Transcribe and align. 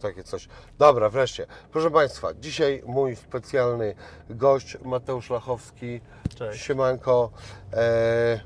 takie 0.00 0.22
coś. 0.24 0.48
Dobra, 0.78 1.08
wreszcie. 1.08 1.46
Proszę 1.72 1.90
Państwa, 1.90 2.34
dzisiaj 2.34 2.82
mój 2.86 3.16
specjalny 3.16 3.94
gość 4.30 4.78
Mateusz 4.84 5.30
Lachowski. 5.30 6.00
Cześć. 6.36 6.62
Siemanko. 6.62 7.30
E, 7.72 8.40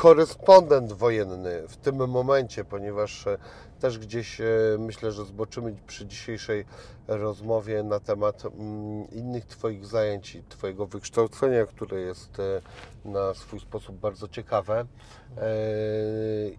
korespondent 0.00 0.92
wojenny 0.92 1.68
w 1.68 1.76
tym 1.76 2.08
momencie, 2.08 2.64
ponieważ 2.64 3.26
e, 3.26 3.38
też 3.80 3.98
gdzieś 3.98 4.40
e, 4.40 4.44
myślę, 4.78 5.12
że 5.12 5.24
zboczymy 5.24 5.76
przy 5.86 6.06
dzisiejszej 6.06 6.64
rozmowie 7.08 7.82
na 7.82 8.00
temat 8.00 8.42
mm, 8.44 9.10
innych 9.10 9.46
Twoich 9.46 9.86
zajęć 9.86 10.34
i 10.34 10.42
Twojego 10.42 10.86
wykształcenia, 10.86 11.66
które 11.66 12.00
jest 12.00 12.38
e, 12.40 12.62
na 13.04 13.34
swój 13.34 13.60
sposób 13.60 13.96
bardzo 13.96 14.28
ciekawe 14.28 14.86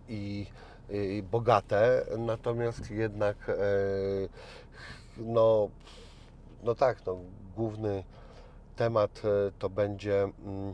i 0.09 0.45
bogate, 1.23 2.05
natomiast 2.17 2.91
jednak 2.91 3.49
e, 3.49 3.53
no, 5.17 5.69
no 6.63 6.75
tak, 6.75 7.05
no, 7.05 7.17
główny 7.55 8.03
temat 8.75 9.21
e, 9.25 9.51
to 9.59 9.69
będzie 9.69 10.23
mm, 10.23 10.73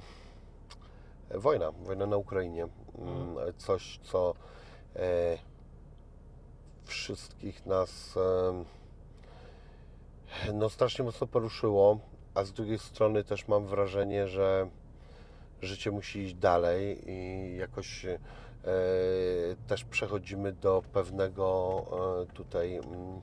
wojna, 1.32 1.72
wojna 1.72 2.06
na 2.06 2.18
Ukrainie. 2.18 2.68
Mm, 2.98 3.54
Coś, 3.58 4.00
co 4.04 4.34
e, 4.96 5.38
wszystkich 6.86 7.66
nas 7.66 8.18
e, 8.18 8.64
no, 10.54 10.70
strasznie 10.70 11.06
mocno 11.06 11.28
poruszyło, 11.28 12.00
a 12.34 12.44
z 12.44 12.54
drugiej 12.54 12.80
strony 12.80 13.24
też 13.24 13.48
mam 13.48 13.66
wrażenie, 13.66 14.28
że 14.28 14.70
życie 15.62 15.92
musi 15.92 16.20
iść 16.20 16.34
dalej 16.34 17.12
i 17.12 17.58
jakoś 17.58 18.06
też 19.68 19.84
przechodzimy 19.84 20.54
do 20.54 20.84
pewnego 20.94 21.86
e, 22.22 22.34
tutaj 22.34 22.76
mm, 22.76 23.22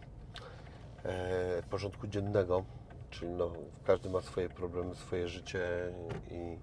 e, 1.04 1.62
porządku 1.70 2.06
dziennego, 2.06 2.64
czyli 3.10 3.30
no, 3.30 3.52
każdy 3.84 4.10
ma 4.10 4.20
swoje 4.20 4.48
problemy, 4.48 4.94
swoje 4.94 5.28
życie 5.28 5.92
i 6.30 6.58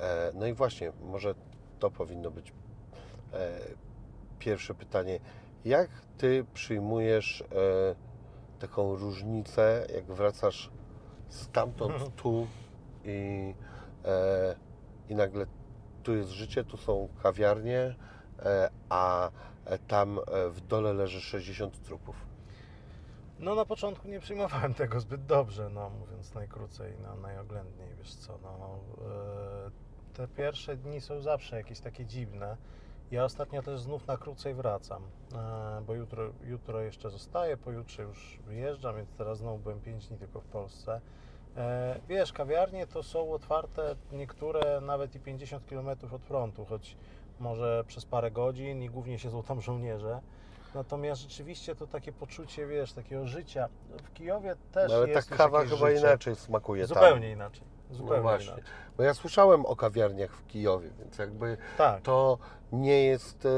e, 0.00 0.32
no 0.34 0.46
i 0.46 0.52
właśnie, 0.52 0.92
może 1.02 1.34
to 1.78 1.90
powinno 1.90 2.30
być 2.30 2.52
e, 3.32 3.58
pierwsze 4.38 4.74
pytanie. 4.74 5.20
Jak 5.64 5.90
Ty 6.18 6.44
przyjmujesz 6.54 7.40
e, 7.40 7.44
taką 8.58 8.96
różnicę, 8.96 9.86
jak 9.94 10.04
wracasz 10.04 10.70
stamtąd 11.28 11.94
tu 12.22 12.46
i, 13.04 13.54
e, 14.04 14.54
i 15.08 15.14
nagle 15.14 15.46
tu 16.02 16.14
jest 16.14 16.30
życie, 16.30 16.64
tu 16.64 16.76
są 16.76 17.08
kawiarnie, 17.22 17.94
e, 18.38 18.70
a 18.88 19.30
tam 19.88 20.18
e, 20.18 20.48
w 20.48 20.60
dole 20.60 20.92
leży 20.92 21.20
60 21.20 21.82
trupów. 21.82 22.16
No 23.38 23.54
na 23.54 23.64
początku 23.64 24.08
nie 24.08 24.20
przyjmowałem 24.20 24.74
tego 24.74 25.00
zbyt 25.00 25.26
dobrze, 25.26 25.70
no 25.70 25.90
mówiąc 25.90 26.34
najkrócej, 26.34 26.92
no, 27.02 27.16
najoględniej, 27.16 27.88
wiesz 27.98 28.14
co, 28.14 28.38
no 28.42 28.78
e, 29.08 29.70
te 30.14 30.28
pierwsze 30.28 30.76
dni 30.76 31.00
są 31.00 31.20
zawsze 31.20 31.56
jakieś 31.56 31.80
takie 31.80 32.06
dziwne. 32.06 32.56
Ja 33.10 33.24
ostatnio 33.24 33.62
też 33.62 33.80
znów 33.80 34.06
na 34.06 34.16
krócej 34.16 34.54
wracam, 34.54 35.02
bo 35.86 35.94
jutro, 35.94 36.32
jutro 36.44 36.80
jeszcze 36.80 37.10
zostaję, 37.10 37.56
pojutrze 37.56 38.02
już 38.02 38.38
wyjeżdżam, 38.46 38.96
więc 38.96 39.10
teraz 39.12 39.38
znowu 39.38 39.58
byłem 39.58 39.80
5 39.80 40.08
dni 40.08 40.18
tylko 40.18 40.40
w 40.40 40.44
Polsce. 40.44 41.00
E, 41.56 42.00
Wiesz, 42.08 42.32
kawiarnie 42.32 42.86
to 42.86 43.02
są 43.02 43.32
otwarte 43.32 43.96
niektóre 44.12 44.80
nawet 44.80 45.14
i 45.14 45.20
50 45.20 45.64
km 45.66 45.88
od 46.14 46.22
frontu, 46.22 46.64
choć 46.64 46.96
może 47.40 47.84
przez 47.86 48.04
parę 48.06 48.30
godzin 48.30 48.82
i 48.82 48.90
głównie 48.90 49.18
siedzą 49.18 49.42
tam 49.42 49.60
żołnierze. 49.60 50.20
Natomiast 50.74 51.20
rzeczywiście 51.22 51.74
to 51.74 51.86
takie 51.86 52.12
poczucie, 52.12 52.66
wiesz, 52.66 52.92
takiego 52.92 53.26
życia. 53.26 53.68
W 54.04 54.12
Kijowie 54.12 54.56
też 54.72 54.90
No, 54.90 54.96
ale 54.96 55.06
ta 55.06 55.12
jest 55.12 55.30
już 55.30 55.38
kawa 55.38 55.64
chyba 55.64 55.76
życie. 55.88 56.00
inaczej 56.00 56.36
smakuje 56.36 56.86
tam. 56.86 56.94
Zupełnie 56.94 57.30
inaczej. 57.30 57.62
No 57.90 57.96
Zupełnie 57.96 58.22
właśnie. 58.22 58.46
inaczej. 58.46 58.64
Bo 58.96 59.02
ja 59.02 59.14
słyszałem 59.14 59.66
o 59.66 59.76
kawiarniach 59.76 60.30
w 60.36 60.46
Kijowie, 60.46 60.90
więc 60.98 61.18
jakby 61.18 61.56
Tak. 61.78 62.02
to 62.02 62.38
nie 62.72 63.04
jest 63.04 63.46
e, 63.46 63.48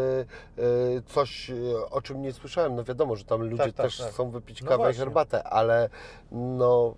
e, 0.62 1.02
coś, 1.06 1.50
o 1.90 2.02
czym 2.02 2.22
nie 2.22 2.32
słyszałem. 2.32 2.76
No 2.76 2.84
wiadomo, 2.84 3.16
że 3.16 3.24
tam 3.24 3.40
ludzie 3.42 3.56
Tak, 3.64 3.72
tak, 3.72 3.86
też 3.86 3.98
tak. 3.98 4.08
chcą 4.10 4.30
wypić 4.30 4.62
No 4.62 4.68
kawę 4.68 4.82
i 4.82 4.84
właśnie. 4.86 4.98
herbatę, 4.98 5.42
ale 5.44 5.88
no 6.32 6.94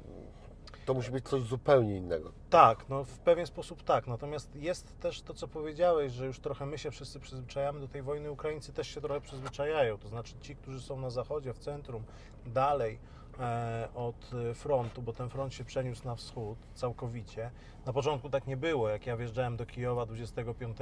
to 0.86 0.94
musi 0.94 1.10
być 1.10 1.28
coś 1.28 1.42
zupełnie 1.42 1.96
innego. 1.96 2.32
Tak, 2.50 2.88
no 2.88 3.04
w 3.04 3.18
pewien 3.18 3.46
sposób 3.46 3.82
tak. 3.82 4.06
Natomiast 4.06 4.56
jest 4.56 5.00
też 5.00 5.22
to, 5.22 5.34
co 5.34 5.48
powiedziałeś, 5.48 6.12
że 6.12 6.26
już 6.26 6.40
trochę 6.40 6.66
my 6.66 6.78
się 6.78 6.90
wszyscy 6.90 7.20
przyzwyczajamy 7.20 7.80
do 7.80 7.88
tej 7.88 8.02
wojny. 8.02 8.30
Ukraińcy 8.30 8.72
też 8.72 8.88
się 8.88 9.00
trochę 9.00 9.20
przyzwyczajają. 9.20 9.98
To 9.98 10.08
znaczy 10.08 10.34
ci, 10.40 10.56
którzy 10.56 10.80
są 10.80 11.00
na 11.00 11.10
zachodzie, 11.10 11.54
w 11.54 11.58
centrum, 11.58 12.02
dalej 12.46 12.98
e, 13.40 13.88
od 13.94 14.30
frontu, 14.54 15.02
bo 15.02 15.12
ten 15.12 15.28
front 15.28 15.54
się 15.54 15.64
przeniósł 15.64 16.04
na 16.04 16.14
wschód 16.14 16.58
całkowicie. 16.74 17.50
Na 17.86 17.92
początku 17.92 18.30
tak 18.30 18.46
nie 18.46 18.56
było. 18.56 18.88
Jak 18.88 19.06
ja 19.06 19.16
wjeżdżałem 19.16 19.56
do 19.56 19.66
Kijowa 19.66 20.06
25 20.06 20.76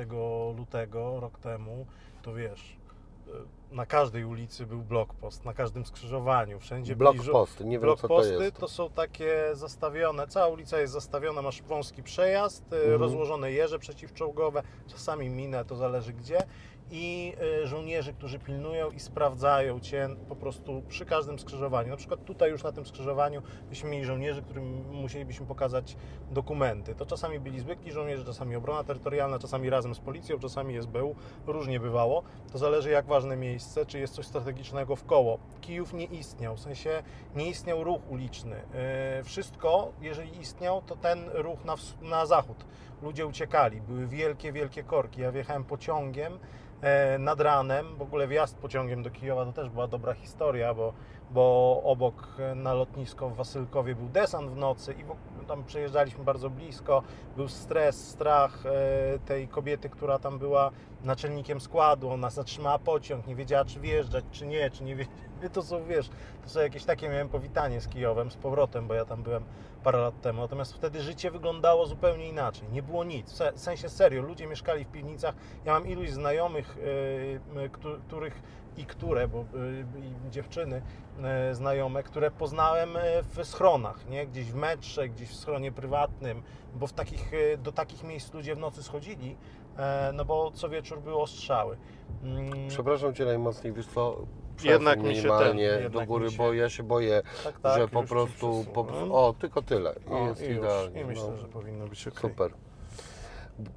lutego, 0.56 1.20
rok 1.20 1.38
temu, 1.38 1.87
to 2.22 2.34
wiesz, 2.34 2.76
na 3.71 3.87
każdej 3.87 4.25
ulicy 4.25 4.67
był 4.67 4.79
blokpost, 4.83 5.45
na 5.45 5.55
każdym 5.55 5.87
skrzyżowaniu, 5.87 6.61
wszędzie 6.61 6.97
Blokposty, 6.97 7.65
nie 7.65 7.79
wiem 7.79 7.81
co 7.81 7.97
to 7.97 8.09
Blokposty 8.09 8.45
jest. 8.45 8.57
to 8.57 8.69
są 8.69 8.91
takie 8.91 9.51
zastawione, 9.53 10.29
cała 10.29 10.47
ulica 10.49 10.79
jest 10.81 10.93
zastawiona, 10.93 11.43
masz 11.43 11.62
wąski 11.62 12.03
przejazd, 12.03 12.73
y, 12.73 12.77
Mhm. 12.77 13.01
rozłożone 13.01 13.53
jeże 13.53 13.79
przeciwczołgowe, 13.79 14.62
czasami 14.87 15.31
minę, 15.31 15.65
to 15.65 15.77
zależy 15.77 16.12
gdzie 16.12 16.39
i 16.91 17.33
y, 17.62 17.67
żołnierzy, 17.67 18.12
którzy 18.12 18.39
pilnują 18.39 18.91
i 18.91 19.00
sprawdzają 19.00 19.81
Cię 19.81 20.09
po 20.28 20.37
prostu 20.37 20.83
przy 20.89 21.06
każdym 21.06 21.39
skrzyżowaniu. 21.39 21.91
Na 21.91 21.97
przykład 21.97 22.25
tutaj 22.25 22.50
już 22.50 22.62
na 22.62 22.72
tym 22.72 22.87
skrzyżowaniu 22.87 23.43
byśmy 23.69 23.91
mieli 23.91 24.05
żołnierzy, 24.05 24.43
którym 24.43 24.84
musielibyśmy 24.93 25.47
pokazać 25.47 25.97
dokumenty. 26.31 26.94
To 26.94 27.06
czasami 27.06 27.41
byli 27.41 27.61
zwykli 27.61 27.93
żołnierze, 27.93 28.25
czasami 28.25 28.56
obrona 28.56 28.84
terytorialna, 28.84 29.39
czasami 29.39 29.71
razem 29.71 29.94
z 29.94 30.00
policją, 30.00 30.39
czasami 30.39 30.83
SBU, 30.83 31.15
różnie 31.47 31.81
bywało. 31.81 32.23
To 32.53 32.59
zależy 32.59 32.91
jak 32.91 33.06
ważne 33.06 33.37
miejsce, 33.37 33.87
czy 33.87 33.99
jest 33.99 34.15
coś 34.15 34.27
strategicznego 34.27 34.97
w 34.97 35.05
koło. 35.05 35.39
Kijów 35.61 35.93
nie 35.93 36.05
istniał, 36.05 36.56
w 36.56 36.61
sensie 36.61 37.03
nie 37.37 37.49
istniał 37.49 37.84
ruch 37.84 38.00
uliczny. 38.11 38.56
Yy, 39.17 39.25
Wszystko, 39.25 39.93
jeżeli 40.00 40.41
istniał, 40.41 40.83
to 40.83 40.97
ten 40.97 41.28
ruch 41.34 41.65
na, 41.65 41.75
na 42.03 42.27
zachód. 42.27 42.65
Ludzie 43.03 43.27
uciekali, 43.27 43.81
były 43.81 44.06
wielkie, 44.06 44.53
wielkie 44.53 44.83
korki. 44.83 45.21
Ja 45.21 45.33
wjechałem 45.33 45.65
pociągiem 45.65 46.33
e, 46.33 46.39
nad 47.19 47.41
ranem, 47.41 47.97
w 47.97 48.03
ogóle 48.03 48.28
wjazd 48.28 48.59
pociągiem 48.59 49.03
do 49.03 49.11
Kijowa 49.11 49.45
to 49.45 49.53
też 49.53 49.71
była 49.71 49.87
dobra 49.87 50.15
historia, 50.15 50.75
bo, 50.75 50.93
bo 51.31 51.81
obok 51.84 52.28
e, 52.39 52.55
na 52.55 52.75
lotnisko 52.75 53.31
w 53.31 53.37
Wasylkowie 53.37 53.95
był 53.95 54.09
desant 54.09 54.50
w 54.50 54.56
nocy 54.56 54.93
i 54.93 55.05
tam 55.47 55.65
przejeżdżaliśmy 55.65 56.25
bardzo 56.25 56.50
blisko. 56.50 57.03
Był 57.37 57.49
stres, 57.49 58.09
strach 58.09 58.67
e, 58.67 59.19
tej 59.19 59.49
kobiety, 59.49 59.89
która 59.89 60.19
tam 60.19 60.39
była 60.39 60.71
naczelnikiem 61.05 61.61
składu. 61.61 62.11
Ona 62.11 62.31
zatrzymała 62.31 62.78
pociąg, 62.78 63.27
nie 63.27 63.34
wiedziała 63.34 63.65
czy 63.65 63.81
wjeżdżać, 63.81 64.25
czy 64.31 64.47
nie, 64.47 64.71
czy 64.71 64.84
nie 64.84 64.97
wiedziała. 64.97 65.19
To 65.53 65.62
są, 65.62 65.84
wiesz, 65.84 66.11
to 66.43 66.49
są 66.49 66.61
jakieś 66.61 66.84
takie, 66.84 67.09
miałem 67.09 67.28
powitanie 67.28 67.81
z 67.81 67.89
Kijowem, 67.89 68.31
z 68.31 68.37
powrotem, 68.37 68.87
bo 68.87 68.94
ja 68.94 69.05
tam 69.05 69.23
byłem 69.23 69.44
parę 69.84 69.99
lat 69.99 70.21
temu. 70.21 70.43
Natomiast 70.43 70.75
wtedy 70.75 71.00
życie 71.03 71.31
wyglądało 71.31 71.87
zupełnie 71.87 72.28
inaczej. 72.28 72.69
Nie 72.72 72.83
było 72.83 73.05
nic. 73.05 73.33
W 73.33 73.37
se- 73.37 73.53
W 73.53 73.61
sensie 73.61 73.89
serio, 73.89 74.22
ludzie 74.22 74.47
mieszkali 74.47 74.84
w 74.84 74.89
piwnicach. 74.89 75.34
Ja 75.65 75.72
mam 75.72 75.87
iluś 75.89 76.11
znajomych, 76.11 76.77
któ- 77.72 77.99
których 78.09 78.43
i 78.77 78.84
które, 78.87 79.28
bo 79.28 79.39
yy, 79.39 80.27
i 80.27 80.31
dziewczyny 80.31 80.83
yy, 81.49 81.55
znajome, 81.55 82.03
które 82.03 82.31
poznałem 82.31 82.89
w 83.23 83.44
schronach, 83.44 84.09
nie? 84.09 84.27
Gdzieś 84.27 84.53
w 84.53 84.55
metrze, 84.55 85.09
gdzieś 85.09 85.28
w 85.28 85.34
schronie 85.34 85.73
prywatnym, 85.73 86.43
bo 86.75 86.87
w 86.87 86.93
takich, 86.93 87.31
do 87.59 87.73
takich 87.73 88.05
miejsc 88.05 88.34
ludzie 88.34 88.55
w 88.55 88.59
nocy 88.59 88.83
schodzili, 88.83 89.31
yy, 89.31 89.83
no 90.14 90.25
bo 90.25 90.50
co 90.50 90.69
wieczór 90.69 91.00
były 91.00 91.17
ostrzały. 91.23 91.76
Mm, 92.23 92.69
Przepraszam 92.69 93.14
Cię 93.14 93.25
najmocniej, 93.25 93.73
wiesz 93.73 93.87
co, 93.87 94.17
Jednak 94.65 95.03
mi 95.03 95.17
się 95.17 95.29
ten- 95.39 95.91
do 95.93 96.06
góry, 96.06 96.25
mi 96.25 96.31
się- 96.33 96.39
bo 96.39 96.53
ja 96.53 96.69
się 96.69 96.83
boję, 96.83 97.23
tak, 97.45 97.61
tak, 97.61 97.79
że 97.79 97.89
po 97.89 98.01
już 98.01 98.09
ci 98.11 98.15
prostu, 98.15 98.65
po, 98.75 98.81
o, 99.27 99.35
tylko 99.39 99.62
tyle 99.62 99.95
i 100.06 100.12
O, 100.12 100.27
jest 100.29 100.43
i 100.43 100.47
już. 100.47 100.56
idealnie. 100.59 101.01
I 101.01 101.05
myślę, 101.05 101.29
no. 101.31 101.37
że 101.37 101.49
powinno 101.49 101.87
być 101.87 102.09
ok. 102.09 102.21
Super. 102.21 102.51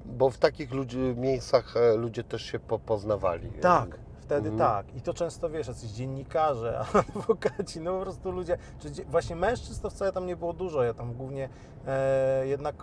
Bo 0.04 0.30
w 0.30 0.38
takich 0.38 0.72
ludzi, 0.72 0.98
miejscach 0.98 1.76
e, 1.76 1.96
ludzie 1.96 2.24
też 2.24 2.42
się 2.42 2.58
po, 2.58 2.78
poznawali. 2.78 3.50
Tak, 3.50 3.98
wtedy 4.18 4.48
Mhm. 4.48 4.58
tak. 4.58 4.94
I 4.96 5.00
to 5.00 5.14
często 5.14 5.50
wiesz, 5.50 5.68
jacyś 5.68 5.90
dziennikarze, 5.90 6.78
adwokaci, 7.16 7.80
no 7.80 7.98
po 7.98 8.02
prostu 8.02 8.30
ludzie, 8.30 8.58
czy 8.80 8.90
dzie- 8.90 9.04
właśnie 9.04 9.36
mężczyzn 9.36 9.82
to 9.82 9.90
wcale 9.90 10.12
tam 10.12 10.26
nie 10.26 10.36
było 10.36 10.52
dużo, 10.52 10.82
ja 10.82 10.94
tam 10.94 11.12
głównie 11.14 11.48
e, 11.86 12.46
jednak 12.46 12.74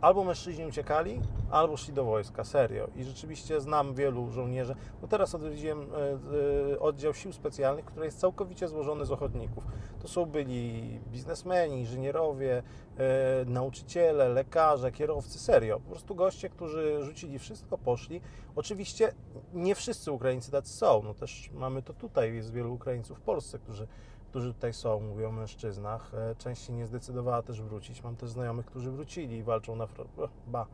albo 0.00 0.24
mężczyźni 0.24 0.66
uciekali, 0.66 1.20
albo 1.50 1.76
szli 1.76 1.94
do 1.94 2.04
wojska, 2.04 2.44
serio. 2.44 2.88
I 2.96 3.04
rzeczywiście 3.04 3.60
znam 3.60 3.94
wielu 3.94 4.30
żołnierzy. 4.30 4.74
No 5.02 5.08
teraz 5.08 5.34
odwiedziłem 5.34 5.80
e, 5.80 6.72
e, 6.72 6.80
oddział 6.80 7.14
sił 7.14 7.32
specjalnych, 7.32 7.84
który 7.84 8.06
jest 8.06 8.20
całkowicie 8.20 8.68
złożony 8.68 9.06
z 9.06 9.12
ochotników. 9.12 9.64
To 10.02 10.08
są 10.08 10.26
byli 10.26 10.82
biznesmeni, 11.12 11.78
inżynierowie, 11.78 12.62
e, 12.98 13.44
nauczyciele, 13.44 14.28
lekarze, 14.28 14.92
kierowcy, 14.92 15.38
serio. 15.38 15.80
Po 15.80 15.90
prostu 15.90 16.14
goście, 16.14 16.48
którzy 16.48 17.04
rzucili 17.04 17.38
wszystko, 17.38 17.78
poszli. 17.78 18.20
Oczywiście 18.56 19.12
nie 19.54 19.74
wszyscy 19.74 20.12
Ukraińcy 20.12 20.50
tacy 20.50 20.72
są. 20.72 21.02
No 21.02 21.14
też 21.14 21.50
mamy 21.54 21.82
to 21.82 21.92
tutaj, 21.92 22.34
jest 22.34 22.52
wielu 22.52 22.74
Ukraińców 22.74 23.18
w 23.18 23.20
Polsce, 23.20 23.58
którzy 23.58 23.86
którzy 24.28 24.54
tutaj 24.54 24.72
są, 24.72 25.00
mówię 25.00 25.28
o 25.28 25.32
mężczyznach. 25.32 26.14
E, 26.14 26.34
Część 26.34 26.62
się 26.66 26.72
nie 26.72 26.86
zdecydowała 26.86 27.42
też 27.42 27.62
wrócić. 27.62 28.02
Mam 28.04 28.16
też 28.16 28.30
znajomych, 28.30 28.66
którzy 28.66 28.90
wrócili 28.90 29.36
i 29.36 29.42
walczą 29.42 29.76
na 29.76 29.86
froncie. 29.86 30.12
Ba, 30.46 30.66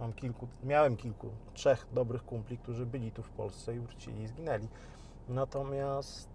mam 0.00 0.12
kilku, 0.12 0.48
miałem 0.64 0.96
kilku, 0.96 1.28
trzech 1.54 1.86
dobrych 1.92 2.24
kumpli, 2.24 2.58
którzy 2.58 2.86
byli 2.86 3.10
tu 3.12 3.22
w 3.22 3.30
Polsce 3.30 3.74
i 3.76 3.80
wrócili 3.80 4.22
i 4.22 4.26
zginęli. 4.26 4.68
Natomiast... 5.28 6.28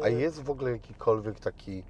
e, 0.00 0.04
A 0.04 0.08
jest 0.08 0.42
w 0.42 0.50
ogóle 0.50 0.70
jakikolwiek 0.70 1.40
taki 1.40 1.82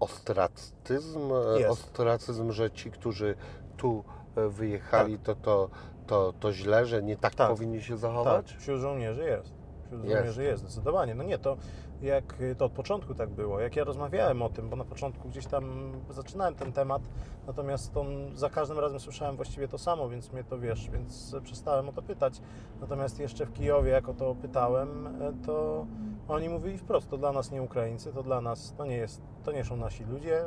ostracyzm, 0.00 1.32
e, 1.32 1.58
Jest. 1.60 1.70
ostracyzm, 1.70 2.52
że 2.52 2.70
ci, 2.70 2.90
którzy 2.90 3.34
tu 3.76 4.04
wyjechali, 4.50 5.18
to, 5.18 5.34
to, 5.34 5.70
to, 6.06 6.32
to 6.40 6.52
źle, 6.52 6.86
że 6.86 7.02
nie 7.02 7.16
tak, 7.16 7.34
Tak. 7.34 7.48
powinni 7.50 7.82
się 7.82 7.92
Tak, 7.92 7.98
zachować? 7.98 8.54
wśród 8.58 8.80
żołnierzy 8.80 9.24
jest. 9.24 9.54
Wśród 9.86 10.04
Jest. 10.04 10.16
żołnierzy 10.16 10.42
jest, 10.44 10.62
zdecydowanie. 10.62 11.14
No 11.14 11.24
nie, 11.24 11.38
to 11.38 11.56
jak 12.02 12.40
y, 12.40 12.54
to 12.54 12.64
od 12.64 12.72
początku 12.72 13.14
tak 13.14 13.30
było. 13.30 13.60
Jak 13.60 13.76
ja 13.76 13.84
rozmawiałem 13.84 14.42
o 14.42 14.48
tym, 14.48 14.68
bo 14.68 14.76
na 14.76 14.84
początku 14.84 15.28
gdzieś 15.28 15.46
tam 15.46 15.92
zaczynałem 16.10 16.54
ten 16.54 16.72
temat, 16.72 17.02
natomiast 17.46 17.96
on 17.96 18.36
za 18.36 18.50
każdym 18.50 18.78
razem 18.78 19.00
słyszałem 19.00 19.36
właściwie 19.36 19.68
to 19.68 19.78
samo, 19.78 20.08
więc 20.08 20.32
mnie 20.32 20.44
to 20.44 20.58
wiesz, 20.58 20.90
więc 20.90 21.36
przestałem 21.42 21.88
o 21.88 21.92
to 21.92 22.02
pytać. 22.02 22.40
Natomiast 22.80 23.18
jeszcze 23.20 23.46
w 23.46 23.52
Kijowie, 23.52 23.90
jak 23.90 24.08
o 24.08 24.14
to 24.14 24.34
pytałem, 24.34 25.06
e, 25.06 25.32
to 25.46 25.86
oni 26.28 26.48
mówili 26.48 26.78
wprost, 26.78 27.10
to 27.10 27.18
dla 27.18 27.32
nas 27.32 27.50
nie 27.50 27.62
Ukraińcy, 27.62 28.12
to 28.12 28.22
dla 28.22 28.40
nas, 28.40 28.74
to 28.76 28.84
nie 28.84 28.96
jest, 28.96 29.22
to 29.44 29.52
nie 29.52 29.64
są 29.64 29.76
nasi 29.76 30.04
ludzie, 30.04 30.44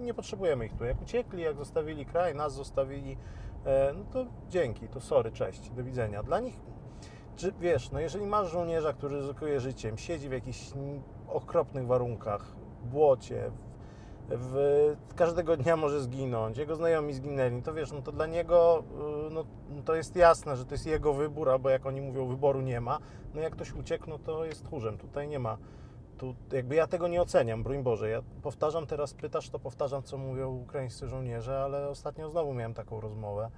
nie 0.00 0.14
potrzebujemy 0.14 0.66
ich 0.66 0.76
tu. 0.76 0.84
Jak 0.84 1.02
uciekli, 1.02 1.42
jak 1.42 1.56
zostawili 1.56 2.06
kraj, 2.06 2.34
nas 2.34 2.54
zostawili, 2.54 3.16
e, 3.66 3.92
no 3.96 4.04
to 4.12 4.26
dzięki, 4.48 4.88
to 4.88 5.00
sorry, 5.00 5.32
cześć, 5.32 5.70
do 5.70 5.84
widzenia. 5.84 6.22
Dla 6.22 6.40
nich 6.40 6.60
czy 7.36 7.52
wiesz, 7.60 7.90
no 7.90 8.00
jeżeli 8.00 8.26
masz 8.26 8.50
żołnierza, 8.50 8.92
który 8.92 9.16
ryzykuje 9.16 9.60
życiem, 9.60 9.98
siedzi 9.98 10.28
w 10.28 10.32
jakichś 10.32 10.70
okropnych 11.28 11.86
warunkach, 11.86 12.46
w 12.82 12.86
błocie, 12.86 13.50
w, 14.28 14.96
w, 15.10 15.14
każdego 15.14 15.56
dnia 15.56 15.76
może 15.76 16.00
zginąć, 16.00 16.58
jego 16.58 16.76
znajomi 16.76 17.12
zginęli, 17.12 17.62
to 17.62 17.74
wiesz, 17.74 17.92
no 17.92 18.02
to 18.02 18.12
dla 18.12 18.26
niego 18.26 18.84
y, 19.28 19.34
no, 19.34 19.44
to 19.84 19.94
jest 19.94 20.16
jasne, 20.16 20.56
że 20.56 20.64
to 20.64 20.74
jest 20.74 20.86
jego 20.86 21.14
wybór, 21.14 21.50
albo 21.50 21.70
jak 21.70 21.86
oni 21.86 22.00
mówią, 22.00 22.26
wyboru 22.26 22.60
nie 22.60 22.80
ma. 22.80 22.98
No 23.34 23.40
jak 23.40 23.52
ktoś 23.52 23.72
uciekł, 23.72 24.10
no 24.10 24.18
to 24.18 24.44
jest 24.44 24.64
tchórzem, 24.64 24.98
tutaj 24.98 25.28
nie 25.28 25.38
ma. 25.38 25.58
Tu, 26.18 26.34
jakby 26.52 26.74
ja 26.74 26.86
tego 26.86 27.08
nie 27.08 27.22
oceniam, 27.22 27.62
broń 27.62 27.82
Boże. 27.82 28.08
Ja 28.08 28.22
powtarzam 28.42 28.86
teraz, 28.86 29.14
pytasz, 29.14 29.50
to 29.50 29.58
powtarzam, 29.58 30.02
co 30.02 30.18
mówią 30.18 30.50
ukraińscy 30.50 31.08
żołnierze, 31.08 31.62
ale 31.62 31.88
ostatnio 31.88 32.30
znowu 32.30 32.54
miałem 32.54 32.74
taką 32.74 33.00
rozmowę 33.00 33.50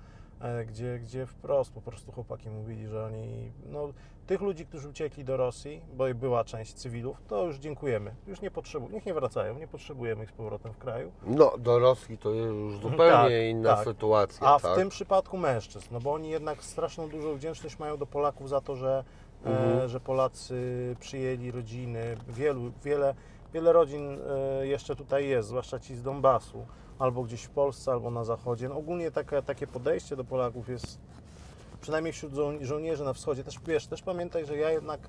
gdzie, 0.66 0.98
gdzie 0.98 1.26
wprost 1.26 1.72
po 1.72 1.80
prostu 1.80 2.12
chłopaki 2.12 2.50
mówili, 2.50 2.86
że 2.86 3.04
oni, 3.04 3.52
no 3.66 3.88
tych 4.26 4.40
ludzi, 4.40 4.66
którzy 4.66 4.88
uciekli 4.88 5.24
do 5.24 5.36
Rosji, 5.36 5.80
bo 5.94 6.08
i 6.08 6.14
była 6.14 6.44
część 6.44 6.74
cywilów, 6.74 7.22
to 7.28 7.46
już 7.46 7.56
dziękujemy, 7.56 8.14
już 8.26 8.40
nie 8.40 8.50
potrzebujemy, 8.50 8.94
niech 8.94 9.06
nie 9.06 9.14
wracają, 9.14 9.58
nie 9.58 9.68
potrzebujemy 9.68 10.24
ich 10.24 10.30
z 10.30 10.32
powrotem 10.32 10.72
w 10.72 10.78
kraju. 10.78 11.12
No, 11.26 11.58
do 11.58 11.78
Rosji 11.78 12.18
to 12.18 12.30
jest 12.30 12.48
już 12.54 12.74
zupełnie 12.78 13.12
Tak, 13.12 13.32
inna 13.50 13.76
tak. 13.76 13.84
sytuacja. 13.84 14.46
A 14.48 14.58
w 14.58 14.62
tak? 14.62 14.76
tym 14.76 14.88
przypadku 14.88 15.38
mężczyzn, 15.38 15.88
no 15.92 16.00
bo 16.00 16.12
oni 16.12 16.30
jednak 16.30 16.62
straszną 16.62 17.08
dużą 17.08 17.34
wdzięczność 17.34 17.78
mają 17.78 17.96
do 17.96 18.06
Polaków 18.06 18.48
za 18.48 18.60
to, 18.60 18.76
że, 18.76 19.04
Mhm. 19.44 19.78
e, 19.78 19.88
że 19.88 20.00
Polacy 20.00 20.56
przyjęli 21.00 21.50
rodziny, 21.50 22.16
wielu, 22.28 22.72
wiele, 22.84 23.14
wiele 23.54 23.72
rodzin 23.72 24.18
e, 24.60 24.66
jeszcze 24.66 24.96
tutaj 24.96 25.28
jest, 25.28 25.48
zwłaszcza 25.48 25.78
ci 25.80 25.96
z 25.96 26.02
Donbasu, 26.02 26.66
albo 26.98 27.22
gdzieś 27.22 27.42
w 27.42 27.50
Polsce, 27.50 27.92
albo 27.92 28.10
na 28.10 28.24
zachodzie. 28.24 28.68
No 28.68 28.76
ogólnie 28.76 29.10
takie, 29.10 29.66
podejście 29.66 30.16
do 30.16 30.24
Polaków 30.24 30.68
jest, 30.68 30.98
przynajmniej 31.80 32.12
wśród 32.12 32.32
żo- 32.32 32.64
żołnierzy 32.64 33.04
na 33.04 33.12
wschodzie, 33.12 33.44
też 33.44 33.60
wiesz, 33.66 33.86
też 33.86 34.02
pamiętaj, 34.02 34.46
że 34.46 34.56
ja 34.56 34.70
jednak 34.70 35.00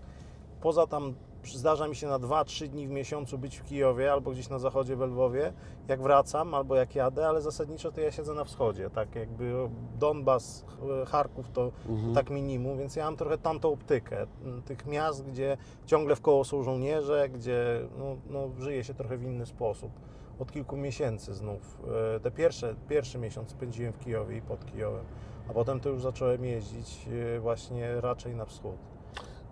poza 0.62 0.88
tam 0.88 1.14
zdarza 1.54 1.88
mi 1.88 1.96
się 1.96 2.08
na 2.08 2.20
2-3 2.20 2.68
dni 2.68 2.88
w 2.88 2.92
miesiącu 2.92 3.38
być 3.38 3.58
w 3.58 3.64
Kijowie 3.64 4.12
albo 4.12 4.32
gdzieś 4.32 4.50
na 4.50 4.60
zachodzie 4.60 4.96
w 4.96 5.00
Lwowie, 5.02 5.54
jak 5.88 6.02
wracam 6.02 6.54
albo 6.54 6.76
jak 6.76 6.96
jadę, 6.96 7.28
ale 7.28 7.42
zasadniczo 7.42 7.92
to 7.92 8.02
ja 8.02 8.12
siedzę 8.12 8.34
na 8.34 8.44
wschodzie, 8.44 8.90
tak 8.90 9.16
jakby 9.16 9.54
Donbas, 10.00 10.66
Ch- 10.68 11.10
Charków 11.10 11.50
to 11.52 11.72
Mhm. 11.90 12.14
tak 12.16 12.30
minimum, 12.30 12.78
więc 12.78 12.96
ja 12.96 13.06
mam 13.06 13.16
trochę 13.18 13.38
tamtą 13.38 13.74
optykę 13.74 14.28
tych 14.66 14.86
miast, 14.86 15.24
gdzie 15.26 15.58
ciągle 15.86 16.16
w 16.16 16.22
koło 16.22 16.44
są 16.46 16.64
żołnierze, 16.64 17.30
gdzie 17.30 17.82
no, 18.00 18.16
no, 18.30 18.50
żyje 18.60 18.84
się 18.84 18.94
trochę 18.94 19.18
w 19.18 19.24
inny 19.24 19.46
sposób. 19.46 19.92
Od 20.40 20.52
kilku 20.52 20.78
miesięcy 20.78 21.34
znów. 21.34 21.82
E, 22.16 22.20
Te 22.20 22.32
pierwsze, 22.32 22.76
pierwszy 22.90 23.18
miesiąc 23.18 23.50
spędziłem 23.50 23.94
w 23.94 24.00
Kijowie 24.00 24.38
i 24.38 24.42
pod 24.42 24.66
Kijowem, 24.66 25.04
a 25.50 25.54
potem 25.54 25.80
to 25.80 25.90
już 25.90 26.02
zacząłem 26.02 26.46
jeździć 26.46 27.08
e, 27.36 27.40
właśnie 27.40 28.02
raczej 28.02 28.36
na 28.36 28.46
wschód. 28.46 28.76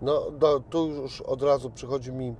No, 0.04 0.30
do, 0.30 0.60
tu 0.60 0.88
już 0.88 1.20
od 1.20 1.42
razu 1.42 1.70
przychodzi 1.70 2.12
mi 2.12 2.28
e, 2.28 2.34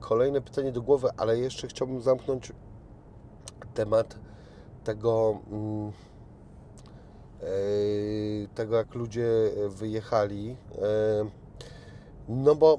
kolejne 0.00 0.40
pytanie 0.40 0.72
do 0.72 0.82
głowy, 0.82 1.08
ale 1.16 1.38
jeszcze 1.38 1.68
chciałbym 1.68 2.02
zamknąć 2.02 2.52
temat 3.74 4.18
tego, 4.84 5.38
mm, 5.50 5.92
e, 7.40 7.44
tego 8.54 8.76
jak 8.76 8.94
ludzie 8.94 9.26
wyjechali. 9.68 10.56
E, 10.78 10.84
no 12.28 12.54
bo 12.54 12.78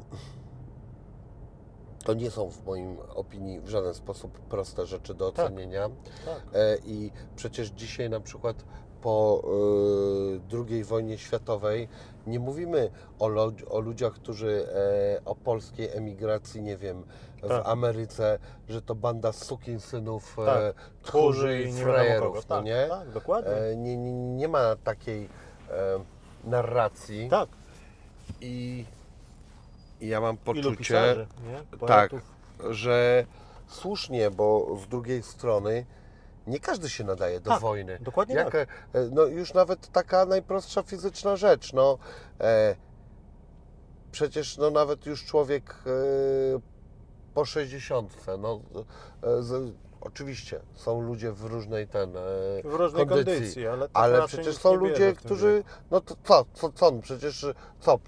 to 2.03 2.13
nie 2.13 2.31
są 2.31 2.49
w 2.49 2.65
moim 2.65 2.97
opinii 3.15 3.59
w 3.59 3.69
żaden 3.69 3.93
sposób 3.93 4.39
proste 4.39 4.85
rzeczy 4.85 5.13
do 5.13 5.31
Tak. 5.31 5.45
ocenienia. 5.45 5.89
Tak. 6.25 6.41
E, 6.53 6.77
I 6.85 7.11
przecież 7.35 7.69
dzisiaj 7.69 8.09
na 8.09 8.19
przykład 8.19 8.65
po 9.03 9.41
e, 10.51 10.67
II 10.71 10.83
wojnie 10.83 11.17
światowej 11.17 11.87
nie 12.27 12.39
mówimy 12.39 12.91
o, 13.19 13.51
o 13.69 13.79
ludziach, 13.79 14.13
którzy 14.13 14.67
e, 15.17 15.25
o 15.25 15.35
polskiej 15.35 15.89
emigracji, 15.89 16.61
nie 16.61 16.77
wiem, 16.77 17.03
w 17.43 17.47
Tak. 17.47 17.67
Ameryce, 17.67 18.39
że 18.69 18.81
to 18.81 18.95
banda 18.95 19.31
sukinsynów, 19.31 20.39
e, 20.39 20.45
Tak. 20.45 20.75
tchórzy 21.03 21.61
i 21.63 21.73
frajerów, 21.73 22.35
no 22.35 22.55
tak, 22.55 22.65
nie? 22.65 22.87
Tak, 22.89 23.09
dokładnie. 23.09 23.51
E, 23.51 23.75
nie, 23.75 23.97
nie? 23.97 24.11
Nie 24.13 24.47
ma 24.47 24.75
takiej 24.83 25.29
narracji 26.43 27.29
tak. 27.29 27.49
i, 28.41 28.85
ja 30.01 30.21
mam 30.21 30.37
poczucie, 30.37 30.77
pisarzy, 30.77 31.27
tak, 31.87 32.11
że 32.69 33.25
słusznie, 33.67 34.31
bo 34.31 34.77
z 34.83 34.87
drugiej 34.87 35.23
strony 35.23 35.85
nie 36.47 36.59
każdy 36.59 36.89
się 36.89 37.03
nadaje 37.03 37.39
do 37.39 37.49
Tak, 37.51 37.61
wojny. 37.61 37.99
dokładnie 38.01 38.35
Jak, 38.35 38.51
tak. 38.51 38.67
e, 38.93 39.09
No 39.11 39.25
już 39.25 39.53
nawet 39.53 39.87
taka 39.91 40.25
najprostsza 40.25 40.83
fizyczna 40.83 41.35
rzecz, 41.35 41.73
no 41.73 41.97
e, 42.41 42.75
przecież 44.11 44.57
no 44.57 44.69
nawet 44.71 45.05
już 45.05 45.25
człowiek 45.25 45.75
e, 45.85 46.59
po 47.33 47.45
60, 47.45 48.17
no 48.39 48.61
e, 49.23 49.43
z, 49.43 49.73
oczywiście 50.03 50.59
są 50.75 51.01
ludzie 51.01 51.31
w 51.31 51.43
różnej 51.45 51.87
ten 51.87 52.17
e, 52.17 52.21
W 52.63 52.73
różnej 52.73 53.07
kondycji, 53.07 53.33
kondycji, 53.33 53.67
ale, 53.67 53.87
ale 53.93 54.27
przecież 54.27 54.57
są 54.57 54.73
ludzie, 54.73 55.13
którzy, 55.13 55.63
no 55.91 56.01
to 56.01 56.15
co, 56.23 56.45
co, 56.53 56.71
co, 56.71 56.91
no 56.91 57.01
przecież 57.01 57.45
co, 57.79 57.99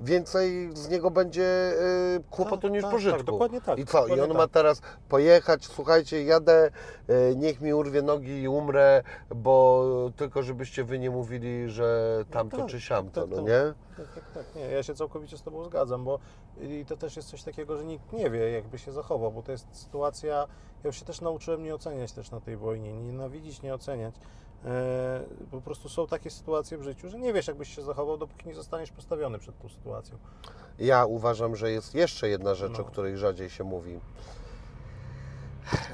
więcej 0.00 0.70
z 0.76 0.88
niego 0.88 1.10
będzie 1.10 1.44
e, 1.46 2.20
kłopotu 2.30 2.62
Tak, 2.62 2.72
niż 2.72 2.82
tak, 2.82 2.90
pożytku. 2.92 3.18
tak, 3.18 3.26
dokładnie 3.26 3.60
tak, 3.60 3.78
I 3.78 3.86
co, 3.86 4.06
i 4.06 4.20
on 4.20 4.28
tak. 4.28 4.36
ma 4.36 4.48
teraz 4.48 4.82
pojechać, 5.08 5.66
słuchajcie, 5.66 6.24
jadę, 6.24 6.70
e, 7.08 7.34
niech 7.36 7.60
mi 7.60 7.74
urwie 7.74 8.02
nogi 8.02 8.42
i 8.42 8.48
umrę, 8.48 9.02
bo 9.34 9.86
tylko 10.16 10.42
żebyście 10.42 10.84
wy 10.84 10.98
nie 10.98 11.10
mówili, 11.10 11.70
że 11.70 12.18
tamto 12.30 12.56
tak, 12.56 12.66
czy 12.66 12.80
siamto, 12.80 13.20
tak, 13.20 13.30
no 13.30 13.36
tak. 13.36 13.46
nie? 13.46 13.74
Tak, 13.96 14.14
tak, 14.14 14.24
tak. 14.34 14.54
Nie, 14.54 14.62
ja 14.62 14.82
się 14.82 14.94
całkowicie 14.94 15.38
z 15.38 15.42
Tobą 15.42 15.64
zgadzam, 15.64 16.04
bo 16.04 16.18
i 16.60 16.84
to 16.84 16.96
też 16.96 17.16
jest 17.16 17.28
coś 17.28 17.42
takiego, 17.42 17.76
że 17.76 17.84
nikt 17.84 18.12
nie 18.12 18.30
wie, 18.30 18.50
jakby 18.50 18.78
się 18.78 18.92
zachował, 18.92 19.32
bo 19.32 19.42
to 19.42 19.52
jest 19.52 19.66
sytuacja, 19.72 20.46
ja 20.84 20.88
już 20.88 20.98
się 20.98 21.04
też 21.04 21.20
nauczyłem 21.20 21.62
nie 21.62 21.74
oceniać 21.74 22.12
też 22.12 22.30
na 22.30 22.40
tej 22.40 22.56
wojnie, 22.56 22.92
nie 22.92 23.02
nienawidzić, 23.02 23.62
nie 23.62 23.74
oceniać. 23.74 24.14
E, 24.64 25.20
po 25.50 25.60
prostu 25.60 25.88
są 25.88 26.06
takie 26.06 26.30
sytuacje 26.30 26.78
w 26.78 26.82
życiu, 26.82 27.08
że 27.08 27.18
nie 27.18 27.32
wiesz, 27.32 27.46
jakbyś 27.48 27.74
się 27.76 27.82
zachował, 27.82 28.16
dopóki 28.18 28.48
nie 28.48 28.54
zostaniesz 28.54 28.90
postawiony 28.90 29.38
przed 29.38 29.58
tą 29.62 29.68
sytuacją. 29.68 30.18
Ja 30.78 31.04
uważam, 31.06 31.56
że 31.56 31.70
jest 31.70 31.94
jeszcze 31.94 32.28
jedna 32.28 32.54
rzecz, 32.54 32.72
No. 32.72 32.80
o 32.80 32.84
której 32.84 33.16
rzadziej 33.18 33.50
się 33.50 33.64
mówi. 33.64 34.00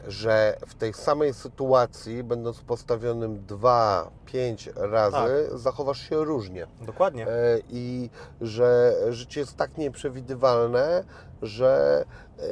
Że 0.09 0.57
w 0.67 0.75
tej 0.75 0.93
samej 0.93 1.35
sytuacji, 1.35 2.25
będąc 2.25 2.61
postawionym 2.61 3.47
dwa, 3.47 4.11
pięć 4.27 4.71
razy, 4.77 5.49
zachowasz 5.55 6.09
się 6.09 6.25
różnie. 6.25 6.67
Dokładnie. 6.81 7.27
E, 7.29 7.59
I 7.71 8.11
że 8.41 8.95
życie 9.11 9.41
jest 9.41 9.57
tak 9.57 9.79
nieprzewidywalne, 9.79 11.05
że 11.43 12.05
e, 12.39 12.43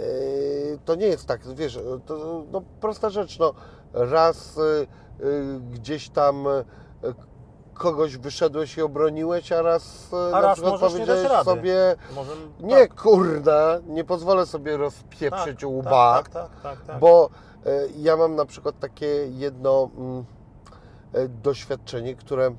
to 0.85 0.95
nie 0.95 1.07
jest 1.07 1.27
tak, 1.27 1.55
wiesz, 1.55 1.79
to 2.07 2.45
no, 2.53 2.63
prosta 2.81 3.11
rzecz, 3.11 3.39
no, 3.39 3.55
raz 3.93 4.59
y, 4.59 4.87
gdzieś 5.73 6.09
tam 6.09 6.47
kogoś 7.75 8.17
wyszedłeś 8.17 8.77
i 8.77 8.83
obroniłeś, 8.83 9.53
a 9.53 9.63
raz, 9.63 10.13
y, 10.13 10.17
A 10.17 10.31
na 10.31 10.41
raz 10.41 10.61
przykład 10.61 10.83
nie 10.83 10.89
powiedziałeś 10.89 11.31
rady. 11.31 11.45
sobie 11.45 11.97
Może 12.15 12.33
nie 12.61 12.77
tak, 12.77 13.83
nie 13.87 14.05
pozwolę 14.05 14.47
sobie 14.47 14.77
rozpieprzyć 14.77 15.61
tak, 15.61 15.71
łba, 15.71 16.23
Tak, 16.23 16.29
tak, 16.29 16.61
tak, 16.63 16.83
tak. 16.87 16.99
bo 16.99 17.31
y, 17.67 17.93
ja 17.97 18.17
mam 18.17 18.35
na 18.35 18.45
przykład 18.45 18.79
takie 18.79 19.07
jedno 19.29 19.91
mm, 19.97 20.25
y, 21.17 21.29
doświadczenie, 21.29 22.15
które 22.15 22.55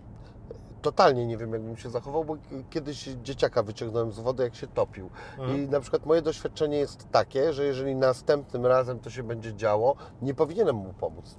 totalnie 0.81 1.25
nie 1.25 1.37
wiem, 1.37 1.53
jakbym 1.53 1.77
się 1.77 1.89
zachował, 1.89 2.25
bo 2.25 2.37
kiedyś 2.69 3.03
dzieciaka 3.03 3.63
wyciągnąłem 3.63 4.11
z 4.11 4.19
wody, 4.19 4.43
jak 4.43 4.55
się 4.55 4.67
topił. 4.67 5.09
Mhm. 5.39 5.57
I 5.57 5.67
na 5.67 5.79
przykład 5.79 6.05
moje 6.05 6.21
doświadczenie 6.21 6.77
jest 6.77 7.11
takie, 7.11 7.53
że 7.53 7.65
jeżeli 7.65 7.95
następnym 7.95 8.65
razem 8.65 8.99
to 8.99 9.09
się 9.09 9.23
będzie 9.23 9.53
działo, 9.53 9.95
nie 10.21 10.33
powinienem 10.33 10.75
mu 10.75 10.93
pomóc. 10.93 11.35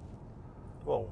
Wow. 0.87 1.05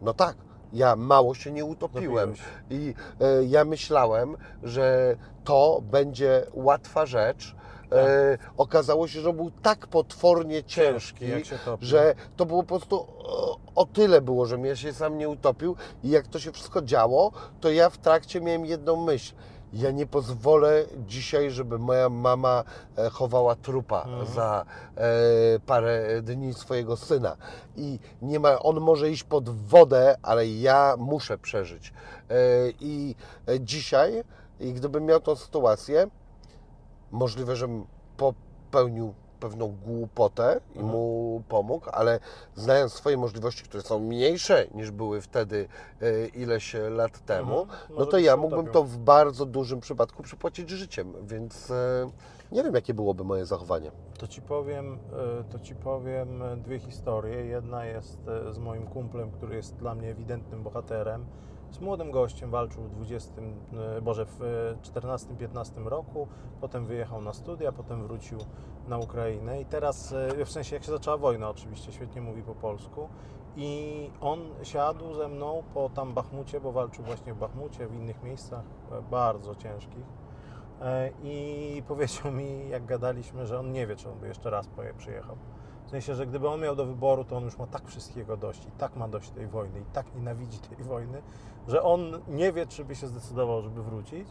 No 0.00 0.14
tak, 0.14 0.36
ja 0.72 0.96
mało 0.96 1.34
się 1.34 1.52
nie 1.52 1.64
utopiłem. 1.64 2.34
I 2.70 2.94
e, 3.20 3.44
ja 3.44 3.64
myślałem, 3.64 4.36
że 4.62 5.16
to 5.44 5.82
będzie 5.90 6.46
łatwa 6.54 7.06
rzecz. 7.06 7.54
E, 7.92 8.38
okazało 8.56 9.08
się, 9.08 9.20
że 9.20 9.32
był 9.32 9.50
tak 9.62 9.86
potwornie 9.86 10.64
ciężki, 10.64 11.28
jak 11.28 11.44
się 11.44 11.58
topi. 11.58 11.86
że 11.86 12.14
to 12.36 12.46
było 12.46 12.62
po 12.62 12.68
prostu 12.68 13.06
o, 13.18 13.58
o 13.74 13.86
tyle 13.86 14.20
było, 14.20 14.46
że 14.46 14.58
mnie 14.58 14.76
się 14.76 14.92
sam 14.92 15.18
nie 15.18 15.28
utopił 15.28 15.76
i 16.04 16.10
jak 16.10 16.26
to 16.26 16.38
się 16.38 16.52
wszystko 16.52 16.82
działo, 16.82 17.32
to 17.60 17.70
ja 17.70 17.90
w 17.90 17.98
trakcie 17.98 18.40
miałem 18.40 18.66
jedną 18.66 18.96
myśl. 18.96 19.32
Ja 19.72 19.90
nie 19.90 20.06
pozwolę 20.06 20.84
dzisiaj, 21.06 21.50
żeby 21.50 21.78
moja 21.78 22.08
mama 22.08 22.64
e, 22.98 23.10
chowała 23.10 23.54
trupa 23.56 24.02
Mhm. 24.02 24.26
za 24.26 24.64
e, 24.96 25.04
parę 25.66 26.22
dni 26.22 26.54
swojego 26.54 26.96
syna. 26.96 27.36
I 27.76 27.98
nie 28.22 28.40
ma, 28.40 28.58
on 28.58 28.80
może 28.80 29.10
iść 29.10 29.24
pod 29.24 29.48
wodę, 29.66 30.16
ale 30.22 30.48
ja 30.48 30.94
muszę 30.98 31.38
przeżyć. 31.38 31.92
E, 32.30 32.34
I 32.80 33.14
dzisiaj, 33.60 34.24
i 34.60 34.72
gdybym 34.72 35.04
miał 35.04 35.20
tą 35.20 35.36
sytuację, 35.36 36.06
możliwe, 37.10 37.56
żebym 37.56 37.86
popełnił 38.16 39.14
pewną 39.40 39.76
głupotę 39.86 40.60
i 40.74 40.78
mu 40.82 41.42
pomógł, 41.48 41.86
ale 41.92 42.20
znając 42.54 42.92
swoje 42.92 43.16
możliwości, 43.16 43.64
które 43.64 43.82
są 43.82 43.98
mniejsze 43.98 44.66
niż 44.74 44.90
były 44.90 45.20
wtedy 45.20 45.68
e, 46.02 46.26
ileś 46.26 46.76
lat 46.90 47.24
temu, 47.24 47.60
Mhm. 47.60 47.78
no 47.90 47.94
Może 47.94 48.06
to 48.10 48.16
byś 48.16 48.26
ja 48.26 48.36
mógłbym 48.36 48.66
to 48.66 48.82
w 48.84 48.96
bardzo 48.98 49.46
dużym 49.46 49.80
przypadku 49.80 50.22
przypłacić 50.22 50.70
życiem, 50.70 51.12
więc 51.22 51.70
e, 51.70 52.10
nie 52.52 52.62
wiem, 52.64 52.74
jakie 52.74 52.94
byłoby 52.94 53.24
moje 53.24 53.46
zachowanie. 53.46 53.90
To 54.18 54.26
ci 54.26 54.42
powiem, 54.42 54.98
e, 55.40 55.44
to 55.44 55.58
ci 55.58 55.74
powiem 55.74 56.42
dwie 56.56 56.78
historie. 56.78 57.46
Jedna 57.46 57.84
jest 57.84 58.18
z 58.50 58.58
moim 58.58 58.86
kumplem, 58.86 59.30
który 59.30 59.56
jest 59.56 59.76
dla 59.76 59.94
mnie 59.94 60.10
ewidentnym 60.10 60.62
bohaterem. 60.62 61.24
Z 61.70 61.80
młodym 61.80 62.10
gościem 62.10 62.50
walczył 62.50 62.82
w 62.82 62.90
20, 62.90 63.32
e, 63.96 64.00
Boże, 64.02 64.26
w 64.26 64.40
14-15 64.82 65.86
roku, 65.88 66.28
potem 66.60 66.86
wyjechał 66.86 67.22
na 67.22 67.32
studia, 67.32 67.72
potem 67.72 68.02
wrócił 68.02 68.38
na 68.90 68.98
Ukrainę 68.98 69.60
i 69.60 69.64
teraz, 69.64 70.12
e, 70.12 70.44
w 70.44 70.50
sensie 70.50 70.76
jak 70.76 70.84
się 70.84 70.92
zaczęła 70.92 71.16
wojna 71.16 71.50
oczywiście, 71.50 71.92
świetnie 71.92 72.20
mówi 72.20 72.42
po 72.42 72.54
polsku 72.54 73.08
i 73.56 74.10
on 74.20 74.40
siadł 74.62 75.14
ze 75.14 75.28
mną 75.28 75.62
po 75.74 75.90
tam 75.94 76.12
Bachmucie, 76.12 76.60
bo 76.60 76.72
walczył 76.72 77.04
właśnie 77.04 77.34
w 77.34 77.38
Bachmucie, 77.38 77.86
w 77.86 77.94
innych 77.94 78.22
miejscach 78.22 78.64
e, 78.92 79.02
bardzo 79.10 79.54
ciężkich. 79.54 80.04
E, 80.82 81.10
I 81.22 81.82
powiedział 81.88 82.32
mi, 82.32 82.68
jak 82.68 82.86
gadaliśmy, 82.86 83.46
że 83.46 83.58
on 83.58 83.72
nie 83.72 83.86
wie, 83.86 83.96
czy 83.96 84.10
on 84.10 84.18
by 84.18 84.28
jeszcze 84.28 84.50
raz 84.50 84.68
przyjechał. 84.98 85.36
W 85.86 85.90
sensie, 85.90 86.14
że 86.14 86.26
gdyby 86.26 86.48
on 86.48 86.60
miał 86.60 86.76
do 86.76 86.86
wyboru, 86.86 87.24
to 87.24 87.36
on 87.36 87.44
już 87.44 87.58
ma 87.58 87.66
tak 87.66 87.88
wszystkiego 87.88 88.36
dość 88.36 88.66
i 88.66 88.70
tak 88.70 88.96
ma 88.96 89.08
dość 89.08 89.30
tej 89.30 89.46
wojny 89.46 89.80
i 89.80 89.84
tak 89.92 90.14
nienawidzi 90.14 90.58
tej 90.58 90.84
wojny, 90.84 91.22
że 91.68 91.82
on 91.82 92.20
nie 92.28 92.52
wie, 92.52 92.66
czy 92.66 92.84
by 92.84 92.94
się 92.96 93.06
zdecydował, 93.06 93.62
żeby 93.62 93.82
wrócić. 93.82 94.28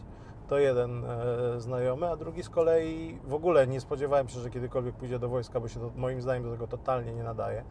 To 0.50 0.58
jeden 0.58 1.04
e, 1.04 1.60
znajomy, 1.60 2.10
a 2.10 2.16
drugi 2.16 2.42
z 2.42 2.48
kolei 2.48 3.18
w 3.24 3.34
ogóle 3.34 3.66
nie 3.66 3.80
spodziewałem 3.80 4.28
się, 4.28 4.40
że 4.40 4.50
kiedykolwiek 4.50 4.94
pójdzie 4.94 5.18
do 5.18 5.28
wojska, 5.28 5.60
bo 5.60 5.68
się 5.68 5.80
to, 5.80 5.90
moim 5.96 6.22
zdaniem 6.22 6.42
do 6.42 6.50
tego 6.50 6.66
totalnie 6.66 7.14
nie 7.14 7.22
nadaje. 7.22 7.64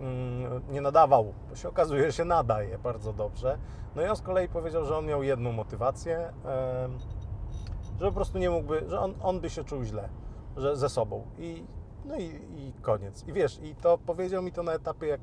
Mm, 0.00 0.62
nie 0.70 0.80
nadawał, 0.80 1.34
bo 1.50 1.56
się 1.56 1.68
okazuje, 1.68 2.12
się 2.12 2.24
nadaje 2.24 2.78
bardzo 2.78 3.12
dobrze. 3.12 3.58
No 3.96 4.02
i 4.02 4.06
on 4.06 4.16
z 4.16 4.22
kolei 4.22 4.48
powiedział, 4.48 4.84
że 4.84 4.96
on 4.96 5.06
miał 5.06 5.22
jedną 5.22 5.52
motywację, 5.52 6.18
em, 6.18 6.98
że 8.00 8.06
po 8.06 8.12
prostu 8.12 8.38
nie 8.38 8.50
mógłby, 8.50 8.84
że 8.88 9.00
on, 9.00 9.14
on 9.22 9.40
by 9.40 9.50
się 9.50 9.64
czuł 9.64 9.84
źle 9.84 10.08
że 10.56 10.76
ze 10.76 10.88
sobą. 10.88 11.26
I, 11.38 11.64
no 12.04 12.16
i, 12.16 12.24
i 12.56 12.72
koniec. 12.82 13.24
I 13.28 13.32
wiesz, 13.32 13.60
i 13.62 13.74
to 13.74 13.98
powiedział 13.98 14.42
mi 14.42 14.52
to 14.52 14.62
na 14.62 14.72
etapie, 14.72 15.06
jak, 15.06 15.20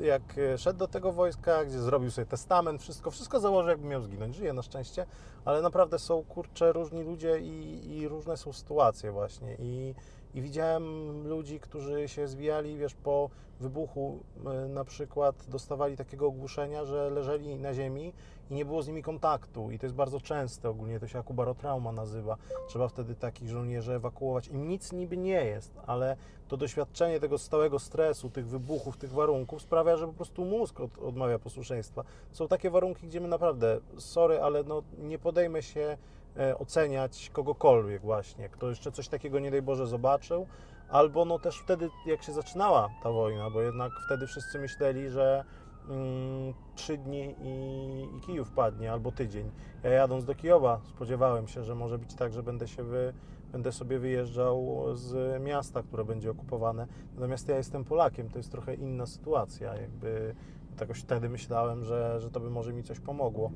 jak 0.00 0.38
e, 0.38 0.58
szedł 0.58 0.78
do 0.78 0.88
tego 0.88 1.12
wojska, 1.12 1.64
gdzie 1.64 1.78
zrobił 1.78 2.10
sobie 2.10 2.26
testament, 2.26 2.82
wszystko, 2.82 3.10
wszystko 3.10 3.40
założył, 3.40 3.70
jakby 3.70 3.88
miał 3.88 4.02
zginąć. 4.02 4.36
Żyje 4.36 4.52
na 4.52 4.62
szczęście, 4.62 5.06
ale 5.44 5.62
naprawdę 5.62 5.98
są, 5.98 6.24
kurcze, 6.24 6.72
różni 6.72 7.02
ludzie 7.02 7.40
i, 7.40 7.90
i 7.98 8.08
różne 8.08 8.36
są 8.36 8.52
sytuacje 8.52 9.12
właśnie. 9.12 9.56
I, 9.58 9.94
I 10.34 10.42
widziałem 10.42 11.28
ludzi, 11.28 11.60
którzy 11.60 12.08
się 12.08 12.28
zwijali, 12.28 12.76
wiesz, 12.76 12.94
po 12.94 13.30
wybuchu 13.64 14.20
e, 14.46 14.68
na 14.68 14.84
przykład 14.84 15.46
dostawali 15.48 15.96
takiego 15.96 16.26
ogłuszenia, 16.26 16.84
że 16.84 17.10
leżeli 17.10 17.58
na 17.58 17.74
ziemi 17.74 18.12
i 18.50 18.54
nie 18.54 18.64
było 18.64 18.82
z 18.82 18.88
nimi 18.88 19.02
kontaktu. 19.02 19.70
I 19.70 19.78
to 19.78 19.86
jest 19.86 19.96
bardzo 19.96 20.20
częste 20.20 20.70
ogólnie, 20.70 21.00
to 21.00 21.08
się 21.08 21.18
akubarotrauma 21.18 21.92
nazywa. 21.92 22.36
Trzeba 22.68 22.88
wtedy 22.88 23.14
takich 23.14 23.48
żołnierzy 23.48 23.94
ewakuować. 23.94 24.48
Im 24.48 24.68
nic 24.68 24.92
niby 24.92 25.16
nie 25.16 25.44
jest, 25.44 25.72
ale 25.86 26.16
to 26.48 26.56
doświadczenie 26.56 27.20
tego 27.20 27.38
stałego 27.38 27.78
stresu, 27.78 28.30
tych 28.30 28.46
wybuchów, 28.46 28.96
tych 28.96 29.12
warunków 29.12 29.62
sprawia, 29.62 29.96
że 29.96 30.06
po 30.06 30.12
prostu 30.12 30.44
mózg 30.44 30.80
od, 30.80 30.98
odmawia 30.98 31.38
posłuszeństwa. 31.38 32.04
Są 32.32 32.48
takie 32.48 32.70
warunki, 32.70 33.06
gdzie 33.06 33.20
my 33.20 33.28
naprawdę, 33.28 33.80
sorry, 33.98 34.40
ale 34.40 34.62
no, 34.62 34.82
nie 34.98 35.18
podejmę 35.18 35.62
się 35.62 35.96
e, 36.36 36.58
oceniać 36.58 37.30
kogokolwiek 37.32 38.02
właśnie, 38.02 38.48
kto 38.48 38.68
jeszcze 38.68 38.92
coś 38.92 39.08
takiego, 39.08 39.38
nie 39.38 39.50
daj 39.50 39.62
Boże, 39.62 39.86
zobaczył, 39.86 40.46
albo 40.94 41.24
no 41.24 41.38
też 41.38 41.58
wtedy, 41.58 41.90
jak 42.06 42.22
się 42.22 42.32
zaczynała 42.32 42.88
ta 43.02 43.10
wojna, 43.10 43.50
bo 43.50 43.62
jednak 43.62 43.92
wtedy 44.06 44.26
wszyscy 44.26 44.58
myśleli, 44.58 45.08
że 45.08 45.44
mm, 45.88 46.54
trzy 46.74 46.98
dni 46.98 47.34
i, 47.40 48.16
i 48.16 48.20
Kijów 48.20 48.50
padnie, 48.50 48.92
albo 48.92 49.12
tydzień. 49.12 49.50
Ja 49.82 49.90
jadąc 49.90 50.24
do 50.24 50.34
Kijowa 50.34 50.80
spodziewałem 50.84 51.48
się, 51.48 51.64
że 51.64 51.74
może 51.74 51.98
być 51.98 52.14
tak, 52.14 52.32
że 52.32 52.42
będę 52.42 52.68
się 52.68 52.82
wy, 52.82 53.14
będę 53.52 53.72
sobie 53.72 53.98
wyjeżdżał 53.98 54.84
z 54.92 55.42
miasta, 55.42 55.82
które 55.82 56.04
będzie 56.04 56.30
okupowane. 56.30 56.86
Natomiast 57.14 57.48
ja 57.48 57.56
jestem 57.56 57.84
Polakiem, 57.84 58.30
to 58.30 58.38
jest 58.38 58.50
trochę 58.50 58.74
inna 58.74 59.06
sytuacja. 59.06 59.74
Jakby 59.74 60.34
jakoś 60.80 60.98
wtedy 60.98 61.28
myślałem, 61.28 61.84
że, 61.84 62.20
że 62.20 62.30
to 62.30 62.40
by 62.40 62.50
może 62.50 62.72
mi 62.72 62.82
coś 62.82 63.00
pomogło 63.00 63.52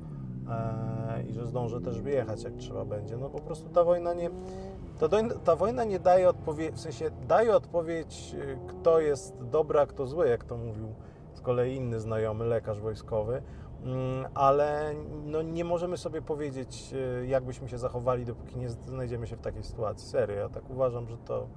e, 0.49 1.23
i 1.29 1.33
że 1.33 1.45
zdążę 1.45 1.81
też 1.81 2.01
wyjechać, 2.01 2.43
jak 2.43 2.53
trzeba 2.55 2.85
będzie. 2.85 3.17
No 3.17 3.29
po 3.29 3.39
prostu 3.39 3.69
ta 3.69 3.83
wojna 3.83 4.13
nie, 4.13 4.29
ta, 5.07 5.07
ta 5.43 5.55
wojna 5.55 5.83
nie 5.83 5.99
daje 5.99 6.29
odpowiedzi, 6.29 6.71
w 6.71 6.79
sensie 6.79 7.11
daje 7.27 7.55
odpowiedź, 7.55 8.35
y, 8.35 8.57
kto 8.67 8.99
jest 8.99 9.43
dobry, 9.43 9.79
a 9.79 9.85
kto 9.85 10.07
zły, 10.07 10.29
jak 10.29 10.43
to 10.43 10.57
mówił 10.57 10.93
z 11.33 11.41
kolei 11.41 11.75
inny 11.75 11.99
znajomy, 11.99 12.45
lekarz 12.45 12.79
wojskowy, 12.79 13.41
Mm, 13.83 14.27
ale 14.33 14.95
no, 15.25 15.41
nie 15.41 15.65
możemy 15.65 15.97
sobie 15.97 16.21
powiedzieć, 16.21 16.93
y, 16.93 17.27
jak 17.27 17.43
byśmy 17.43 17.69
się 17.69 17.77
zachowali, 17.77 18.25
dopóki 18.25 18.57
nie 18.57 18.69
znajdziemy 18.69 19.27
się 19.27 19.35
w 19.35 19.41
takiej 19.41 19.63
sytuacji. 19.63 20.09
Serio, 20.09 20.35
ja 20.35 20.49
tak 20.49 20.69
uważam, 20.69 21.07
że 21.07 21.17
to, 21.17 21.47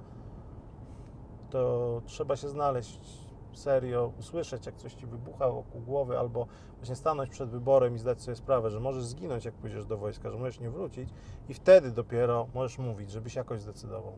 to 1.49 2.01
trzeba 2.05 2.35
się 2.35 2.49
znaleźć 2.49 3.22
serio, 3.57 4.11
usłyszeć, 4.19 4.65
jak 4.65 4.75
coś 4.75 4.93
ci 4.93 5.05
wybucha 5.05 5.49
wokół 5.49 5.81
głowy, 5.81 6.19
albo 6.19 6.47
właśnie 6.77 6.95
stanąć 6.95 7.29
przed 7.29 7.49
wyborem 7.49 7.95
i 7.95 7.99
zdać 7.99 8.21
sobie 8.21 8.35
sprawę, 8.35 8.69
że 8.69 8.79
możesz 8.79 9.03
zginąć, 9.03 9.45
jak 9.45 9.53
pójdziesz 9.53 9.85
do 9.85 9.97
wojska, 9.97 10.31
że 10.31 10.37
możesz 10.37 10.59
nie 10.59 10.69
wrócić 10.69 11.09
i 11.49 11.53
wtedy 11.53 11.91
dopiero 11.91 12.47
możesz 12.53 12.77
mówić, 12.77 13.11
żebyś 13.11 13.35
jakoś 13.35 13.61
zdecydował. 13.61 14.13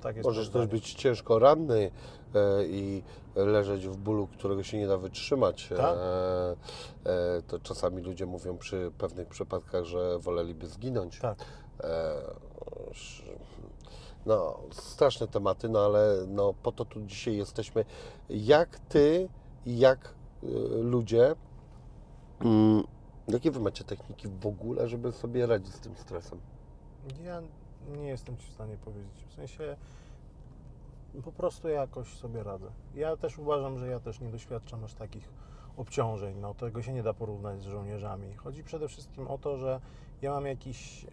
Tak 0.00 0.16
jest 0.16 0.28
Możesz 0.28 0.48
też 0.48 0.66
być 0.66 0.94
ciężko 0.94 1.38
ranny 1.38 1.90
e, 2.34 2.66
i 2.66 3.02
leżeć 3.36 3.88
w 3.88 3.96
bólu, 3.96 4.26
którego 4.26 4.62
się 4.62 4.78
nie 4.78 4.86
da 4.86 4.98
wytrzymać. 4.98 5.68
Tak. 5.76 5.96
E, 5.96 6.56
e, 7.36 7.42
to 7.42 7.58
czasami 7.58 8.02
ludzie 8.02 8.26
mówią 8.26 8.58
przy 8.58 8.92
pewnych 8.98 9.28
przypadkach, 9.28 9.84
że 9.84 10.18
woleliby 10.18 10.66
zginąć. 10.66 11.18
Tak. 11.18 11.38
No, 14.26 14.58
straszne 14.70 15.28
tematy, 15.28 15.68
no 15.68 15.78
ale 15.78 16.24
no, 16.28 16.54
po 16.62 16.72
to 16.72 16.84
tu 16.84 17.02
dzisiaj 17.02 17.36
jesteśmy. 17.36 17.84
Jak 18.30 18.78
ty 18.78 19.28
jak 19.66 20.14
y, 20.44 20.46
ludzie, 20.82 21.34
mm, 22.40 22.84
jakie 23.28 23.50
wy 23.50 23.60
macie 23.60 23.84
techniki 23.84 24.28
w 24.28 24.46
ogóle, 24.46 24.88
żeby 24.88 25.12
sobie 25.12 25.46
radzić 25.46 25.74
z 25.74 25.80
tym 25.80 25.96
stresem? 25.96 26.40
Ja 27.24 27.42
nie 27.98 28.08
jestem 28.08 28.36
Ci 28.36 28.46
w 28.46 28.54
stanie 28.54 28.76
powiedzieć. 28.76 29.24
W 29.28 29.34
sensie 29.34 29.76
po 31.24 31.32
prostu 31.32 31.68
jakoś 31.68 32.08
sobie 32.08 32.42
radzę. 32.42 32.70
Ja 32.94 33.16
też 33.16 33.38
uważam, 33.38 33.78
że 33.78 33.88
ja 33.88 34.00
też 34.00 34.20
nie 34.20 34.28
doświadczam 34.28 34.84
aż 34.84 34.94
takich 34.94 35.28
obciążeń. 35.76 36.36
No, 36.40 36.54
tego 36.54 36.82
się 36.82 36.92
nie 36.92 37.02
da 37.02 37.14
porównać 37.14 37.60
z 37.60 37.64
żołnierzami. 37.64 38.34
Chodzi 38.34 38.64
przede 38.64 38.88
wszystkim 38.88 39.28
o 39.28 39.38
to, 39.38 39.56
że 39.56 39.80
ja 40.22 40.30
mam 40.30 40.46
jakiś 40.46 41.06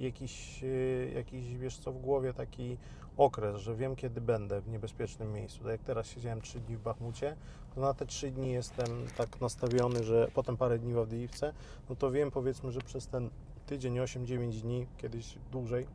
jakiś, 0.00 0.62
y, 0.62 1.12
jakiś, 1.14 1.56
wiesz 1.56 1.78
co, 1.78 1.92
w 1.92 1.98
głowie 1.98 2.32
taki 2.32 2.78
okres, 3.16 3.56
że 3.60 3.74
wiem, 3.74 3.96
kiedy 3.96 4.20
będę 4.20 4.60
w 4.60 4.68
niebezpiecznym 4.68 5.32
miejscu. 5.32 5.58
Tak 5.58 5.72
jak 5.72 5.82
teraz 5.82 6.06
siedziałem 6.06 6.40
3 6.40 6.60
dni 6.60 6.76
w 6.76 6.80
Bachmucie, 6.80 7.36
to 7.74 7.80
na 7.80 7.94
te 7.94 8.06
3 8.06 8.30
dni 8.30 8.52
jestem 8.52 8.86
tak 9.16 9.40
nastawiony, 9.40 10.04
że 10.04 10.28
potem 10.34 10.56
parę 10.56 10.78
dni 10.78 10.92
w 10.92 10.98
Awdijiwce, 10.98 11.52
no 11.90 11.96
to 11.96 12.10
wiem, 12.10 12.30
powiedzmy, 12.30 12.72
że 12.72 12.80
przez 12.80 13.08
ten 13.08 13.30
tydzień, 13.66 13.94
8-9 13.94 14.62
dni, 14.62 14.86
kiedyś 14.98 15.38
dłużej, 15.52 15.86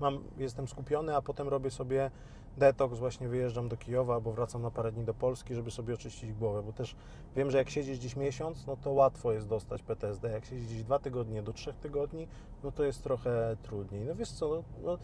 mam, 0.00 0.24
jestem 0.38 0.68
skupiony, 0.68 1.16
a 1.16 1.22
potem 1.22 1.48
robię 1.48 1.70
sobie 1.70 2.10
detoks, 2.58 2.98
właśnie 2.98 3.28
wyjeżdżam 3.28 3.68
do 3.68 3.76
Kijowa 3.76 4.14
albo 4.14 4.32
wracam 4.32 4.62
na 4.62 4.70
parę 4.70 4.92
dni 4.92 5.04
do 5.04 5.14
Polski, 5.14 5.54
żeby 5.54 5.70
sobie 5.70 5.94
oczyścić 5.94 6.32
głowę, 6.32 6.62
bo 6.62 6.72
też 6.72 6.96
wiem, 7.36 7.50
że 7.50 7.58
jak 7.58 7.70
siedzisz 7.70 7.98
gdzieś 7.98 8.16
miesiąc, 8.16 8.66
no 8.66 8.76
to 8.76 8.92
łatwo 8.92 9.32
jest 9.32 9.48
dostać 9.48 9.82
PTSD, 9.82 10.30
jak 10.30 10.44
siedzisz 10.44 10.66
gdzieś 10.66 10.82
dwa 10.82 10.98
tygodnie 10.98 11.42
do 11.42 11.52
trzech 11.52 11.76
tygodni, 11.76 12.28
no 12.64 12.72
to 12.72 12.84
jest 12.84 13.02
trochę 13.02 13.56
trudniej. 13.62 14.04
No 14.04 14.14
wiesz 14.14 14.30
co, 14.30 14.48
no, 14.48 14.62
no, 14.82 14.98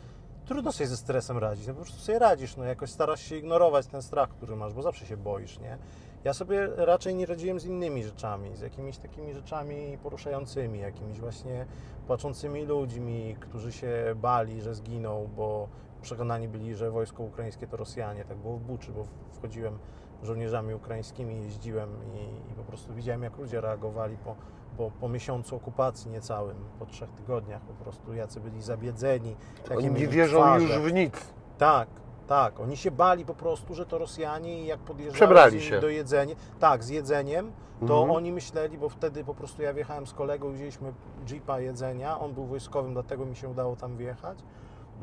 trudno 0.46 0.72
sobie 0.72 0.86
ze 0.86 0.96
stresem 0.96 1.38
radzić, 1.38 1.66
no 1.66 1.74
po 1.74 1.80
prostu 1.80 2.00
sobie 2.00 2.18
radzisz, 2.18 2.56
no 2.56 2.64
jakoś 2.64 2.90
starasz 2.90 3.20
się 3.20 3.36
ignorować 3.36 3.86
ten 3.86 4.02
strach, 4.02 4.28
który 4.28 4.56
masz, 4.56 4.74
bo 4.74 4.82
zawsze 4.82 5.06
się 5.06 5.16
boisz, 5.16 5.58
nie? 5.58 5.78
Ja 6.24 6.34
sobie 6.34 6.68
raczej 6.76 7.14
nie 7.14 7.26
radziłem 7.26 7.60
z 7.60 7.64
innymi 7.64 8.04
rzeczami, 8.04 8.56
z 8.56 8.60
jakimiś 8.60 8.98
takimi 8.98 9.34
rzeczami 9.34 9.98
poruszającymi, 10.02 10.78
jakimiś 10.78 11.20
właśnie 11.20 11.66
płaczącymi 12.06 12.64
ludźmi, 12.64 13.36
którzy 13.40 13.72
się 13.72 14.14
bali, 14.16 14.62
że 14.62 14.74
zginą, 14.74 15.28
bo 15.36 15.68
przekonani 16.00 16.48
byli, 16.48 16.74
że 16.74 16.90
wojsko 16.90 17.22
ukraińskie 17.22 17.66
to 17.66 17.76
Rosjanie. 17.76 18.24
Tak 18.24 18.36
było 18.36 18.56
w 18.56 18.60
Buczy, 18.60 18.92
bo 18.92 19.04
wchodziłem 19.32 19.78
żołnierzami 20.22 20.74
ukraińskimi, 20.74 21.36
jeździłem 21.42 21.88
i, 22.14 22.50
i 22.52 22.54
po 22.54 22.62
prostu 22.62 22.94
widziałem, 22.94 23.22
jak 23.22 23.38
ludzie 23.38 23.60
reagowali 23.60 24.16
po, 24.16 24.34
po, 24.76 24.90
po 25.00 25.08
miesiącu 25.08 25.56
okupacji 25.56 26.10
niecałym, 26.10 26.56
po 26.78 26.86
trzech 26.86 27.10
tygodniach 27.10 27.62
po 27.62 27.72
prostu, 27.84 28.14
jacy 28.14 28.40
byli 28.40 28.62
zabiedzeni. 28.62 29.36
Oni 29.76 29.90
nie 29.90 30.08
wierzą 30.08 30.38
twarze. 30.38 30.64
już 30.66 30.78
w 30.78 30.92
nic. 30.92 31.14
Tak, 31.58 31.88
tak. 32.26 32.60
Oni 32.60 32.76
się 32.76 32.90
bali 32.90 33.24
po 33.24 33.34
prostu, 33.34 33.74
że 33.74 33.86
to 33.86 33.98
Rosjanie 33.98 34.62
i 34.62 34.66
jak 34.66 34.80
podjeżdżali 34.80 35.14
Przebrali 35.16 35.60
się. 35.60 35.80
do 35.80 35.88
jedzenia, 35.88 36.34
tak, 36.60 36.84
z 36.84 36.88
jedzeniem, 36.88 37.52
to 37.86 37.94
Mhm. 38.00 38.10
oni 38.10 38.32
myśleli, 38.32 38.78
bo 38.78 38.88
wtedy 38.88 39.24
po 39.24 39.34
prostu 39.34 39.62
ja 39.62 39.72
wjechałem 39.74 40.06
z 40.06 40.12
kolegą, 40.14 40.52
wzięliśmy 40.52 40.92
jeepa 41.30 41.60
jedzenia, 41.60 42.18
on 42.20 42.34
był 42.34 42.46
wojskowym, 42.46 42.92
dlatego 42.92 43.26
mi 43.26 43.36
się 43.36 43.48
udało 43.48 43.76
tam 43.76 43.96
wjechać. 43.96 44.38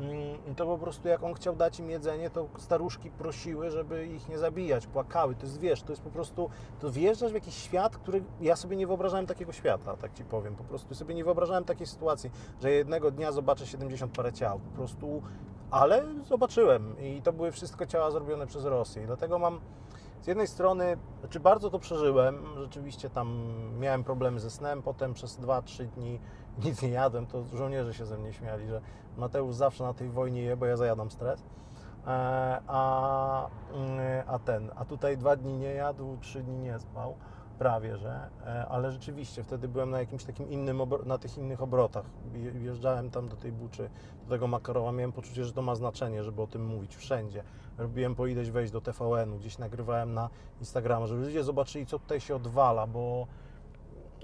Mm, 0.00 0.54
to 0.54 0.66
po 0.66 0.78
prostu 0.78 1.08
jak 1.08 1.22
on 1.22 1.34
chciał 1.34 1.56
dać 1.56 1.80
im 1.80 1.90
jedzenie, 1.90 2.30
to 2.30 2.48
staruszki 2.58 3.10
prosiły, 3.10 3.70
żeby 3.70 4.06
ich 4.06 4.28
nie 4.28 4.38
zabijać, 4.38 4.86
płakały. 4.86 5.34
To 5.34 5.46
jest, 5.46 5.60
wiesz, 5.60 5.82
to 5.82 5.92
jest 5.92 6.02
po 6.02 6.10
prostu, 6.10 6.50
to 6.80 6.90
wjeżdżasz 6.90 7.30
w 7.30 7.34
jakiś 7.34 7.54
świat, 7.54 7.96
który 7.96 8.22
ja 8.40 8.56
sobie 8.56 8.76
nie 8.76 8.86
wyobrażałem 8.86 9.26
takiego 9.26 9.52
świata, 9.52 9.96
tak 9.96 10.12
Ci 10.12 10.24
powiem. 10.24 10.56
Po 10.56 10.64
prostu 10.64 10.94
sobie 10.94 11.14
nie 11.14 11.24
wyobrażałem 11.24 11.64
takiej 11.64 11.86
sytuacji, 11.86 12.30
że 12.62 12.70
jednego 12.70 13.10
dnia 13.10 13.32
zobaczę 13.32 13.66
70 13.66 14.12
parę 14.12 14.32
ciał. 14.32 14.58
Po 14.58 14.76
prostu, 14.76 15.22
ale 15.70 16.04
zobaczyłem 16.24 16.96
i 17.00 17.22
to 17.22 17.32
były 17.32 17.52
wszystko 17.52 17.86
ciała 17.86 18.10
zrobione 18.10 18.46
przez 18.46 18.64
Rosję. 18.64 19.02
I 19.02 19.06
dlatego 19.06 19.38
mam 19.38 19.60
z 20.22 20.26
jednej 20.26 20.46
strony, 20.46 20.96
znaczy 21.20 21.40
bardzo 21.40 21.70
to 21.70 21.78
przeżyłem, 21.78 22.44
rzeczywiście 22.56 23.10
tam 23.10 23.52
miałem 23.80 24.04
problemy 24.04 24.40
ze 24.40 24.50
snem, 24.50 24.82
potem 24.82 25.14
przez 25.14 25.40
2-3 25.40 25.86
dni 25.86 26.20
nic 26.64 26.82
nie 26.82 26.88
jadłem, 26.88 27.26
to 27.26 27.44
żołnierze 27.54 27.94
się 27.94 28.06
ze 28.06 28.18
mnie 28.18 28.32
śmiali, 28.32 28.68
że 28.68 28.80
Mateusz 29.18 29.54
zawsze 29.54 29.84
na 29.84 29.94
tej 29.94 30.10
wojnie 30.10 30.42
je, 30.42 30.56
bo 30.56 30.66
ja 30.66 30.76
zajadam 30.76 31.10
stres. 31.10 31.40
E, 32.06 32.60
A, 32.66 33.48
mm, 33.74 33.98
a 34.26 34.38
ten, 34.38 34.70
a 34.76 34.84
tutaj 34.84 35.16
dwa 35.16 35.36
dni 35.36 35.58
nie 35.58 35.72
jadł, 35.74 36.16
trzy 36.20 36.42
dni 36.42 36.58
nie 36.58 36.78
spał, 36.78 37.14
prawie 37.58 37.96
że, 37.96 38.30
E, 38.46 38.66
ale 38.68 38.92
rzeczywiście 38.92 39.42
wtedy 39.44 39.68
byłem 39.68 39.90
na 39.90 39.98
jakimś 39.98 40.24
takim 40.24 40.50
innym, 40.50 40.82
na 41.06 41.18
tych 41.18 41.38
innych 41.38 41.62
obrotach. 41.62 42.04
Je- 42.34 42.50
Wjeżdżałem 42.52 43.10
tam 43.10 43.28
do 43.28 43.36
tej 43.36 43.52
buczy, 43.52 43.90
do 44.24 44.30
tego 44.30 44.46
Makarowa, 44.46 44.92
miałem 44.92 45.12
poczucie, 45.12 45.44
że 45.44 45.52
to 45.52 45.62
ma 45.62 45.74
znaczenie, 45.74 46.24
żeby 46.24 46.42
o 46.42 46.46
tym 46.46 46.66
mówić 46.66 46.96
wszędzie. 46.96 47.42
Robiłem 47.78 48.14
po 48.14 48.26
ileś 48.26 48.50
wejść 48.50 48.72
do 48.72 48.80
TVN-u, 48.80 49.36
gdzieś 49.38 49.58
nagrywałem 49.58 50.14
na 50.14 50.28
Instagrama, 50.60 51.06
żeby 51.06 51.20
ludzie 51.26 51.44
zobaczyli, 51.44 51.86
co 51.86 51.98
tutaj 51.98 52.20
się 52.20 52.36
odwala, 52.36 52.86
bo 52.86 53.26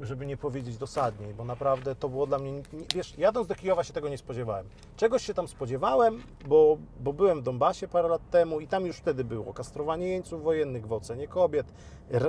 żeby 0.00 0.26
nie 0.26 0.36
powiedzieć 0.36 0.78
dosadniej, 0.78 1.34
bo 1.34 1.44
naprawdę 1.44 1.94
to 1.94 2.08
było 2.08 2.26
dla 2.26 2.38
mnie, 2.38 2.52
nie- 2.52 2.62
wiesz, 2.94 3.18
jadąc 3.18 3.46
do 3.46 3.54
Kijowa 3.54 3.84
się 3.84 3.92
tego 3.92 4.08
nie 4.08 4.18
spodziewałem. 4.18 4.66
Czegoś 4.96 5.22
się 5.26 5.34
tam 5.34 5.48
spodziewałem, 5.48 6.22
bo, 6.46 6.76
bo 7.00 7.12
byłem 7.12 7.40
w 7.40 7.42
Donbasie 7.42 7.88
parę 7.88 8.08
lat 8.08 8.30
temu 8.30 8.60
i 8.60 8.66
tam 8.68 8.86
już 8.86 8.96
wtedy 8.96 9.24
było 9.24 9.52
kastrowanie 9.52 10.08
jeńców 10.08 10.42
wojennych 10.42 10.86
w 10.86 10.92
ocenie 10.92 11.28
kobiet, 11.28 11.72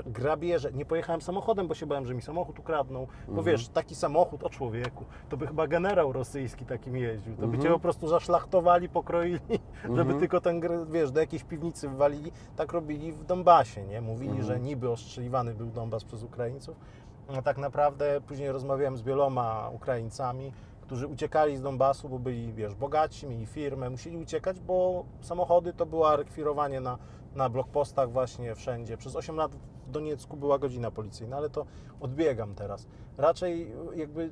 grabieże. 0.05 0.71
Nie 0.73 0.85
pojechałem 0.85 1.21
samochodem, 1.21 1.67
bo 1.67 1.73
się 1.73 1.85
bałem, 1.85 2.05
że 2.05 2.13
mi 2.13 2.21
samochód 2.21 2.59
ukradną, 2.59 3.07
bo 3.27 3.43
wiesz, 3.43 3.67
taki 3.67 3.95
samochód, 3.95 4.43
o 4.43 4.49
człowieku, 4.49 5.05
to 5.29 5.37
by 5.37 5.47
chyba 5.47 5.67
generał 5.67 6.13
rosyjski 6.13 6.65
takim 6.65 6.95
jeździł, 6.97 7.35
to 7.35 7.47
by 7.47 7.57
cię 7.59 7.69
po 7.69 7.79
prostu 7.79 8.07
zaszlachtowali, 8.07 8.89
pokroili, 8.89 9.39
żeby 9.95 10.13
tylko 10.19 10.41
ten, 10.41 10.61
wiesz, 10.91 11.11
do 11.11 11.19
jakiejś 11.19 11.43
piwnicy 11.43 11.89
wywalili. 11.89 12.31
Tak 12.55 12.71
robili 12.73 13.11
w 13.11 13.25
Donbasie, 13.25 13.83
nie? 13.85 14.01
Mówili, 14.01 14.43
że 14.43 14.59
niby 14.59 14.89
ostrzeliwany 14.89 15.53
był 15.53 15.67
Donbas 15.67 16.03
przez 16.03 16.23
Ukraińców, 16.23 16.75
a 17.27 17.41
tak 17.41 17.57
naprawdę 17.57 18.21
później 18.21 18.51
rozmawiałem 18.51 18.97
z 18.97 19.01
wieloma 19.01 19.69
Ukraińcami, 19.73 20.51
którzy 20.81 21.07
uciekali 21.07 21.57
z 21.57 21.61
Donbasu, 21.61 22.09
bo 22.09 22.19
byli, 22.19 22.53
wiesz, 22.53 22.75
bogaci, 22.75 23.27
mieli 23.27 23.45
firmę, 23.45 23.89
musieli 23.89 24.17
uciekać, 24.17 24.59
bo 24.59 25.05
samochody 25.21 25.73
to 25.73 25.85
było 25.85 26.15
rekwirowanie 26.15 26.81
na, 26.81 26.97
na 27.35 27.49
blokpostach 27.49 28.11
właśnie 28.11 28.55
wszędzie. 28.55 28.97
Przez 28.97 29.15
8 29.15 29.35
lat 29.35 29.55
w 29.87 29.91
Doniecku 29.91 30.37
była 30.37 30.59
godzina 30.59 30.91
policyjna, 30.91 31.37
ale 31.37 31.49
to 31.49 31.65
odbiegam 31.99 32.55
teraz. 32.55 32.87
Raczej 33.17 33.73
jakby 33.95 34.29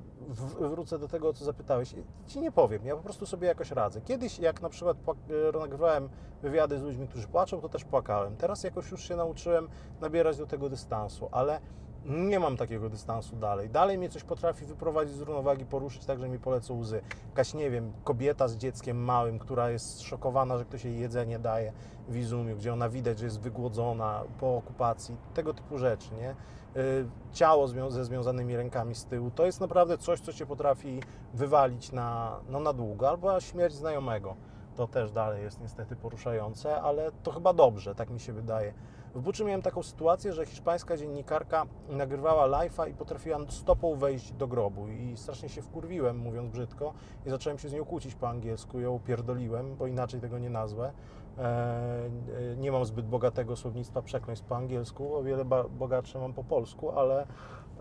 wrócę 0.60 1.00
do 1.00 1.08
tego, 1.08 1.30
o 1.30 1.34
co 1.34 1.46
zapytałeś. 1.46 1.96
Ci 2.28 2.42
nie 2.42 2.52
powiem, 2.52 2.86
ja 2.86 2.96
po 2.96 3.04
prostu 3.04 3.26
sobie 3.26 3.48
jakoś 3.48 3.72
radzę. 3.72 4.02
Kiedyś, 4.02 4.40
jak 4.40 4.62
na 4.62 4.70
przykład 4.70 4.98
płak- 5.06 5.60
nagrywałem 5.60 6.10
wywiady 6.42 6.80
z 6.80 6.82
ludźmi, 6.82 7.08
którzy 7.08 7.28
płaczą, 7.28 7.62
to 7.62 7.70
też 7.70 7.84
płakałem. 7.84 8.36
Teraz 8.36 8.64
jakoś 8.64 8.92
już 8.92 9.08
się 9.08 9.16
nauczyłem 9.16 9.70
nabierać 10.02 10.38
do 10.38 10.46
tego 10.48 10.70
dystansu, 10.70 11.30
ale 11.32 11.60
nie 12.06 12.40
mam 12.40 12.58
takiego 12.58 12.90
dystansu 12.90 13.36
dalej. 13.36 13.70
Dalej 13.70 13.98
mnie 13.98 14.10
coś 14.10 14.24
potrafi 14.24 14.66
wyprowadzić 14.66 15.16
z 15.16 15.22
równowagi, 15.22 15.66
poruszyć 15.66 16.06
tak, 16.06 16.20
że 16.20 16.30
mi 16.30 16.40
polecą 16.40 16.80
łzy. 16.80 17.02
Jakaś, 17.30 17.54
nie 17.54 17.70
wiem, 17.70 17.94
kobieta 18.04 18.48
z 18.48 18.58
dzieckiem 18.58 19.04
małym, 19.04 19.40
która 19.40 19.70
jest 19.70 20.02
szokowana, 20.02 20.58
że 20.58 20.66
ktoś 20.66 20.86
jej 20.86 21.00
jedzenie 21.00 21.40
daje 21.40 21.74
w 22.08 22.16
Izumiu, 22.16 22.56
gdzie 22.56 22.74
ona 22.74 22.90
widać, 22.90 23.20
że 23.20 23.26
jest 23.26 23.40
wygłodzona 23.40 24.24
po 24.40 24.56
okupacji. 24.58 25.18
Tego 25.34 25.54
typu 25.54 25.78
rzeczy, 25.78 26.10
nie? 26.16 26.36
Y, 26.82 27.06
Ciało 27.32 27.68
ze 27.68 28.06
związanymi 28.06 28.56
rękami 28.56 28.96
z 28.96 29.06
tyłu. 29.06 29.32
To 29.32 29.46
jest 29.46 29.62
naprawdę 29.62 29.98
coś, 29.98 30.20
co 30.20 30.34
cię 30.34 30.46
potrafi 30.46 31.00
wywalić 31.34 31.92
na, 31.92 32.40
no, 32.50 32.60
na 32.60 32.74
długo. 32.74 33.10
Albo 33.10 33.40
śmierć 33.40 33.74
znajomego. 33.74 34.36
To 34.76 34.88
też 34.88 35.12
dalej 35.12 35.44
jest 35.44 35.62
niestety 35.62 35.96
poruszające, 35.96 36.82
ale 36.82 37.12
to 37.24 37.32
chyba 37.32 37.54
dobrze, 37.54 37.96
tak 37.96 38.10
mi 38.10 38.20
się 38.20 38.34
wydaje. 38.34 38.74
W 39.16 39.22
Buczy 39.22 39.46
miałem 39.46 39.62
taką 39.62 39.84
sytuację, 39.84 40.34
że 40.34 40.46
hiszpańska 40.46 40.98
dziennikarka 40.98 41.66
nagrywała 41.90 42.48
live'a 42.48 42.90
i 42.90 42.94
potrafiła 42.94 43.38
stopą 43.50 43.96
wejść 43.96 44.32
do 44.32 44.48
grobu 44.48 44.88
i 44.88 45.18
strasznie 45.18 45.50
się 45.50 45.62
wkurwiłem, 45.62 46.18
mówiąc 46.18 46.52
brzydko 46.52 46.94
i 47.26 47.30
zacząłem 47.30 47.58
się 47.58 47.70
z 47.70 47.74
nią 47.74 47.86
kłócić 47.86 48.16
po 48.16 48.30
angielsku, 48.30 48.80
ją 48.80 49.00
pierdoliłem, 49.00 49.76
bo 49.76 49.88
inaczej 49.88 50.20
tego 50.20 50.40
nie 50.40 50.50
nazwę. 50.50 50.92
E, 51.38 51.42
e, 51.42 52.58
nie 52.58 52.72
mam 52.72 52.86
zbyt 52.86 53.08
bogatego 53.08 53.56
słownictwa 53.56 54.02
przekleństw 54.02 54.46
po 54.46 54.56
angielsku, 54.56 55.16
o 55.16 55.24
wiele 55.24 55.46
bogatsze 55.70 56.20
mam 56.20 56.34
po 56.34 56.44
polsku, 56.44 56.92
ale 56.92 57.28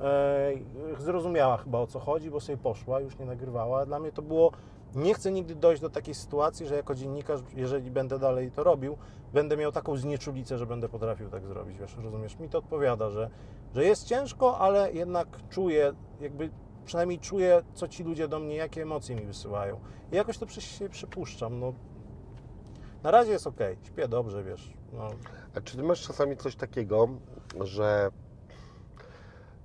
e, 0.01 0.53
zrozumiała 0.99 1.57
chyba 1.57 1.79
o 1.79 1.87
co 1.87 1.99
chodzi, 1.99 2.31
bo 2.31 2.41
sobie 2.41 2.59
poszła, 2.59 3.01
już 3.01 3.19
nie 3.19 3.27
nagrywała. 3.27 3.87
Dla 3.87 3.99
mnie 3.99 4.13
to 4.13 4.23
było 4.23 4.53
nie 4.95 5.15
chcę 5.15 5.33
nigdy 5.33 5.55
dojść 5.55 5.83
do 5.83 5.91
takiej 5.91 6.15
sytuacji, 6.15 6.67
że 6.67 6.75
jako 6.75 6.95
dziennikarz, 6.95 7.41
jeżeli 7.55 7.91
będę 7.91 8.19
dalej 8.19 8.51
to 8.51 8.65
robił, 8.65 8.97
będę 9.33 9.57
miał 9.57 9.73
taką 9.73 9.97
znieczulicę, 9.97 10.59
że 10.59 10.67
będę 10.67 10.89
potrafił 10.89 11.29
tak 11.31 11.47
zrobić, 11.47 11.79
wiesz, 11.79 11.97
rozumiesz? 11.97 12.39
Mi 12.39 12.49
to 12.49 12.59
odpowiada, 12.59 13.11
że, 13.11 13.31
że 13.75 13.85
jest 13.85 14.05
ciężko, 14.05 14.59
ale 14.59 14.93
jednak 14.93 15.29
czuję, 15.51 15.93
jakby 16.21 16.51
przynajmniej 16.85 17.19
czuję, 17.19 17.63
co 17.75 17.89
ci 17.89 18.05
ludzie 18.05 18.29
do 18.29 18.39
mnie, 18.39 18.57
jakie 18.57 18.83
emocje 18.83 19.17
mi 19.17 19.23
wysyłają. 19.27 19.81
I 20.13 20.17
jakoś 20.17 20.39
to 20.39 20.47
przy 20.47 20.61
się 20.61 20.89
przypuszczam, 20.89 21.61
no. 21.61 21.73
Na 23.03 23.11
razie 23.11 23.33
jest 23.33 23.47
ok, 23.47 23.61
śpię 23.83 24.09
dobrze, 24.09 24.45
wiesz, 24.45 24.73
no. 24.93 25.09
A 25.57 25.61
czy 25.61 25.77
ty 25.77 25.83
masz 25.83 26.03
czasami 26.03 26.37
coś 26.37 26.57
takiego, 26.57 27.09
że 27.61 28.11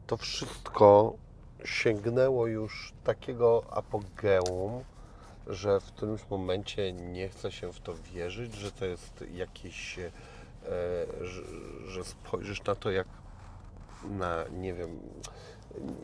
to 0.07 0.17
wszystko 0.17 1.13
sięgnęło 1.63 2.47
już 2.47 2.93
takiego 3.03 3.63
apogeum, 3.69 4.83
że 5.49 5.79
w 5.79 5.85
którymś 5.85 6.29
momencie 6.29 6.93
nie 6.93 7.29
chce 7.29 7.51
się 7.51 7.73
w 7.73 7.79
to 7.79 7.93
wierzyć, 7.95 8.53
że 8.55 8.71
to 8.71 8.85
jest 8.85 9.23
jakieś, 9.33 9.99
e, 9.99 10.11
że, 11.21 11.41
że 11.87 12.03
spojrzysz 12.03 12.63
na 12.63 12.75
to 12.75 12.91
jak 12.91 13.07
na, 14.09 14.43
nie 14.51 14.73
wiem, 14.73 14.99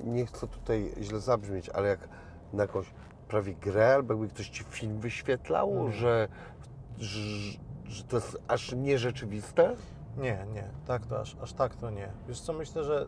nie 0.03 0.25
chcę 0.25 0.47
tutaj 0.47 0.93
źle 1.01 1.19
zabrzmieć, 1.19 1.69
ale 1.69 1.89
jak 1.89 2.09
na 2.53 2.63
jakąś 2.63 2.85
prawie 3.27 3.55
grę, 3.55 3.93
albo 3.93 4.13
jakby 4.13 4.29
ktoś 4.29 4.49
ci 4.49 4.63
film 4.63 4.99
wyświetlał, 4.99 5.71
Mhm. 5.71 5.91
że, 5.91 6.27
że, 6.97 7.19
że 7.85 8.03
to 8.03 8.15
jest 8.15 8.37
aż 8.47 8.73
nierzeczywiste? 8.75 9.75
Nie, 10.17 10.45
nie, 10.53 10.69
tak 10.87 11.05
to 11.05 11.19
aż, 11.21 11.35
aż 11.41 11.53
tak 11.53 11.75
to 11.75 11.89
nie. 11.89 12.11
Wiesz 12.27 12.41
co, 12.41 12.53
myślę, 12.53 12.83
że 12.83 13.07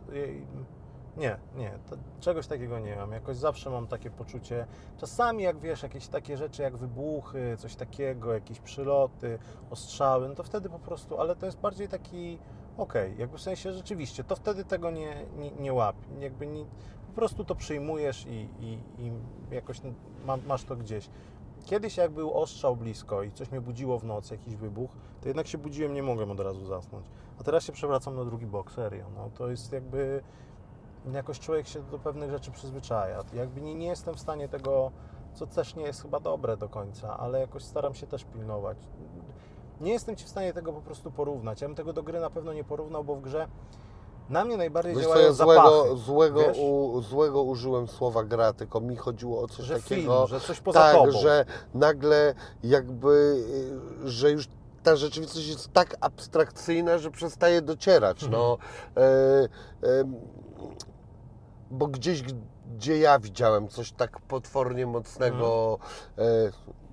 Nie, 1.17 1.37
nie, 1.55 1.71
czegoś 2.19 2.47
takiego 2.47 2.79
nie 2.79 2.95
mam. 2.95 3.11
Jakoś 3.11 3.37
zawsze 3.37 3.69
mam 3.69 3.87
takie 3.87 4.09
poczucie. 4.09 4.67
Czasami, 4.97 5.43
jak 5.43 5.59
wiesz, 5.59 5.83
jakieś 5.83 6.07
takie 6.07 6.37
rzeczy 6.37 6.61
jak 6.61 6.77
wybuchy, 6.77 7.57
coś 7.57 7.75
takiego, 7.75 8.33
jakieś 8.33 8.59
przyloty, 8.59 9.39
ostrzały, 9.69 10.29
no 10.29 10.35
to 10.35 10.43
wtedy 10.43 10.69
po 10.69 10.79
prostu, 10.79 11.19
ale 11.19 11.35
to 11.35 11.45
jest 11.45 11.59
bardziej 11.59 11.87
taki, 11.87 12.39
okej, 12.77 13.17
jakby 13.17 13.37
w 13.37 13.41
sensie 13.41 13.73
rzeczywiście, 13.73 14.23
to 14.23 14.35
wtedy 14.35 14.65
tego 14.65 14.91
nie, 14.91 15.25
nie, 15.37 15.51
nie. 15.51 15.73
Jakby 16.19 16.47
nie, 16.47 16.65
po 17.07 17.13
prostu 17.15 17.43
to 17.43 17.55
przyjmujesz 17.55 18.25
i, 18.25 18.49
i, 18.59 18.79
i 18.97 19.11
jakoś 19.51 19.81
ma, 20.25 20.37
masz 20.37 20.63
to 20.63 20.75
gdzieś. 20.75 21.09
Kiedyś 21.65 21.97
jak 21.97 22.11
był 22.11 22.33
ostrzał 22.33 22.75
blisko 22.75 23.23
i 23.23 23.31
coś 23.31 23.51
mnie 23.51 23.61
budziło 23.61 23.99
w 23.99 24.03
nocy, 24.03 24.33
jakiś 24.33 24.55
wybuch, 24.55 24.91
to 25.21 25.27
jednak 25.27 25.47
się 25.47 25.57
budziłem, 25.57 25.93
nie 25.93 26.03
mogłem 26.03 26.31
od 26.31 26.39
razu 26.39 26.65
zasnąć. 26.65 27.05
A 27.39 27.43
teraz 27.43 27.63
się 27.63 27.71
przewracam 27.71 28.15
na 28.15 28.25
drugi 28.25 28.45
bok, 28.45 28.71
serio. 28.71 29.05
No 29.15 29.29
to 29.37 29.49
jest 29.49 29.71
jakby 29.71 30.23
jakoś 31.13 31.39
człowiek 31.39 31.67
się 31.67 31.81
do 31.81 31.99
pewnych 31.99 32.31
rzeczy 32.31 32.51
przyzwyczaja. 32.51 33.23
Jakby 33.33 33.61
nie, 33.61 33.75
nie 33.75 33.87
jestem 33.87 34.15
w 34.15 34.19
stanie 34.19 34.49
tego, 34.49 34.91
co 35.33 35.47
też 35.47 35.75
nie 35.75 35.83
jest 35.83 36.01
chyba 36.01 36.19
dobre 36.19 36.57
do 36.57 36.69
końca, 36.69 37.17
ale 37.17 37.39
jakoś 37.39 37.63
staram 37.63 37.95
się 37.95 38.07
też 38.07 38.23
pilnować. 38.23 38.77
Nie 39.81 39.91
jestem 39.91 40.15
Ci 40.15 40.25
w 40.25 40.29
stanie 40.29 40.53
tego 40.53 40.73
po 40.73 40.81
prostu 40.81 41.11
porównać. 41.11 41.61
Ja 41.61 41.67
bym 41.67 41.75
tego 41.75 41.93
do 41.93 42.03
gry 42.03 42.19
na 42.19 42.29
pewno 42.29 42.53
nie 42.53 42.63
porównał, 42.63 43.03
bo 43.03 43.15
w 43.15 43.21
grze 43.21 43.47
na 44.29 44.45
mnie 44.45 44.57
najbardziej 44.57 44.95
Wiesz 44.95 45.03
co, 45.03 45.09
działają 45.09 45.27
ja 45.27 45.33
zapachy. 45.33 45.59
złego, 45.59 45.97
złego, 45.97 46.41
u, 46.61 47.01
złego 47.01 47.43
użyłem 47.43 47.87
słowa 47.87 48.23
gra, 48.23 48.53
tylko 48.53 48.81
mi 48.81 48.95
chodziło 48.95 49.41
o 49.41 49.47
coś 49.47 49.65
że 49.65 49.75
takiego, 49.75 50.25
film, 50.25 50.27
że 50.27 50.39
coś 50.39 50.59
poza 50.61 50.79
tak, 50.79 50.95
tobą. 50.95 51.11
że 51.11 51.45
nagle 51.73 52.33
jakby, 52.63 53.43
y, 54.05 54.09
że 54.09 54.31
już 54.31 54.47
ta 54.83 54.95
rzeczywistość 54.95 55.47
jest 55.47 55.73
tak 55.73 55.95
abstrakcyjna, 56.01 56.97
że 56.97 57.11
przestaje 57.11 57.61
docierać. 57.61 58.23
Mhm. 58.23 58.41
No, 58.41 58.57
e, 58.97 59.01
e, 59.03 60.03
bo 61.75 61.87
gdzieś, 61.87 62.23
gdzie 62.75 62.97
ja 62.97 63.19
widziałem 63.19 63.67
coś 63.67 63.91
tak 63.91 64.19
potwornie 64.19 64.85
mocnego, 64.85 65.77
e, 66.17 66.23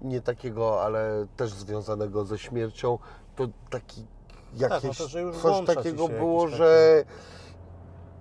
nie 0.03 0.21
takiego, 0.21 0.83
ale 0.83 1.27
też 1.37 1.51
związanego 1.51 2.25
ze 2.25 2.39
śmiercią, 2.39 2.99
to 3.37 3.49
taki 3.71 4.07
jakieś 4.55 4.99
no 4.99 5.07
to, 5.33 5.41
coś 5.43 5.67
takiego 5.77 6.09
było, 6.09 6.49
że 6.49 7.05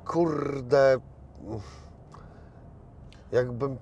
kurde, 0.06 0.98
jakbym 3.32 3.78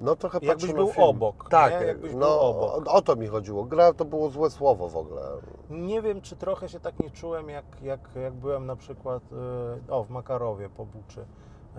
no 0.00 0.16
trochę 0.16 0.38
Jakbyś 0.42 0.54
patrzył 0.54 0.76
był 0.76 0.92
film. 0.92 1.06
obok, 1.06 1.48
Tak, 1.50 1.72
Jakbyś 1.86 2.10
był 2.10 2.20
no, 2.20 2.40
obok. 2.40 2.88
O, 2.88 2.92
o 2.92 3.02
to 3.02 3.16
mi 3.16 3.26
chodziło. 3.26 3.64
Gra 3.64 3.92
to 3.92 4.04
było 4.04 4.30
złe 4.30 4.50
słowo 4.50 4.88
w 4.88 4.96
ogóle. 4.96 5.22
Nie 5.70 6.02
wiem, 6.02 6.20
czy 6.20 6.36
trochę 6.36 6.68
się 6.68 6.80
tak 6.80 7.00
nie 7.00 7.10
czułem, 7.10 7.48
jak, 7.48 7.64
jak, 7.82 8.00
jak 8.22 8.32
byłem 8.34 8.66
na 8.66 8.76
przykład 8.76 9.22
e, 9.88 9.92
o, 9.92 10.04
w 10.04 10.10
Makarowie 10.10 10.68
po 10.68 10.86
Buczy, 10.86 11.24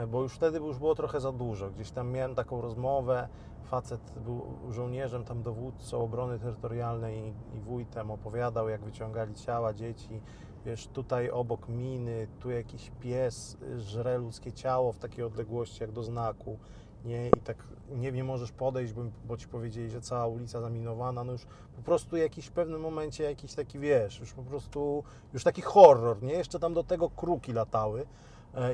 bo 0.08 0.22
już 0.22 0.34
wtedy 0.34 0.58
już 0.58 0.78
było 0.78 0.96
trochę 0.96 1.20
za 1.20 1.32
dużo. 1.32 1.70
Gdzieś 1.70 1.92
tam 1.92 2.12
miałem 2.12 2.36
taką 2.36 2.62
rozmowę, 2.62 3.28
facet 3.64 4.02
był 4.26 4.42
żołnierzem, 4.70 5.24
tam 5.24 5.44
dowódcą 5.44 6.02
obrony 6.02 6.40
terytorialnej 6.40 7.20
i, 7.20 7.58
i 7.58 7.60
wójtem, 7.60 8.12
opowiadał, 8.12 8.70
jak 8.70 8.82
wyciągali 8.82 9.36
ciała 9.36 9.74
dzieci. 9.74 10.22
Wiesz, 10.66 10.88
tutaj 10.88 11.30
obok 11.30 11.70
miny, 11.70 12.28
tu 12.40 12.52
jakiś 12.52 12.92
pies 13.00 13.58
y, 13.62 13.80
żre 13.80 14.18
ludzkie 14.18 14.52
ciało 14.52 14.94
w 14.94 15.00
takiej 15.00 15.24
odległości 15.24 15.82
jak 15.82 15.92
do 15.92 16.04
znaku. 16.04 16.58
Nie, 17.06 17.28
i 17.28 17.42
tak 17.44 17.58
nie, 17.92 18.12
nie 18.12 18.24
możesz 18.24 18.52
podejść, 18.52 18.94
bo, 18.94 19.02
bo 19.26 19.38
ci 19.38 19.48
powiedzieli, 19.48 19.90
że 19.90 20.02
cała 20.02 20.28
ulica 20.28 20.62
zaminowana. 20.62 21.24
No 21.24 21.32
już 21.32 21.46
po 21.76 21.82
prostu 21.82 22.18
jakiś 22.18 22.46
w 22.46 22.52
pewnym 22.52 22.82
momencie 22.82 23.24
jakiś 23.24 23.54
taki, 23.54 23.80
wiesz, 23.80 24.20
już 24.20 24.34
po 24.34 24.44
prostu, 24.44 25.04
już 25.34 25.44
taki 25.44 25.62
horror, 25.62 26.24
nie? 26.24 26.34
Jeszcze 26.34 26.60
tam 26.60 26.74
do 26.74 26.84
tego 26.84 27.10
kruki 27.10 27.54
latały 27.54 28.02
e, 28.02 28.06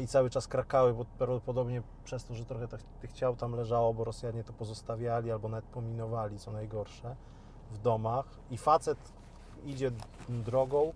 i 0.03 0.07
cały 0.07 0.29
czas 0.29 0.47
krakały, 0.47 0.93
bo 0.93 1.05
prawdopodobnie 1.05 1.81
przez 2.03 2.25
to, 2.25 2.33
że 2.35 2.45
trochę 2.45 2.67
tych, 2.67 2.83
tych 2.83 3.13
ciał 3.13 3.35
tam 3.35 3.55
leżało, 3.55 3.93
bo 3.93 4.03
Rosjanie 4.03 4.43
to 4.43 4.53
pozostawiali 4.53 5.31
albo 5.31 5.49
nawet 5.49 5.65
pominowali, 5.65 6.39
co 6.39 6.51
najgorsze, 6.51 7.15
w 7.71 7.77
domach. 7.77 8.25
I 8.51 8.57
facet 8.57 8.97
idzie 9.65 9.91
drogą, 10.29 10.93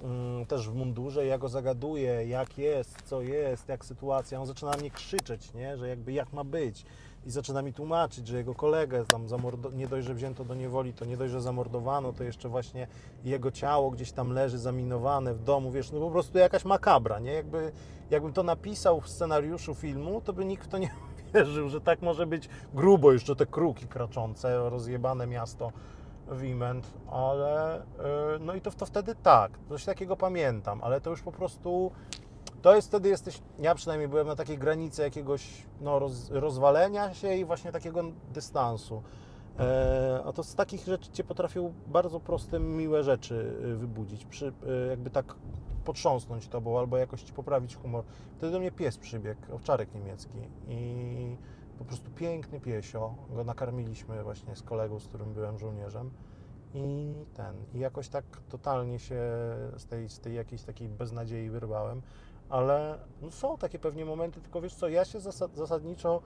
mm, 0.00 0.46
też 0.46 0.68
w 0.68 0.74
mundurze, 0.74 1.26
ja 1.26 1.38
go 1.38 1.48
zagaduję, 1.48 2.28
jak 2.28 2.58
jest, 2.58 3.02
co 3.04 3.22
jest, 3.22 3.68
jak 3.68 3.84
sytuacja. 3.84 4.40
On 4.40 4.46
zaczyna 4.46 4.70
na 4.70 4.76
mnie 4.76 4.90
krzyczeć, 4.90 5.54
nie? 5.54 5.76
że 5.76 5.88
jakby 5.88 6.12
jak 6.12 6.32
ma 6.32 6.44
być. 6.44 6.84
I 7.26 7.30
zaczyna 7.30 7.62
mi 7.62 7.72
tłumaczyć, 7.72 8.26
że 8.26 8.36
jego 8.36 8.54
kolegę 8.54 9.04
tam 9.04 9.26
zamordo- 9.26 9.74
nie 9.74 9.86
dość, 9.86 10.06
że 10.06 10.14
wzięto 10.14 10.44
do 10.44 10.54
niewoli, 10.54 10.92
to 10.92 11.04
nie 11.04 11.16
dość, 11.16 11.32
że 11.32 11.42
zamordowano, 11.42 12.12
to 12.12 12.24
jeszcze 12.24 12.48
właśnie 12.48 12.86
jego 13.24 13.50
ciało 13.50 13.90
gdzieś 13.90 14.12
tam 14.12 14.32
leży 14.32 14.58
zaminowane 14.58 15.34
w 15.34 15.42
domu, 15.42 15.70
wiesz, 15.70 15.92
no 15.92 16.00
po 16.00 16.10
prostu 16.10 16.38
jakaś 16.38 16.64
makabra, 16.64 17.18
nie? 17.18 17.32
Jakby, 17.32 17.72
jakbym 18.10 18.32
to 18.32 18.42
napisał 18.42 19.00
w 19.00 19.08
scenariuszu 19.08 19.74
filmu, 19.74 20.20
to 20.20 20.32
by 20.32 20.44
nikt 20.44 20.64
w 20.64 20.68
to 20.68 20.78
nie 20.78 20.90
wierzył, 21.34 21.68
że 21.68 21.80
tak 21.80 22.02
może 22.02 22.26
być 22.26 22.48
grubo, 22.74 23.12
jeszcze 23.12 23.36
te 23.36 23.46
kruki 23.46 23.86
kraczące, 23.86 24.70
rozjebane 24.70 25.26
miasto 25.26 25.72
Wiment, 26.32 26.86
ale 27.10 27.82
yy, 27.98 28.38
no 28.40 28.54
i 28.54 28.60
to, 28.60 28.70
to 28.70 28.86
wtedy 28.86 29.14
tak, 29.14 29.52
coś 29.68 29.84
takiego 29.84 30.16
pamiętam, 30.16 30.80
ale 30.82 31.00
to 31.00 31.10
już 31.10 31.22
po 31.22 31.32
prostu 31.32 31.90
to 32.62 32.74
jest 32.74 32.88
wtedy 32.88 33.08
jesteś, 33.08 33.42
ja 33.58 33.74
przynajmniej 33.74 34.08
byłem 34.08 34.26
na 34.26 34.36
takiej 34.36 34.58
granicy 34.58 35.02
jakiegoś 35.02 35.66
no, 35.80 35.98
roz, 35.98 36.30
rozwalenia 36.30 37.14
się 37.14 37.34
i 37.34 37.44
właśnie 37.44 37.72
takiego 37.72 38.02
dystansu. 38.34 39.02
E, 39.58 40.22
a 40.24 40.32
to 40.32 40.42
z 40.42 40.54
takich 40.54 40.84
rzeczy 40.84 41.10
Cię 41.10 41.24
potrafią 41.24 41.74
bardzo 41.86 42.20
proste, 42.20 42.60
miłe 42.60 43.04
rzeczy 43.04 43.56
y, 43.64 43.76
wybudzić, 43.76 44.24
przy, 44.24 44.46
y, 44.46 44.52
jakby 44.88 45.10
tak 45.10 45.34
potrząsnąć 45.84 46.48
Tobą 46.48 46.78
albo 46.78 46.96
jakoś 46.96 47.22
Ci 47.22 47.32
poprawić 47.32 47.76
humor. 47.76 48.04
Wtedy 48.36 48.52
do 48.52 48.58
mnie 48.58 48.70
pies 48.70 48.98
przybiegł, 48.98 49.40
owczarek 49.52 49.94
niemiecki 49.94 50.38
i 50.68 51.36
po 51.78 51.84
prostu 51.84 52.10
piękny 52.10 52.60
piesio, 52.60 53.14
go 53.30 53.44
nakarmiliśmy 53.44 54.22
właśnie 54.22 54.56
z 54.56 54.62
kolegą, 54.62 55.00
z 55.00 55.08
którym 55.08 55.34
byłem 55.34 55.58
żołnierzem 55.58 56.10
i 56.74 57.14
ten, 57.34 57.54
i 57.74 57.78
jakoś 57.78 58.08
tak 58.08 58.24
totalnie 58.48 58.98
się 58.98 59.20
z 59.76 59.86
tej, 59.86 60.08
z 60.08 60.20
tej 60.20 60.34
jakiejś 60.34 60.62
takiej 60.62 60.88
beznadziei 60.88 61.50
wyrwałem, 61.50 62.02
ale 62.48 62.98
no 63.22 63.30
są 63.30 63.58
takie 63.58 63.78
pewnie 63.78 64.04
momenty, 64.04 64.40
tylko 64.40 64.60
wiesz 64.60 64.74
co, 64.74 64.88
ja 64.88 65.04
się 65.04 65.20
zasad, 65.20 65.56
zasadniczo 65.56 66.22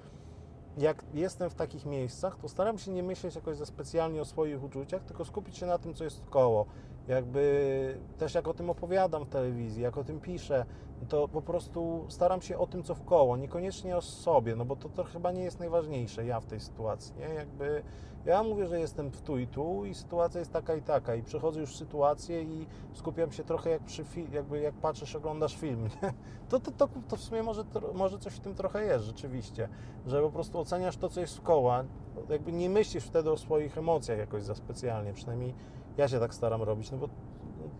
jak 0.79 1.05
jestem 1.15 1.51
w 1.51 1.55
takich 1.55 1.87
miejscach, 1.87 2.39
to 2.39 2.49
staram 2.49 2.79
się 2.79 2.91
nie 2.91 3.03
myśleć 3.03 3.35
jakoś 3.35 3.57
za 3.57 3.67
specjalnie 3.67 4.21
o 4.21 4.25
swoich 4.25 4.65
uczuciach, 4.65 5.05
tylko 5.05 5.25
skupić 5.25 5.57
się 5.57 5.67
na 5.67 5.79
tym, 5.79 5.95
co 5.95 6.05
jest 6.05 6.23
koło. 6.31 6.67
Jakby 7.09 7.99
też 8.19 8.35
jak 8.35 8.49
o 8.49 8.55
tym 8.55 8.71
opowiadam 8.71 9.25
w 9.25 9.29
telewizji, 9.29 9.83
jak 9.83 9.99
o 9.99 10.05
tym 10.05 10.21
piszę, 10.21 10.65
to 11.09 11.29
po 11.29 11.43
prostu 11.43 12.05
staram 12.09 12.43
się 12.43 12.59
o 12.59 12.67
tym, 12.67 12.83
co 12.83 12.95
w 12.95 13.05
koło, 13.05 13.37
niekoniecznie 13.37 13.97
o 13.97 14.01
sobie, 14.01 14.57
no 14.57 14.65
bo 14.65 14.77
to, 14.77 14.89
to 14.89 15.05
chyba 15.05 15.33
nie 15.33 15.43
jest 15.43 15.59
najważniejsze, 15.59 16.27
ja 16.27 16.41
w 16.41 16.47
tej 16.47 16.61
sytuacji, 16.61 17.15
nie? 17.17 17.35
Jakby 17.35 17.83
ja 18.27 18.43
mówię, 18.43 18.67
że 18.67 18.81
jestem 18.81 19.11
w 19.11 19.23
tu 19.23 19.39
i 19.39 19.47
tu 19.47 19.85
i 19.85 19.95
sytuacja 19.95 20.39
jest 20.39 20.53
taka 20.53 20.75
i 20.75 20.83
taka. 20.83 21.15
I 21.15 21.23
przechodzę 21.23 21.61
już 21.61 21.77
sytuację 21.77 22.43
i 22.43 22.67
skupiam 22.93 23.33
się 23.33 23.45
trochę 23.45 23.71
jak 23.71 23.83
przy 23.83 24.05
jakby 24.33 24.61
jak 24.61 24.75
patrzysz, 24.75 25.17
oglądasz 25.17 25.57
film, 25.57 25.83
nie? 25.83 26.13
To, 26.49 26.61
to, 26.61 26.71
to, 26.71 26.89
to 27.09 27.17
w 27.17 27.21
sumie 27.21 27.43
może, 27.43 27.65
może 27.95 28.19
coś 28.19 28.33
w 28.33 28.41
tym 28.41 28.55
trochę 28.55 28.85
jest 28.85 29.05
rzeczywiście, 29.05 29.69
że 30.07 30.23
po 30.23 30.31
prostu 30.31 30.59
oceniasz 30.59 30.97
to, 30.97 31.09
co 31.09 31.21
jest 31.21 31.37
w 31.37 31.43
koła, 31.43 31.85
jakby 32.29 32.53
nie 32.53 32.71
myślisz 32.71 33.05
wtedy 33.05 33.31
o 33.31 33.37
swoich 33.37 33.79
emocjach 33.79 34.19
jakoś 34.19 34.43
za 34.43 34.55
specjalnie, 34.55 35.13
przynajmniej 35.13 35.55
ja 35.97 36.09
się 36.09 36.21
tak 36.21 36.35
staram 36.35 36.63
robić, 36.63 36.91
no 36.91 36.99
bo 36.99 37.09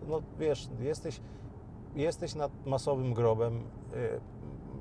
no 0.09 0.23
wiesz, 0.39 0.69
jesteś, 0.81 1.21
jesteś 1.95 2.35
nad 2.35 2.67
masowym 2.67 3.15
grobem 3.15 3.65
yy, 3.93 4.21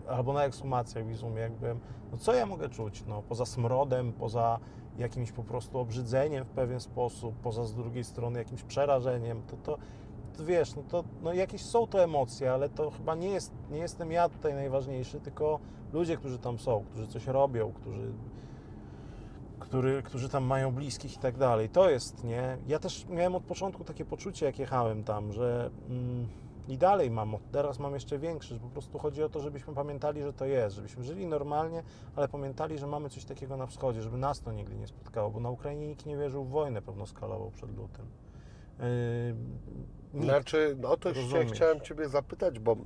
albo 0.10 0.34
na 0.34 0.44
ekshumacjach 0.44 1.06
w 1.06 1.12
Izumie, 1.12 1.42
jak 1.42 1.54
byłem, 1.54 1.80
no 2.12 2.18
co 2.18 2.34
ja 2.34 2.46
mogę 2.46 2.70
czuć, 2.70 3.04
no 3.08 3.22
poza 3.30 3.46
smrodem, 3.46 4.14
poza 4.14 4.60
jakimś 4.98 5.32
po 5.32 5.44
prostu 5.44 5.80
obrzydzeniem 5.80 6.46
w 6.46 6.50
pewien 6.50 6.80
sposób, 6.80 7.36
poza 7.36 7.66
z 7.66 7.74
drugiej 7.74 8.04
strony 8.04 8.40
jakimś 8.40 8.64
przerażeniem, 8.64 9.42
to, 9.48 9.58
to, 9.58 9.78
to 10.38 10.46
wiesz, 10.46 10.76
no 10.76 10.84
to 10.90 11.04
no 11.22 11.34
jakieś 11.34 11.62
są 11.62 11.88
to 11.88 12.04
emocje, 12.04 12.52
ale 12.52 12.70
to 12.70 12.92
chyba 12.92 13.16
nie, 13.16 13.30
jest, 13.30 13.52
nie 13.72 13.80
jestem 13.80 14.12
ja 14.12 14.30
tutaj 14.30 14.54
najważniejszy, 14.54 15.20
tylko 15.20 15.60
ludzie, 15.94 16.18
którzy 16.18 16.40
tam 16.40 16.60
są, 16.60 16.84
którzy 16.90 17.08
coś 17.08 17.28
robią, 17.28 17.72
którzy, 17.72 18.14
który, 19.60 20.04
którzy 20.04 20.30
tam 20.30 20.44
mają 20.44 20.72
bliskich 20.72 21.16
i 21.16 21.20
tak 21.20 21.38
dalej. 21.38 21.70
To 21.70 21.90
jest, 21.90 22.24
nie? 22.24 22.58
Ja 22.68 22.80
też 22.80 23.06
miałem 23.10 23.36
od 23.36 23.44
początku 23.44 23.84
takie 23.84 24.06
poczucie, 24.06 24.46
jak 24.46 24.60
jechałem 24.60 25.04
tam, 25.04 25.34
że 25.34 25.70
mm, 25.90 26.28
i 26.72 26.78
dalej 26.78 27.12
mam, 27.12 27.38
teraz 27.52 27.80
mam 27.80 27.94
jeszcze 27.94 28.20
większe, 28.20 28.54
że 28.56 28.60
po 28.60 28.68
prostu 28.70 29.00
chodzi 29.00 29.24
o 29.24 29.30
to, 29.30 29.40
żebyśmy 29.40 29.74
pamiętali, 29.74 30.22
że 30.22 30.34
to 30.34 30.46
jest, 30.46 30.76
żebyśmy 30.76 31.04
żyli 31.04 31.28
normalnie, 31.28 31.84
ale 32.16 32.28
pamiętali, 32.28 32.78
że 32.78 32.88
mamy 32.88 33.10
coś 33.10 33.26
takiego 33.26 33.58
na 33.58 33.68
wschodzie, 33.68 34.02
żeby 34.02 34.18
nas 34.18 34.42
to 34.42 34.52
nigdy 34.52 34.76
nie 34.76 34.88
spotkało, 34.88 35.30
bo 35.30 35.40
na 35.40 35.50
Ukrainie 35.50 35.88
nikt 35.88 36.06
nie 36.06 36.18
wierzył 36.18 36.44
w 36.44 36.50
wojnę 36.50 36.82
pełnoskalową 36.82 37.52
przed 37.52 37.78
lutym. 37.78 38.06
Yy, 38.80 38.86
nikt. 40.14 40.26
Znaczy, 40.26 40.78
no 40.80 40.98
to 40.98 41.14
się 41.14 41.46
chciałem 41.46 41.82
Ciebie 41.82 42.10
zapytać, 42.10 42.60
bo 42.60 42.78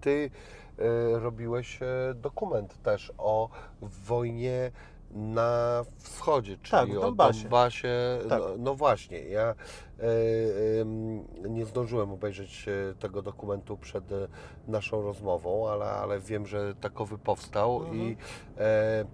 Ty 0.00 0.30
e, 0.78 1.18
robiłeś 1.18 1.82
e, 1.82 1.86
dokument 2.14 2.82
też 2.82 3.12
o 3.18 3.48
wojnie 3.82 4.72
na 5.14 5.82
wschodzie, 5.98 6.56
czyli 6.62 6.70
Tak, 6.70 6.90
w 6.90 7.00
Donbasie. 7.00 7.42
Donbasie. 7.42 7.88
Tak. 8.28 8.40
No, 8.40 8.48
no 8.58 8.74
właśnie, 8.74 9.18
ja 9.18 9.42
e, 9.44 9.54
em, 10.80 11.24
nie 11.54 11.64
zdążyłem 11.64 12.12
obejrzeć 12.12 12.66
e, 12.68 12.94
tego 12.94 13.22
dokumentu 13.22 13.76
przed 13.76 14.04
naszą 14.68 15.02
rozmową, 15.02 15.68
ale, 15.68 15.84
ale 15.84 16.20
wiem, 16.20 16.46
że 16.46 16.74
takowy 16.74 17.18
powstał 17.18 17.76
Mhm. 17.76 17.96
i 18.00 18.16
e, 18.58 19.04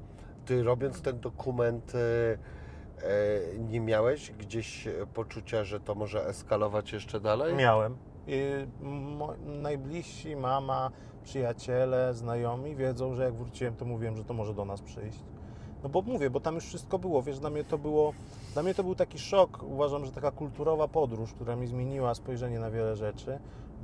ty 0.46 0.62
robiąc 0.62 1.02
ten 1.02 1.20
dokument 1.20 1.92
nie 3.58 3.80
miałeś 3.80 4.30
gdzieś 4.30 4.88
poczucia, 5.14 5.64
że 5.64 5.80
to 5.80 5.94
może 5.94 6.26
eskalować 6.26 6.92
jeszcze 6.92 7.20
dalej? 7.20 7.54
Miałem. 7.54 7.96
I 8.26 8.40
najbliżsi, 9.46 10.36
mama, 10.36 10.90
przyjaciele, 11.22 12.14
znajomi 12.14 12.76
wiedzą, 12.76 13.14
że 13.14 13.24
jak 13.24 13.34
wróciłem, 13.34 13.76
to 13.76 13.84
mówiłem, 13.84 14.16
że 14.16 14.24
to 14.24 14.34
może 14.34 14.54
do 14.54 14.64
nas 14.64 14.82
przyjść. 14.82 15.18
No 15.83 15.88
bo 15.88 16.03
mówię, 16.03 16.31
bo 16.31 16.40
tam 16.40 16.55
już 16.55 16.64
wszystko 16.64 16.99
było, 16.99 17.23
wiesz, 17.23 17.38
dla 17.38 17.51
mnie 17.51 17.64
to 17.64 17.79
było, 17.79 18.12
dla 18.53 18.62
mnie 18.62 18.75
to 18.75 18.85
był 18.85 18.95
taki 18.95 19.19
szok, 19.19 19.62
uważam, 19.62 20.05
że 20.05 20.12
taka 20.12 20.31
kulturowa 20.31 20.88
podróż, 20.88 21.33
która 21.33 21.57
mi 21.57 21.66
zmieniła 21.66 22.14
spojrzenie 22.14 22.59
na 22.59 22.71
wiele 22.71 22.97
rzeczy, 22.97 23.38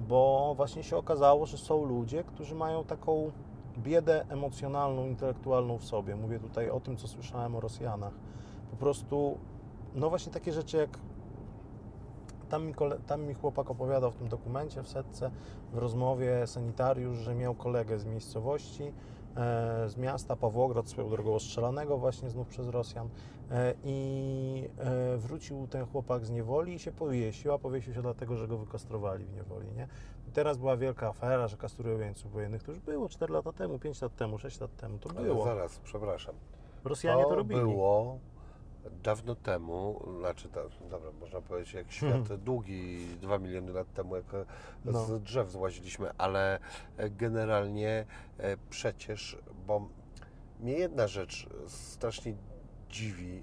bo 0.09 0.55
właśnie 0.57 0.83
się 0.83 0.97
okazało, 0.97 1.47
że 1.47 1.59
są 1.59 1.85
ludzie, 1.85 2.25
którzy 2.25 2.55
mają 2.55 2.85
taką 2.85 3.31
biedę 3.79 4.25
emocjonalną, 4.29 5.07
intelektualną 5.07 5.79
w 5.79 5.85
sobie. 5.85 6.17
Mówię 6.17 6.39
tutaj 6.39 6.71
o 6.71 6.81
tym, 6.81 6.97
co 6.97 7.09
słyszałem 7.09 7.57
o 7.57 7.61
Rosjanach. 7.61 8.13
Po 8.71 8.77
prostu, 8.77 9.39
no 9.95 10.11
właśnie 10.11 10.33
takie 10.33 10.53
rzeczy 10.53 10.77
jak 10.77 10.99
tam 12.49 12.67
mi, 12.67 12.75
kole, 12.75 12.99
tam 13.07 13.23
mi 13.23 13.35
chłopak 13.35 13.71
opowiadał 13.71 14.11
w 14.11 14.17
tym 14.17 14.29
dokumencie, 14.29 14.83
w 14.83 14.89
setce, 14.89 15.31
w 15.73 15.79
rozmowie 15.79 16.47
sanitariusz, 16.47 17.19
że 17.19 17.35
miał 17.35 17.55
kolegę 17.55 17.99
z 17.99 18.05
miejscowości, 18.05 18.93
z 19.87 19.97
miasta 19.97 20.37
Pawłograd, 20.37 20.89
swoją 20.89 21.11
drogą 21.11 21.35
ostrzelanego 21.35 21.99
właśnie 21.99 22.31
znów 22.31 22.49
przez 22.49 22.69
Rosjan 22.69 23.09
e, 23.51 23.75
i 23.85 24.69
e, 24.79 25.17
wrócił 25.17 25.67
ten 25.67 25.87
chłopak 25.87 26.27
z 26.27 26.31
niewoli 26.31 26.75
i 26.75 26.79
się 26.79 26.93
powiesił, 26.93 27.53
a 27.53 27.59
powiesił 27.59 27.95
się 27.95 28.03
dlatego, 28.03 28.37
że 28.37 28.49
go 28.49 28.59
wykastrowali 28.59 29.25
w 29.25 29.35
niewoli, 29.35 29.67
nie? 29.77 29.89
I 30.29 30.33
teraz 30.33 30.59
była 30.59 30.77
wielka 30.77 31.09
afera, 31.09 31.49
że 31.49 31.57
kastrują 31.57 31.99
jeńców 31.99 32.33
wojennych, 32.33 32.63
to 32.63 32.73
już 32.73 32.81
było 32.81 33.09
4 33.09 33.33
lata 33.33 33.53
temu, 33.53 33.79
5 33.79 34.03
lat 34.03 34.17
temu, 34.17 34.39
6 34.39 34.61
lat 34.61 34.77
temu, 34.77 34.99
to 34.99 35.11
Ale 35.11 35.23
było. 35.23 35.45
zaraz, 35.45 35.79
przepraszam. 35.79 36.35
Rosjanie 36.85 37.25
to, 37.25 37.35
robili. 37.35 37.61
było 37.61 38.19
dawno 39.03 39.35
temu, 39.35 40.05
znaczy, 40.19 40.49
da, 40.49 40.61
dobra, 40.91 41.11
można 41.21 41.41
powiedzieć, 41.41 41.75
jak 41.75 41.93
świat 41.93 42.15
Mhm. 42.15 42.41
długi, 42.41 43.07
2 43.21 43.39
miliony 43.39 43.73
lat 43.73 43.93
temu, 43.93 44.17
jak 44.17 44.25
No. 44.85 45.05
z 45.05 45.23
drzew 45.23 45.51
złaziliśmy, 45.51 46.11
ale 46.19 46.59
e, 46.97 47.11
generalnie 47.11 48.05
e, 48.39 48.57
przecież, 48.71 49.39
bo 49.67 49.89
mnie 50.61 50.73
jedna 50.73 51.07
rzecz 51.09 51.49
strasznie 51.67 52.35
dziwi. 52.91 53.43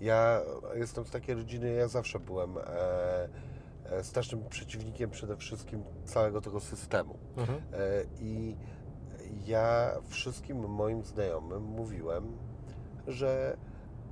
Ja 0.00 0.40
jestem 0.74 1.04
z 1.04 1.10
takiej 1.10 1.34
rodziny, 1.34 1.72
ja 1.72 1.88
zawsze 1.88 2.20
byłem 2.20 2.58
e, 2.58 2.62
e, 3.84 4.04
strasznym 4.04 4.48
przeciwnikiem 4.48 5.10
przede 5.10 5.36
wszystkim 5.36 5.82
całego 6.04 6.40
tego 6.40 6.60
systemu. 6.60 7.18
Mhm. 7.36 7.60
I 8.20 8.56
ja 9.46 9.90
wszystkim 10.08 10.68
moim 10.68 11.04
znajomym 11.04 11.62
mówiłem, 11.62 12.36
że 13.06 13.56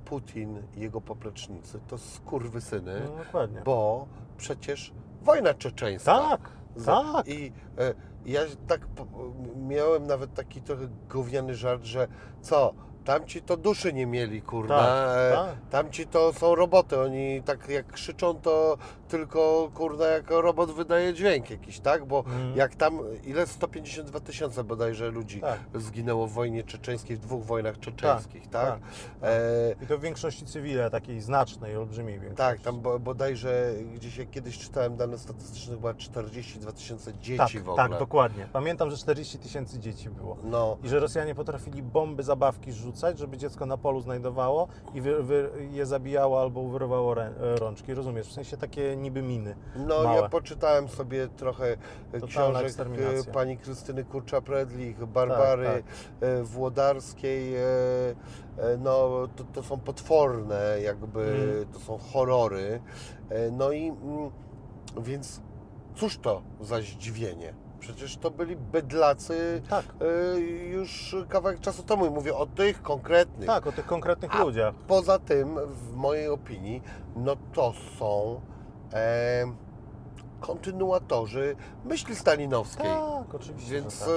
Putin 0.05 0.63
i 0.77 0.79
jego 0.79 1.01
poplecznicy 1.01 1.79
to 1.87 1.97
skurwysyny, 1.97 3.01
No, 3.05 3.23
dokładnie. 3.23 3.61
bo 3.65 4.07
przecież 4.37 4.93
wojna 5.21 5.53
czeczeńska. 5.53 6.19
Tak, 6.19 6.41
tak. 6.85 7.27
I 7.27 7.51
e, 7.77 7.93
ja 8.25 8.41
tak 8.67 8.87
miałem 9.55 10.07
nawet 10.07 10.33
taki 10.33 10.61
trochę 10.61 10.87
gówniany 11.09 11.55
żart, 11.55 11.83
że 11.83 12.07
co, 12.41 12.73
tamci 13.05 13.41
to 13.41 13.57
duszy 13.57 13.93
nie 13.93 14.05
mieli, 14.05 14.41
kurwa. 14.41 14.77
Tak, 14.77 15.09
e, 15.17 15.31
tak. 15.35 15.69
Tamci 15.69 16.07
to 16.07 16.33
są 16.33 16.55
roboty, 16.55 16.99
oni 16.99 17.41
tak 17.45 17.69
jak 17.69 17.87
krzyczą, 17.91 18.33
to 18.35 18.77
tylko 19.11 19.69
kurna 19.73 20.05
jak 20.05 20.29
robot 20.29 20.71
wydaje 20.71 21.13
dźwięk 21.13 21.49
jakiś, 21.49 21.79
tak? 21.79 22.05
Bo 22.05 22.19
Mhm. 22.19 22.55
jak 22.57 22.75
tam, 22.75 22.99
ile? 23.25 23.47
152 23.47 24.19
tysiące 24.19 24.63
bodajże 24.63 25.11
ludzi 25.11 25.41
Tak. 25.41 25.59
zginęło 25.75 26.27
w 26.27 26.31
wojnie 26.33 26.63
czeczeńskiej, 26.63 27.17
w 27.17 27.19
dwóch 27.19 27.43
wojnach 27.45 27.79
czeczeńskich, 27.79 28.47
tak? 28.49 28.65
tak, 28.69 28.79
E, 29.23 29.75
I 29.83 29.87
to 29.87 29.97
w 29.97 30.01
większości 30.01 30.45
cywile, 30.45 30.89
takiej 30.89 31.21
znacznej, 31.21 31.77
olbrzymiej 31.77 32.13
większości. 32.19 32.37
tak, 32.37 32.59
tam 32.61 32.81
bo, 32.81 32.99
bodajże 32.99 33.73
gdzieś 33.95 34.17
jak 34.17 34.29
kiedyś 34.29 34.59
czytałem 34.59 34.95
dane 34.97 35.17
statystyczne, 35.17 35.75
chyba 35.75 35.93
42 35.93 36.71
tysiące 36.71 37.13
dzieci 37.21 37.37
tak, 37.37 37.51
w 37.63 37.69
ogóle. 37.69 37.89
tak, 37.89 37.99
dokładnie. 37.99 38.47
Pamiętam, 38.53 38.89
że 38.91 38.97
40 38.97 39.39
tysięcy 39.39 39.79
dzieci 39.79 40.09
było. 40.09 40.37
No, 40.43 40.77
I 40.83 40.89
że 40.89 40.99
Rosjanie 40.99 41.35
potrafili 41.35 41.83
bomby, 41.83 42.23
zabawki 42.23 42.71
rzucać, 42.73 43.19
żeby 43.19 43.37
dziecko 43.37 43.65
na 43.65 43.77
polu 43.77 44.01
znajdowało 44.01 44.67
i 44.93 45.01
wy, 45.01 45.23
wy, 45.23 45.49
je 45.71 45.85
zabijało 45.85 46.41
albo 46.41 46.67
wyrywało 46.67 47.13
rę, 47.13 47.31
e, 47.41 47.55
rączki. 47.55 47.93
Rozumiesz? 47.93 48.27
W 48.27 48.31
sensie 48.31 48.57
takie 48.57 48.95
niby 49.01 49.21
miny. 49.21 49.55
no 49.75 50.03
Małe. 50.03 50.21
ja 50.21 50.29
poczytałem 50.29 50.87
sobie 50.89 51.27
trochę 51.27 51.77
Totalna 52.11 52.59
książek 52.59 52.87
e, 53.27 53.31
pani 53.31 53.57
Krystyny 53.57 54.03
Kurcza-Predlich, 54.03 55.05
Barbary 55.05 55.65
Tak, 55.65 55.83
e, 56.29 56.43
Włodarskiej. 56.43 57.55
e, 57.55 57.59
e, 58.57 58.77
No, 58.79 59.09
to, 59.35 59.43
to 59.53 59.63
są 59.63 59.79
potworne, 59.79 60.75
jakby, 60.83 61.21
Mm. 61.21 61.73
to 61.73 61.79
są 61.79 61.97
horrory. 61.97 62.81
E, 63.29 63.51
No 63.51 63.71
i 63.71 63.87
mm, 63.87 64.31
więc 65.01 65.41
cóż 65.95 66.17
to 66.17 66.41
za 66.61 66.81
zdziwienie? 66.81 67.53
Przecież 67.79 68.17
to 68.17 68.31
byli 68.31 68.55
bydlacy 68.55 69.61
Tak, 69.69 69.85
e, 70.35 70.39
już 70.69 71.15
kawałek 71.29 71.59
czasu 71.59 71.83
temu 71.83 72.05
i 72.05 72.09
mówię 72.09 72.35
o 72.35 72.45
tych 72.45 72.81
konkretnych. 72.81 73.47
tak, 73.47 73.67
o 73.67 73.71
tych 73.71 73.85
konkretnych 73.85 74.35
A 74.35 74.43
ludziach. 74.43 74.73
Poza 74.75 75.19
tym, 75.19 75.59
w 75.67 75.95
mojej 75.95 76.27
opinii, 76.29 76.81
no 77.15 77.35
to 77.53 77.73
są 77.99 78.41
e, 78.93 79.45
kontynuatorzy 80.39 81.55
myśli 81.85 82.15
stalinowskiej. 82.15 82.85
Tak, 82.85 83.35
oczywiście. 83.35 83.73
Więc 83.73 83.99
tak. 83.99 84.09
e, 84.09 84.11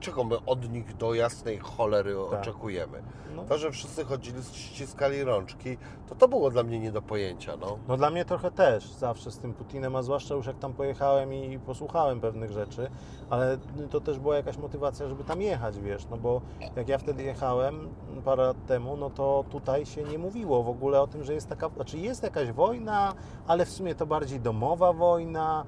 czego 0.00 0.24
my 0.24 0.36
od 0.46 0.72
nich 0.72 0.96
do 0.96 1.14
jasnej 1.14 1.58
cholery 1.58 2.14
Tak. 2.30 2.40
oczekujemy? 2.40 3.02
No. 3.38 3.44
To, 3.48 3.58
że 3.58 3.70
wszyscy 3.70 4.04
chodzili, 4.04 4.42
ściskali 4.52 5.24
rączki, 5.24 5.76
to 6.08 6.14
to 6.14 6.28
było 6.28 6.50
dla 6.50 6.62
mnie 6.62 6.78
nie 6.78 6.92
do 6.92 7.02
pojęcia. 7.02 7.56
No. 7.56 7.78
No 7.88 7.96
dla 7.96 8.10
mnie 8.10 8.24
trochę 8.24 8.50
też 8.50 8.88
zawsze 8.88 9.30
z 9.30 9.38
tym 9.38 9.54
Putinem, 9.54 9.96
a 9.96 10.02
zwłaszcza 10.02 10.34
już 10.34 10.46
jak 10.46 10.58
tam 10.58 10.72
pojechałem 10.72 11.34
i 11.34 11.58
posłuchałem 11.58 12.20
pewnych 12.20 12.52
rzeczy, 12.52 12.90
ale 13.30 13.58
to 13.90 14.00
też 14.00 14.18
była 14.18 14.36
jakaś 14.36 14.56
motywacja, 14.58 15.08
żeby 15.08 15.24
tam 15.24 15.42
jechać, 15.42 15.78
wiesz, 15.78 16.06
no 16.10 16.16
bo 16.16 16.40
jak 16.76 16.88
ja 16.88 16.98
wtedy 16.98 17.22
jechałem 17.22 17.88
parę 18.24 18.42
lat 18.42 18.66
temu, 18.66 18.96
no 18.96 19.10
to 19.10 19.44
tutaj 19.50 19.86
się 19.86 20.02
nie 20.02 20.18
mówiło 20.18 20.62
w 20.62 20.68
ogóle 20.68 21.00
o 21.00 21.06
tym, 21.06 21.24
że 21.24 21.34
jest 21.34 21.48
taka, 21.48 21.68
znaczy 21.68 21.98
jest 21.98 22.22
jakaś 22.22 22.52
wojna, 22.52 23.14
ale 23.46 23.66
w 23.66 23.70
sumie 23.70 23.94
to 23.94 24.06
bardziej 24.06 24.40
domowa 24.40 24.92
wojna, 24.92 25.64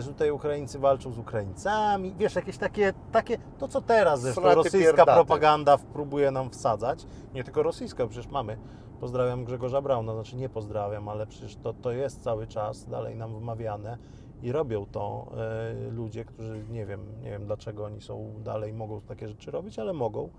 że 0.00 0.08
tutaj 0.08 0.30
Ukraińcy 0.30 0.78
walczą 0.78 1.12
z 1.12 1.18
Ukraińcami, 1.18 2.14
wiesz, 2.18 2.34
jakieś 2.34 2.58
takie, 2.58 2.92
takie 3.12 3.38
to 3.58 3.68
co 3.68 3.80
teraz 3.80 4.20
zresztą 4.20 4.54
rosyjska 4.54 4.78
pierdaty. 4.78 5.12
propaganda 5.12 5.78
próbuje 5.78 6.30
nam 6.30 6.50
wsadzać, 6.50 7.06
nie 7.34 7.44
tylko 7.44 7.62
rosyjska, 7.62 8.06
przecież 8.06 8.30
mamy 8.30 8.58
Pozdrawiam 9.00 9.44
Grzegorza 9.44 9.82
Brauna, 9.82 10.14
znaczy 10.14 10.36
nie 10.36 10.48
pozdrawiam, 10.48 11.08
ale 11.08 11.26
przecież 11.26 11.56
to, 11.56 11.72
to 11.72 11.92
jest 11.92 12.22
cały 12.22 12.46
czas 12.46 12.88
dalej 12.88 13.16
nam 13.16 13.38
wmawiane 13.38 13.98
i 14.42 14.52
robią 14.52 14.86
to 14.86 15.32
e, 15.36 15.90
ludzie, 15.90 16.24
którzy 16.24 16.64
nie 16.70 16.86
wiem, 16.86 17.00
nie 17.22 17.30
wiem 17.30 17.46
dlaczego 17.46 17.84
oni 17.84 18.00
są 18.00 18.34
dalej, 18.44 18.72
mogą 18.72 19.00
takie 19.00 19.28
rzeczy 19.28 19.50
robić, 19.50 19.78
ale 19.78 19.92
mogą. 19.92 20.30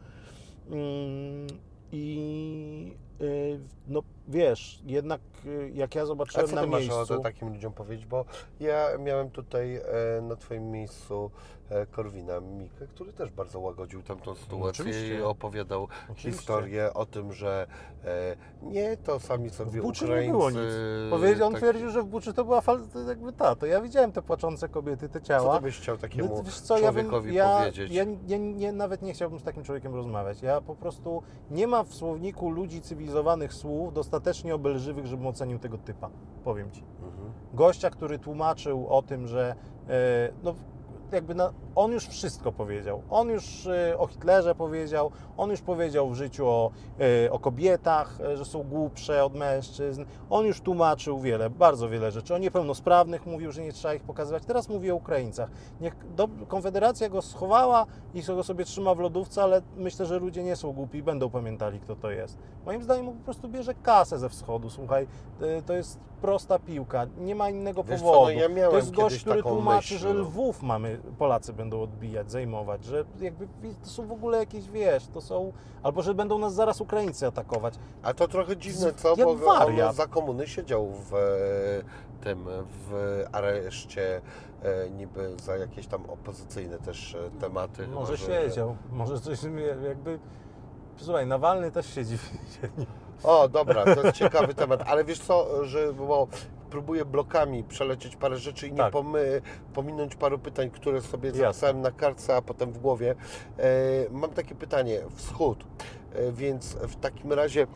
Mm, 0.67 1.47
I 1.91 2.95
e, 2.95 3.09
no 3.88 4.03
wiesz, 4.27 4.79
jednak 4.86 5.21
e, 5.45 5.69
jak 5.69 5.95
ja 5.95 6.01
A 6.01 6.05
zobaczyłem 6.05 6.47
co 6.47 6.55
na 6.55 6.62
ty 6.62 6.67
masz 6.67 6.79
miejscu... 6.79 6.99
ochotę 6.99 7.23
takim 7.23 7.49
ludziom 7.49 7.73
powiedzieć? 7.73 8.05
Bo 8.05 8.25
ja 8.60 8.97
miałem 8.99 9.29
tutaj 9.29 9.75
e, 9.75 10.21
na 10.21 10.36
Twoim 10.36 10.71
miejscu 10.71 11.32
Korwina 11.91 12.39
Mikę, 12.39 12.88
który 12.88 13.13
też 13.13 13.32
bardzo 13.32 13.60
łagodził 13.60 14.03
tamtą 14.03 14.36
sytuację 14.36 14.69
oczywiście. 14.84 15.19
i 15.19 15.21
opowiadał 15.21 15.88
Oczywiście. 16.03 16.32
historię 16.32 16.93
o 16.93 17.05
tym, 17.05 17.34
że 17.34 17.67
e, 18.05 18.36
nie 18.62 18.97
to 18.97 19.19
sami 19.19 19.49
sobie 19.49 19.79
W 19.82 19.84
Buczy 19.84 20.03
nie 20.05 20.10
Ukraińcy... 20.12 20.32
było 20.32 20.49
nic. 20.51 20.60
Powie, 21.10 21.45
on 21.45 21.51
tak- 21.53 21.62
twierdził, 21.62 21.89
że 21.89 22.01
w 22.03 22.05
Buczy 22.05 22.34
to 22.34 22.43
była 22.45 22.62
fal, 22.62 22.79
to 22.93 22.99
jakby 22.99 23.34
ta, 23.34 23.55
to 23.55 23.65
ja 23.65 23.82
widziałem 23.82 24.12
te 24.12 24.21
płaczące 24.21 24.69
kobiety, 24.69 25.10
te 25.10 25.21
Co 25.21 25.27
ciała. 25.27 25.55
ty 25.58 25.62
byś 25.63 25.77
chciał 25.79 25.97
takiemu 25.97 26.36
No, 26.36 26.43
wiesz 26.43 26.60
co, 26.62 26.77
ja 26.77 26.91
bym- 26.91 27.10
człowiekowi 27.10 27.34
ja, 27.36 27.58
powiedzieć? 27.60 27.91
Ja, 27.91 28.03
ja 28.27 28.38
nie, 28.38 28.71
nawet 28.71 29.01
nie 29.01 29.13
chciałbym 29.13 29.39
z 29.39 29.43
takim 29.43 29.63
człowiekiem 29.63 29.95
rozmawiać. 29.95 30.41
Ja 30.41 30.62
po 30.62 30.75
prostu 30.75 31.23
nie 31.51 31.67
ma 31.67 31.84
w 31.84 31.93
słowniku 31.93 32.49
ludzi 32.49 32.82
cywilizowanych 32.82 33.53
słów 33.53 33.93
dostatecznie 33.93 34.55
obelżywych, 34.55 35.05
żebym 35.05 35.27
ocenił 35.27 35.60
tego 35.60 35.77
typa. 35.77 36.10
Powiem 36.43 36.71
ci. 36.71 36.84
Mhm. 37.03 37.32
Gościa, 37.53 37.89
który 37.89 38.19
tłumaczył 38.19 38.88
o 38.89 39.01
tym, 39.01 39.27
że 39.27 39.55
e, 39.89 40.29
no, 40.43 40.55
jakby 41.13 41.36
na, 41.36 41.54
on 41.76 41.91
już 41.91 42.08
wszystko 42.08 42.52
powiedział. 42.52 43.02
On 43.10 43.30
już 43.30 43.65
y, 43.65 43.98
o 43.98 44.08
Hitlerze 44.08 44.56
powiedział, 44.56 45.12
on 45.38 45.50
już 45.50 45.62
powiedział 45.62 46.10
w 46.10 46.15
życiu 46.15 46.48
o, 46.48 46.72
y, 47.26 47.32
o 47.32 47.39
kobietach, 47.39 48.19
y, 48.34 48.38
że 48.38 48.45
są 48.45 48.63
głupsze 48.63 49.26
od 49.26 49.36
mężczyzn. 49.36 50.06
On 50.30 50.45
już 50.45 50.62
tłumaczył 50.62 51.19
wiele, 51.19 51.50
bardzo 51.50 51.89
wiele 51.89 52.12
rzeczy. 52.12 52.36
O 52.36 52.38
niepełnosprawnych 52.38 53.26
mówił, 53.26 53.52
że 53.52 53.63
nie 53.63 53.74
trzeba 53.74 53.93
ich 53.93 54.04
pokazywać. 54.04 54.45
Teraz 54.45 54.69
mówi 54.69 54.91
o 54.91 54.95
Ukraińcach. 54.95 55.50
Niech 55.82 55.95
do, 56.15 56.28
Konfederacja 56.48 57.10
go 57.10 57.22
schowała 57.22 57.86
i 58.13 58.24
go 58.24 58.43
sobie 58.43 58.65
trzyma 58.65 58.95
w 58.95 59.00
lodówce, 59.00 59.43
ale 59.43 59.62
myślę, 59.78 60.06
że 60.06 60.19
ludzie 60.19 60.43
nie 60.43 60.56
są 60.56 60.72
głupi 60.72 60.98
i 60.98 61.04
będą 61.04 61.30
pamiętali, 61.30 61.80
kto 61.80 61.95
to 61.95 62.12
jest. 62.12 62.38
Moim 62.65 62.84
zdaniem 62.84 63.08
on 63.08 63.17
po 63.17 63.24
prostu 63.24 63.50
bierze 63.50 63.74
kasę 63.74 64.19
ze 64.19 64.30
wschodu. 64.30 64.69
Słuchaj, 64.69 65.08
y, 65.41 65.62
to 65.65 65.74
jest 65.74 66.00
prosta 66.21 66.60
piłka. 66.60 67.05
Nie 67.17 67.36
ma 67.36 67.49
innego 67.49 67.84
Wiesz 67.84 67.99
co, 67.99 68.05
powodu. 68.05 68.25
no 68.25 68.58
ja 68.58 68.69
to 68.69 68.75
jest 68.75 68.91
gość, 68.91 69.21
który 69.21 69.43
tłumaczy, 69.43 69.93
myśl, 69.93 70.08
że. 70.08 70.13
Lwów 70.13 70.62
mamy, 70.62 70.99
Polacy 71.17 71.53
będą 71.53 71.82
odbijać, 71.82 72.32
zajmować, 72.32 72.86
że 72.86 73.05
jakby 73.19 73.47
to 73.84 73.89
są 73.89 74.08
w 74.08 74.12
ogóle 74.12 74.38
jakieś, 74.38 74.69
wiesz, 74.69 75.08
to 75.08 75.21
są, 75.21 75.53
albo 75.84 76.01
że 76.01 76.13
będą 76.13 76.39
nas 76.39 76.53
zaraz 76.53 76.82
Ukraińcy 76.82 77.27
atakować. 77.27 77.73
A 78.03 78.13
to 78.13 78.27
trochę 78.27 78.58
dziwne, 78.58 78.93
co? 78.93 79.15
Bo 79.15 79.36
wariat. 79.36 79.89
on 79.89 79.95
za 79.95 80.08
komuny 80.08 80.47
siedział 80.47 80.88
w 80.88 81.13
e, 81.13 82.23
tym, 82.23 82.45
w 82.89 83.23
areszcie 83.32 84.21
e, 84.63 84.89
niby 84.89 85.36
za 85.43 85.58
jakieś 85.58 85.88
tam 85.88 86.05
opozycyjne 86.10 86.77
też 86.77 87.15
e, 87.15 87.29
tematy. 87.41 87.88
Może 87.88 88.17
chyba, 88.17 88.34
że- 88.34 88.49
siedział, 88.49 88.75
może 88.91 89.19
coś 89.19 89.39
jakby, 89.88 90.19
słuchaj, 91.01 91.27
Nawalny 91.27 91.71
też 91.71 91.93
siedzi 91.95 92.17
w 92.17 92.31
więzieniu. 92.31 92.85
O, 93.23 93.49
dobra, 93.49 93.95
to 93.95 94.03
jest 94.03 94.17
ciekawy 94.17 94.53
temat, 94.53 94.83
ale 94.88 95.03
wiesz 95.03 95.19
co, 95.19 95.65
że 95.65 95.93
bo 95.93 96.27
próbuję 96.69 97.05
blokami 97.05 97.63
przelecieć 97.63 98.15
parę 98.15 98.38
rzeczy 98.38 98.67
i 98.67 98.71
nie 98.71 98.77
Tak. 98.77 98.93
pomy, 98.93 99.41
pominąć 99.73 100.15
paru 100.15 100.39
pytań, 100.39 100.69
które 100.69 101.01
sobie 101.01 101.31
zapisałem 101.31 101.81
na 101.81 101.91
kartce, 101.91 102.35
a 102.35 102.41
potem 102.41 102.71
w 102.71 102.77
głowie. 102.77 103.15
E, 103.57 103.63
mam 104.12 104.29
takie 104.29 104.55
pytanie, 104.55 105.01
wschód, 105.15 105.63
e, 106.13 106.31
więc 106.31 106.73
w 106.73 106.95
takim 106.95 107.33
razie 107.33 107.67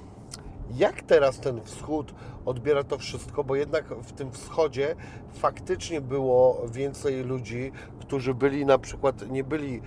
jak 0.72 1.02
teraz 1.02 1.40
ten 1.40 1.62
wschód 1.62 2.14
odbiera 2.46 2.84
to 2.84 2.98
wszystko, 2.98 3.44
bo 3.44 3.56
jednak 3.56 3.86
w 3.86 4.12
tym 4.12 4.32
wschodzie 4.32 4.96
faktycznie 5.34 6.02
było 6.02 6.66
więcej 6.72 7.24
ludzi, 7.24 7.72
którzy 8.00 8.34
byli 8.34 8.66
na 8.66 8.78
przykład, 8.78 9.30
nie 9.32 9.44
byli, 9.44 9.82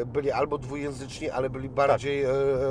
e, 0.00 0.06
byli 0.06 0.30
albo 0.30 0.58
dwujęzyczni, 0.58 1.30
ale 1.30 1.50
byli 1.50 1.68
bardziej 1.68 2.22
e, 2.22 2.30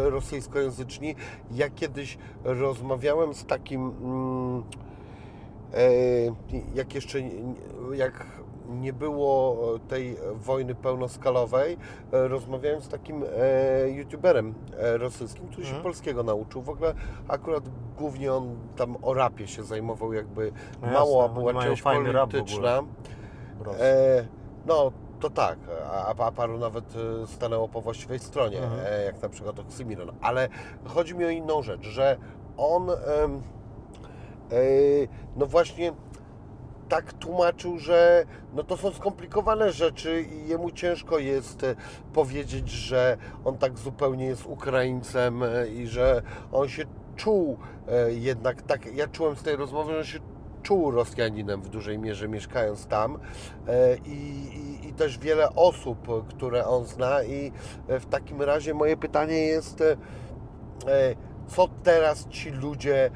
rosyjskojęzyczni. 0.10 1.15
Ja 1.52 1.69
kiedyś 1.69 2.17
rozmawiałem 2.43 3.34
z 3.34 3.45
takim, 3.45 3.82
mm, 3.82 4.63
e, 5.73 6.76
jak 6.76 6.95
jeszcze, 6.95 7.19
jak 7.93 8.26
nie 8.67 8.93
było 8.93 9.58
tej 9.88 10.17
wojny 10.36 10.75
pełnoskalowej, 10.75 11.77
e, 12.12 12.27
rozmawiałem 12.27 12.82
z 12.82 12.88
takim 12.89 13.23
e, 13.23 13.89
youtuberem 13.89 14.53
e, 14.77 14.97
rosyjskim, 14.97 15.47
który 15.47 15.63
się 15.63 15.69
Mhm. 15.69 15.84
polskiego 15.84 16.23
nauczył. 16.23 16.62
W 16.62 16.69
ogóle 16.69 16.93
akurat 17.27 17.63
głównie 17.97 18.34
on 18.34 18.56
tam 18.75 18.97
o 19.01 19.13
rapie 19.13 19.47
się 19.47 19.63
zajmował, 19.63 20.13
jakby 20.13 20.51
No 20.82 20.88
mało 20.88 21.21
jasne, 21.21 21.39
była 21.39 21.53
część 21.63 21.82
polityczna. 21.82 22.84
E, 23.80 24.25
no, 24.65 24.91
to 25.19 25.30
tak, 25.30 25.58
a, 25.91 26.15
a 26.25 26.32
paru 26.32 26.58
nawet 26.58 26.93
e, 27.23 27.27
stanęło 27.27 27.67
po 27.67 27.82
właściwej 27.82 28.19
stronie, 28.19 28.58
Mhm. 28.63 28.82
e, 28.86 29.03
jak 29.03 29.21
na 29.21 29.30
przykład 29.30 29.60
Oksimiron. 29.60 30.12
Ale 30.21 30.49
chodzi 30.86 31.15
mi 31.15 31.25
o 31.25 31.30
inną 31.30 31.62
rzecz, 31.62 31.82
że 31.82 32.17
on 32.58 32.89
e, 32.89 32.95
no 35.36 35.45
właśnie 35.45 35.91
tak 36.89 37.13
tłumaczył, 37.13 37.80
że 37.80 38.26
no 38.54 38.63
to 38.63 38.78
są 38.78 38.91
skomplikowane 38.91 39.71
rzeczy 39.71 40.21
i 40.21 40.47
jemu 40.47 40.71
ciężko 40.71 41.19
jest 41.19 41.63
e, 41.63 41.76
powiedzieć, 42.13 42.69
że 42.69 43.17
on 43.45 43.58
tak 43.58 43.78
zupełnie 43.78 44.26
jest 44.26 44.45
Ukraińcem 44.45 45.43
e, 45.43 45.67
i 45.67 45.88
że 45.88 46.21
on 46.52 46.69
się 46.69 46.84
czuł 47.15 47.58
e, 47.88 48.13
jednak 48.13 48.62
tak, 48.62 48.95
ja 48.95 49.08
czułem 49.08 49.36
z 49.36 49.43
tej 49.43 49.56
rozmowy, 49.56 49.93
że 49.93 50.06
się 50.06 50.19
czuł 50.63 50.91
Rosjaninem 50.91 51.62
w 51.62 51.69
dużej 51.69 52.00
mierze 52.00 52.28
mieszkając 52.28 52.88
tam 52.88 53.19
i, 54.06 54.12
i, 54.12 54.88
i 54.88 54.93
też 54.93 55.17
wiele 55.17 55.56
osób, 55.56 56.08
które 56.30 56.65
on 56.65 56.86
zna 56.86 57.23
i 57.23 57.52
w 57.88 58.06
takim 58.06 58.41
razie 58.41 58.73
moje 58.73 58.97
pytanie 58.97 59.38
jest 59.38 59.84
co 61.47 61.67
teraz 61.83 62.27
ci 62.27 62.51
ludzie 62.51 63.12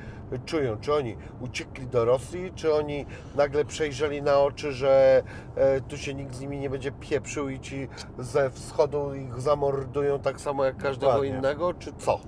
czują? 0.46 0.78
Czy 0.78 0.94
oni 0.94 1.16
uciekli 1.40 1.88
do 1.88 2.06
Rosji, 2.06 2.52
czy 2.56 2.74
oni 2.74 3.06
nagle 3.36 3.66
przejrzeli 3.66 4.22
na 4.22 4.40
oczy, 4.40 4.72
że 4.74 5.24
e, 5.56 5.82
tu 5.82 5.98
się 5.98 6.14
nikt 6.14 6.36
z 6.36 6.40
nimi 6.40 6.60
nie 6.60 6.70
będzie 6.70 6.92
pieprzył 6.92 7.50
i 7.50 7.60
ci 7.60 7.88
ze 8.20 8.50
wschodu 8.50 9.16
ich 9.16 9.42
zamordują 9.42 10.20
tak 10.20 10.42
samo 10.42 10.66
jak 10.66 10.78
każdego 10.78 11.12
Dokładnie. 11.12 11.38
innego, 11.38 11.74
czy 11.74 11.94
co? 11.98 12.20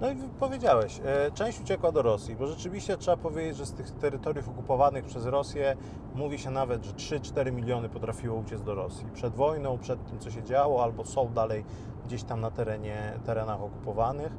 No 0.00 0.10
i 0.10 0.16
powiedziałeś, 0.40 1.00
e, 1.04 1.30
część 1.30 1.60
uciekła 1.60 1.92
do 1.92 2.02
Rosji, 2.02 2.36
bo 2.36 2.46
rzeczywiście 2.46 2.96
trzeba 2.96 3.16
powiedzieć, 3.16 3.56
że 3.56 3.66
z 3.66 3.72
tych 3.72 3.90
terytoriów 3.90 4.48
okupowanych 4.48 5.04
przez 5.04 5.26
Rosję 5.26 5.76
mówi 6.14 6.38
się 6.38 6.50
nawet, 6.50 6.84
że 6.84 6.92
3-4 6.92 7.52
miliony 7.52 7.88
potrafiło 7.88 8.36
uciec 8.36 8.62
do 8.62 8.74
Rosji. 8.74 9.06
Przed 9.14 9.34
wojną, 9.34 9.78
przed 9.78 10.04
tym, 10.06 10.18
co 10.18 10.30
się 10.30 10.42
działo, 10.42 10.84
albo 10.84 11.04
są 11.04 11.28
dalej 11.28 11.64
gdzieś 12.06 12.22
tam 12.22 12.40
na 12.40 12.50
terenie, 12.50 13.18
terenach 13.24 13.62
okupowanych. 13.62 14.32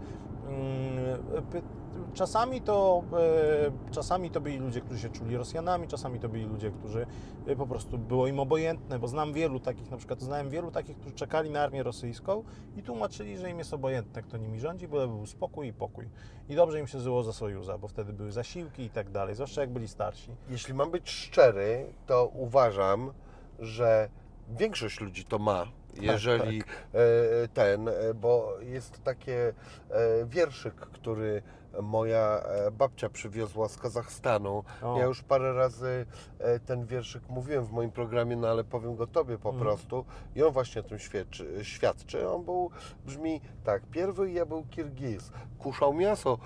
Czasami 2.14 2.62
to, 2.62 3.04
e, 3.14 3.92
czasami 3.92 4.30
to 4.32 4.42
byli 4.42 4.58
ludzie, 4.58 4.82
którzy 4.82 5.00
się 5.00 5.10
czuli 5.10 5.38
Rosjanami, 5.38 5.88
czasami 5.88 6.20
to 6.20 6.30
byli 6.30 6.46
ludzie, 6.46 6.72
którzy 6.72 7.06
e, 7.48 7.56
po 7.56 7.68
prostu 7.68 7.98
było 7.98 8.28
im 8.28 8.40
obojętne, 8.40 9.00
bo 9.00 9.08
znam 9.08 9.34
wielu 9.34 9.60
takich, 9.60 9.92
na 9.92 9.98
przykład 9.98 10.22
znałem 10.22 10.50
wielu 10.50 10.72
takich, 10.72 10.98
którzy 10.98 11.16
czekali 11.16 11.50
na 11.50 11.62
armię 11.62 11.84
rosyjską 11.84 12.44
i 12.78 12.84
tłumaczyli, 12.84 13.38
że 13.38 13.50
im 13.50 13.58
jest 13.58 13.74
obojętne, 13.74 14.24
kto 14.24 14.38
nimi 14.38 14.60
rządzi, 14.60 14.88
bo 14.88 15.08
był 15.08 15.26
spokój 15.26 15.68
i 15.68 15.74
pokój. 15.74 16.10
I 16.50 16.56
dobrze 16.56 16.80
im 16.80 16.88
się 16.88 17.00
żyło 17.00 17.24
za 17.24 17.34
Sojuza, 17.34 17.78
bo 17.78 17.88
wtedy 17.88 18.14
były 18.14 18.32
zasiłki 18.32 18.84
i 18.84 18.90
tak 18.90 19.10
dalej, 19.10 19.36
zwłaszcza 19.36 19.62
jak 19.62 19.70
byli 19.70 19.88
starsi. 19.88 20.32
Jeśli 20.50 20.74
mam 20.74 20.92
być 20.92 21.10
szczery, 21.10 21.86
to 22.08 22.28
uważam, 22.34 23.14
że 23.60 24.10
większość 24.50 25.00
ludzi 25.00 25.26
to 25.26 25.40
ma. 25.40 25.66
Tak, 25.96 26.04
jeżeli 26.04 26.60
tak, 26.60 26.70
tak. 26.70 27.52
ten, 27.54 27.88
e, 27.88 28.14
bo 28.14 28.54
jest 28.62 29.04
takie 29.04 29.54
wierszyk, 30.26 30.76
który 30.76 31.42
moja 31.82 32.44
babcia 32.72 33.10
przywiozła 33.10 33.70
z 33.70 33.78
Kazachstanu. 33.78 34.64
O. 34.82 34.98
Ja 35.00 35.06
już 35.06 35.24
parę 35.24 35.54
razy 35.54 36.06
ten 36.66 36.86
wierszyk 36.86 37.30
mówiłem 37.30 37.66
w 37.66 37.72
moim 37.72 37.92
programie, 37.92 38.36
no 38.36 38.48
ale 38.48 38.64
powiem 38.64 38.96
go 38.96 39.08
tobie 39.08 39.38
po 39.38 39.50
mm. 39.50 39.62
prostu. 39.62 40.06
I 40.36 40.44
on 40.44 40.52
właśnie 40.52 40.82
o 40.82 40.84
tym 40.84 41.00
świadczy, 41.00 41.60
świadczy. 41.64 42.30
On 42.30 42.44
był, 42.44 42.70
brzmi 43.06 43.42
tak, 43.64 43.86
pierwy 43.86 44.32
ja 44.32 44.46
był 44.46 44.66
Kirgiz, 44.66 45.32
kuszał 45.60 45.94
mięso, 45.94 46.38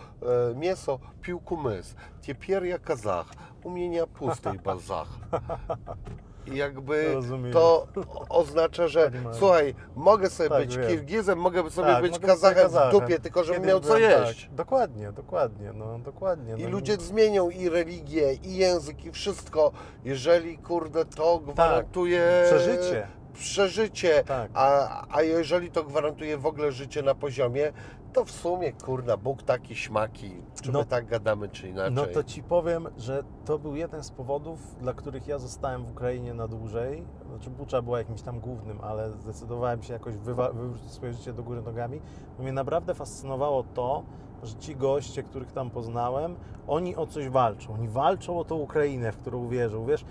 mięso 0.56 1.00
pił 1.22 1.40
kumys, 1.40 1.96
tepier 2.28 2.66
ja 2.66 2.80
Kazach, 2.80 3.28
u 3.64 3.70
mnie 3.70 3.90
nie 3.90 4.08
pustej 4.08 4.60
bazach. 4.60 5.08
I 6.48 6.56
jakby 6.56 7.06
no, 7.08 7.14
Rozumiem. 7.14 7.54
to 7.54 7.88
oznacza, 8.30 8.88
że 8.88 9.12
słuchaj, 9.32 9.76
mogę 9.96 10.30
sobie 10.30 10.50
tak, 10.50 10.60
być 10.60 10.78
wiem. 10.78 10.90
Kirgizem, 10.90 11.40
mogę 11.40 11.70
sobie 11.70 11.88
tak, 11.88 12.02
być 12.02 12.12
mogę 12.12 12.28
Kazachem, 12.28 12.64
Kazachem 12.64 12.90
w 12.90 12.92
dupie, 12.92 13.20
tylko 13.20 13.44
żebym 13.44 13.62
Kiedyś 13.62 13.74
miał 13.74 13.80
co 13.80 13.98
jeść. 13.98 14.46
Tak. 14.46 14.56
Dokładnie, 14.56 15.12
dokładnie, 15.12 15.74
no 15.74 16.00
dokładnie. 16.00 16.56
I 16.58 16.64
no. 16.64 16.70
ludzie 16.70 16.98
zmienią 16.98 17.50
i 17.50 17.70
religię, 17.70 18.34
i 18.34 18.56
język, 18.56 19.06
i 19.06 19.12
wszystko, 19.12 19.72
jeżeli 20.06 20.58
kurde 20.58 21.06
to 21.06 21.42
tak, 21.46 21.54
gwarantuje... 21.54 22.44
Przeżycie 22.46 23.08
przeżycie, 23.36 24.24
tak. 24.24 24.52
a, 24.54 25.06
a 25.12 25.22
jeżeli 25.22 25.72
to 25.72 25.84
gwarantuje 25.84 26.38
w 26.38 26.46
ogóle 26.46 26.72
życie 26.72 27.02
na 27.02 27.16
poziomie, 27.16 27.72
to 28.16 28.26
w 28.26 28.32
sumie 28.32 28.74
kurna, 28.74 29.18
Bóg 29.18 29.44
taki 29.44 29.76
śmaki. 29.76 30.32
Czy 30.62 30.72
No- 30.72 30.80
my 30.80 30.86
tak 30.86 31.06
gadamy, 31.06 31.50
czy 31.50 31.70
inaczej? 31.70 31.94
No 31.94 32.06
to 32.06 32.24
ci 32.24 32.44
powiem, 32.44 32.88
że 32.98 33.24
to 33.46 33.60
był 33.60 33.76
jeden 33.76 34.04
z 34.04 34.12
powodów, 34.12 34.76
dla 34.80 34.94
których 34.94 35.28
ja 35.28 35.40
zostałem 35.40 35.86
w 35.86 35.92
Ukrainie 35.92 36.34
na 36.34 36.48
dłużej. 36.48 37.06
Znaczy 37.30 37.50
Bucza 37.50 37.82
była 37.82 37.98
jakimś 37.98 38.22
tam 38.22 38.40
głównym, 38.40 38.82
ale 38.82 39.12
zdecydowałem 39.12 39.84
się 39.84 39.94
jakoś 39.94 40.18
wywrócić 40.18 40.92
swoje 40.92 41.14
życie 41.14 41.34
do 41.34 41.44
góry 41.44 41.62
nogami. 41.62 42.02
Bo 42.38 42.44
mnie 42.44 42.52
naprawdę 42.52 42.94
fascynowało 42.94 43.64
to, 43.64 44.04
że 44.44 44.56
ci 44.56 44.76
goście, 44.76 45.24
których 45.24 45.52
tam 45.52 45.70
poznałem, 45.70 46.36
oni 46.68 46.96
o 46.96 47.08
coś 47.08 47.30
walczą. 47.30 47.74
Oni 47.74 47.88
walczą 47.88 48.40
o 48.40 48.44
tą 48.44 48.56
Ukrainę, 48.56 49.12
w 49.12 49.18
którą 49.18 49.48
wierzą. 49.48 49.86
Wiesz, 49.86 50.06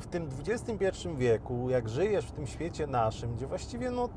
w 0.00 0.06
tym 0.06 0.28
XXI 0.46 1.08
wieku, 1.16 1.70
jak 1.70 1.88
żyjesz 1.88 2.26
w 2.26 2.32
tym 2.32 2.46
świecie 2.46 2.86
naszym, 2.86 3.34
gdzie 3.34 3.46
właściwie 3.46 3.90
no 3.90 4.08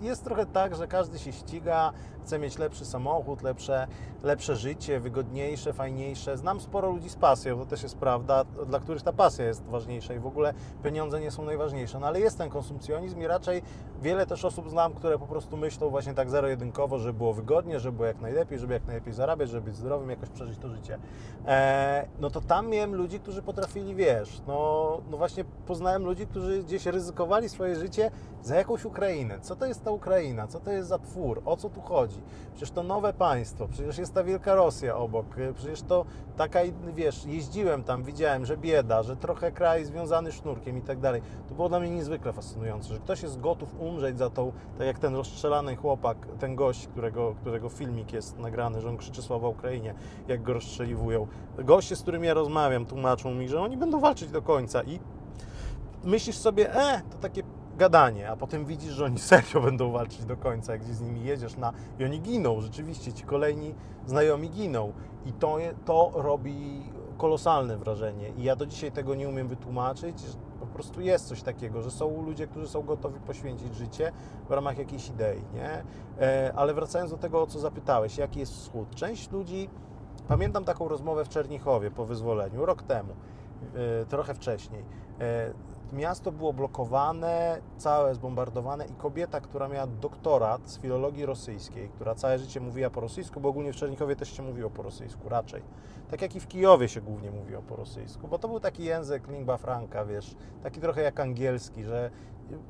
jest 0.00 0.24
trochę 0.24 0.46
tak, 0.46 0.74
że 0.74 0.86
każdy 0.86 1.18
się 1.18 1.32
ściga, 1.32 1.92
chce 2.24 2.38
mieć 2.38 2.58
lepszy 2.58 2.84
samochód, 2.84 3.42
lepsze, 3.42 3.86
lepsze 4.22 4.56
życie, 4.56 5.00
wygodniejsze, 5.00 5.72
fajniejsze. 5.72 6.36
Znam 6.36 6.60
sporo 6.60 6.90
ludzi 6.90 7.10
z 7.10 7.16
pasją, 7.16 7.58
to 7.58 7.66
też 7.66 7.82
jest 7.82 7.96
prawda, 7.96 8.44
dla 8.44 8.80
których 8.80 9.02
ta 9.02 9.12
pasja 9.12 9.44
jest 9.44 9.64
ważniejsza 9.64 10.14
i 10.14 10.18
w 10.18 10.26
ogóle 10.26 10.54
pieniądze 10.82 11.20
nie 11.20 11.30
są 11.30 11.44
najważniejsze. 11.44 12.00
No 12.00 12.06
ale 12.06 12.20
jest 12.20 12.38
ten 12.38 12.50
konsumpcjonizm 12.50 13.20
i 13.20 13.26
raczej 13.26 13.62
wiele 14.02 14.26
też 14.26 14.44
osób 14.44 14.70
znam, 14.70 14.94
które 14.94 15.18
po 15.18 15.26
prostu 15.26 15.56
myślą 15.56 15.90
właśnie 15.90 16.14
tak 16.14 16.30
zero-jedynkowo, 16.30 16.98
żeby 16.98 17.18
było 17.18 17.32
wygodnie, 17.32 17.80
żeby 17.80 17.96
było 17.96 18.06
jak 18.06 18.20
najlepiej, 18.20 18.58
żeby 18.58 18.74
jak 18.74 18.86
najlepiej 18.86 19.12
zarabiać, 19.12 19.50
żeby 19.50 19.62
być 19.62 19.76
zdrowym, 19.76 20.10
jakoś 20.10 20.28
przeżyć 20.28 20.58
to 20.58 20.68
życie. 20.68 20.98
E, 21.46 22.06
no 22.20 22.30
to 22.30 22.40
tam 22.40 22.68
miałem 22.68 22.94
ludzi, 22.94 23.20
którzy 23.20 23.42
potrafili, 23.42 23.94
wiesz, 23.94 24.42
no, 24.46 24.98
no 25.10 25.16
właśnie 25.16 25.44
poznałem 25.44 26.04
ludzi, 26.04 26.26
którzy 26.26 26.62
gdzieś 26.62 26.86
ryzykowali 26.86 27.48
swoje 27.48 27.76
życie 27.76 28.10
za 28.42 28.56
jakąś 28.56 28.84
Ukrainę. 28.84 29.40
Co 29.40 29.56
to 29.56 29.66
jest 29.66 29.84
ta 29.84 29.90
Ukraina? 29.90 30.46
Co 30.46 30.60
to 30.60 30.70
jest 30.70 30.88
za 30.88 30.98
twór? 30.98 31.42
O 31.44 31.56
co 31.56 31.70
tu 31.70 31.80
chodzi? 31.80 32.09
Przecież 32.54 32.70
to 32.70 32.82
nowe 32.82 33.12
państwo, 33.12 33.68
przecież 33.68 33.98
jest 33.98 34.14
ta 34.14 34.24
wielka 34.24 34.54
Rosja 34.54 34.96
obok, 34.96 35.26
przecież 35.54 35.82
to 35.82 36.04
taka, 36.36 36.60
wiesz, 36.94 37.24
jeździłem 37.24 37.84
tam, 37.84 38.02
widziałem, 38.02 38.46
że 38.46 38.56
bieda, 38.56 39.02
że 39.02 39.16
trochę 39.16 39.52
kraj 39.52 39.84
związany 39.84 40.32
sznurkiem 40.32 40.78
i 40.78 40.82
tak 40.82 41.00
dalej. 41.00 41.22
To 41.48 41.54
było 41.54 41.68
dla 41.68 41.80
mnie 41.80 41.90
niezwykle 41.90 42.32
fascynujące, 42.32 42.88
że 42.88 42.98
ktoś 42.98 43.22
jest 43.22 43.40
gotów 43.40 43.80
umrzeć 43.80 44.18
za 44.18 44.30
tą, 44.30 44.52
tak 44.78 44.86
jak 44.86 44.98
ten 44.98 45.14
rozstrzelany 45.14 45.76
chłopak, 45.76 46.16
ten 46.38 46.56
gość, 46.56 46.86
którego, 46.86 47.34
którego 47.40 47.68
filmik 47.68 48.12
jest 48.12 48.38
nagrany, 48.38 48.80
że 48.80 48.88
on 48.88 48.96
krzyczy 48.96 49.22
sława 49.22 49.48
Ukrainie, 49.48 49.94
jak 50.28 50.42
go 50.42 50.52
rozstrzeliwują. 50.52 51.26
Goście, 51.58 51.96
z 51.96 52.02
którymi 52.02 52.26
ja 52.26 52.34
rozmawiam, 52.34 52.86
tłumaczą 52.86 53.34
mi, 53.34 53.48
że 53.48 53.60
oni 53.60 53.76
będą 53.76 54.00
walczyć 54.00 54.30
do 54.30 54.42
końca 54.42 54.82
i 54.82 55.00
myślisz 56.04 56.36
sobie, 56.36 56.74
e, 56.74 57.02
to 57.10 57.18
takie 57.18 57.42
gadanie, 57.80 58.30
a 58.30 58.36
potem 58.36 58.64
widzisz, 58.64 58.92
że 58.92 59.04
oni 59.04 59.18
serio 59.30 59.60
będą 59.60 59.92
walczyć 59.92 60.24
do 60.24 60.36
końca, 60.36 60.78
gdzie 60.78 60.94
z 60.94 61.00
nimi 61.00 61.24
jedziesz 61.24 61.56
na... 61.56 61.72
i 61.98 62.04
oni 62.04 62.20
giną, 62.20 62.60
rzeczywiście, 62.60 63.12
ci 63.12 63.24
kolejni 63.24 63.74
znajomi 64.06 64.50
giną 64.50 64.92
i 65.26 65.32
to, 65.32 65.58
to 65.84 66.12
robi 66.14 66.82
kolosalne 67.18 67.76
wrażenie 67.76 68.28
i 68.28 68.42
ja 68.42 68.56
do 68.56 68.66
dzisiaj 68.66 68.92
tego 68.92 69.14
nie 69.14 69.28
umiem 69.28 69.48
wytłumaczyć, 69.48 70.16
po 70.60 70.66
prostu 70.66 71.00
jest 71.00 71.28
coś 71.28 71.42
takiego, 71.42 71.82
że 71.82 71.90
są 71.90 72.22
ludzie, 72.22 72.46
którzy 72.46 72.68
są 72.68 72.82
gotowi 72.82 73.20
poświęcić 73.20 73.74
życie 73.74 74.12
w 74.48 74.52
ramach 74.52 74.78
jakiejś 74.78 75.08
idei, 75.08 75.42
nie? 75.54 75.84
E, 76.20 76.52
ale 76.56 76.74
wracając 76.74 77.10
do 77.10 77.18
tego, 77.18 77.42
o 77.42 77.46
co 77.46 77.58
zapytałeś, 77.58 78.18
jaki 78.18 78.40
jest 78.40 78.52
wschód? 78.52 78.94
Część 78.94 79.30
ludzi, 79.30 79.68
pamiętam 80.28 80.64
taką 80.64 80.88
rozmowę 80.88 81.24
w 81.24 81.28
Czernichowie 81.28 81.90
po 81.90 82.04
wyzwoleniu, 82.04 82.66
rok 82.66 82.82
temu, 82.82 83.12
e, 83.74 84.06
trochę 84.06 84.34
wcześniej, 84.34 84.84
e, 85.20 85.52
miasto 85.92 86.32
było 86.32 86.52
blokowane, 86.52 87.60
całe 87.78 88.14
zbombardowane 88.14 88.86
i 88.86 88.92
kobieta, 88.92 89.40
która 89.40 89.68
miała 89.68 89.86
doktorat 89.86 90.70
z 90.70 90.78
filologii 90.78 91.26
rosyjskiej, 91.26 91.88
która 91.88 92.14
całe 92.14 92.38
życie 92.38 92.60
mówiła 92.60 92.90
po 92.90 93.00
rosyjsku, 93.00 93.40
bo 93.40 93.48
ogólnie 93.48 93.72
w 93.72 93.76
Czernikowie 93.76 94.16
też 94.16 94.36
się 94.36 94.42
mówiło 94.42 94.70
po 94.70 94.82
rosyjsku, 94.82 95.28
raczej. 95.28 95.62
Tak 96.10 96.22
jak 96.22 96.36
i 96.36 96.40
w 96.40 96.48
Kijowie 96.48 96.88
się 96.88 97.00
głównie 97.00 97.30
mówiło 97.30 97.62
po 97.62 97.76
rosyjsku, 97.76 98.28
bo 98.28 98.38
to 98.38 98.48
był 98.48 98.60
taki 98.60 98.84
język 98.84 99.28
lingua 99.28 99.56
franca, 99.56 100.04
wiesz, 100.04 100.36
taki 100.62 100.80
trochę 100.80 101.02
jak 101.02 101.20
angielski, 101.20 101.84
że 101.84 102.10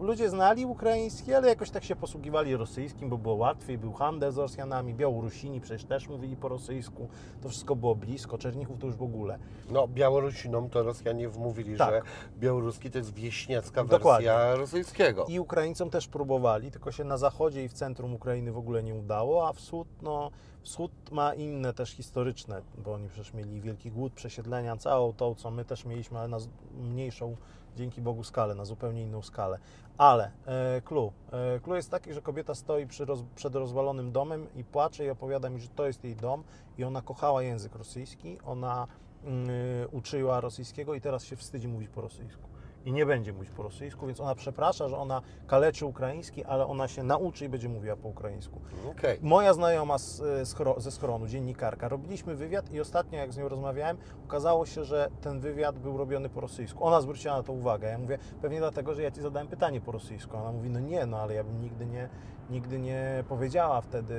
ludzie 0.00 0.30
znali 0.30 0.66
ukraiński, 0.66 1.34
ale 1.34 1.48
jakoś 1.48 1.70
tak 1.70 1.84
się 1.84 1.96
posługiwali 1.96 2.56
rosyjskim, 2.56 3.08
bo 3.08 3.18
było 3.18 3.34
łatwiej, 3.34 3.78
był 3.78 3.92
handel 3.92 4.32
z 4.32 4.38
Rosjanami, 4.38 4.94
Białorusini 4.94 5.60
przecież 5.60 5.84
też 5.84 6.08
mówili 6.08 6.36
po 6.36 6.48
rosyjsku, 6.48 7.08
to 7.42 7.48
wszystko 7.48 7.76
było 7.76 7.94
blisko, 7.94 8.38
Czernichów 8.38 8.78
to 8.78 8.86
już 8.86 8.96
w 8.96 9.02
ogóle. 9.02 9.38
No, 9.70 9.88
Białorusinom 9.88 10.70
to 10.70 10.82
Rosjanie 10.82 11.28
wmówili, 11.28 11.76
Tak. 11.76 11.90
że 11.90 12.02
białoruski 12.38 12.90
to 12.90 12.98
jest 12.98 13.14
wieśniacka 13.14 13.84
Dokładnie. 13.84 14.26
wersja 14.28 14.54
rosyjskiego. 14.54 15.26
I 15.28 15.40
Ukraińcom 15.40 15.90
też 15.90 16.08
próbowali, 16.08 16.70
tylko 16.70 16.92
się 16.92 17.04
na 17.04 17.16
zachodzie 17.18 17.64
i 17.64 17.68
w 17.68 17.72
centrum 17.72 18.14
Ukrainy 18.14 18.52
w 18.52 18.58
ogóle 18.58 18.82
nie 18.82 18.94
udało, 18.94 19.48
a 19.48 19.52
wschód, 19.52 19.88
no, 20.02 20.30
wschód 20.62 20.92
ma 21.10 21.34
inne 21.34 21.72
też 21.72 21.90
historyczne, 21.90 22.62
bo 22.78 22.94
oni 22.94 23.08
przecież 23.08 23.34
mieli 23.34 23.60
wielki 23.60 23.90
głód, 23.90 24.12
przesiedlenia, 24.12 24.76
całą 24.76 25.12
tą, 25.12 25.34
co 25.34 25.50
my 25.50 25.64
też 25.64 25.84
mieliśmy, 25.84 26.18
ale 26.18 26.28
na 26.28 26.38
mniejszą, 26.80 27.36
dzięki 27.76 28.00
Bogu, 28.00 28.24
skalę, 28.24 28.54
na 28.54 28.64
zupełnie 28.64 29.02
inną 29.02 29.22
skalę. 29.22 29.58
Ale 29.98 30.30
e, 30.46 30.80
clue. 30.84 31.12
E, 31.32 31.60
clue 31.60 31.76
jest 31.76 31.90
taki, 31.90 32.14
że 32.14 32.22
kobieta 32.22 32.54
stoi 32.54 32.86
przy 32.86 33.06
przed 33.34 33.54
rozwalonym 33.54 34.12
domem 34.12 34.46
i 34.56 34.64
płacze 34.64 35.04
i 35.04 35.10
opowiada 35.10 35.50
mi, 35.50 35.60
że 35.60 35.68
to 35.68 35.86
jest 35.86 36.04
jej 36.04 36.16
dom 36.16 36.44
i 36.78 36.84
ona 36.84 37.02
kochała 37.02 37.42
język 37.42 37.74
rosyjski, 37.74 38.38
ona 38.46 38.86
mm, 39.24 39.48
uczyła 39.92 40.40
rosyjskiego 40.40 40.94
i 40.94 41.00
teraz 41.00 41.24
się 41.24 41.36
wstydzi 41.36 41.68
mówić 41.68 41.88
po 41.88 42.00
rosyjsku 42.00 42.49
i 42.84 42.92
nie 42.92 43.06
będzie 43.06 43.32
mówić 43.32 43.50
po 43.50 43.62
rosyjsku, 43.62 44.06
więc 44.06 44.20
ona 44.20 44.34
przeprasza, 44.34 44.88
że 44.88 44.96
ona 44.98 45.22
kaleczy 45.46 45.86
ukraiński, 45.86 46.44
ale 46.44 46.66
ona 46.66 46.88
się 46.88 47.02
nauczy 47.02 47.44
i 47.44 47.48
będzie 47.48 47.68
mówiła 47.68 47.96
po 47.96 48.08
ukraińsku. 48.08 48.60
Okej. 48.90 49.18
Moja 49.22 49.54
znajoma 49.54 49.98
z, 49.98 50.20
chro- 50.54 50.80
ze 50.80 50.90
schronu, 50.90 51.26
dziennikarka, 51.26 51.88
robiliśmy 51.88 52.34
wywiad 52.34 52.72
i 52.72 52.80
ostatnio 52.80 53.18
jak 53.18 53.32
z 53.32 53.38
nią 53.38 53.48
rozmawiałem, 53.48 53.96
okazało 54.24 54.66
się, 54.66 54.84
że 54.84 55.08
ten 55.20 55.40
wywiad 55.40 55.78
był 55.78 55.96
robiony 55.96 56.28
po 56.28 56.40
rosyjsku. 56.40 56.84
Ona 56.84 57.00
zwróciła 57.00 57.36
na 57.36 57.42
to 57.42 57.52
uwagę. 57.52 57.88
Ja 57.88 57.98
mówię, 57.98 58.18
pewnie 58.42 58.58
dlatego, 58.58 58.94
że 58.94 59.02
ja 59.02 59.10
Ci 59.10 59.20
zadałem 59.20 59.48
pytanie 59.48 59.80
po 59.80 59.92
rosyjsku. 59.92 60.36
Ona 60.36 60.52
mówi, 60.52 60.70
no 60.70 60.80
nie, 60.80 61.06
no 61.06 61.18
ale 61.18 61.34
ja 61.34 61.44
bym 61.44 61.60
nigdy 61.60 61.86
nie, 61.86 62.08
nigdy 62.50 62.78
nie 62.78 63.24
powiedziała 63.28 63.80
wtedy, 63.80 64.16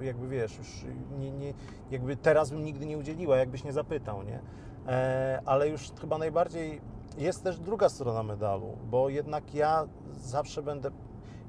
jakby 0.00 0.28
wiesz, 0.28 0.58
już 0.58 0.84
nie, 1.18 1.30
nie, 1.30 1.54
jakby 1.90 2.16
teraz 2.16 2.50
bym 2.50 2.64
nigdy 2.64 2.86
nie 2.86 2.98
udzieliła, 2.98 3.36
jakbyś 3.36 3.64
nie 3.64 3.72
zapytał, 3.72 4.22
nie? 4.22 4.40
E, 4.86 5.42
ale 5.46 5.68
już 5.68 5.90
chyba 6.00 6.18
najbardziej 6.18 6.80
jest 7.18 7.42
też 7.42 7.58
druga 7.58 7.88
strona 7.88 8.22
medalu, 8.22 8.76
bo 8.90 9.08
jednak 9.08 9.54
ja 9.54 9.86
zawsze 10.20 10.62
będę. 10.62 10.90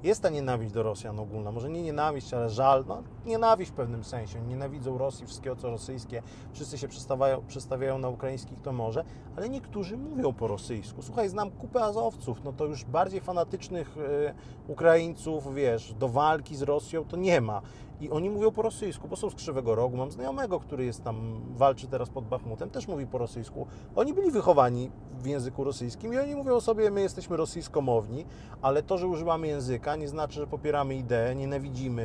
Jest 0.04 0.22
ta 0.22 0.30
nienawiść 0.30 0.74
do 0.74 0.84
Rosjan 0.84 1.20
ogólna, 1.20 1.52
może 1.52 1.70
nie 1.70 1.82
nienawiść, 1.82 2.34
ale 2.34 2.50
żal, 2.50 2.86
no 2.88 3.04
nienawiść 3.26 3.72
w 3.72 3.74
pewnym 3.74 4.04
sensie. 4.04 4.42
Nienawidzą 4.42 4.98
Rosji, 4.98 5.26
wszystkiego 5.26 5.56
co 5.56 5.70
rosyjskie, 5.70 6.24
wszyscy 6.54 6.78
się 6.78 6.88
przestawiają, 6.88 7.42
przestawiają 7.48 7.98
na 7.98 8.10
ukraińskich, 8.10 8.62
to 8.62 8.74
może, 8.74 9.04
ale 9.38 9.50
niektórzy 9.50 9.98
mówią 9.98 10.34
po 10.34 10.48
rosyjsku. 10.48 11.02
Słuchaj, 11.02 11.30
znam 11.30 11.52
kupę 11.52 11.84
Azowców, 11.84 12.44
no 12.44 12.54
to 12.54 12.66
już 12.66 12.86
bardziej 12.86 13.22
fanatycznych 13.22 13.98
e, 13.98 14.34
Ukraińców, 14.68 15.56
wiesz, 15.56 15.94
do 15.94 16.10
walki 16.10 16.56
z 16.56 16.62
Rosją 16.62 17.06
to 17.06 17.18
nie 17.18 17.42
ma. 17.42 17.62
I 18.02 18.10
oni 18.10 18.30
mówią 18.30 18.52
po 18.52 18.62
rosyjsku, 18.62 19.08
bo 19.08 19.16
są 19.16 19.30
z 19.30 19.36
Krzywego 19.36 19.76
Rogu. 19.76 19.98
Mam 19.98 20.12
znajomego, 20.12 20.60
który 20.60 20.86
jest 20.86 21.04
tam, 21.04 21.42
walczy 21.56 21.88
teraz 21.88 22.10
pod 22.10 22.26
Bachmutem, 22.26 22.70
też 22.70 22.88
mówi 22.88 23.08
po 23.08 23.18
rosyjsku. 23.18 23.68
Oni 23.96 24.14
byli 24.14 24.32
wychowani 24.32 24.92
w 25.22 25.26
języku 25.26 25.64
rosyjskim 25.64 26.14
i 26.14 26.18
oni 26.18 26.36
mówią 26.36 26.60
sobie, 26.60 26.92
my 26.92 27.02
jesteśmy 27.02 27.38
rosyjskomowni, 27.38 28.26
ale 28.62 28.84
to, 28.84 28.98
że 28.98 29.08
używamy 29.08 29.48
języka 29.48 29.96
nie 29.96 30.08
znaczy, 30.08 30.40
że 30.40 30.48
popieramy 30.48 30.96
ideę, 30.96 31.36
nienawidzimy 31.36 32.02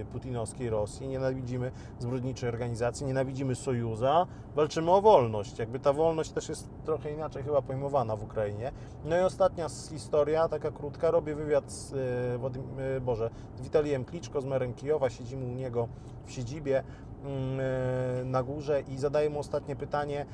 y, 0.00 0.04
putinowskiej 0.12 0.70
Rosji, 0.70 1.08
nienawidzimy 1.08 1.72
zbrodniczej 1.98 2.48
organizacji, 2.48 3.06
nienawidzimy 3.06 3.54
Sojuza, 3.54 4.26
walczymy 4.54 4.90
o 4.90 5.02
wolność. 5.02 5.58
Jakby 5.58 5.78
ta 5.80 5.92
wolność 5.92 6.30
też 6.30 6.48
jest 6.48 6.68
trochę 6.84 7.12
inaczej 7.12 7.42
chyba 7.42 7.62
pojmowana 7.62 8.16
w 8.16 8.22
Ukrainie. 8.22 8.72
No 9.04 9.16
i 9.16 9.20
ostatnia 9.20 9.68
historia, 9.90 10.48
taka 10.48 10.70
krótka, 10.70 11.10
robię 11.10 11.34
wywiad 11.34 11.72
z, 11.72 11.92
y, 11.92 12.96
y, 12.96 13.00
Boże, 13.00 13.30
z 13.56 13.60
Witalijem 13.60 14.04
Kliczko 14.04 14.40
z 14.40 14.44
merem 14.44 14.74
Kijowa, 14.74 15.10
u 15.42 15.54
niego 15.54 15.88
w 16.26 16.32
siedzibie 16.32 16.82
mm, 17.24 17.60
y, 17.60 18.24
na 18.24 18.42
górze 18.42 18.82
i 18.88 18.98
zadaję 18.98 19.30
mu 19.30 19.38
ostatnie 19.38 19.76
pytanie, 19.76 20.26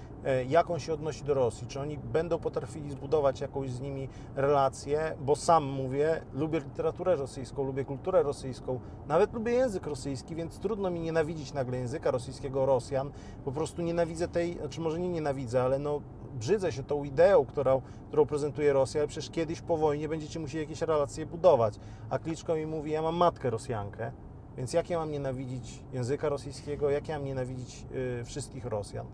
y, 0.43 0.45
jak 0.45 0.71
on 0.71 0.81
się 0.81 0.93
odnosi 0.93 1.25
do 1.25 1.35
Rosji, 1.35 1.67
czy 1.67 1.81
oni 1.81 1.99
będą 1.99 2.39
potrafili 2.39 2.91
zbudować 2.91 3.41
jakąś 3.41 3.71
z 3.71 3.81
nimi 3.81 4.09
relację, 4.37 5.15
bo 5.21 5.37
sam 5.37 5.65
mówię, 5.65 6.23
lubię 6.33 6.61
literaturę 6.61 7.17
rosyjską, 7.17 7.65
lubię 7.65 7.85
kulturę 7.85 8.23
rosyjską, 8.23 8.81
nawet 9.09 9.33
lubię 9.33 9.53
język 9.53 9.87
rosyjski, 9.87 10.35
więc 10.35 10.59
trudno 10.59 10.91
mi 10.91 11.01
nienawidzić 11.01 11.53
nagle 11.53 11.79
języka 11.79 12.11
rosyjskiego 12.11 12.67
Rosjan, 12.67 13.11
po 13.45 13.53
prostu 13.53 13.83
nienawidzę 13.83 14.29
tej, 14.29 14.59
czy 14.71 14.81
może 14.81 14.99
nie 14.99 15.09
nienawidzę, 15.09 15.63
ale 15.63 15.79
no 15.79 16.01
brzydzę 16.35 16.73
się 16.73 16.83
tą 16.83 17.05
ideą, 17.05 17.47
którą, 17.47 17.83
którą 18.09 18.27
prezentuje 18.27 18.73
Rosja, 18.73 19.01
ale 19.01 19.09
przecież 19.09 19.31
kiedyś 19.31 19.61
po 19.61 19.77
wojnie 19.77 20.09
będziecie 20.09 20.41
musieli 20.41 20.65
jakieś 20.65 20.83
relacje 20.83 21.27
budować. 21.27 21.75
A 22.11 22.19
Kliczko 22.19 22.55
mi 22.55 22.67
mówi, 22.67 22.91
ja 22.91 23.03
mam 23.03 23.17
matkę 23.17 23.51
Rosjankę, 23.51 24.13
więc 24.57 24.73
jak 24.73 24.91
ja 24.91 24.99
mam 24.99 25.11
nienawidzić 25.11 25.83
języka 25.93 26.29
rosyjskiego, 26.29 26.91
jak 26.91 27.09
ja 27.09 27.19
mam 27.19 27.27
nienawidzić 27.27 27.87
y, 28.21 28.25
wszystkich 28.25 28.65
Rosjan? 28.65 29.07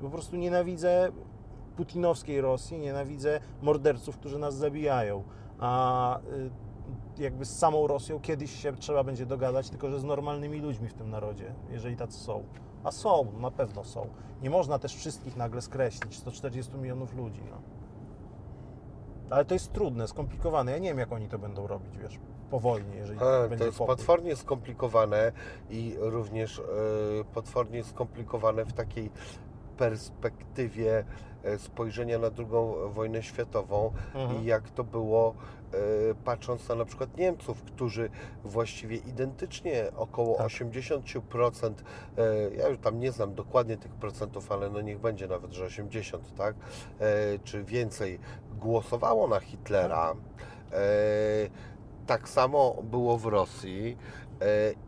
Po 0.00 0.10
prostu 0.10 0.36
nienawidzę 0.36 1.12
putinowskiej 1.76 2.40
Rosji, 2.40 2.78
nienawidzę 2.78 3.40
morderców, 3.62 4.16
którzy 4.16 4.38
nas 4.38 4.54
zabijają. 4.54 5.22
A 5.58 6.18
y, 6.18 6.50
jakby 7.22 7.44
z 7.44 7.58
samą 7.58 7.86
Rosją 7.86 8.20
kiedyś 8.20 8.62
się 8.62 8.76
trzeba 8.76 9.04
będzie 9.04 9.26
dogadać, 9.26 9.70
tylko 9.70 9.90
że 9.90 10.00
z 10.00 10.04
normalnymi 10.04 10.60
ludźmi 10.60 10.88
w 10.88 10.94
tym 10.94 11.10
narodzie, 11.10 11.54
jeżeli 11.70 11.96
tacy 11.96 12.18
są. 12.18 12.44
A 12.84 12.90
są, 12.90 13.32
na 13.40 13.50
pewno 13.50 13.84
są. 13.84 14.06
Nie 14.42 14.50
można 14.50 14.78
też 14.78 14.94
wszystkich 14.96 15.36
nagle 15.36 15.62
skreślić, 15.62 16.16
140 16.16 16.76
milionów 16.76 17.14
ludzi. 17.14 17.42
No. 17.50 17.77
Ale 19.30 19.44
to 19.44 19.54
jest 19.54 19.72
trudne, 19.72 20.08
skomplikowane. 20.08 20.72
Ja 20.72 20.78
nie 20.78 20.88
wiem, 20.88 20.98
jak 20.98 21.12
oni 21.12 21.28
to 21.28 21.38
będą 21.38 21.66
robić, 21.66 21.98
wiesz, 21.98 22.18
po 22.50 22.60
wojnie, 22.60 22.96
jeżeli 22.96 23.18
A, 23.20 23.40
będzie 23.40 23.58
to 23.58 23.64
jest 23.64 23.78
pokój. 23.78 23.96
potwornie 23.96 24.36
skomplikowane 24.36 25.32
i 25.70 25.96
również 25.98 26.58
e, 26.58 26.62
potwornie 27.34 27.84
skomplikowane 27.84 28.64
w 28.64 28.72
takiej 28.72 29.10
perspektywie 29.76 31.04
e, 31.44 31.58
spojrzenia 31.58 32.18
na 32.18 32.26
II 32.26 32.46
wojnę 32.94 33.22
światową 33.22 33.92
Mhm. 34.14 34.42
i 34.42 34.44
jak 34.44 34.70
to 34.70 34.84
było 34.84 35.34
patrząc 36.24 36.68
na 36.68 36.74
na 36.74 36.84
przykład 36.84 37.16
Niemców, 37.16 37.62
którzy 37.62 38.10
właściwie 38.44 38.96
identycznie 38.96 39.84
około 39.96 40.36
Tak. 40.36 40.46
80%, 40.46 41.72
e, 42.18 42.54
ja 42.56 42.68
już 42.68 42.78
tam 42.78 43.00
nie 43.00 43.12
znam 43.12 43.34
dokładnie 43.34 43.76
tych 43.76 43.92
procentów, 43.92 44.52
ale 44.52 44.70
no 44.70 44.80
niech 44.80 44.98
będzie 44.98 45.26
nawet, 45.26 45.52
że 45.52 45.64
80, 45.64 46.34
tak, 46.34 46.54
e, 47.00 47.38
czy 47.44 47.64
więcej 47.64 48.18
głosowało 48.58 49.28
na 49.28 49.40
Hitlera. 49.40 50.14
E, 50.72 50.76
tak 52.06 52.28
samo 52.28 52.82
było 52.82 53.18
w 53.18 53.26
Rosji 53.26 53.96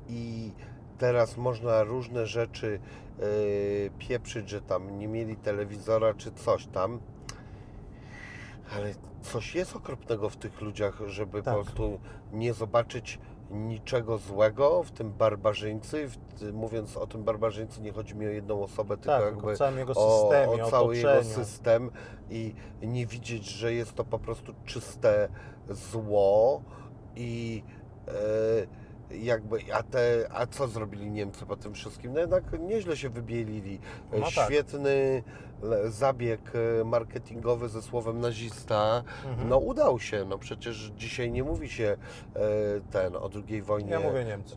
i 0.08 0.52
teraz 0.98 1.36
można 1.36 1.82
różne 1.82 2.26
rzeczy 2.26 2.80
pieprzyć, 3.98 4.48
że 4.48 4.60
tam 4.60 4.98
nie 4.98 5.08
mieli 5.08 5.36
telewizora 5.36 6.14
czy 6.14 6.32
coś 6.32 6.66
tam. 6.66 7.00
Ale 8.76 8.94
coś 9.22 9.54
jest 9.54 9.76
okropnego 9.76 10.30
w 10.30 10.36
tych 10.36 10.60
ludziach, 10.60 11.00
żeby 11.06 11.42
Tak. 11.42 11.54
po 11.54 11.64
prostu 11.64 12.00
nie 12.32 12.54
zobaczyć 12.54 13.18
niczego 13.50 14.18
złego 14.18 14.82
w 14.82 14.90
tym 14.90 15.12
barbarzyńcy. 15.12 16.08
W, 16.08 16.52
mówiąc 16.52 16.96
o 16.96 17.06
tym 17.06 17.24
barbarzyńcy, 17.24 17.80
nie 17.80 17.92
chodzi 17.92 18.14
mi 18.14 18.26
o 18.26 18.30
jedną 18.30 18.62
osobę, 18.62 18.96
tylko 18.96 19.12
Tak, 19.12 19.24
jakby 19.24 19.52
o 19.52 19.56
całym 19.56 19.78
jego 19.78 19.92
o, 19.92 20.20
systemie, 20.20 20.64
o 20.64 20.70
cały 20.70 20.96
jego 20.96 21.24
system 21.24 21.90
i 22.30 22.54
nie 22.82 23.06
widzieć, 23.06 23.46
że 23.46 23.74
jest 23.74 23.94
to 23.94 24.04
po 24.04 24.18
prostu 24.18 24.54
czyste 24.64 25.28
zło 25.68 26.62
i 27.16 27.62
e, 28.08 28.80
jakby, 29.16 29.58
a, 29.74 29.82
te, 29.82 30.28
a 30.30 30.46
co 30.46 30.68
zrobili 30.68 31.10
Niemcy 31.10 31.46
po 31.46 31.56
tym 31.56 31.74
wszystkim? 31.74 32.12
No 32.12 32.20
jednak 32.20 32.60
nieźle 32.60 32.96
się 32.96 33.08
wybielili. 33.08 33.80
No 34.12 34.30
tak. 34.34 34.44
Świetny 34.44 35.22
zabieg 35.88 36.40
e, 36.80 36.84
marketingowy 36.84 37.68
ze 37.68 37.82
słowem 37.82 38.20
nazista, 38.20 39.02
Mhm. 39.28 39.48
no 39.48 39.58
udał 39.58 40.00
się, 40.00 40.24
no 40.24 40.38
przecież 40.38 40.92
dzisiaj 40.96 41.30
nie 41.30 41.44
mówi 41.44 41.68
się 41.68 41.84
e, 42.36 42.40
ten 42.92 43.16
o 43.16 43.30
II 43.48 43.62
wojnie 43.62 43.90
Ja 43.90 44.00
mówię 44.00 44.24
Niemcy. 44.24 44.56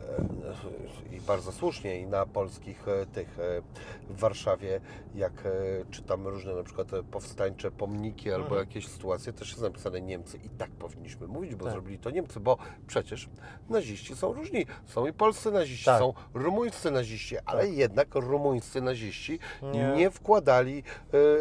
i 1.12 1.20
bardzo 1.20 1.52
słusznie 1.52 2.00
i 2.00 2.06
na 2.06 2.26
polskich 2.26 2.88
e, 2.88 3.06
tych 3.06 3.38
e, 3.38 3.62
w 4.10 4.18
Warszawie, 4.20 4.80
jak 5.14 5.32
e, 5.46 5.50
czytam 5.90 6.26
różne 6.26 6.54
na 6.54 6.62
przykład 6.62 6.92
e, 6.94 7.02
powstańcze 7.02 7.70
pomniki 7.70 8.32
albo 8.32 8.44
Mhm. 8.46 8.60
jakieś 8.68 8.88
sytuacje, 8.88 9.32
też 9.32 9.48
jest 9.50 9.62
napisane 9.62 10.00
Niemcy 10.00 10.38
i 10.44 10.48
tak 10.50 10.70
powinniśmy 10.70 11.26
mówić, 11.26 11.54
bo 11.54 11.64
Tak. 11.64 11.72
zrobili 11.72 11.98
to 11.98 12.10
Niemcy, 12.10 12.40
bo 12.40 12.58
przecież 12.86 13.28
naziści 13.68 14.16
są 14.16 14.32
różni. 14.32 14.66
Są 14.86 15.06
i 15.06 15.12
polscy 15.12 15.50
naziści, 15.50 15.84
Tak. 15.84 15.98
są 15.98 16.12
rumuńscy 16.34 16.90
naziści, 16.90 17.36
ale 17.46 17.68
jednak 17.68 18.14
rumuńscy 18.14 18.80
naziści 18.80 19.38
nie, 19.62 19.92
Nie. 19.96 20.10
wkładali 20.10 20.78
e, 20.78 20.82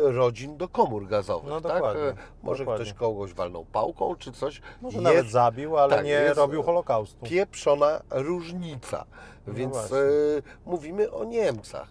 rodzin 0.02 0.58
do 0.58 0.68
komór 0.68 1.08
gazowych. 1.08 1.50
No 1.50 1.62
tak? 1.62 1.74
dokładnie, 1.74 2.04
E, 2.04 2.16
Może 2.44 2.64
dokładnie. 2.64 2.86
ktoś 2.86 2.98
kogoś 3.00 3.34
walnął 3.34 3.66
pałką 3.66 4.16
czy 4.16 4.32
coś. 4.32 4.62
Może 4.82 4.98
Jest 4.98 5.04
nawet 5.04 5.30
zabił, 5.30 5.78
ale 5.78 5.96
tak, 5.96 6.06
nie 6.06 6.34
robił 6.34 6.64
Holokaustu. 6.64 7.26
pieprzona 7.26 8.02
różnica. 8.12 9.06
No 9.48 9.54
Więc 9.54 9.76
e, 9.76 9.96
mówimy 10.66 11.12
o 11.12 11.24
Niemcach. 11.24 11.88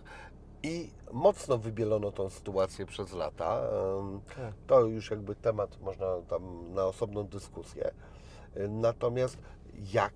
I 0.62 0.90
mocno 1.12 1.58
wybielono 1.58 2.12
tą 2.12 2.30
sytuację 2.30 2.86
przez 2.86 3.12
lata. 3.12 3.60
Tak. 4.36 4.54
To 4.66 4.80
już 4.80 5.10
jakby 5.10 5.34
temat 5.34 5.80
można 5.80 6.06
tam 6.28 6.74
na 6.74 6.84
osobną 6.84 7.24
dyskusję. 7.24 7.90
E, 8.56 8.68
Natomiast 8.68 9.36
jak 9.92 10.12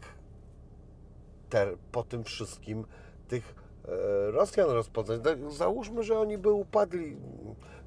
te, 1.50 1.66
po 1.92 2.02
tym 2.02 2.24
wszystkim 2.24 2.84
tych 3.28 3.54
e, 3.58 3.65
Rosjan 4.32 4.70
rozpoznać? 4.70 5.20
Tak, 5.24 5.52
Załóżmy, 5.52 6.02
że 6.02 6.18
oni 6.18 6.38
by 6.38 6.52
upadli. 6.52 7.16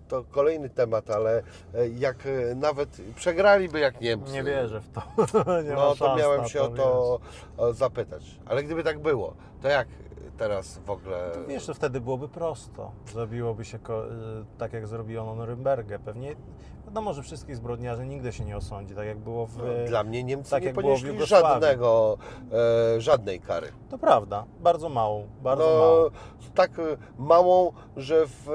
To 0.08 0.24
kolejny 0.24 0.70
temat, 0.70 1.10
ale 1.10 1.44
e, 1.74 1.90
jak 1.90 2.26
e, 2.26 2.56
nawet 2.56 3.02
przegraliby 3.16 3.80
jak 3.80 4.02
Niemcy. 4.02 4.34
Nie 4.34 4.44
wierzę 4.44 4.82
w 4.82 4.90
to. 4.90 5.02
nie 5.66 5.72
No 5.72 5.96
to 5.96 6.16
miałem 6.16 6.46
się 6.48 6.62
o 6.62 6.70
to 6.70 7.20
e, 7.60 7.74
zapytać. 7.74 8.40
Ale 8.46 8.64
gdyby 8.64 8.84
tak 8.84 9.00
było, 9.00 9.34
to 9.62 9.68
jak 9.68 9.88
teraz 10.38 10.78
w 10.78 10.90
ogóle. 10.90 11.32
To 11.34 11.46
wiesz, 11.46 11.66
że 11.66 11.74
wtedy 11.74 12.02
byłoby 12.02 12.30
prosto. 12.30 12.92
Zrobiłoby 13.12 13.66
się 13.66 13.80
tak, 14.58 14.74
jak 14.74 14.88
zrobiono 14.88 15.36
Norymbergę. 15.36 16.00
Pewnie, 16.00 16.36
wiadomo, 16.90 17.14
że 17.14 17.24
wszystkich 17.24 17.56
zbrodniarzy 17.56 18.06
nigdy 18.06 18.32
się 18.32 18.46
nie 18.46 18.58
osądzi, 18.58 18.96
tak 18.96 19.08
jak 19.08 19.18
było 19.18 19.46
w... 19.46 19.58
No, 19.58 19.64
Dla 19.88 20.04
mnie 20.04 20.24
Niemcy 20.24 20.52
tak 20.52 20.64
nie 20.64 20.74
ponieśli 20.74 21.26
żadnego, 21.26 22.18
e, 22.96 23.02
żadnej 23.02 23.40
kary. 23.40 23.72
To 23.90 23.98
prawda, 23.98 24.46
bardzo 24.60 24.90
małą, 24.90 25.28
bardzo 25.44 25.64
no, 25.64 25.80
małą. 25.80 26.10
tak 26.56 26.80
e, 26.80 26.84
małą, 27.18 27.72
że 27.98 28.26
w, 28.28 28.50
e, 28.50 28.54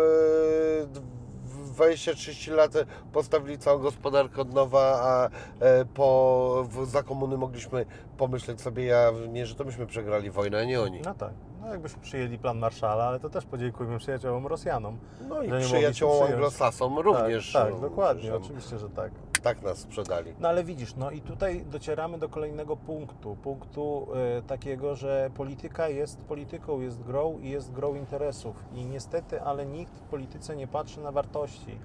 w 1.44 1.78
20-30 1.78 2.52
lat 2.52 2.72
postawili 3.12 3.58
całą 3.58 3.78
gospodarkę 3.78 4.42
od 4.42 4.54
nowa, 4.54 5.00
a 5.02 5.28
e, 5.64 5.84
po, 5.84 6.66
w, 6.68 6.86
za 6.86 7.02
komuny 7.02 7.36
mogliśmy 7.36 7.86
pomyśleć 8.18 8.60
sobie, 8.60 8.84
ja, 8.84 9.12
nie, 9.28 9.46
że 9.46 9.54
to 9.54 9.64
myśmy 9.64 9.86
przegrali 9.86 10.30
wojnę, 10.30 10.58
a 10.58 10.64
nie 10.64 10.80
oni. 10.80 11.00
No 11.04 11.14
tak, 11.14 11.32
no 11.64 11.72
jakbyśmy 11.72 12.02
przyjęli 12.02 12.38
plan 12.38 12.58
Marszala, 12.58 13.04
ale 13.04 13.20
to 13.20 13.30
też 13.30 13.44
podziękujmy 13.44 13.98
przyjaciołom 13.98 14.46
Rosjanom. 14.46 14.98
No 15.28 15.42
i 15.42 15.50
przyjaciołom 15.60 16.32
anglosasom 16.32 16.98
również. 16.98 17.52
Tak, 17.52 17.72
tak 17.72 17.80
dokładnie, 17.80 18.22
że 18.22 18.36
oczywiście, 18.36 18.78
że 18.78 18.90
tak. 18.90 19.12
Tak 19.42 19.62
nas 19.62 19.78
sprzedali. 19.78 20.34
No 20.40 20.48
ale 20.48 20.64
widzisz, 20.64 20.96
no 20.96 21.10
i 21.10 21.20
tutaj 21.20 21.64
docieramy 21.70 22.18
do 22.18 22.28
kolejnego 22.28 22.76
punktu. 22.76 23.36
Punktu 23.42 24.06
e, 24.38 24.42
takiego, 24.42 24.94
że 24.94 25.30
polityka 25.34 25.88
jest 25.88 26.20
polityką, 26.20 26.80
jest 26.80 27.02
grą 27.02 27.38
i 27.38 27.50
jest 27.50 27.72
grą 27.72 27.94
interesów. 27.94 28.56
I 28.74 28.84
niestety, 28.84 29.42
ale 29.42 29.66
nikt 29.66 29.92
w 29.92 30.02
polityce 30.02 30.56
nie 30.56 30.66
patrzy 30.66 31.00
na 31.00 31.12
wartości. 31.12 31.78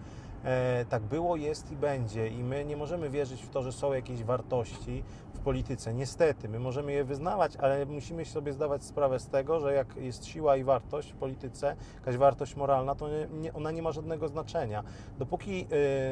E, 0.46 0.86
tak 0.90 1.04
było, 1.04 1.36
jest 1.36 1.72
i 1.72 1.76
będzie. 1.76 2.28
I 2.28 2.44
my 2.44 2.66
nie 2.66 2.78
możemy 2.78 3.10
wierzyć 3.10 3.42
w 3.42 3.50
to, 3.50 3.64
że 3.64 3.72
są 3.72 3.94
jakieś 3.94 4.24
wartości 4.24 5.04
w 5.34 5.40
polityce. 5.40 5.94
Niestety, 5.94 6.50
my 6.50 6.60
możemy 6.60 6.92
je 6.92 7.04
wyznawać, 7.04 7.56
ale 7.56 7.86
musimy 7.86 8.26
sobie 8.26 8.54
zdawać 8.54 8.84
sprawę 8.84 9.20
z 9.20 9.28
tego, 9.28 9.60
że 9.60 9.74
jak 9.74 9.96
jest 9.96 10.26
siła 10.26 10.58
i 10.58 10.64
wartość 10.64 11.12
w 11.12 11.16
polityce, 11.16 11.76
jakaś 11.96 12.18
wartość 12.18 12.56
moralna, 12.56 12.96
to 12.96 13.08
ona 13.54 13.72
nie 13.72 13.82
ma 13.82 13.92
żadnego 13.92 14.28
znaczenia. 14.28 14.84
Dopóki 15.20 15.68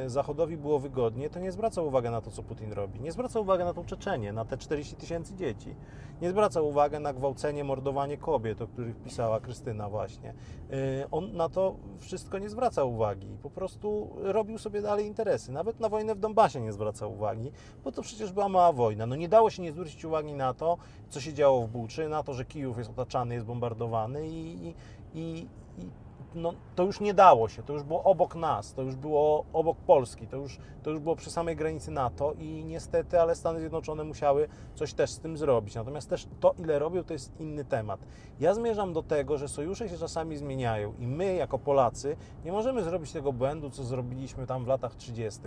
e, 0.05 0.09
Zachodowi 0.09 0.57
było 0.57 0.79
wygodnie, 0.79 1.29
to 1.29 1.39
nie 1.39 1.51
zwracał 1.51 1.87
uwagi 1.87 2.09
na 2.09 2.21
to, 2.21 2.31
co 2.31 2.43
Putin 2.43 2.71
robi. 2.71 2.99
Nie 2.99 3.11
zwracał 3.11 3.41
uwagi 3.41 3.63
na 3.63 3.73
tą 3.73 3.85
Czeczenię, 3.85 4.33
na 4.33 4.45
te 4.45 4.57
40 4.57 4.95
tysięcy 4.95 5.35
dzieci. 5.35 5.75
Nie 6.21 6.29
zwracał 6.29 6.67
uwagi 6.67 6.99
na 6.99 7.13
gwałcenie, 7.13 7.63
mordowanie 7.63 8.17
kobiet, 8.17 8.61
o 8.61 8.67
których 8.67 8.95
pisała 8.95 9.39
Krystyna 9.39 9.89
właśnie. 9.89 10.33
E, 10.71 11.07
On 11.11 11.33
na 11.33 11.49
to 11.49 11.75
wszystko 11.97 12.39
nie 12.39 12.49
zwracał 12.49 12.93
uwagi. 12.93 13.37
Po 13.43 13.49
prostu 13.49 14.16
robił 14.23 14.57
sobie 14.57 14.81
dalej 14.81 15.05
interesy. 15.05 15.51
Nawet 15.51 15.79
na 15.79 15.89
wojnę 15.89 16.15
w 16.15 16.19
Donbasie 16.19 16.61
nie 16.61 16.73
zwracał 16.73 17.13
uwagi, 17.13 17.51
bo 17.83 17.91
to 17.91 18.01
przecież 18.01 18.31
była 18.31 18.49
mała 18.49 18.73
wojna. 18.73 19.05
No 19.05 19.15
nie 19.15 19.29
dało 19.29 19.49
się 19.49 19.61
nie 19.61 19.71
zwrócić 19.71 20.05
uwagi 20.05 20.33
na 20.33 20.53
to, 20.53 20.77
co 21.09 21.21
się 21.21 21.33
działo 21.33 21.67
w 21.67 21.69
Buczy, 21.69 22.09
na 22.09 22.23
to, 22.23 22.33
że 22.33 22.45
Kijów 22.45 22.77
jest 22.77 22.89
otaczany, 22.89 23.33
jest 23.33 23.45
bombardowany 23.45 24.27
i, 24.27 24.67
i, 24.67 24.73
i, 25.13 25.47
i 25.77 26.06
no, 26.37 26.53
to 26.75 26.83
już 26.83 26.99
nie 26.99 27.13
dało 27.13 27.49
się, 27.49 27.63
to 27.63 27.73
już 27.73 27.83
było 27.83 28.03
obok 28.03 28.35
nas, 28.35 28.73
to 28.73 28.81
już 28.81 28.95
było 28.95 29.45
obok 29.53 29.77
Polski, 29.77 30.27
to 30.27 30.37
już, 30.37 30.59
to 30.83 30.89
już 30.89 30.99
było 30.99 31.15
przy 31.15 31.31
samej 31.31 31.55
granicy 31.55 31.91
NATO 31.91 32.33
i 32.33 32.63
niestety, 32.65 33.21
ale 33.21 33.35
Stany 33.35 33.59
Zjednoczone 33.59 34.03
musiały 34.03 34.47
coś 34.75 34.93
też 34.93 35.09
z 35.09 35.19
tym 35.19 35.37
zrobić. 35.37 35.75
Natomiast 35.75 36.09
też 36.09 36.27
to, 36.39 36.53
ile 36.57 36.79
robią, 36.79 37.03
to 37.03 37.13
jest 37.13 37.39
inny 37.39 37.65
temat. 37.65 37.99
Ja 38.39 38.53
zmierzam 38.53 38.93
do 38.93 39.03
tego, 39.03 39.37
że 39.37 39.47
sojusze 39.47 39.89
się 39.89 39.97
czasami 39.97 40.37
zmieniają 40.37 40.93
i 40.99 41.07
my, 41.07 41.35
jako 41.35 41.59
Polacy, 41.59 42.17
nie 42.45 42.51
możemy 42.51 42.83
zrobić 42.83 43.11
tego 43.11 43.33
błędu, 43.33 43.69
co 43.69 43.83
zrobiliśmy 43.83 44.47
tam 44.47 44.63
w 44.63 44.67
latach 44.67 44.95
30., 44.95 45.41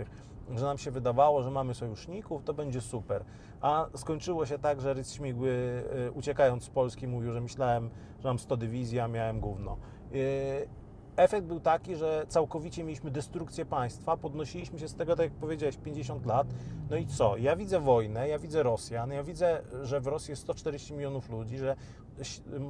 że 0.55 0.65
nam 0.65 0.77
się 0.77 0.91
wydawało, 0.91 1.43
że 1.43 1.51
mamy 1.51 1.73
sojuszników, 1.73 2.43
to 2.43 2.53
będzie 2.53 2.81
super. 2.81 3.23
A 3.61 3.85
skończyło 3.95 4.45
się 4.45 4.59
tak, 4.59 4.81
że 4.81 4.93
Rydz 4.93 5.13
Śmigły, 5.13 5.49
y, 6.07 6.11
uciekając 6.11 6.63
z 6.63 6.69
Polski, 6.69 7.07
mówił, 7.07 7.31
że 7.31 7.41
myślałem, 7.41 7.89
że 8.19 8.27
mam 8.27 8.39
100 8.39 8.57
dywizji, 8.57 8.99
a 8.99 9.07
miałem 9.07 9.39
gówno. 9.39 9.77
Efekt 11.21 11.47
był 11.47 11.59
taki, 11.59 11.95
że 11.95 12.25
całkowicie 12.27 12.83
mieliśmy 12.83 13.11
destrukcję 13.11 13.65
państwa, 13.65 14.17
podnosiliśmy 14.17 14.79
się 14.79 14.87
z 14.87 14.95
tego, 14.95 15.15
tak 15.15 15.23
jak 15.23 15.33
powiedziałeś, 15.33 15.77
50 15.77 16.25
lat. 16.25 16.47
No 16.89 16.97
i 16.97 17.05
co? 17.07 17.37
Ja 17.37 17.55
widzę 17.55 17.79
wojnę, 17.79 18.27
ja 18.27 18.39
widzę 18.39 18.63
Rosjan, 18.63 19.11
ja 19.11 19.23
widzę, 19.23 19.61
że 19.83 19.99
w 20.01 20.07
Rosji 20.07 20.31
jest 20.31 20.41
140 20.41 20.93
milionów 20.93 21.29
ludzi, 21.29 21.57
że 21.57 21.75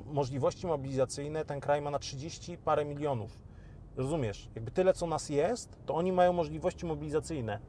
możliwości 0.05 0.67
mobilizacyjne 0.67 1.45
ten 1.45 1.59
kraj 1.59 1.81
ma 1.81 1.91
na 1.91 1.99
30 1.99 2.57
parę 2.57 2.85
milionów. 2.85 3.41
Rozumiesz? 3.97 4.49
Jakby 4.55 4.71
tyle, 4.71 4.93
co 4.93 5.07
nas 5.07 5.29
jest, 5.29 5.77
to 5.85 5.95
oni 5.95 6.11
mają 6.11 6.33
możliwości 6.33 6.85
mobilizacyjne. 6.85 7.59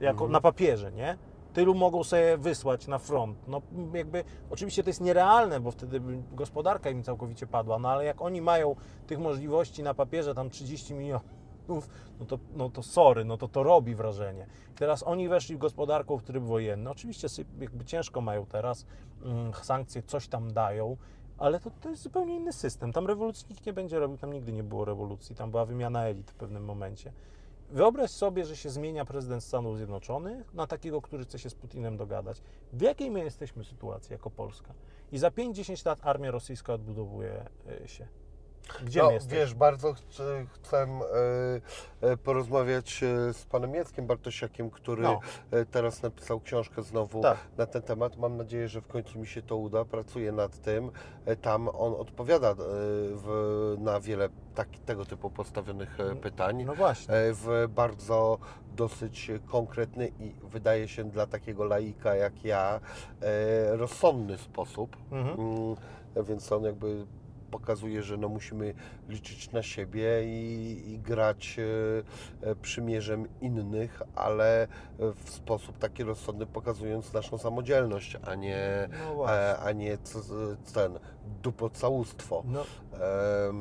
Jako 0.00 0.12
Mhm. 0.24 0.32
na 0.32 0.40
papierze, 0.40 0.92
nie? 0.92 1.18
Tylu 1.54 1.74
mogą 1.74 2.04
sobie 2.04 2.38
wysłać 2.38 2.86
na 2.86 2.98
front. 2.98 3.48
No 3.48 3.62
jakby, 3.94 4.24
oczywiście 4.50 4.82
to 4.82 4.90
jest 4.90 5.00
nierealne, 5.00 5.60
bo 5.60 5.70
wtedy 5.70 6.00
gospodarka 6.32 6.90
im 6.90 7.02
całkowicie 7.02 7.46
padła, 7.46 7.78
no 7.78 7.88
ale 7.88 8.04
jak 8.04 8.22
oni 8.22 8.40
mają 8.40 8.76
tych 9.06 9.18
możliwości 9.18 9.82
na 9.82 9.94
papierze 9.94 10.34
tam 10.34 10.50
30 10.50 10.94
milionów, 10.94 11.88
no 12.20 12.26
to, 12.26 12.38
no 12.56 12.70
to 12.70 12.82
sorry, 12.82 13.24
no 13.24 13.36
to 13.36 13.48
to 13.48 13.62
robi 13.62 13.94
wrażenie. 13.94 14.46
Teraz 14.76 15.02
oni 15.02 15.28
weszli 15.28 15.56
w 15.56 15.58
gospodarką 15.58 16.18
w 16.18 16.22
tryb 16.22 16.44
wojenny. 16.44 16.90
Oczywiście 16.90 17.28
jakby 17.60 17.84
ciężko 17.84 18.20
mają 18.20 18.46
teraz, 18.46 18.86
mm, 19.22 19.52
sankcje 19.54 20.02
coś 20.02 20.28
tam 20.28 20.52
dają, 20.52 20.96
Ale 21.38 21.60
to, 21.60 21.70
to 21.80 21.90
jest 21.90 22.02
zupełnie 22.02 22.36
inny 22.36 22.52
system. 22.52 22.92
Tam 22.92 23.06
rewolucji 23.06 23.46
nikt 23.50 23.66
nie 23.66 23.72
będzie 23.72 23.98
robił, 23.98 24.18
tam 24.18 24.32
nigdy 24.32 24.52
nie 24.52 24.62
było 24.62 24.84
rewolucji, 24.84 25.36
tam 25.36 25.50
była 25.50 25.64
wymiana 25.64 26.06
elit 26.06 26.30
w 26.30 26.34
pewnym 26.34 26.64
momencie. 26.64 27.12
Wyobraź 27.70 28.10
sobie, 28.10 28.44
że 28.44 28.56
się 28.56 28.70
zmienia 28.70 29.04
prezydent 29.04 29.44
Stanów 29.44 29.76
Zjednoczonych 29.76 30.54
na 30.54 30.66
takiego, 30.66 31.02
który 31.02 31.24
chce 31.24 31.38
się 31.38 31.50
z 31.50 31.54
Putinem 31.54 31.96
dogadać. 31.96 32.42
W 32.72 32.80
jakiej 32.80 33.10
my 33.10 33.24
jesteśmy 33.24 33.64
sytuacji 33.64 34.12
jako 34.12 34.30
Polska? 34.30 34.74
I 35.12 35.18
za 35.18 35.28
5-10 35.28 35.86
lat 35.86 35.98
armia 36.02 36.30
rosyjska 36.30 36.74
odbudowuje 36.74 37.46
y, 37.84 37.88
się. 37.88 38.08
Gdzie 38.84 39.00
no, 39.02 39.06
my 39.08 39.14
jesteśmy? 39.14 39.38
wiesz, 39.38 39.54
bardzo 39.54 39.92
chcę, 39.92 40.46
chcę 40.52 40.78
e, 42.02 42.10
e, 42.10 42.16
porozmawiać 42.16 43.02
e, 43.02 43.32
z 43.34 43.44
panem 43.44 43.74
Jackiem 43.74 44.06
Bartosiakiem, 44.06 44.70
który 44.70 45.02
No. 45.02 45.20
e, 45.50 45.64
teraz 45.66 46.02
napisał 46.02 46.40
książkę 46.40 46.82
znowu 46.82 47.22
Tak. 47.22 47.38
na 47.56 47.66
ten 47.66 47.82
temat. 47.82 48.16
Mam 48.16 48.36
nadzieję, 48.36 48.68
że 48.68 48.80
w 48.80 48.86
końcu 48.86 49.18
mi 49.18 49.26
się 49.26 49.42
to 49.42 49.56
uda. 49.56 49.84
Pracuję 49.84 50.32
nad 50.32 50.58
tym. 50.58 50.90
Tam 51.42 51.68
on 51.68 51.94
odpowiada 51.94 52.54
w, 52.58 53.74
na 53.78 54.00
wiele 54.00 54.28
taki, 54.54 54.78
tego 54.80 55.04
typu 55.04 55.30
postawionych 55.30 56.00
e, 56.00 56.16
pytań. 56.16 56.64
No 56.64 56.74
właśnie. 56.74 57.14
w 57.14 57.66
bardzo 57.68 58.38
dosyć 58.76 59.30
konkretny 59.46 60.12
i 60.20 60.34
wydaje 60.42 60.88
się 60.88 61.04
dla 61.04 61.26
takiego 61.26 61.64
laika 61.64 62.14
jak 62.14 62.44
ja 62.44 62.80
rozsądny 63.72 64.38
sposób. 64.38 64.96
Mhm. 65.10 65.40
Mm, 65.40 65.76
Więc 66.26 66.52
on 66.52 66.64
jakby 66.64 67.06
pokazuje, 67.54 68.02
że 68.02 68.16
no 68.16 68.28
musimy 68.28 68.74
liczyć 69.08 69.52
na 69.52 69.62
siebie 69.62 70.24
i, 70.24 70.82
i 70.92 70.98
grać 70.98 71.56
e, 71.58 72.50
e, 72.50 72.54
przymierzem 72.56 73.28
innych, 73.40 74.02
ale 74.14 74.68
w 74.98 75.30
sposób 75.30 75.78
taki 75.78 76.04
rozsądny, 76.04 76.46
pokazując 76.46 77.12
naszą 77.12 77.38
samodzielność, 77.38 78.16
a 78.26 78.34
nie, 78.34 78.88
No 79.16 79.32
e, 79.32 79.58
a 79.58 79.72
nie 79.72 79.98
ten 80.74 80.98
dupocałustwo. 81.42 82.42
No, 82.46 82.64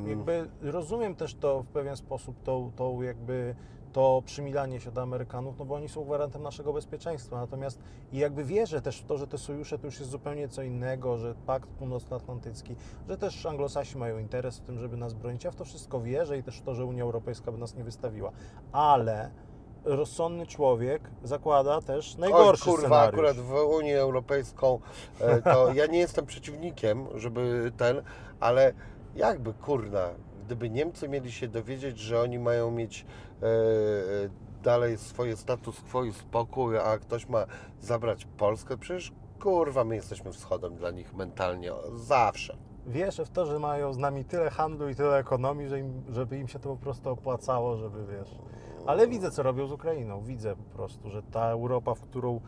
jakby 0.08 0.50
rozumiem 0.62 1.16
też 1.16 1.36
to 1.36 1.64
w 1.64 1.68
pewien 1.68 1.96
sposób, 1.96 2.44
tą, 2.44 2.72
tą 2.76 3.02
jakby 3.02 3.56
to 3.94 4.22
przymilanie 4.26 4.80
się 4.80 4.92
do 4.92 5.02
Amerykanów, 5.02 5.60
no 5.60 5.66
bo 5.66 5.76
oni 5.76 5.90
są 5.90 6.04
gwarantem 6.04 6.44
naszego 6.44 6.74
bezpieczeństwa. 6.74 7.36
Natomiast 7.36 7.80
i 8.12 8.18
jakby 8.18 8.44
wierzę 8.44 8.82
też 8.82 9.02
w 9.02 9.06
to, 9.06 9.18
że 9.18 9.28
te 9.28 9.38
sojusze 9.38 9.80
to 9.80 9.88
już 9.88 10.00
jest 10.00 10.12
zupełnie 10.12 10.48
co 10.48 10.64
innego, 10.64 11.18
że 11.18 11.36
Pakt 11.46 11.70
Północnoatlantycki, 11.70 12.76
że 13.10 13.18
też 13.18 13.46
anglosasi 13.46 13.98
mają 13.98 14.18
interes 14.18 14.58
w 14.58 14.62
tym, 14.62 14.80
żeby 14.80 14.98
nas 14.98 15.14
bronić. 15.14 15.44
Ja 15.44 15.52
w 15.52 15.56
to 15.56 15.66
wszystko 15.66 16.02
wierzę 16.02 16.38
i 16.38 16.44
też 16.44 16.58
w 16.58 16.62
to, 16.62 16.76
że 16.76 16.86
Unia 16.86 17.04
Europejska 17.04 17.52
by 17.52 17.58
nas 17.58 17.76
nie 17.76 17.84
wystawiła. 17.84 18.32
Ale 18.72 19.32
rozsądny 19.86 20.48
człowiek 20.48 21.02
zakłada 21.24 21.82
też 21.82 22.18
najgorszy 22.18 22.70
Oj, 22.70 22.76
kurwa, 22.76 22.88
scenariusz. 22.88 23.14
akurat 23.14 23.38
w 23.38 23.54
Unię 23.54 24.00
Europejską 24.00 24.80
e, 25.20 25.42
to 25.42 25.74
ja 25.74 25.86
nie 25.86 26.00
jestem 26.00 26.26
przeciwnikiem, 26.26 27.08
żeby 27.16 27.72
ten, 27.78 28.02
ale 28.40 28.74
jakby 29.16 29.54
kurna, 29.54 30.10
gdyby 30.46 30.70
Niemcy 30.70 31.10
mieli 31.10 31.32
się 31.32 31.48
dowiedzieć, 31.48 32.00
że 32.00 32.22
oni 32.22 32.40
mają 32.40 32.72
mieć 32.72 33.06
e, 33.42 33.46
e, 33.46 33.50
dalej 34.64 34.98
swoje 34.98 35.38
status 35.38 35.82
quo 35.92 36.04
i 36.04 36.14
spokój, 36.14 36.78
a 36.78 36.98
ktoś 36.98 37.30
ma 37.30 37.46
zabrać 37.82 38.26
Polskę, 38.26 38.78
przecież 38.78 39.12
kurwa, 39.40 39.84
my 39.84 39.96
jesteśmy 39.96 40.32
wschodem 40.32 40.76
dla 40.76 40.92
nich 40.92 41.14
mentalnie, 41.14 41.72
zawsze. 41.96 42.58
Wierzę 42.88 43.26
w 43.26 43.30
to, 43.30 43.46
że 43.46 43.60
mają 43.60 43.94
z 43.94 43.98
nami 43.98 44.26
tyle 44.26 44.50
handlu 44.50 44.90
i 44.90 44.96
tyle 44.96 45.18
ekonomii, 45.18 45.68
że 45.68 45.80
im, 45.80 46.04
żeby 46.10 46.38
im 46.38 46.48
się 46.48 46.60
to 46.60 46.70
po 46.70 46.78
prostu 46.78 47.10
opłacało, 47.10 47.78
żeby 47.78 48.06
wiesz. 48.06 48.40
Ale 48.86 49.08
widzę, 49.08 49.32
co 49.32 49.44
robią 49.44 49.68
z 49.68 49.72
Ukrainą. 49.72 50.22
Widzę 50.22 50.56
po 50.56 50.78
prostu, 50.78 51.10
że 51.10 51.24
ta 51.24 51.50
Europa, 51.50 51.96
w 51.96 52.02
którą 52.02 52.42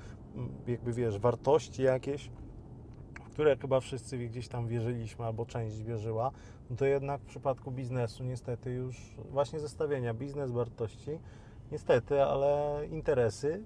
jakby 0.68 0.94
wiesz, 0.94 1.20
wartości 1.20 1.84
jakieś, 1.84 2.32
które 3.36 3.58
chyba 3.58 3.80
wszyscy 3.80 4.18
gdzieś 4.18 4.48
tam 4.48 4.68
wierzyliśmy 4.68 5.26
albo 5.26 5.46
część 5.46 5.84
wierzyła, 5.84 6.32
no 6.70 6.76
to 6.76 6.86
jednak 6.86 7.22
w 7.22 7.26
przypadku 7.26 7.72
biznesu 7.72 8.24
niestety 8.24 8.72
już 8.72 9.16
właśnie 9.32 9.60
zestawienia 9.60 10.14
biznes, 10.14 10.52
wartości, 10.52 11.20
niestety, 11.72 12.24
ale 12.24 12.80
interesy, 12.92 13.62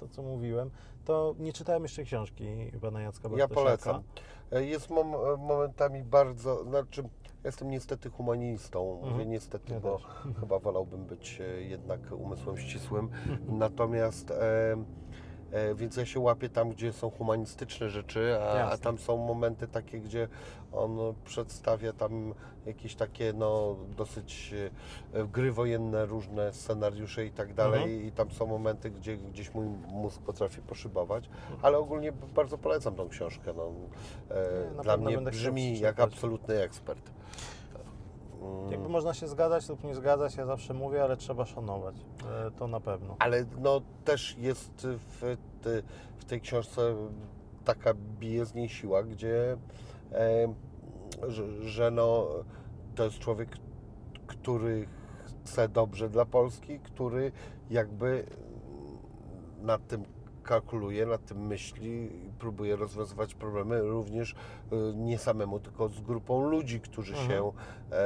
to 0.00 0.08
co 0.08 0.22
mówiłem, 0.22 0.70
to 1.04 1.34
nie 1.38 1.52
czytałem 1.52 1.82
jeszcze 1.82 2.04
książki 2.04 2.44
pana 2.80 3.00
Jacka 3.00 3.28
Ja 3.28 3.30
Bartosiaka. 3.36 3.54
polecam. 3.54 4.02
E, 4.52 4.64
Jest 4.64 4.90
mom, 4.90 5.14
e, 5.14 5.36
momentami 5.36 6.02
bardzo, 6.02 6.64
znaczy 6.64 7.02
jestem 7.44 7.70
niestety 7.70 8.10
humanistą, 8.10 8.92
Mhm. 8.94 9.12
mówię 9.12 9.26
niestety, 9.26 9.72
Ja 9.72 9.80
bo 9.80 9.96
też. 9.98 10.06
chyba 10.40 10.58
wolałbym 10.58 11.04
być 11.04 11.40
e, 11.40 11.62
jednak 11.62 12.00
umysłem 12.12 12.56
ścisłym. 12.56 13.08
Natomiast 13.48 14.30
e, 14.30 14.34
więc 15.74 15.96
ja 15.96 16.06
się 16.06 16.20
łapię 16.20 16.48
tam, 16.48 16.70
gdzie 16.70 16.92
są 16.92 17.10
humanistyczne 17.10 17.90
rzeczy, 17.90 18.38
a, 18.40 18.70
a 18.70 18.78
tam 18.78 18.98
są 18.98 19.16
momenty 19.16 19.68
takie, 19.68 20.00
gdzie 20.00 20.28
on 20.72 20.98
przedstawia 21.24 21.92
tam 21.92 22.34
jakieś 22.66 22.94
takie 22.94 23.32
no 23.32 23.76
dosyć 23.96 24.54
e, 25.14 25.26
gry 25.26 25.52
wojenne, 25.52 26.06
różne 26.06 26.52
scenariusze 26.52 27.26
i 27.26 27.30
tak 27.30 27.54
dalej 27.54 27.82
Mhm. 27.82 28.02
i 28.02 28.12
tam 28.12 28.30
są 28.30 28.46
momenty, 28.46 28.90
gdzie 28.90 29.16
gdzieś 29.16 29.54
mój 29.54 29.66
mózg 29.88 30.22
potrafi 30.22 30.60
poszybować, 30.62 31.30
ale 31.62 31.78
ogólnie 31.78 32.12
bardzo 32.12 32.58
polecam 32.58 32.94
tą 32.94 33.08
książkę. 33.08 33.52
No, 33.56 33.72
e, 34.78 34.82
dla 34.82 34.96
mnie 34.96 35.18
brzmi 35.18 35.80
jak 35.80 36.00
absolutny 36.00 36.62
ekspert. 36.62 37.10
Jakby 38.70 38.88
można 38.88 39.14
się 39.14 39.28
zgadzać 39.28 39.68
lub 39.68 39.84
nie 39.84 39.94
zgadzać, 39.94 40.36
ja 40.36 40.46
zawsze 40.46 40.74
mówię, 40.74 41.02
ale 41.04 41.16
trzeba 41.16 41.46
szanować. 41.46 41.96
E, 42.46 42.50
To 42.50 42.66
na 42.66 42.80
pewno. 42.80 43.16
Ale 43.18 43.44
no 43.60 43.80
też 44.04 44.36
jest 44.38 44.86
w, 44.86 45.36
w 46.18 46.24
tej 46.24 46.40
książce 46.40 46.94
taka 47.64 47.94
bije 47.94 48.46
z 48.46 48.54
niej 48.54 48.68
siła, 48.68 49.02
gdzie 49.02 49.56
e, 50.12 50.54
że, 51.28 51.62
że 51.62 51.90
no, 51.90 52.26
to 52.94 53.04
jest 53.04 53.18
człowiek, 53.18 53.48
który 54.26 54.86
chce 55.44 55.68
dobrze 55.68 56.08
dla 56.08 56.24
Polski, 56.24 56.78
który 56.78 57.32
jakby 57.70 58.24
nad 59.62 59.86
tym 59.86 60.04
kalkuluje, 60.42 61.06
nad 61.06 61.24
tym 61.24 61.46
myśli 61.46 61.90
i 62.26 62.30
próbuje 62.38 62.76
rozwiązywać 62.76 63.34
problemy 63.34 63.80
również 63.82 64.34
e, 64.72 64.76
nie 64.94 65.18
samemu, 65.18 65.60
tylko 65.60 65.88
z 65.88 66.00
grupą 66.00 66.48
ludzi, 66.48 66.80
którzy 66.80 67.12
Mhm. 67.12 67.30
się 67.30 67.52
e, 67.92 67.96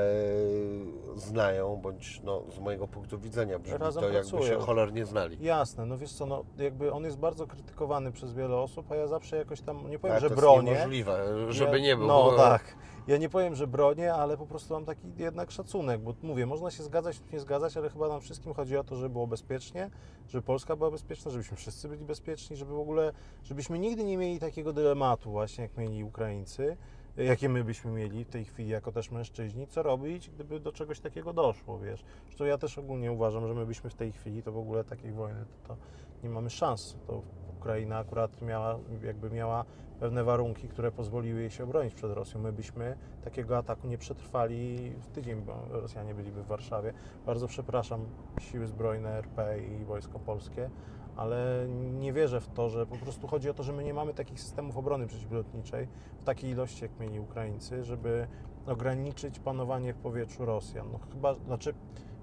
znają, 1.21 1.77
bądź 1.77 2.21
no, 2.25 2.43
z 2.57 2.59
mojego 2.59 2.89
punktu 2.89 3.19
widzenia 3.19 3.59
brzmi 3.59 3.79
Razem 3.79 4.03
to 4.03 4.09
jakby 4.11 4.43
się 4.43 4.59
cholernie 4.59 5.07
znali. 5.07 5.37
Jasne, 5.41 5.87
no 5.87 5.99
wiesz 5.99 6.13
co, 6.13 6.27
no 6.27 6.45
jakby 6.59 6.93
on 6.93 7.05
jest 7.05 7.19
bardzo 7.19 7.47
krytykowany 7.47 8.13
przez 8.13 8.33
wiele 8.33 8.57
osób, 8.57 8.93
a 8.93 8.97
ja 8.97 9.07
zawsze 9.07 9.37
jakoś 9.37 9.61
tam, 9.61 9.91
nie 9.91 9.99
powiem, 9.99 10.17
że 10.17 10.21
to 10.21 10.27
jest 10.35 10.41
bronię. 10.41 10.73
niemożliwe, 10.73 11.25
żeby 11.53 11.81
nie 11.81 11.97
było. 11.97 12.09
No 12.31 12.37
tak. 12.37 12.77
Ja 13.07 13.17
nie 13.17 13.29
powiem, 13.29 13.55
że 13.55 13.67
bronię, 13.67 14.15
ale 14.15 14.37
po 14.37 14.47
prostu 14.47 14.75
mam 14.75 14.85
taki 14.85 15.01
jednak 15.17 15.51
szacunek, 15.51 16.01
bo 16.01 16.15
mówię, 16.23 16.47
można 16.47 16.71
się 16.71 16.83
zgadzać 16.83 17.21
lub 17.21 17.33
nie 17.33 17.41
zgadzać, 17.41 17.77
ale 17.77 17.91
chyba 17.91 18.09
nam 18.09 18.21
wszystkim 18.21 18.55
chodzi 18.55 18.77
o 18.77 18.85
to, 18.85 18.97
żeby 18.97 19.11
było 19.11 19.27
bezpiecznie, 19.27 19.91
żeby 20.29 20.43
Polska 20.43 20.77
była 20.77 20.91
bezpieczna, 20.91 21.31
żebyśmy 21.31 21.57
wszyscy 21.57 21.89
byli 21.89 22.05
bezpieczni, 22.05 22.57
żeby 22.57 22.73
w 22.73 22.79
ogóle, 22.79 23.13
żebyśmy 23.43 23.79
nigdy 23.79 24.05
nie 24.05 24.17
mieli 24.17 24.39
takiego 24.39 24.73
dylematu 24.73 25.31
właśnie, 25.31 25.63
jak 25.63 25.77
mieli 25.77 26.05
Ukraińcy, 26.05 26.77
jakie 27.17 27.49
my 27.49 27.65
byśmy 27.65 27.91
mieli 27.91 28.25
w 28.25 28.29
tej 28.29 28.45
chwili 28.45 28.69
jako 28.69 28.93
też 28.93 29.11
mężczyźni, 29.11 29.67
co 29.67 29.83
robić, 29.83 30.31
gdyby 30.31 30.61
do 30.61 30.73
czegoś 30.73 31.01
takiego 31.01 31.33
doszło, 31.33 31.79
wiesz. 31.79 32.05
Zresztą 32.25 32.45
ja 32.45 32.59
też 32.59 32.79
ogólnie 32.79 33.13
uważam, 33.13 33.49
że 33.49 33.55
my 33.55 33.67
byśmy 33.67 33.91
w 33.91 33.95
tej 33.95 34.13
chwili 34.13 34.43
to 34.43 34.53
w 34.53 34.59
ogóle 34.59 34.85
takiej 34.85 35.13
wojny, 35.13 35.45
to, 35.63 35.69
to 35.69 35.77
nie 36.23 36.29
mamy 36.29 36.51
szans. 36.51 36.97
To 37.07 37.23
Ukraina 37.59 37.99
akurat 37.99 38.43
miała, 38.43 38.79
jakby 39.03 39.31
miała 39.31 39.65
pewne 40.01 40.25
warunki, 40.25 40.69
które 40.69 40.93
pozwoliły 40.93 41.41
jej 41.41 41.51
się 41.51 41.65
obronić 41.65 41.95
przed 41.95 42.13
Rosją. 42.13 42.41
My 42.41 42.53
byśmy 42.53 42.97
takiego 43.25 43.59
ataku 43.59 43.87
nie 43.87 43.99
przetrwali 43.99 44.93
w 45.01 45.07
tydzień, 45.07 45.43
bo 45.43 45.55
Rosjanie 45.71 46.15
byliby 46.15 46.43
w 46.43 46.47
Warszawie. 46.47 46.93
Bardzo 47.27 47.47
przepraszam 47.47 48.05
siły 48.41 48.67
zbrojne 48.67 49.11
RP 49.11 49.59
i 49.59 49.85
Wojsko 49.85 50.19
Polskie, 50.19 50.71
ale 51.17 51.67
nie 51.93 52.13
wierzę 52.13 52.41
w 52.41 52.49
to, 52.49 52.69
że 52.69 52.87
po 52.87 52.97
prostu 52.97 53.27
chodzi 53.27 53.51
o 53.51 53.55
to, 53.55 53.63
że 53.63 53.73
my 53.73 53.85
nie 53.85 53.95
mamy 53.95 54.15
takich 54.15 54.41
systemów 54.41 54.77
obrony 54.77 55.07
przeciwlotniczej 55.07 55.89
w 56.21 56.25
takiej 56.25 56.51
ilości, 56.51 56.83
jak 56.83 57.01
mieli 57.01 57.21
Ukraińcy, 57.21 57.85
żeby 57.85 58.27
ograniczyć 58.67 59.39
panowanie 59.39 59.95
w 59.95 59.97
powietrzu 59.97 60.45
Rosjan. 60.45 60.87
No 60.93 60.99
chyba, 61.13 61.35
znaczy 61.35 61.75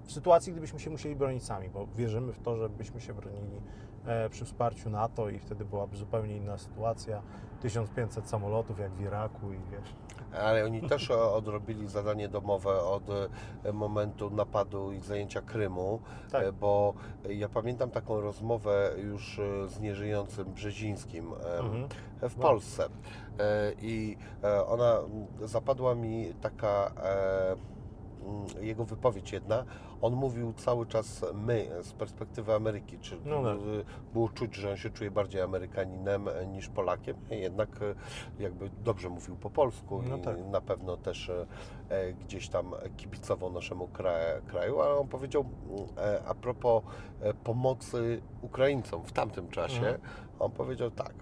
w 0.04 0.12
sytuacji, 0.12 0.52
gdybyśmy 0.52 0.80
się 0.80 0.90
musieli 0.90 1.16
bronić 1.16 1.44
sami, 1.44 1.68
bo 1.68 1.86
wierzymy 1.86 2.32
w 2.32 2.38
to, 2.38 2.56
że 2.56 2.68
byśmy 2.68 3.00
się 3.00 3.14
bronili 3.14 3.60
przy 4.30 4.44
wsparciu 4.44 4.90
NATO 4.90 5.28
i 5.28 5.38
wtedy 5.38 5.64
byłaby 5.64 5.96
zupełnie 5.96 6.36
inna 6.36 6.58
sytuacja. 6.58 7.22
1500 7.60 8.28
samolotów 8.28 8.78
jak 8.78 8.92
w 8.92 9.00
Iraku 9.00 9.52
i 9.52 9.58
wiesz. 9.70 9.94
Ale 10.42 10.64
oni 10.64 10.82
też 10.88 11.10
odrobili 11.10 11.88
zadanie 11.88 12.28
domowe 12.28 12.82
od 12.82 13.02
e, 13.64 13.72
momentu 13.72 14.30
napadu 14.30 14.92
i 14.92 15.00
zajęcia 15.00 15.42
Krymu, 15.42 16.00
Tak. 16.30 16.44
e, 16.44 16.52
bo 16.52 16.94
ja 17.28 17.48
pamiętam 17.48 17.90
taką 17.90 18.20
rozmowę 18.20 18.90
już 18.96 19.38
e, 19.38 19.68
z 19.68 19.80
nieżyjącym 19.80 20.44
Brzezińskim 20.52 21.32
Mhm. 21.60 21.88
w 22.20 22.38
Wow. 22.38 22.42
Polsce. 22.42 22.84
E, 22.84 22.88
I 23.82 24.16
e, 24.44 24.66
ona 24.66 24.94
zapadła 25.42 25.94
mi 25.94 26.34
taka 26.40 26.90
e, 27.02 27.56
jego 28.60 28.84
wypowiedź 28.84 29.32
jedna, 29.32 29.64
on 30.02 30.12
mówił 30.14 30.52
cały 30.52 30.86
czas 30.86 31.24
my 31.34 31.70
z 31.82 31.92
perspektywy 31.92 32.54
Ameryki, 32.54 32.98
czy 32.98 33.18
No 33.24 33.42
tak. 33.42 33.56
y, 33.56 33.84
było 34.12 34.28
czuć, 34.28 34.54
że 34.54 34.70
on 34.70 34.76
się 34.76 34.90
czuje 34.90 35.10
bardziej 35.10 35.40
Amerykaninem 35.40 36.28
e, 36.28 36.46
niż 36.46 36.68
Polakiem, 36.68 37.16
jednak 37.30 37.68
e, 37.82 37.94
jakby 38.42 38.70
dobrze 38.84 39.08
mówił 39.08 39.36
po 39.36 39.50
polsku 39.50 40.02
No 40.08 40.16
i 40.16 40.20
tak. 40.20 40.36
na 40.50 40.60
pewno 40.60 40.96
też 40.96 41.28
e, 41.30 41.46
e, 41.88 42.12
gdzieś 42.12 42.48
tam 42.48 42.72
kibicował 42.96 43.52
naszemu 43.52 43.88
kraju, 44.46 44.80
ale 44.80 44.94
on 44.94 45.08
powiedział 45.08 45.44
e, 45.98 46.22
a 46.26 46.34
propos 46.34 46.82
e, 47.20 47.34
pomocy 47.34 48.22
Ukraińcom 48.42 49.02
w 49.04 49.12
tamtym 49.12 49.48
czasie, 49.48 49.76
Mhm. 49.78 50.00
on 50.38 50.50
powiedział 50.50 50.90
tak, 50.90 51.14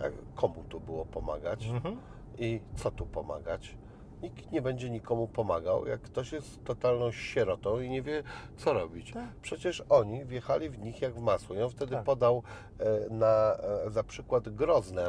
e, 0.00 0.10
komu 0.34 0.64
tu 0.68 0.80
było 0.80 1.04
pomagać 1.06 1.66
Mhm. 1.66 1.96
i 2.38 2.60
co 2.76 2.90
tu 2.90 3.06
pomagać? 3.06 3.76
Nikt 4.22 4.52
nie 4.52 4.62
będzie 4.62 4.90
nikomu 4.90 5.28
pomagał, 5.28 5.86
jak 5.86 6.00
ktoś 6.00 6.32
jest 6.32 6.64
totalną 6.64 7.12
sierotą 7.12 7.80
i 7.80 7.90
nie 7.90 8.02
wie, 8.02 8.22
co 8.56 8.72
robić. 8.72 9.12
Tak. 9.12 9.24
Przecież 9.42 9.82
oni 9.88 10.24
wjechali 10.24 10.70
w 10.70 10.78
nich 10.78 11.02
jak 11.02 11.14
w 11.14 11.20
masło. 11.20 11.56
I 11.56 11.60
on 11.62 11.70
wtedy 11.70 11.94
Tak. 11.94 12.04
podał 12.04 12.42
e, 12.78 13.10
na, 13.10 13.56
e, 13.86 13.90
za 13.90 14.02
przykład 14.04 14.48
Grozne, 14.48 15.06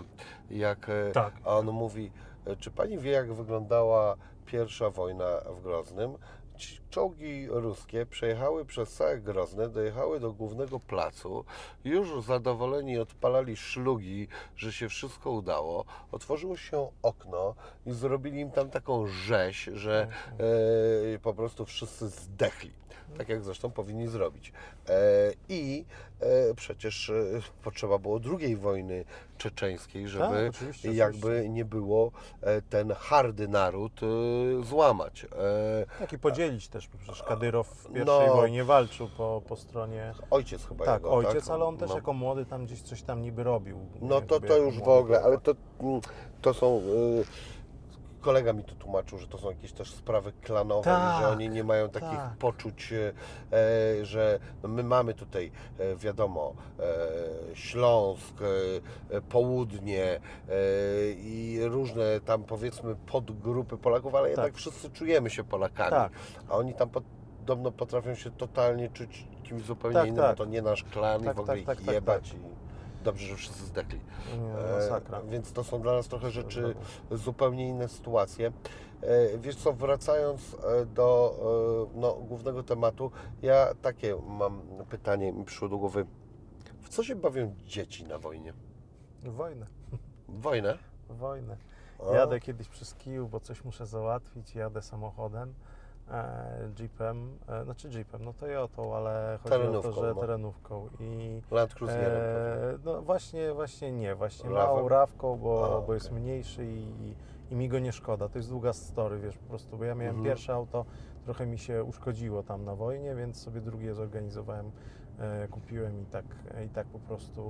jak 0.49 0.89
e, 0.89 1.12
Tak. 1.12 1.34
a 1.43 1.58
on 1.58 1.66
mówi, 1.72 2.12
czy 2.60 2.72
pani 2.72 2.97
wie, 2.97 3.12
jak 3.12 3.34
wyglądała 3.34 4.16
pierwsza 4.45 4.89
wojna 4.89 5.26
w 5.58 5.62
Groznym? 5.64 6.16
Czołgi 6.89 7.47
ruskie 7.49 8.05
przejechały 8.05 8.66
przez 8.66 8.93
całe 8.93 9.20
Grozne, 9.20 9.70
dojechały 9.70 10.20
do 10.20 10.34
głównego 10.34 10.80
placu, 10.80 11.45
już 11.84 12.24
zadowoleni 12.24 12.97
odpalali 12.97 13.58
szlugi, 13.58 14.28
że 14.55 14.74
się 14.74 14.89
wszystko 14.89 15.32
udało. 15.32 15.86
Otworzyło 16.12 16.58
się 16.58 16.88
okno 17.01 17.55
i 17.86 17.91
zrobili 17.91 18.39
im 18.39 18.51
tam 18.51 18.70
taką 18.70 19.08
rzeź, 19.08 19.70
że 19.74 20.08
e, 21.16 21.20
po 21.20 21.34
prostu 21.34 21.66
wszyscy 21.66 22.10
zdechli. 22.10 22.72
Tak 23.18 23.30
jak 23.30 23.43
zresztą 23.43 23.72
powinni 23.72 24.07
zrobić. 24.07 24.53
E, 24.89 24.93
I 25.49 25.86
e, 26.20 26.53
przecież 26.55 27.09
e, 27.09 27.13
potrzeba 27.63 27.97
było 27.97 28.20
drugiej 28.20 28.55
wojny 28.55 29.05
czeczeńskiej, 29.38 30.07
żeby 30.07 30.26
Tak, 30.26 30.49
oczywiście, 30.49 30.93
jakby 30.93 31.28
oczywiście. 31.28 31.49
nie 31.49 31.65
było 31.65 32.11
ten 32.70 32.91
hardy 32.91 33.47
naród 33.47 34.01
złamać. 34.63 35.26
Tak 35.99 36.13
i 36.13 36.20
podzielić 36.20 36.68
też, 36.68 36.88
bo 36.88 36.97
przecież 36.97 37.24
Kadyrow 37.24 37.68
w 37.68 37.84
No. 37.89 37.93
pierwszej 37.93 38.28
wojnie 38.28 38.63
walczył 38.63 39.09
po, 39.18 39.41
po 39.47 39.55
stronie... 39.55 40.13
ojciec 40.32 40.65
chyba 40.65 40.86
Tak, 40.86 40.95
jego, 41.01 41.13
ojciec, 41.13 41.45
tak? 41.45 41.53
ale 41.53 41.65
on 41.65 41.78
też 41.78 41.89
No. 41.89 41.95
jako 41.95 42.13
młody 42.13 42.45
tam 42.45 42.65
gdzieś 42.65 42.82
coś 42.82 43.01
tam 43.01 43.22
niby 43.22 43.43
robił. 43.43 43.80
No 44.01 44.22
to, 44.22 44.39
to 44.39 44.57
już 44.57 44.80
w 44.80 44.88
ogóle, 44.88 45.22
ale 45.22 45.38
to, 45.38 45.55
mm, 45.80 46.01
to 46.41 46.53
są. 46.53 46.78
y, 47.22 47.24
Kolega 48.28 48.53
mi 48.53 48.63
tu 48.63 48.75
tłumaczył, 48.75 49.17
że 49.17 49.28
to 49.28 49.38
są 49.38 49.49
jakieś 49.49 49.71
też 49.73 49.91
sprawy 49.91 50.32
klanowe, 50.41 50.84
Tak, 50.84 51.21
że 51.21 51.28
oni 51.28 51.49
nie 51.49 51.63
mają 51.63 51.89
takich 51.89 52.09
tak. 52.09 52.38
poczuć, 52.39 52.93
e, 52.93 54.05
że 54.05 54.39
no 54.63 54.69
my 54.69 54.84
mamy 54.84 55.13
tutaj, 55.13 55.51
e, 55.80 55.95
wiadomo, 55.95 56.53
e, 56.80 57.55
Śląsk, 57.55 58.34
e, 58.41 59.15
e, 59.17 59.21
Południe 59.21 60.03
e, 60.05 60.19
i 61.11 61.59
różne 61.63 62.19
tam 62.25 62.43
powiedzmy 62.43 62.95
podgrupy 62.95 63.78
Polaków, 63.78 64.15
ale 64.15 64.30
jednak 64.30 64.53
wszyscy 64.53 64.89
czujemy 64.89 65.30
się 65.30 65.43
Polakami. 65.43 65.89
Tak. 65.89 66.11
A 66.49 66.55
oni 66.55 66.73
tam 66.73 66.89
podobno 66.89 67.71
potrafią 67.71 68.15
się 68.15 68.32
totalnie 68.32 68.89
czuć 68.89 69.28
kimś 69.43 69.61
zupełnie 69.63 69.95
Tak, 69.95 70.07
innym, 70.07 70.21
tak. 70.23 70.38
to 70.38 70.45
nie 70.45 70.61
nasz 70.61 70.84
klan 70.84 71.21
i 71.21 71.25
Tak, 71.25 71.36
w 71.36 71.39
ogóle 71.39 71.57
tak, 71.57 71.65
tak, 71.65 71.80
ich 71.80 71.86
tak, 71.86 71.95
jebać. 71.95 72.34
I 72.34 72.66
dobrze, 73.08 73.28
że 73.28 73.36
wszyscy 73.36 73.66
zdechli. 73.66 73.99
Nie, 74.39 74.76
masakra. 74.76 75.20
E, 75.20 75.28
więc 75.30 75.53
to 75.53 75.64
są 75.64 75.82
dla 75.82 75.93
nas 75.93 76.08
trochę 76.08 76.32
rzeczy, 76.32 76.76
zupełnie 77.12 77.68
inne 77.70 77.88
sytuacje. 77.88 78.51
E, 79.01 79.38
wiesz 79.38 79.55
co, 79.55 79.74
wracając 79.74 80.41
e, 80.53 80.86
do 80.86 81.36
e, 81.93 81.99
no, 81.99 82.14
głównego 82.14 82.64
tematu, 82.64 83.12
ja 83.41 83.74
takie 83.82 84.16
mam 84.28 84.62
pytanie, 84.89 85.32
mi 85.32 85.45
przyszło 85.45 85.70
do 85.70 85.78
głowy. 85.78 86.05
W 86.82 86.89
co 86.89 87.03
się 87.03 87.16
bawią 87.16 87.55
dzieci 87.66 88.03
na 88.03 88.18
wojnie? 88.20 88.53
Wojnę, 89.24 89.68
wojnę? 90.28 90.78
wojnę. 91.10 91.58
O, 91.99 92.14
Jadę 92.14 92.39
kiedyś 92.39 92.68
przez 92.68 92.93
Kijów, 92.93 93.32
bo 93.32 93.39
coś 93.39 93.64
muszę 93.64 93.86
załatwić, 93.86 94.55
jadę 94.55 94.82
samochodem, 94.82 95.49
e, 95.49 95.53
jeepem, 96.80 97.38
e, 97.47 97.64
znaczy 97.64 97.89
jeepem, 97.89 98.24
no 98.26 98.34
Toyotą, 98.34 98.95
ale 98.95 99.39
chodzi 99.43 99.55
o 99.55 99.58
Terenówką, 99.60 99.91
to, 99.93 100.01
że 100.01 100.14
no. 100.14 100.22
terenówką 100.22 100.88
i 100.99 101.41
Land 101.51 101.74
Cruiserem. 101.74 102.12
e, 102.12 102.78
no 102.86 103.01
właśnie, 103.01 103.53
właśnie 103.53 103.91
nie, 103.91 104.16
właśnie 104.16 104.49
Rawem? 104.49 104.64
małą 104.76 104.88
rawką, 104.89 105.38
bo, 105.38 105.78
A, 105.84 105.88
bo 105.88 105.93
jest 105.93 106.08
okej. 106.08 106.20
mniejszy 106.20 106.66
i, 106.66 107.16
i 107.51 107.55
mi 107.55 107.70
go 107.70 107.80
nie 107.80 107.91
szkoda, 107.91 108.30
to 108.30 108.38
jest 108.39 108.49
długa 108.49 108.74
story, 108.74 109.20
wiesz, 109.20 109.38
po 109.38 109.49
prostu, 109.49 109.78
bo 109.78 109.84
ja 109.84 109.95
miałem 109.95 110.16
Mhm. 110.16 110.26
pierwsze 110.26 110.53
auto, 110.53 110.86
trochę 111.26 111.45
mi 111.45 111.58
się 111.58 111.84
uszkodziło 111.84 112.43
tam 112.43 112.66
na 112.66 112.76
wojnie, 112.76 113.16
więc 113.16 113.41
sobie 113.41 113.62
drugie 113.62 113.93
zorganizowałem, 113.93 114.72
e, 115.20 115.47
kupiłem 115.47 116.01
i 116.01 116.05
tak, 116.05 116.26
i 116.66 116.70
tak 116.70 116.88
po 116.88 116.99
prostu 116.99 117.41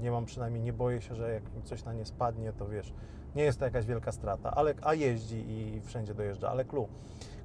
nie 0.00 0.10
mam 0.10 0.24
przynajmniej, 0.24 0.62
nie 0.62 0.72
boję 0.72 1.00
się, 1.00 1.14
że 1.14 1.32
jak 1.32 1.42
coś 1.64 1.84
na 1.84 1.92
nie 1.92 2.04
spadnie, 2.06 2.52
to 2.52 2.68
wiesz, 2.68 2.92
nie 3.34 3.42
jest 3.42 3.58
to 3.58 3.64
jakaś 3.64 3.86
wielka 3.86 4.12
strata, 4.12 4.50
ale, 4.54 4.74
a 4.82 4.94
jeździ 4.94 5.44
i 5.50 5.80
wszędzie 5.80 6.14
dojeżdża, 6.14 6.50
ale 6.50 6.64
clue. 6.64 6.88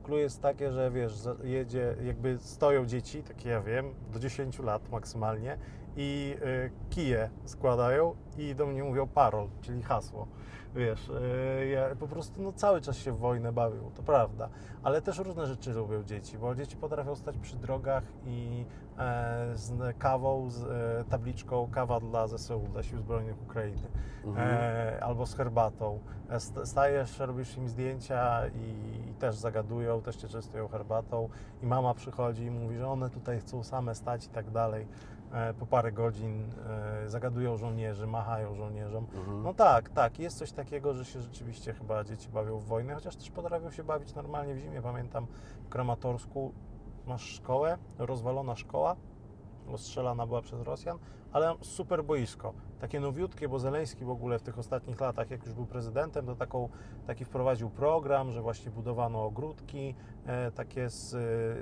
Clue 0.04 0.18
jest 0.18 0.42
takie, 0.42 0.72
że 0.72 0.92
wiesz, 0.92 1.14
jedzie, 1.44 1.96
jakby 2.04 2.38
stoją 2.40 2.86
dzieci, 2.86 3.24
takie 3.24 3.50
ja 3.50 3.62
wiem, 3.62 3.94
do 4.14 4.20
10 4.20 4.60
lat 4.60 4.90
maksymalnie 4.90 5.58
i 5.98 6.36
y, 6.42 6.72
kije 6.90 7.30
składają 7.46 8.16
i 8.38 8.56
do 8.56 8.66
mnie 8.66 8.84
mówią 8.84 9.08
parol, 9.08 9.48
czyli 9.62 9.84
hasło. 9.84 10.28
Wiesz, 10.76 11.10
y, 11.10 11.68
ja 11.68 11.96
po 11.96 12.08
prostu 12.08 12.42
no, 12.42 12.52
cały 12.52 12.82
czas 12.82 12.98
się 12.98 13.12
w 13.12 13.18
wojnę 13.18 13.52
bawią, 13.52 13.92
to 13.96 14.04
prawda, 14.04 14.50
ale 14.84 15.02
też 15.02 15.18
różne 15.20 15.48
rzeczy 15.48 15.74
lubią 15.74 16.04
dzieci, 16.04 16.38
bo 16.38 16.56
dzieci 16.56 16.76
potrafią 16.76 17.16
stać 17.16 17.38
przy 17.38 17.56
drogach 17.56 18.04
i 18.26 18.66
z 19.54 19.98
kawą, 19.98 20.50
z 20.50 20.64
e, 20.64 21.04
tabliczką 21.10 21.68
kawa 21.72 22.00
dla 22.00 22.28
ZSU, 22.28 22.60
dla 22.60 22.84
Sił 22.84 23.00
Zbrojnych 23.00 23.42
Ukrainy, 23.42 23.88
Mhm. 24.26 24.48
e, 24.52 25.04
albo 25.04 25.26
z 25.26 25.36
herbatą. 25.36 26.00
E, 26.30 26.40
st- 26.40 26.66
Stajesz, 26.68 27.20
robisz 27.20 27.58
im 27.58 27.70
zdjęcia 27.70 28.48
i, 28.48 29.10
i 29.10 29.14
też 29.14 29.36
zagadują, 29.36 30.02
też 30.02 30.16
cię 30.16 30.28
częstują 30.28 30.68
herbatą 30.68 31.30
i 31.64 31.66
mama 31.66 31.94
przychodzi 31.94 32.44
i 32.44 32.52
mówi, 32.52 32.78
że 32.78 32.88
one 32.88 33.10
tutaj 33.10 33.40
chcą 33.40 33.64
same 33.64 33.96
stać 33.96 34.26
i 34.26 34.30
tak 34.30 34.52
dalej. 34.52 34.88
E, 35.34 35.54
po 35.54 35.66
parę 35.66 35.92
godzin 35.92 36.44
e, 37.06 37.10
zagadują 37.10 37.58
żołnierzy, 37.58 38.08
machają 38.08 38.56
żołnierzom. 38.56 39.06
Mhm. 39.16 39.44
No 39.44 39.54
tak, 39.54 39.90
tak, 39.90 40.20
jest 40.20 40.38
coś 40.38 40.52
takiego, 40.52 40.94
że 40.94 41.06
się 41.06 41.22
rzeczywiście 41.22 41.74
chyba 41.74 42.04
dzieci 42.04 42.30
bawią 42.30 42.58
w 42.60 42.66
wojnę, 42.66 42.94
chociaż 42.96 43.16
też 43.16 43.32
potrafią 43.32 43.72
się 43.72 43.84
bawić 43.84 44.16
normalnie 44.16 44.54
w 44.56 44.58
zimie. 44.60 44.82
Pamiętam 44.82 45.28
w 45.66 45.70
Kramatorsku 45.70 46.54
masz 47.08 47.22
szkołę, 47.24 47.78
rozwalona 47.98 48.56
szkoła, 48.56 48.96
ostrzelana 49.74 50.28
była 50.28 50.42
przez 50.42 50.62
Rosjan, 50.62 50.98
ale 51.32 51.56
super 51.62 52.04
boisko. 52.04 52.54
Takie 52.80 53.00
nowiutkie, 53.00 53.50
bo 53.50 53.60
Zeleński 53.60 54.06
w 54.06 54.10
ogóle 54.10 54.40
w 54.40 54.42
tych 54.42 54.60
ostatnich 54.60 55.00
latach, 55.02 55.32
jak 55.32 55.46
już 55.46 55.54
był 55.54 55.66
prezydentem, 55.66 56.26
to 56.26 56.36
taką, 56.36 56.70
taki 57.08 57.26
wprowadził 57.26 57.70
program, 57.70 58.32
że 58.32 58.42
właśnie 58.42 58.72
budowano 58.72 59.24
ogródki, 59.26 59.96
e, 60.26 60.52
takie 60.52 60.90
z, 60.90 61.10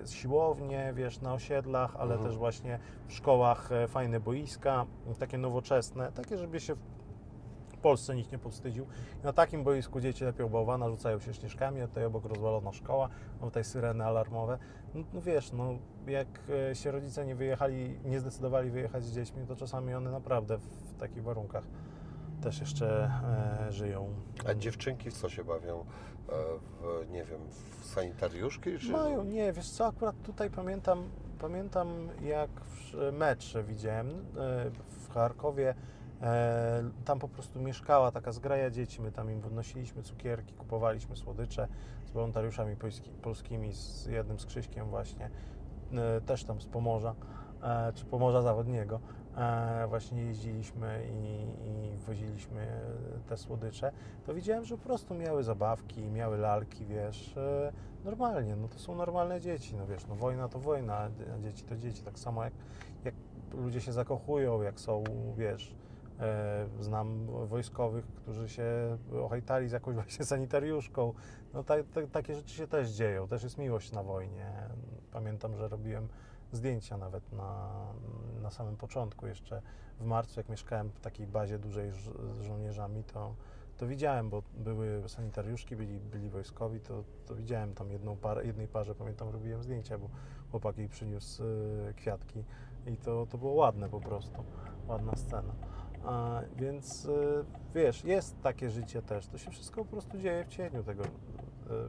z 0.10 0.12
siłownie, 0.12 0.94
wiesz, 0.96 1.22
na 1.22 1.34
osiedlach, 1.34 1.96
ale 1.96 2.14
Mhm. 2.14 2.30
też 2.30 2.38
właśnie 2.38 2.80
w 3.08 3.14
szkołach 3.14 3.72
e, 3.72 3.88
fajne 3.88 4.20
boiska, 4.20 4.86
takie 5.20 5.38
nowoczesne, 5.38 6.12
takie, 6.12 6.38
żeby 6.38 6.60
się 6.60 6.76
Polsce 7.82 8.16
nikt 8.16 8.32
nie 8.32 8.38
powstydził. 8.38 8.88
Na 9.24 9.34
takim 9.34 9.64
boisku 9.64 10.00
dzieci 10.02 10.24
lepią 10.24 10.50
bałwana, 10.50 10.90
rzucają 10.90 11.20
się 11.20 11.34
śnieżkami, 11.34 11.82
a 11.82 11.88
tutaj 11.88 12.06
obok 12.06 12.26
rozwalona 12.26 12.72
szkoła, 12.72 13.10
mam 13.42 13.50
tutaj 13.50 13.64
syreny 13.64 14.06
alarmowe. 14.06 14.58
No, 14.94 15.04
no 15.14 15.22
wiesz, 15.22 15.52
no 15.52 15.74
jak 16.08 16.28
e, 16.72 16.76
się 16.76 16.92
rodzice 16.92 17.26
nie 17.26 17.36
wyjechali, 17.36 18.00
nie 18.06 18.20
zdecydowali 18.20 18.70
wyjechać 18.70 19.04
z 19.04 19.16
dziećmi, 19.16 19.48
to 19.48 19.56
czasami 19.56 19.94
one 19.94 20.12
naprawdę 20.12 20.58
w 20.58 20.94
takich 21.00 21.24
warunkach 21.24 21.64
też 22.42 22.60
jeszcze 22.60 23.12
e, 23.68 23.72
żyją. 23.72 24.10
A 24.48 24.54
dziewczynki 24.54 25.12
w 25.12 25.14
co 25.14 25.30
się 25.30 25.44
bawią? 25.44 25.80
E, 25.80 25.86
W, 26.82 27.12
nie 27.12 27.24
wiem, 27.24 27.40
w 27.50 27.86
sanitariuszki? 27.86 28.80
Czy... 28.80 28.92
Mają, 28.92 29.24
nie, 29.24 29.54
wiesz 29.54 29.70
co, 29.70 29.86
akurat 29.88 30.16
tutaj 30.24 30.50
pamiętam, 30.50 31.04
pamiętam 31.40 32.10
jak 32.22 32.50
w 32.66 33.12
mecz 33.14 33.58
widziałem 33.68 34.10
e, 34.10 34.14
w 34.90 35.10
Charkowie, 35.14 35.76
tam 37.05 37.19
po 37.19 37.28
prostu 37.28 37.59
mieszkała 37.59 38.11
taka 38.11 38.32
zgraja 38.32 38.69
dzieci, 38.69 39.01
my 39.01 39.11
tam 39.11 39.32
im 39.32 39.41
wnosiliśmy 39.41 40.03
cukierki, 40.03 40.53
kupowaliśmy 40.53 41.15
słodycze 41.15 41.67
z 42.05 42.11
wolontariuszami 42.11 42.76
polski, 42.76 43.11
polskimi, 43.11 43.74
z 43.74 44.05
jednym 44.05 44.39
z 44.39 44.45
Krzyśkiem 44.45 44.89
właśnie, 44.89 45.30
e, 45.93 46.22
też 46.22 46.43
tam 46.43 46.61
z 46.61 46.65
Pomorza, 46.65 47.15
e, 47.63 47.93
czy 47.93 48.05
Pomorza 48.05 48.41
Zachodniego. 48.41 48.99
E, 49.38 49.88
właśnie 49.88 50.22
jeździliśmy 50.24 51.03
i, 51.11 51.43
i 51.69 51.97
woziliśmy 51.97 52.67
te 53.28 53.38
słodycze, 53.38 53.91
to 54.26 54.34
widziałem, 54.34 54.65
że 54.65 54.78
po 54.78 54.84
prostu 54.84 55.15
miały 55.15 55.43
zabawki, 55.43 56.01
miały 56.01 56.38
lalki, 56.38 56.86
wiesz, 56.86 57.38
e, 57.38 57.72
normalnie, 58.03 58.55
no 58.55 58.67
to 58.67 58.80
są 58.80 58.95
normalne 58.95 59.41
dzieci, 59.41 59.76
no 59.76 59.88
wiesz, 59.88 60.07
no 60.07 60.15
wojna 60.15 60.47
to 60.47 60.59
wojna, 60.59 60.95
a 60.95 61.09
dzieci 61.43 61.63
to 61.63 61.78
dzieci, 61.78 62.03
tak 62.03 62.19
samo 62.19 62.43
jak, 62.43 62.53
jak 63.03 63.15
ludzie 63.53 63.82
się 63.82 63.91
zakochują, 63.91 64.61
jak 64.61 64.80
są, 64.80 65.03
wiesz, 65.38 65.76
E, 65.76 65.81
Znam 66.80 67.26
wojskowych, 67.26 68.05
którzy 68.05 68.49
się 68.49 68.97
ohajtali 69.24 69.69
z 69.69 69.72
jakąś 69.72 69.95
właśnie 70.01 70.26
sanitariuszką. 70.26 71.13
No 71.53 71.63
ta, 71.63 71.76
ta, 71.84 72.07
takie 72.11 72.36
rzeczy 72.36 72.55
się 72.55 72.67
też 72.67 72.89
dzieją, 72.89 73.28
też 73.28 73.43
jest 73.43 73.57
miłość 73.57 73.91
na 73.91 74.03
wojnie. 74.03 74.53
Pamiętam, 75.11 75.55
że 75.55 75.67
robiłem 75.67 76.07
zdjęcia 76.51 76.97
nawet 76.97 77.32
na, 77.32 77.69
na 78.41 78.51
samym 78.51 78.78
początku, 78.78 79.28
jeszcze 79.28 79.61
w 79.99 80.05
marcu, 80.05 80.39
jak 80.39 80.49
mieszkałem 80.49 80.89
w 80.89 80.99
takiej 80.99 81.28
bazie 81.28 81.59
dużej 81.59 81.91
z 81.91 82.41
żołnierzami, 82.41 83.03
to, 83.03 83.36
to 83.78 83.88
widziałem, 83.88 84.30
bo 84.30 84.43
były 84.53 85.09
sanitariuszki, 85.09 85.76
byli, 85.76 85.99
byli 85.99 86.30
wojskowi, 86.30 86.80
to, 86.80 87.03
to 87.26 87.36
widziałem 87.36 87.74
tam 87.74 87.91
jedną 87.91 88.17
parę, 88.17 88.45
jednej 88.45 88.67
parze, 88.67 88.95
pamiętam, 88.95 89.30
robiłem 89.30 89.63
zdjęcia, 89.63 89.97
bo 89.97 90.09
chłopak 90.51 90.78
jej 90.78 90.89
przyniósł 90.89 91.43
y, 91.43 91.93
kwiatki 91.95 92.43
i 92.86 92.97
to, 92.97 93.26
to 93.26 93.38
było 93.38 93.53
ładne 93.53 93.89
po 93.89 93.99
prostu, 93.99 94.43
ładna 94.88 95.15
scena. 95.15 95.53
A, 96.06 96.41
więc 96.56 97.06
y, 97.06 97.45
wiesz, 97.76 98.04
jest 98.04 98.41
takie 98.41 98.70
życie 98.70 99.02
też. 99.02 99.28
To 99.28 99.38
się 99.38 99.52
wszystko 99.52 99.86
po 99.86 99.91
prostu 99.91 100.18
dzieje 100.18 100.45
w 100.45 100.47
cieniu 100.47 100.84
tego, 100.84 101.04
y, 101.04 101.08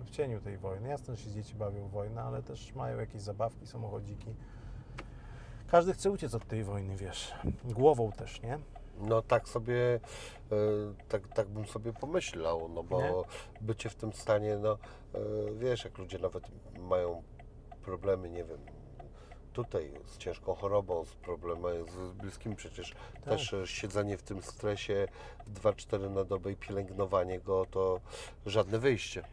w 0.04 0.10
cieniu 0.10 0.40
tej 0.40 0.58
wojny. 0.58 0.88
Jasne, 0.88 1.16
że 1.16 1.22
się 1.22 1.30
dzieci 1.30 1.54
bawią 1.54 1.88
w 1.88 1.90
wojnę, 1.90 2.22
ale 2.22 2.42
też 2.42 2.74
mają 2.74 2.98
jakieś 2.98 3.22
zabawki, 3.22 3.66
samochodziki. 3.66 4.34
Każdy 5.66 5.92
chce 5.92 6.10
uciec 6.10 6.34
od 6.34 6.46
tej 6.46 6.64
wojny, 6.64 6.96
wiesz. 6.96 7.34
Głową 7.64 8.12
też, 8.12 8.42
nie? 8.42 8.58
No 9.00 9.22
tak 9.22 9.48
sobie, 9.48 9.94
e, 10.52 10.56
tak, 11.08 11.28
tak 11.28 11.48
bym 11.48 11.66
sobie 11.66 11.92
pomyślał, 11.92 12.68
no 12.68 12.82
bo 12.82 13.00
Nie? 13.00 13.12
bycie 13.60 13.90
w 13.90 13.94
tym 13.94 14.12
stanie, 14.12 14.58
no 14.58 14.78
wiesz, 15.58 15.84
jak 15.84 15.98
ludzie 15.98 16.18
nawet 16.18 16.44
mają 16.78 17.22
problemy, 17.82 18.30
nie 18.30 18.44
wiem, 18.44 18.58
tutaj 19.52 19.92
z 20.06 20.18
ciężką 20.18 20.54
chorobą, 20.54 21.04
z 21.04 21.14
problemem 21.14 21.88
z 21.88 22.12
bliskim, 22.12 22.56
przecież 22.56 22.94
też 23.24 23.52
e, 23.52 23.66
siedzenie 23.66 24.16
w 24.16 24.22
tym 24.22 24.42
stresie 24.42 25.08
2-4 25.54 26.10
na 26.10 26.24
dobę 26.24 26.52
i 26.52 26.56
pielęgnowanie 26.56 27.40
go 27.40 27.66
to 27.70 28.00
żadne 28.46 28.78
wyjście. 28.78 29.24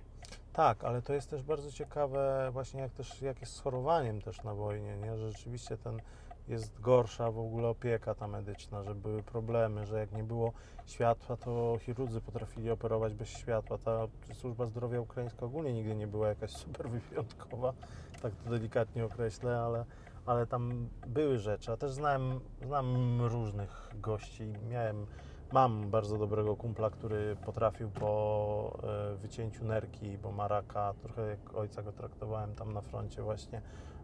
Tak, 0.53 0.84
ale 0.84 1.01
to 1.01 1.13
jest 1.13 1.30
też 1.30 1.43
bardzo 1.43 1.72
ciekawe 1.72 2.49
właśnie 2.53 2.82
jak 2.82 2.91
też 2.91 3.22
jak 3.22 3.41
jest 3.41 3.53
z 3.53 3.59
chorowaniem 3.59 4.22
też 4.22 4.43
na 4.43 4.53
wojnie, 4.53 4.97
nie? 4.97 5.17
że 5.17 5.32
rzeczywiście 5.32 5.78
ten 5.78 6.01
jest 6.49 6.82
gorsza 6.82 7.32
w 7.32 7.39
ogóle 7.39 7.67
opieka 7.67 8.15
ta 8.15 8.28
medyczna, 8.28 8.84
że 8.84 8.95
były 8.95 9.24
problemy, 9.24 9.86
że 9.86 9.99
jak 9.99 10.11
nie 10.11 10.24
było 10.24 10.53
światła, 10.86 11.38
to 11.38 11.78
chirurdzy 11.82 12.22
potrafili 12.22 12.72
operować 12.72 13.13
bez 13.13 13.30
światła. 13.30 13.78
Ta 13.78 14.07
służba 14.34 14.65
zdrowia 14.65 15.01
ukraińska 15.01 15.45
ogólnie 15.45 15.74
nigdy 15.74 15.95
nie 15.95 16.07
była 16.07 16.30
jakaś 16.30 16.51
super 16.51 16.89
wyjątkowa, 16.89 17.74
tak 18.22 18.34
to 18.36 18.49
delikatnie 18.49 19.05
określę, 19.05 19.59
ale, 19.59 19.86
ale 20.26 20.47
tam 20.47 20.89
były 21.07 21.38
rzeczy. 21.38 21.72
A 21.72 21.78
też 21.78 21.91
znałem, 21.91 22.39
znam 22.61 23.22
różnych 23.22 23.89
gości. 24.01 24.53
Miałem, 24.70 25.05
mam 25.51 25.89
bardzo 25.89 26.17
dobrego 26.17 26.55
kumpla, 26.55 26.89
który 26.89 27.36
potrafił 27.36 27.89
po 27.89 28.80
e, 28.84 29.15
wycięciu 29.15 29.65
nerki, 29.65 30.17
bo 30.17 30.32
ma 30.32 30.47
raka, 30.47 30.93
trochę 31.01 31.28
jak 31.28 31.55
ojca 31.55 31.84
go 31.84 31.91
traktowałem 31.91 32.55
tam 32.55 32.74
na 32.74 32.82
froncie 32.82 33.22
właśnie, 33.22 33.61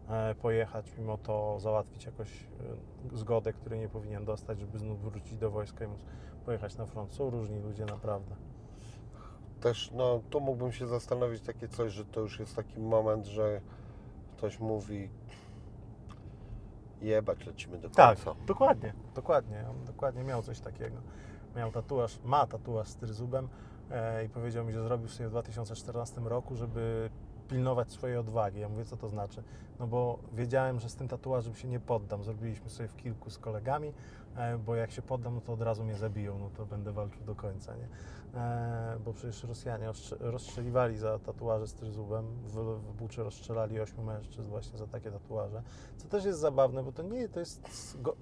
e, 0.08 0.34
pojechać, 0.34 0.92
mimo 0.98 1.18
to 1.18 1.60
załatwić 1.60 2.04
jakoś 2.06 2.28
e, 3.12 3.16
zgodę, 3.16 3.52
której 3.52 3.80
nie 3.80 3.88
powinien 3.88 4.24
dostać, 4.24 4.60
żeby 4.60 4.78
znów 4.78 5.00
wrócić 5.00 5.38
do 5.38 5.50
wojska 5.50 5.84
i 5.84 5.88
móc 5.88 6.00
pojechać 6.46 6.76
na 6.76 6.86
front. 6.86 7.12
Są 7.12 7.30
różni 7.30 7.60
ludzie 7.60 7.84
naprawdę. 7.84 8.36
Też, 9.60 9.90
no 9.90 10.20
tu 10.30 10.40
mógłbym 10.40 10.72
się 10.72 10.86
zastanowić 10.86 11.42
takie 11.42 11.68
coś, 11.68 11.92
że 11.92 12.04
to 12.04 12.20
już 12.20 12.40
jest 12.40 12.56
taki 12.56 12.80
moment, 12.80 13.26
że 13.26 13.60
ktoś 14.36 14.60
mówi 14.60 15.10
jebać, 17.02 17.46
lecimy 17.46 17.78
do 17.78 17.90
Tak, 17.90 18.16
końca. 18.24 18.40
dokładnie, 18.46 18.92
dokładnie. 19.14 19.64
On 19.70 19.84
dokładnie 19.84 20.24
miał 20.24 20.42
coś 20.42 20.60
takiego. 20.60 20.96
Miał 21.56 21.72
tatuaż, 21.72 22.18
ma 22.24 22.46
tatuaż 22.46 22.88
z 22.88 22.96
tryzubem 22.96 23.48
e, 23.90 24.24
i 24.24 24.28
powiedział 24.28 24.64
mi, 24.64 24.72
że 24.72 24.82
zrobił 24.82 25.08
sobie 25.08 25.28
w 25.28 25.30
2014 25.30 26.20
roku, 26.20 26.56
żeby 26.56 27.10
pilnować 27.46 27.92
swojej 27.92 28.16
odwagi. 28.16 28.60
Ja 28.60 28.68
mówię, 28.68 28.84
co 28.84 28.96
to 28.96 29.08
znaczy? 29.08 29.42
No 29.80 29.86
bo 29.86 30.18
wiedziałem, 30.32 30.80
że 30.80 30.88
z 30.88 30.94
tym 30.94 31.08
tatuażem 31.08 31.54
się 31.54 31.68
nie 31.68 31.80
poddam. 31.80 32.24
Zrobiliśmy 32.24 32.70
sobie 32.70 32.88
w 32.88 32.96
kilku 32.96 33.30
z 33.30 33.38
kolegami, 33.38 33.92
e, 34.36 34.58
bo 34.58 34.74
jak 34.74 34.90
się 34.90 35.02
poddam, 35.02 35.34
no 35.34 35.40
to 35.40 35.52
od 35.52 35.62
razu 35.62 35.84
mnie 35.84 35.96
zabiją, 35.96 36.38
no 36.38 36.50
to 36.56 36.66
będę 36.66 36.92
walczył 36.92 37.24
do 37.24 37.34
końca, 37.34 37.76
nie? 37.76 37.88
E, 38.36 38.98
bo 39.04 39.12
przecież 39.12 39.44
Rosjanie 39.44 39.86
rozstrzeliwali 40.20 40.96
za 40.96 41.18
tatuaże 41.18 41.66
z 41.66 41.74
tryzubem. 41.74 42.26
W, 42.44 42.54
w 42.78 42.92
Buczy 42.92 43.24
rozstrzelali 43.24 43.80
ośmiu 43.80 44.02
mężczyzn 44.02 44.50
właśnie 44.50 44.78
za 44.78 44.86
takie 44.86 45.10
tatuaże. 45.10 45.62
Co 45.96 46.08
też 46.08 46.24
jest 46.24 46.38
zabawne, 46.38 46.82
bo 46.82 46.92
to 46.92 47.02
nie 47.02 47.28
to 47.28 47.40
jest. 47.40 47.68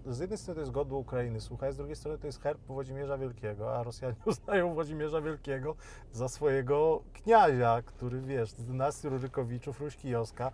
Z 0.07 0.21
jednej 0.21 0.39
strony 0.39 0.55
to 0.55 0.61
jest 0.61 0.73
godło 0.73 0.99
Ukrainy, 0.99 1.41
słuchaj, 1.41 1.73
z 1.73 1.77
drugiej 1.77 1.97
strony 1.97 2.19
to 2.19 2.27
jest 2.27 2.41
herb 2.41 2.61
Włodzimierza 2.67 3.19
Wielkiego, 3.19 3.77
a 3.77 3.83
Rosjanie 3.83 4.17
uznają 4.27 4.75
Włodzimierza 4.75 5.21
Wielkiego 5.21 5.75
za 6.13 6.29
swojego 6.29 7.03
kniazia, 7.13 7.83
który 7.83 8.21
wiesz, 8.21 8.51
z 8.51 8.65
dynastii 8.65 9.09
Rurykowiczów, 9.15 9.81
Ruś 9.81 9.97
Kijowska. 9.97 10.53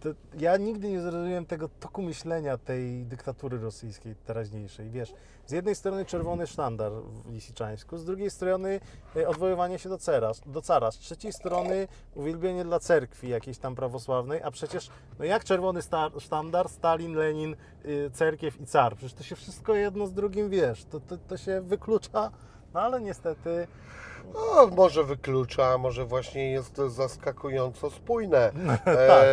To 0.00 0.08
ja 0.38 0.56
nigdy 0.56 0.88
nie 0.88 1.00
zrozumiałem 1.00 1.46
tego 1.46 1.68
toku 1.68 2.02
myślenia 2.02 2.58
tej 2.58 3.04
dyktatury 3.04 3.58
rosyjskiej 3.58 4.14
teraźniejszej. 4.14 4.90
Wiesz, 4.90 5.14
z 5.46 5.52
jednej 5.52 5.74
strony 5.74 6.04
czerwony 6.04 6.46
sztandar 6.46 6.92
w 6.92 7.32
Lisiczańsku, 7.32 7.98
z 7.98 8.04
drugiej 8.04 8.30
strony 8.30 8.80
e, 9.16 9.28
odwoływanie 9.28 9.78
się 9.78 9.88
do, 9.88 9.98
cara, 9.98 10.32
do 10.46 10.62
cara, 10.62 10.90
z 10.90 10.98
trzeciej 10.98 11.32
strony 11.32 11.88
uwielbienie 12.14 12.64
dla 12.64 12.80
cerkwi 12.80 13.28
jakiejś 13.28 13.58
tam 13.58 13.74
prawosławnej, 13.74 14.42
a 14.42 14.50
przecież 14.50 14.90
no 15.18 15.24
jak 15.24 15.44
czerwony 15.44 15.82
sta, 15.82 16.10
sztandar, 16.18 16.68
Stalin, 16.68 17.14
Lenin, 17.14 17.56
y, 17.84 18.10
cerkiew 18.12 18.60
i 18.60 18.66
car, 18.66 18.96
przecież 18.96 19.14
to 19.14 19.22
się 19.22 19.36
wszystko 19.36 19.74
jedno 19.74 20.06
z 20.06 20.12
drugim, 20.12 20.50
wiesz, 20.50 20.84
to, 20.84 21.00
to, 21.00 21.16
to 21.16 21.36
się 21.36 21.60
wyklucza, 21.60 22.30
no 22.74 22.80
ale 22.80 23.00
niestety 23.00 23.66
No, 24.34 24.66
może 24.76 25.04
wyklucza, 25.04 25.78
może 25.78 26.04
właśnie 26.04 26.50
jest 26.50 26.76
zaskakująco 26.76 27.90
spójne. 27.90 28.52
tak. 28.84 29.24
E, 29.24 29.26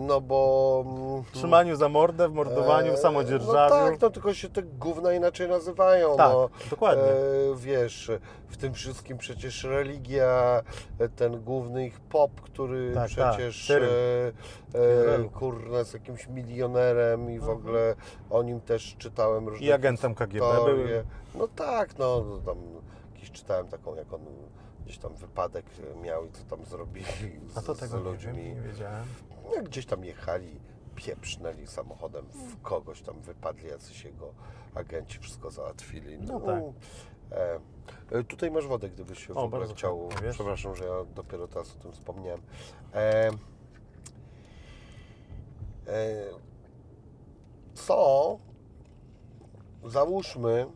no 0.00 0.20
bo. 0.20 0.84
mm, 0.86 1.22
w 1.22 1.30
trzymaniu 1.32 1.76
za 1.76 1.88
mordę, 1.88 2.28
w 2.28 2.32
mordowaniu, 2.32 2.92
w 2.92 2.94
e, 2.94 2.98
samodzierżawiu. 2.98 3.52
No 3.74 3.90
tak, 3.90 4.00
no 4.00 4.10
tylko 4.10 4.34
się 4.34 4.48
te 4.48 4.62
gówna 4.62 5.12
inaczej 5.12 5.48
nazywają. 5.48 6.16
Tak, 6.16 6.32
no. 6.32 6.48
dokładnie. 6.70 7.02
E, 7.04 7.16
wiesz, 7.56 8.10
w 8.48 8.56
tym 8.56 8.74
wszystkim 8.74 9.18
przecież 9.18 9.64
religia, 9.64 10.62
e, 10.98 11.08
ten 11.08 11.40
główny 11.40 11.86
ich 11.86 12.00
pop, 12.00 12.40
który 12.40 12.94
Tak, 12.94 13.10
tak, 13.10 13.34
przecież 13.34 13.66
Cyryl. 13.66 13.90
e, 14.74 15.14
e, 15.14 15.24
kurna 15.24 15.78
jest 15.78 15.94
jakimś 15.94 16.28
milionerem 16.28 17.30
i 17.30 17.38
w 17.38 17.42
Mhm. 17.42 17.58
ogóle 17.58 17.94
o 18.30 18.42
nim 18.42 18.60
też 18.60 18.96
czytałem 18.98 19.48
różne 19.48 19.66
I 19.66 19.72
agentem 19.72 20.14
KGB 20.14 20.44
historie. 20.52 21.04
No 21.34 21.48
tak, 21.48 21.98
no 21.98 22.24
tam 22.46 22.56
jakiś 23.14 23.30
czytałem 23.30 23.68
taką, 23.68 23.94
jak 23.94 24.12
on 24.12 24.20
gdzieś 24.84 24.98
tam 24.98 25.14
wypadek 25.14 25.66
miał 26.02 26.26
i 26.26 26.30
co 26.30 26.44
tam 26.44 26.64
zrobili 26.64 27.40
z, 27.48 27.58
A 27.58 27.62
to 27.62 27.74
z 27.74 27.78
tego 27.78 27.96
nie 27.96 28.02
ludźmi. 28.02 28.32
wiem, 28.32 28.54
nie 28.54 28.60
wiedziałem. 28.60 29.04
Jak 29.54 29.64
gdzieś 29.68 29.86
tam 29.86 30.04
jechali, 30.04 30.60
pieprznęli 30.94 31.66
samochodem 31.66 32.24
w 32.26 32.62
kogoś 32.62 33.02
tam, 33.02 33.20
wypadli 33.20 33.68
jacyś 33.68 34.04
jego 34.04 34.34
agenci, 34.74 35.18
wszystko 35.18 35.50
załatwili. 35.50 36.18
No 36.18 36.40
tak. 36.40 36.62
E, 37.32 37.60
e, 38.10 38.24
tutaj 38.24 38.50
masz 38.50 38.66
wodę, 38.66 38.88
gdybyś 38.90 39.26
się 39.26 39.34
w 39.34 39.38
ogóle 39.38 39.66
chciał. 39.66 40.00
chętnie, 40.08 40.26
wiesz. 40.26 40.34
Przepraszam, 40.36 40.76
że 40.76 40.84
ja 40.84 41.04
dopiero 41.14 41.48
teraz 41.48 41.76
o 41.76 41.82
tym 41.82 41.92
wspomniałem. 41.92 42.40
E, 42.94 43.28
e, 43.28 43.32
co? 47.74 48.38
Załóżmy, 49.84 50.66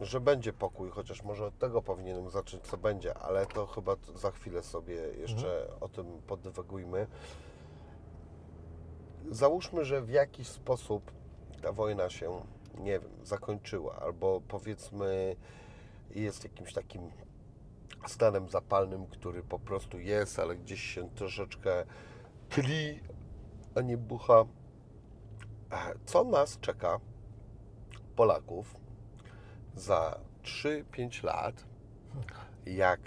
że 0.00 0.20
będzie 0.20 0.52
pokój, 0.52 0.90
chociaż 0.90 1.22
może 1.22 1.46
od 1.46 1.58
tego 1.58 1.82
powinienem 1.82 2.30
zacząć, 2.30 2.62
co 2.62 2.76
będzie, 2.76 3.14
ale 3.14 3.46
to 3.46 3.66
chyba 3.66 3.96
za 4.14 4.30
chwilę 4.30 4.62
sobie 4.62 4.94
jeszcze 4.94 5.66
o 5.80 5.88
tym 5.88 6.22
podywagujmy. 6.26 7.06
Załóżmy, 9.30 9.84
że 9.84 10.02
w 10.02 10.10
jakiś 10.10 10.48
sposób 10.48 11.12
ta 11.62 11.72
wojna 11.72 12.10
się, 12.10 12.42
nie 12.78 13.00
wiem, 13.00 13.10
zakończyła, 13.22 13.96
albo 13.96 14.40
powiedzmy 14.48 15.36
jest 16.10 16.44
jakimś 16.44 16.72
takim 16.72 17.10
stanem 18.06 18.48
zapalnym, 18.48 19.06
który 19.06 19.42
po 19.42 19.58
prostu 19.58 19.98
jest, 19.98 20.38
ale 20.38 20.56
gdzieś 20.56 20.80
się 20.80 21.10
troszeczkę 21.14 21.84
tli, 22.48 23.00
a 23.74 23.80
nie 23.80 23.96
bucha. 23.96 24.44
E, 25.72 25.94
Co 26.06 26.24
nas 26.24 26.58
czeka, 26.60 27.00
Polaków, 28.16 28.79
za 29.76 30.20
3-5 30.42 31.24
lat, 31.24 31.64
jak 32.66 33.00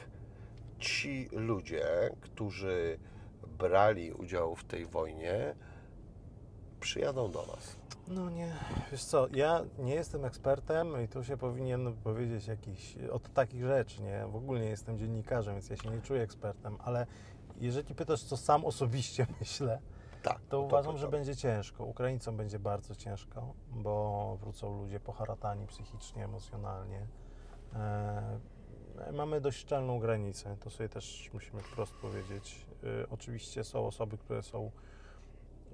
ci 0.80 1.30
ludzie, 1.32 1.86
którzy 2.22 3.00
brali 3.60 4.12
udział 4.12 4.56
w 4.56 4.64
tej 4.64 4.86
wojnie, 4.86 5.56
przyjadą 6.80 7.32
do 7.32 7.46
nas. 7.46 7.76
No 8.08 8.30
nie, 8.30 8.54
wiesz 8.92 9.04
co, 9.04 9.28
ja 9.34 9.64
nie 9.80 9.96
jestem 9.96 10.26
ekspertem 10.26 11.04
i 11.04 11.08
tu 11.08 11.24
się 11.24 11.38
powinien 11.38 11.94
powiedzieć 11.94 12.48
jakiś 12.48 12.98
od 13.12 13.34
takich 13.34 13.66
rzeczy, 13.66 14.02
nie? 14.02 14.26
W 14.28 14.36
ogóle 14.36 14.60
nie 14.60 14.70
jestem 14.70 14.98
dziennikarzem, 14.98 15.54
więc 15.54 15.70
ja 15.70 15.78
się 15.78 15.90
nie 15.90 16.02
czuję 16.02 16.22
ekspertem, 16.22 16.78
ale 16.80 17.08
jeżeli 17.58 17.96
pytasz, 17.96 18.24
co 18.24 18.38
sam 18.38 18.66
osobiście 18.66 19.28
myślę, 19.40 19.80
Tak. 20.24 20.40
to 20.50 20.62
uważam, 20.62 20.98
że 20.98 21.06
to- 21.06 21.12
będzie 21.12 21.36
ciężko. 21.36 21.86
Ukraińcom 21.86 22.38
będzie 22.38 22.60
bardzo 22.60 22.96
ciężko, 22.96 23.54
bo 23.72 24.38
wrócą 24.42 24.78
ludzie 24.78 25.00
poharatani 25.00 25.68
psychicznie, 25.68 26.26
emocjonalnie. 26.26 27.08
E, 27.76 28.40
mamy 29.14 29.42
dość 29.42 29.60
szczelną 29.60 30.00
granicę, 30.00 30.58
to 30.60 30.70
sobie 30.70 30.90
też 30.90 31.30
musimy 31.34 31.62
wprost 31.62 31.94
powiedzieć. 31.94 32.66
E, 32.84 33.10
oczywiście 33.10 33.64
są 33.64 33.88
osoby, 33.88 34.18
które 34.18 34.44
są 34.44 34.72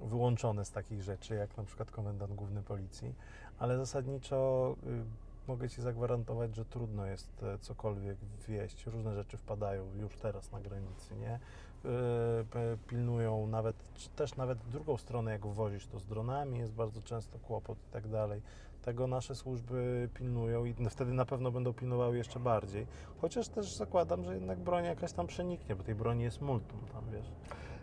wyłączone 0.02 0.64
z 0.64 0.70
takich 0.70 1.02
rzeczy, 1.02 1.34
jak 1.34 1.56
na 1.56 1.64
przykład 1.64 1.90
komendant 1.90 2.34
główny 2.34 2.62
policji, 2.62 3.14
ale 3.58 3.78
zasadniczo 3.78 4.76
y, 4.86 5.04
mogę 5.48 5.68
Ci 5.68 5.82
zagwarantować, 5.82 6.56
że 6.56 6.64
trudno 6.64 7.06
jest 7.06 7.42
e, 7.42 7.58
cokolwiek 7.58 8.16
wieść. 8.48 8.86
Różne 8.86 9.14
rzeczy 9.14 9.36
wpadają 9.36 9.94
już 9.94 10.16
teraz 10.16 10.52
na 10.52 10.60
granicy, 10.60 11.16
nie? 11.16 11.40
Y, 11.84 12.78
pilnują 12.88 13.46
nawet, 13.46 13.76
też 14.16 14.36
nawet 14.36 14.58
w 14.58 14.70
drugą 14.70 14.96
stronę, 14.96 15.32
jak 15.32 15.46
wozisz 15.46 15.86
to 15.86 15.98
z 15.98 16.06
dronami, 16.06 16.58
jest 16.58 16.72
bardzo 16.72 17.02
często 17.02 17.38
kłopot 17.38 17.78
i 17.88 17.92
tak 17.92 18.08
dalej. 18.08 18.42
Tego 18.82 19.06
nasze 19.06 19.34
służby 19.34 20.08
pilnują 20.14 20.64
i 20.64 20.74
wtedy 20.90 21.12
na 21.12 21.24
pewno 21.24 21.50
będą 21.50 21.72
pilnowały 21.72 22.16
jeszcze 22.16 22.40
bardziej. 22.40 22.86
Chociaż 23.20 23.48
też 23.48 23.74
zakładam, 23.74 24.24
że 24.24 24.34
jednak 24.34 24.58
broń 24.58 24.84
jakaś 24.84 25.12
tam 25.12 25.26
przeniknie, 25.26 25.76
bo 25.76 25.82
tej 25.82 25.94
broni 25.94 26.22
jest 26.22 26.40
multum 26.40 26.80
tam, 26.92 27.04
wiesz. 27.12 27.32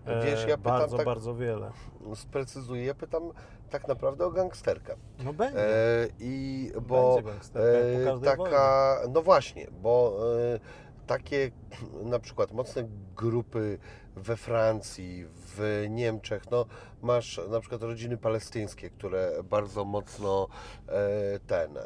E, 0.07 0.25
Wiesz, 0.25 0.47
ja 0.47 0.57
pytam 0.57 0.79
bardzo, 0.79 0.97
tak- 0.97 1.05
bardzo 1.05 1.35
wiele. 1.35 1.71
Sprecyzuję, 2.15 2.85
ja 2.85 2.93
pytam 2.93 3.23
tak 3.69 3.87
naprawdę 3.87 4.25
o 4.25 4.31
gangsterkę. 4.31 4.95
No 5.23 5.33
będzie. 5.33 5.59
E, 5.59 6.07
I 6.19 6.71
bo 6.87 7.15
będzie 7.15 7.31
gangsterka, 7.31 8.11
e, 8.11 8.19
taka, 8.19 8.97
no 9.13 9.21
właśnie, 9.21 9.67
bo 9.81 10.19
e, 10.55 10.59
takie 11.07 11.51
na 12.03 12.19
przykład 12.19 12.51
mocne 12.51 12.83
grupy 13.15 13.79
we 14.15 14.37
Francji, 14.37 15.25
w 15.27 15.85
Niemczech, 15.89 16.51
no 16.51 16.65
masz 17.01 17.41
na 17.49 17.59
przykład 17.59 17.81
rodziny 17.81 18.17
palestyńskie, 18.17 18.89
które 18.89 19.43
bardzo 19.43 19.85
mocno 19.85 20.47
e, 20.87 21.39
ten 21.39 21.77
e, 21.77 21.81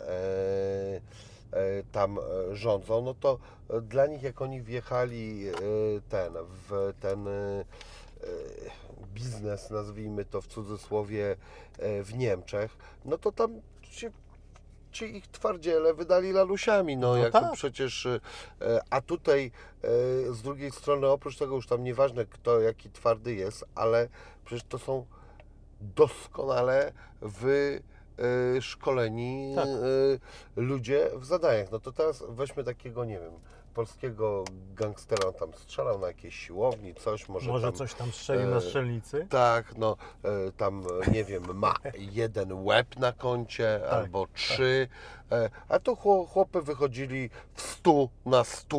e, 1.52 1.84
tam 1.92 2.20
rządzą, 2.52 3.02
no 3.02 3.14
to 3.14 3.40
dla 3.82 4.06
nich 4.06 4.24
jak 4.24 4.42
oni 4.42 4.62
wjechali 4.62 5.46
ten 6.10 6.34
w 6.70 6.94
ten 7.00 7.28
biznes, 9.14 9.70
nazwijmy 9.70 10.26
to 10.26 10.42
w 10.42 10.48
cudzysłowie, 10.48 11.36
w 11.80 12.14
Niemczech, 12.14 12.78
no 13.06 13.18
to 13.18 13.32
tam 13.32 13.62
się 13.82 14.12
ci 14.92 15.18
ich 15.18 15.28
twardziele 15.28 15.94
wydali 15.94 16.32
lalusiami, 16.32 16.98
no, 16.98 17.08
No 17.08 17.18
jak 17.18 17.34
tak. 17.34 17.54
przecież, 17.54 18.06
e, 18.06 18.20
a 18.90 19.02
tutaj 19.02 19.52
e, 19.84 19.88
z 20.34 20.42
drugiej 20.42 20.72
strony, 20.72 21.08
oprócz 21.08 21.38
tego 21.38 21.56
już 21.56 21.68
tam 21.68 21.84
nieważne 21.84 22.26
kto 22.26 22.60
jaki 22.60 22.90
twardy 22.90 23.34
jest, 23.36 23.66
ale 23.76 24.08
przecież 24.46 24.64
to 24.70 24.80
są 24.80 25.06
doskonale 25.82 26.92
wyszkoleni 28.18 29.52
Tak. 29.56 29.68
e, 29.68 29.72
ludzie 30.56 31.10
w 31.16 31.26
zadaniach. 31.26 31.72
No 31.72 31.80
to 31.80 31.92
teraz 31.92 32.24
weźmy 32.30 32.64
takiego, 32.64 33.06
nie 33.06 33.20
wiem, 33.20 33.34
polskiego 33.74 34.44
gangstera, 34.76 35.28
on 35.28 35.34
tam 35.34 35.54
strzelał 35.54 36.00
na 36.00 36.08
jakiejś 36.08 36.36
siłowni, 36.36 36.96
coś, 36.96 37.30
może, 37.30 37.52
Może 37.52 37.68
tam... 37.68 37.76
coś 37.76 37.94
tam 37.94 38.12
strzelił 38.12 38.48
na 38.48 38.58
e, 38.58 38.62
strzelnicy? 38.62 39.28
Tak, 39.30 39.78
no 39.78 39.98
e, 40.24 40.52
tam 40.52 40.84
e, 41.08 41.12
nie 41.12 41.24
wiem, 41.24 41.44
ma 41.54 41.74
jeden 42.20 42.54
łeb 42.54 43.00
na 43.00 43.12
koncie 43.12 43.80
Tak, 43.84 43.94
albo 43.94 44.28
trzy, 44.34 44.88
e, 45.32 45.50
a 45.70 45.80
tu 45.80 45.94
chło- 45.96 46.28
chłopy 46.28 46.62
wychodzili 46.62 47.30
w 47.54 47.62
100 47.62 48.08
na 48.26 48.44
100 48.44 48.78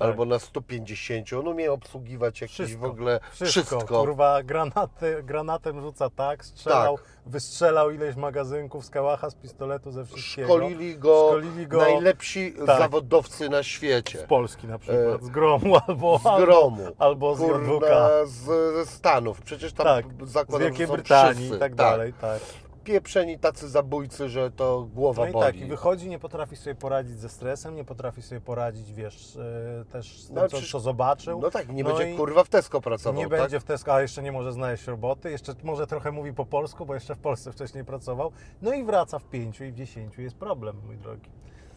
Tak. 0.00 0.08
albo 0.08 0.24
na 0.24 0.38
150. 0.38 1.32
On 1.32 1.48
umie 1.48 1.72
obsługiwać 1.72 2.40
jakieś 2.40 2.54
Wszystko, 2.54 2.80
w 2.80 2.90
ogóle 2.90 3.20
Wszystko, 3.32 3.50
wszystko. 3.76 4.00
kurwa, 4.00 4.42
granaty, 4.42 5.22
granatem 5.22 5.80
rzuca 5.80 6.10
tak, 6.10 6.44
strzelał, 6.44 6.98
wystrzelał 7.26 7.90
ileś 7.90 8.16
magazynków 8.16 8.84
z 8.84 8.90
kałacha, 8.90 9.30
z 9.30 9.34
pistoletu, 9.34 9.92
ze 9.92 10.04
wszystkiego. 10.04 10.48
Szkolili 10.48 10.96
go, 10.98 11.26
Szkolili 11.28 11.66
go 11.66 11.78
najlepsi 11.78 12.54
Tak. 12.66 12.78
zawodowcy 12.78 13.48
na 13.48 13.62
świecie. 13.62 14.18
z 14.18 14.22
Polski 14.22 14.66
na 14.66 14.78
przykład, 14.78 15.22
E, 15.22 15.24
z 15.24 15.28
gromu 15.28 15.76
albo, 15.88 16.18
Z 16.18 16.22
gromu. 16.44 16.86
albo, 16.98 17.34
z. 17.34 17.38
Kurna, 17.38 18.08
z, 18.24 18.44
ze 18.74 18.86
Stanów. 18.86 19.40
Przecież 19.42 19.72
tam 19.72 19.86
Tak, 19.86 20.06
z 20.22 20.30
zakładam, 20.30 20.60
Wielkiej 20.68 20.86
że 20.86 20.90
są 20.90 20.94
Brytanii 20.96 21.34
wszyscy. 21.34 21.56
i 21.56 21.60
tak 21.60 21.74
dalej, 21.74 22.12
tak. 22.20 22.40
Pieprzeni 22.84 23.38
tacy 23.38 23.68
zabójcy, 23.68 24.28
że 24.28 24.50
to 24.50 24.82
głowa 24.94 25.22
No 25.22 25.28
i 25.28 25.32
boli. 25.32 25.46
tak, 25.46 25.56
i 25.56 25.64
wychodzi, 25.64 26.08
nie 26.08 26.18
potrafi 26.18 26.56
sobie 26.56 26.74
poradzić 26.74 27.18
ze 27.18 27.28
stresem, 27.28 27.76
nie 27.76 27.84
potrafi 27.84 28.22
sobie 28.22 28.40
poradzić, 28.40 28.92
wiesz, 28.92 29.36
e, 29.36 29.84
też 29.84 30.18
z 30.22 30.26
tym, 30.26 30.34
No, 30.36 30.42
co, 30.42 30.48
przecież- 30.48 30.70
co 30.72 30.80
zobaczył. 30.80 31.40
No 31.40 31.50
tak, 31.50 31.68
nie 31.68 31.84
No 31.84 31.96
będzie 31.96 32.16
kurwa 32.16 32.44
w 32.44 32.48
Tesco 32.48 32.80
pracował, 32.80 33.22
Nie 33.22 33.28
tak? 33.28 33.40
będzie 33.40 33.60
w 33.60 33.64
Tesco, 33.64 33.94
a 33.94 34.02
jeszcze 34.02 34.22
nie 34.22 34.32
może 34.32 34.52
znaleźć 34.52 34.86
roboty, 34.86 35.30
jeszcze 35.30 35.54
może 35.62 35.86
trochę 35.86 36.12
mówi 36.12 36.32
po 36.32 36.46
polsku, 36.46 36.86
bo 36.86 36.94
jeszcze 36.94 37.14
w 37.14 37.18
Polsce 37.18 37.52
wcześniej 37.52 37.84
pracował. 37.84 38.32
No 38.62 38.72
i 38.72 38.84
wraca 38.84 39.18
w 39.18 39.24
pięciu 39.24 39.64
i 39.64 39.72
w 39.72 39.74
dziesięciu. 39.74 40.22
Jest 40.22 40.36
problem, 40.36 40.76
mój 40.86 40.96
drogi. 40.96 41.30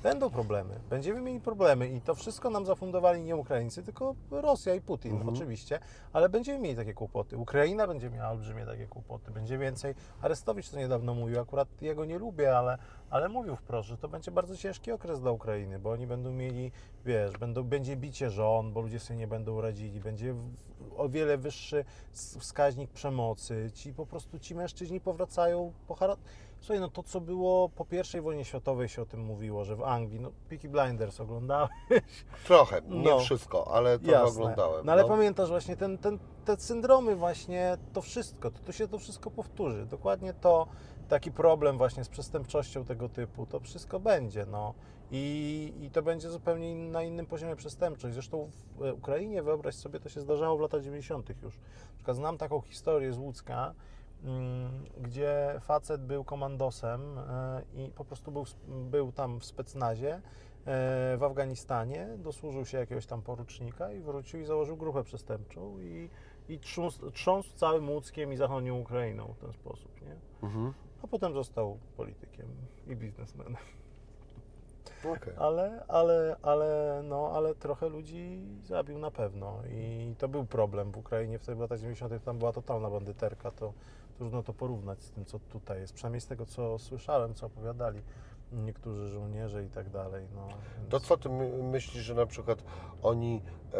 Będą 0.04 0.30
problemy, 0.30 0.80
będziemy 0.90 1.22
mieli 1.22 1.40
problemy 1.40 1.88
i 1.90 2.02
to 2.02 2.16
wszystko 2.16 2.50
nam 2.50 2.66
zafundowali 2.66 3.24
nie 3.24 3.36
Ukraińcy, 3.36 3.84
tylko 3.84 4.16
Rosja 4.32 4.76
i 4.76 4.82
Putin 4.82 5.14
Mhm. 5.14 5.36
oczywiście, 5.36 5.80
ale 6.14 6.30
będziemy 6.30 6.60
mieli 6.60 6.76
takie 6.76 6.94
kłopoty. 6.94 7.38
Ukraina 7.38 7.88
będzie 7.88 8.10
miała 8.10 8.30
olbrzymie 8.30 8.66
takie 8.66 8.88
kłopoty, 8.88 9.32
będzie 9.32 9.58
więcej. 9.58 9.96
Arestowicz 10.22 10.70
to 10.70 10.78
niedawno 10.78 11.14
mówił, 11.14 11.40
akurat 11.40 11.82
jego 11.82 12.06
nie 12.06 12.20
lubię, 12.20 12.58
ale, 12.58 12.78
ale 13.10 13.30
mówił 13.30 13.56
wprost, 13.56 13.90
że 13.90 13.98
to 13.98 14.08
będzie 14.08 14.32
bardzo 14.32 14.58
ciężki 14.58 14.92
okres 14.92 15.22
dla 15.22 15.32
Ukrainy, 15.32 15.80
bo 15.80 15.92
oni 15.92 16.08
będą 16.08 16.32
mieli, 16.32 16.72
wiesz, 17.06 17.38
będą, 17.38 17.64
będzie 17.64 17.96
bicie 17.98 18.30
żon, 18.30 18.74
bo 18.74 18.82
ludzie 18.82 19.00
sobie 19.00 19.20
nie 19.20 19.28
będą 19.28 19.62
radzili, 19.62 20.00
będzie 20.00 20.36
o 20.98 21.10
wiele 21.10 21.38
wyższy 21.38 21.86
wskaźnik 22.14 22.92
przemocy, 22.92 23.72
ci 23.74 23.94
po 23.94 24.06
prostu 24.06 24.40
ci 24.40 24.56
mężczyźni 24.56 25.00
powracają 25.00 25.74
po 25.88 25.96
chara... 25.96 26.16
Słuchaj, 26.64 26.80
no 26.80 26.90
to 26.90 27.04
co 27.04 27.22
było 27.22 27.70
po 27.70 27.86
pierwszej 27.86 28.22
wojnie 28.22 28.46
światowej 28.46 28.90
się 28.90 29.02
o 29.02 29.06
tym 29.06 29.20
mówiło, 29.20 29.66
że 29.66 29.76
w 29.76 29.84
Anglii, 29.84 30.20
no 30.20 30.32
Peaky 30.50 30.70
Blinders 30.70 31.20
oglądałeś, 31.20 31.70
Trochę, 32.46 32.82
nie 32.82 33.10
No. 33.10 33.20
wszystko, 33.20 33.68
ale 33.74 34.00
to 34.00 34.12
Jasne. 34.12 34.30
oglądałem. 34.30 34.86
No 34.86 34.92
ale 34.92 35.06
pamiętasz 35.06 35.50
właśnie 35.50 35.78
ten, 35.78 35.98
ten, 35.98 36.20
te 36.46 36.58
syndromy 36.58 37.16
właśnie, 37.16 37.78
to 37.94 38.02
wszystko, 38.02 38.52
to, 38.52 38.60
to 38.60 38.72
się 38.72 38.88
to 38.88 39.00
wszystko 39.00 39.32
powtórzy. 39.32 39.86
Dokładnie 39.86 40.34
to, 40.34 40.68
taki 41.10 41.32
problem 41.32 41.78
właśnie 41.78 42.04
z 42.04 42.10
przestępczością 42.10 42.86
tego 42.86 43.10
typu, 43.10 43.46
to 43.46 43.60
wszystko 43.60 44.00
będzie, 44.00 44.46
no. 44.46 44.74
I, 45.12 45.74
I 45.82 45.92
to 45.92 46.02
będzie 46.02 46.30
zupełnie 46.30 46.72
in, 46.72 46.92
na 46.92 47.04
innym 47.04 47.26
poziomie 47.26 47.56
przestępczość. 47.56 48.14
Zresztą 48.14 48.52
w 48.78 48.84
e, 48.84 48.94
Ukrainie, 48.94 49.44
wyobraź 49.44 49.76
sobie, 49.76 50.00
to 50.00 50.10
się 50.10 50.22
zdarzało 50.22 50.58
w 50.58 50.62
latach 50.62 50.82
90. 50.82 51.30
już. 51.30 51.58
Na 51.90 51.96
przykład 51.96 52.18
znam 52.18 52.38
taką 52.38 52.62
historię 52.62 53.14
z 53.14 53.18
Łódzka, 53.18 53.74
gdzie 54.98 55.56
facet 55.60 56.06
był 56.06 56.24
komandosem 56.24 57.18
e, 57.18 57.62
i 57.74 57.92
po 57.92 58.06
prostu 58.06 58.32
był, 58.32 58.46
był 58.68 59.12
tam 59.12 59.40
w 59.40 59.46
specnazie 59.46 60.14
e, 60.16 60.22
w 61.18 61.24
Afganistanie, 61.24 62.08
dosłużył 62.18 62.66
się 62.66 62.78
jakiegoś 62.78 63.06
tam 63.06 63.22
porucznika 63.22 63.92
i 63.92 64.00
wrócił 64.00 64.40
i 64.40 64.46
założył 64.46 64.78
grupę 64.78 65.04
przestępczą 65.04 65.80
i, 65.80 66.10
i 66.50 66.60
trząsł, 66.60 67.12
trząsł 67.12 67.56
całym 67.56 67.90
Łódzkiem 67.90 68.34
i 68.34 68.38
zachodnią 68.38 68.80
Ukrainą 68.80 69.34
w 69.34 69.40
ten 69.40 69.54
sposób, 69.54 70.02
nie? 70.02 70.16
Mhm. 70.44 70.74
A 71.04 71.08
potem 71.08 71.34
został 71.34 71.78
politykiem 71.98 72.48
i 72.88 72.96
biznesmenem. 72.96 73.56
Okej. 75.06 75.34
Ale, 75.38 75.86
ale, 75.88 76.36
ale, 76.42 77.02
no, 77.04 77.32
ale 77.34 77.56
trochę 77.56 77.90
ludzi 77.90 78.42
zabił 78.64 79.00
na 79.00 79.12
pewno 79.12 79.62
i 79.72 80.16
to 80.18 80.28
był 80.28 80.46
problem 80.46 80.92
w 80.92 80.98
Ukrainie 80.98 81.40
w 81.40 81.60
latach 81.60 81.80
90. 81.80 82.24
Tam 82.24 82.38
była 82.38 82.54
totalna 82.54 82.90
bandyterka, 82.90 83.52
to 83.52 83.74
trudno 84.14 84.44
to 84.44 84.54
porównać 84.54 85.04
z 85.04 85.12
tym, 85.12 85.26
co 85.26 85.40
tutaj 85.40 85.80
jest. 85.80 85.94
Przynajmniej 85.94 86.22
z 86.22 86.28
tego, 86.28 86.46
co 86.46 86.80
słyszałem, 86.80 87.34
co 87.34 87.46
opowiadali 87.46 88.02
niektórzy 88.52 89.10
żołnierze 89.10 89.64
i 89.66 89.70
tak 89.70 89.90
dalej. 89.90 90.28
No, 90.36 90.48
więc- 90.48 90.90
To 90.90 91.00
co 91.00 91.18
ty 91.18 91.30
my- 91.30 91.64
myślisz, 91.64 92.04
że 92.04 92.14
na 92.16 92.26
przykład 92.26 92.64
oni 93.04 93.42
e, 93.74 93.78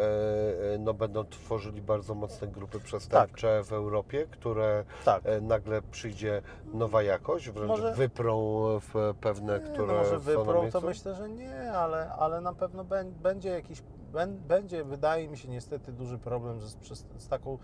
e, 0.74 0.78
no, 0.78 0.94
będą 0.94 1.24
tworzyli 1.24 1.82
bardzo 1.82 2.14
mocne 2.14 2.48
grupy 2.48 2.80
przestępcze 2.80 3.62
w 3.64 3.72
Europie, 3.72 4.26
które 4.30 4.84
Tak. 5.04 5.22
e, 5.26 5.40
nagle 5.40 5.82
przyjdzie 5.82 6.42
nowa 6.72 7.02
jakość, 7.02 7.50
wręcz 7.50 7.68
Może- 7.68 7.94
wyprą 7.94 8.54
w 8.80 9.14
pewne, 9.20 9.60
Nie, 9.60 9.66
które 9.72 9.86
no 9.92 9.98
może 9.98 10.18
wyprą, 10.18 10.70
to 10.70 10.80
myślę, 10.80 11.14
że 11.14 11.28
nie, 11.28 11.72
ale, 11.72 12.12
ale 12.12 12.40
na 12.40 12.52
pewno 12.52 12.84
bę- 12.84 13.10
będzie 13.10 13.48
jakiś, 13.48 13.82
bę- 14.12 14.36
będzie, 14.36 14.84
wydaje 14.84 15.28
mi 15.28 15.38
się 15.38 15.48
niestety, 15.48 15.92
duży 15.92 16.18
problem 16.18 16.60
z, 16.60 16.64
z, 16.88 17.04
z 17.22 17.28
taką 17.28 17.58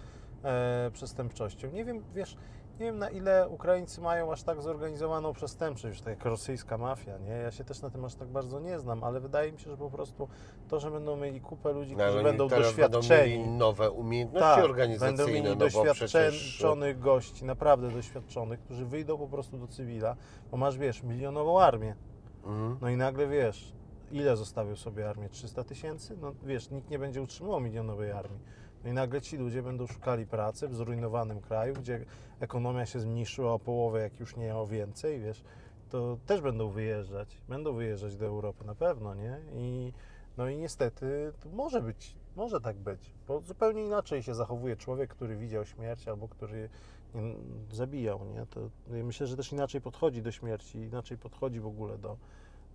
e, 0.45 0.91
przestępczością. 0.93 1.71
Nie 1.71 1.85
wiem, 1.85 2.05
wiesz, 2.15 2.37
nie 2.81 2.87
wiem 2.87 2.99
na 2.99 3.11
ile 3.11 3.49
Ukraińcy 3.49 4.01
mają 4.01 4.33
aż 4.33 4.43
tak 4.43 4.63
zorganizowaną 4.63 5.33
przestępczość, 5.33 6.01
tak 6.01 6.17
jak 6.17 6.25
rosyjska 6.25 6.79
mafia, 6.79 7.19
nie? 7.19 7.31
Ja 7.33 7.51
się 7.51 7.65
też 7.65 7.83
na 7.83 7.91
tym 7.91 8.05
aż 8.05 8.15
tak 8.15 8.29
bardzo 8.29 8.61
nie 8.61 8.79
znam, 8.79 9.05
ale 9.05 9.21
wydaje 9.21 9.53
mi 9.53 9.59
się, 9.59 9.71
że 9.71 9.77
po 9.77 9.91
prostu 9.91 10.29
to, 10.69 10.81
że 10.81 10.91
będą 10.91 11.17
mieli 11.17 11.41
kupę 11.41 11.73
ludzi, 11.73 11.97
No, 11.97 12.05
którzy 12.05 12.19
oni 12.19 12.25
będą 12.25 12.49
doświadczeni. 12.49 13.09
Będą 13.09 13.11
mieli 13.11 13.59
nowe 13.59 13.91
umiejętności 13.91 14.57
Tak, 14.57 14.65
organizacyjne, 14.65 15.17
będą 15.17 15.33
mieli 15.33 15.57
no 15.57 15.57
bo 15.57 15.95
przecież... 15.95 16.33
doświadczonych 16.33 16.99
gości, 16.99 17.45
naprawdę 17.45 17.91
doświadczonych, 17.91 18.61
którzy 18.61 18.87
wyjdą 18.87 19.19
po 19.19 19.29
prostu 19.29 19.59
do 19.59 19.67
cywila, 19.67 20.17
bo 20.51 20.57
masz, 20.57 20.79
wiesz, 20.79 21.03
milionową 21.03 21.61
armię. 21.61 21.97
Mhm. 22.45 22.79
No 22.81 22.89
i 22.89 22.97
nagle 22.97 23.29
wiesz, 23.29 23.73
ile 24.11 24.37
zostawił 24.37 24.77
sobie 24.77 25.11
armię? 25.11 25.29
300 25.29 25.65
tysięcy? 25.65 26.17
No 26.21 26.33
wiesz, 26.43 26.71
nikt 26.71 26.91
nie 26.91 26.99
będzie 26.99 27.23
utrzymywał 27.23 27.61
milionowej 27.61 28.13
armii. 28.13 28.41
No 28.85 28.91
i 28.91 28.93
nagle 28.93 29.21
ci 29.21 29.37
ludzie 29.37 29.63
będą 29.63 29.87
szukali 29.87 30.27
pracy 30.27 30.69
w 30.69 30.75
zrujnowanym 30.75 31.41
kraju, 31.41 31.75
gdzie 31.75 32.05
ekonomia 32.41 32.87
się 32.87 33.01
zmniejszyła 33.01 33.53
o 33.53 33.59
połowę, 33.59 34.01
jak 34.01 34.21
już 34.21 34.37
nie 34.37 34.57
o 34.57 34.67
więcej, 34.67 35.21
wiesz, 35.21 35.45
to 35.91 36.19
też 36.27 36.41
będą 36.41 36.69
wyjeżdżać. 36.69 37.39
Będą 37.49 37.73
wyjeżdżać 37.73 38.17
do 38.17 38.27
Europy 38.27 38.65
na 38.65 38.75
pewno, 38.75 39.15
nie? 39.15 39.41
I, 39.55 39.93
no 40.37 40.49
i 40.49 40.57
niestety 40.57 41.33
może 41.53 41.83
być, 41.83 42.17
może 42.37 42.61
tak 42.61 42.77
być, 42.77 43.15
bo 43.29 43.41
zupełnie 43.41 43.85
inaczej 43.85 44.23
się 44.23 44.35
zachowuje 44.35 44.77
człowiek, 44.77 45.11
który 45.11 45.37
widział 45.37 45.67
śmierć 45.67 46.09
albo 46.09 46.29
który 46.29 46.69
nie, 47.15 47.35
zabijał, 47.73 48.25
nie? 48.25 48.47
To 48.47 48.61
myślę, 48.87 49.27
że 49.27 49.37
też 49.37 49.53
inaczej 49.53 49.81
podchodzi 49.81 50.23
do 50.23 50.33
śmierci, 50.33 50.79
inaczej 50.79 51.19
podchodzi 51.19 51.61
w 51.61 51.67
ogóle 51.67 51.99
do, 51.99 52.17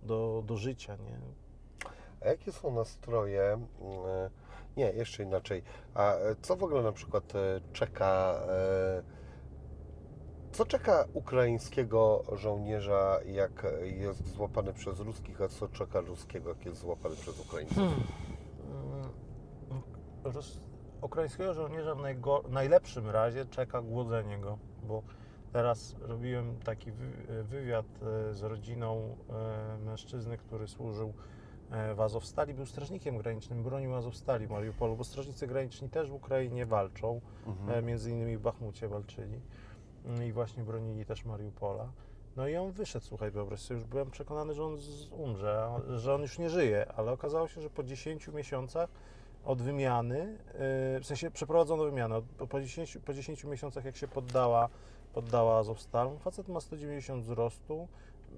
do, 0.02 0.42
do 0.46 0.56
życia, 0.56 0.96
nie? 0.96 1.18
A 2.20 2.28
jakie 2.28 2.52
są 2.52 2.74
nastroje? 2.74 3.42
mm, 3.52 4.30
Nie, 4.76 4.90
jeszcze 4.92 5.22
inaczej. 5.22 5.62
A 5.94 6.14
e, 6.14 6.36
co 6.42 6.56
w 6.56 6.62
ogóle 6.62 6.82
na 6.82 6.92
przykład 6.92 7.34
e, 7.36 7.60
czeka? 7.72 8.40
e, 8.48 9.02
Co 10.52 10.66
czeka 10.66 11.04
ukraińskiego 11.12 12.22
żołnierza, 12.32 13.18
jak 13.26 13.66
jest 13.82 14.28
złapany 14.34 14.72
przez 14.72 15.00
ruskich, 15.00 15.40
a 15.40 15.48
co 15.48 15.68
czeka 15.68 16.00
ruskiego, 16.00 16.48
jak 16.48 16.66
jest 16.66 16.80
złapany 16.80 17.16
przez 17.16 17.40
Ukraińców? 17.40 17.78
Mm, 17.78 17.96
Roz, 20.24 20.60
ukraińskiego 21.02 21.54
żołnierza 21.54 21.94
w 21.94 22.50
najlepszym 22.50 23.10
razie 23.10 23.46
czeka 23.46 23.82
głodzenie 23.82 24.38
go, 24.38 24.58
bo 24.82 25.02
teraz 25.52 25.96
robiłem 26.00 26.56
taki 26.64 26.92
wy- 26.92 27.44
wywiad 27.44 27.86
z 28.32 28.42
rodziną 28.42 29.16
mężczyzny, 29.84 30.38
który 30.38 30.68
służył 30.68 31.12
w 31.94 32.00
Azowstali, 32.00 32.54
był 32.54 32.66
strażnikiem 32.66 33.18
granicznym, 33.18 33.62
bronił 33.62 33.94
Azowstali 33.94 34.46
w 34.46 34.50
Mariupolu, 34.50 34.96
bo 34.96 35.04
strażnicy 35.04 35.46
graniczni 35.46 35.88
też 35.88 36.10
w 36.10 36.14
Ukrainie 36.14 36.66
walczą, 36.66 37.20
Mhm. 37.46 37.78
e, 37.78 37.82
między 37.82 38.10
innymi 38.10 38.36
w 38.36 38.40
Bachmucie 38.40 38.88
walczyli 38.88 39.40
Mm, 40.06 40.24
i 40.24 40.32
właśnie 40.32 40.62
bronili 40.64 41.04
też 41.04 41.24
Mariupola. 41.24 41.88
No 42.36 42.48
i 42.48 42.56
on 42.56 42.72
wyszedł, 42.72 43.04
słuchaj, 43.04 43.30
wyobraź 43.30 43.60
sobie, 43.60 43.80
już 43.80 43.88
byłem 43.88 44.10
przekonany, 44.10 44.54
że 44.54 44.64
on 44.64 44.76
umrze, 45.10 45.68
że 45.96 46.14
on 46.14 46.22
już 46.22 46.38
nie 46.38 46.50
żyje, 46.50 46.92
ale 46.96 47.12
okazało 47.12 47.48
się, 47.48 47.60
że 47.60 47.70
po 47.70 47.82
10 47.84 48.28
miesiącach 48.28 48.88
od 49.44 49.62
wymiany, 49.62 50.18
yy, 50.18 51.00
w 51.00 51.06
sensie 51.06 51.30
przeprowadzono 51.30 51.84
wymianę, 51.84 52.22
po, 52.48 52.60
10, 52.60 52.98
po 53.04 53.14
10 53.14 53.44
miesiącach 53.44 53.84
jak 53.84 53.96
się 53.96 54.08
poddała, 54.08 54.68
poddała 55.12 55.58
Azovstal, 55.58 56.18
facet 56.18 56.48
ma 56.48 56.60
190 56.60 57.22
wzrostu, 57.24 57.88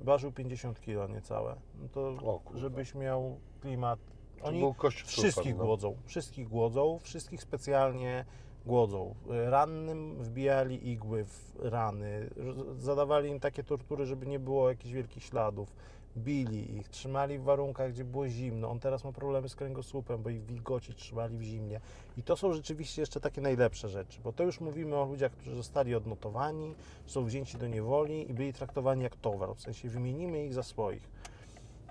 ważył 0.02 0.32
50 0.32 0.80
kg 0.80 1.14
niecałe. 1.14 1.56
No 1.82 1.88
to 1.88 2.00
O 2.08 2.40
żebyś 2.54 2.94
miał 2.94 3.38
klimat... 3.60 3.98
Oni 4.42 4.62
wszystkich 5.04 5.56
no. 5.56 5.64
głodzą, 5.64 5.96
wszystkich 6.04 6.48
głodzą, 6.48 6.98
wszystkich 7.02 7.42
specjalnie 7.42 8.24
głodzą. 8.66 9.14
Rannym 9.26 10.22
wbijali 10.22 10.90
igły 10.90 11.24
w 11.24 11.56
rany, 11.58 12.30
zadawali 12.76 13.30
im 13.30 13.40
takie 13.40 13.64
tortury, 13.64 14.06
żeby 14.06 14.26
nie 14.26 14.38
było 14.38 14.68
jakichś 14.68 14.92
wielkich 14.94 15.24
śladów. 15.24 15.72
Bili 16.16 16.76
ich, 16.76 16.88
trzymali 16.88 17.38
w 17.38 17.42
warunkach, 17.42 17.92
gdzie 17.92 18.04
było 18.04 18.28
zimno. 18.28 18.70
On 18.70 18.80
teraz 18.80 19.04
ma 19.04 19.12
problemy 19.12 19.48
z 19.48 19.56
kręgosłupem, 19.56 20.22
bo 20.22 20.30
ich 20.30 20.44
wilgoci 20.44 20.94
trzymali 20.94 21.38
w 21.38 21.42
zimnie. 21.42 21.80
I 22.16 22.22
to 22.22 22.36
są 22.36 22.52
rzeczywiście 22.52 23.02
jeszcze 23.02 23.20
takie 23.20 23.40
najlepsze 23.40 23.88
rzeczy, 23.88 24.20
bo 24.24 24.32
to 24.32 24.44
już 24.44 24.60
mówimy 24.60 24.96
o 24.96 25.04
ludziach, 25.04 25.32
którzy 25.32 25.56
zostali 25.56 25.94
odnotowani, 25.94 26.74
są 27.06 27.24
wzięci 27.24 27.58
do 27.58 27.68
niewoli 27.68 28.30
i 28.30 28.34
byli 28.34 28.52
traktowani 28.52 29.02
jak 29.02 29.16
towar, 29.16 29.56
w 29.56 29.60
sensie 29.60 29.88
wymienimy 29.88 30.44
ich 30.44 30.54
za 30.54 30.62
swoich. 30.62 31.10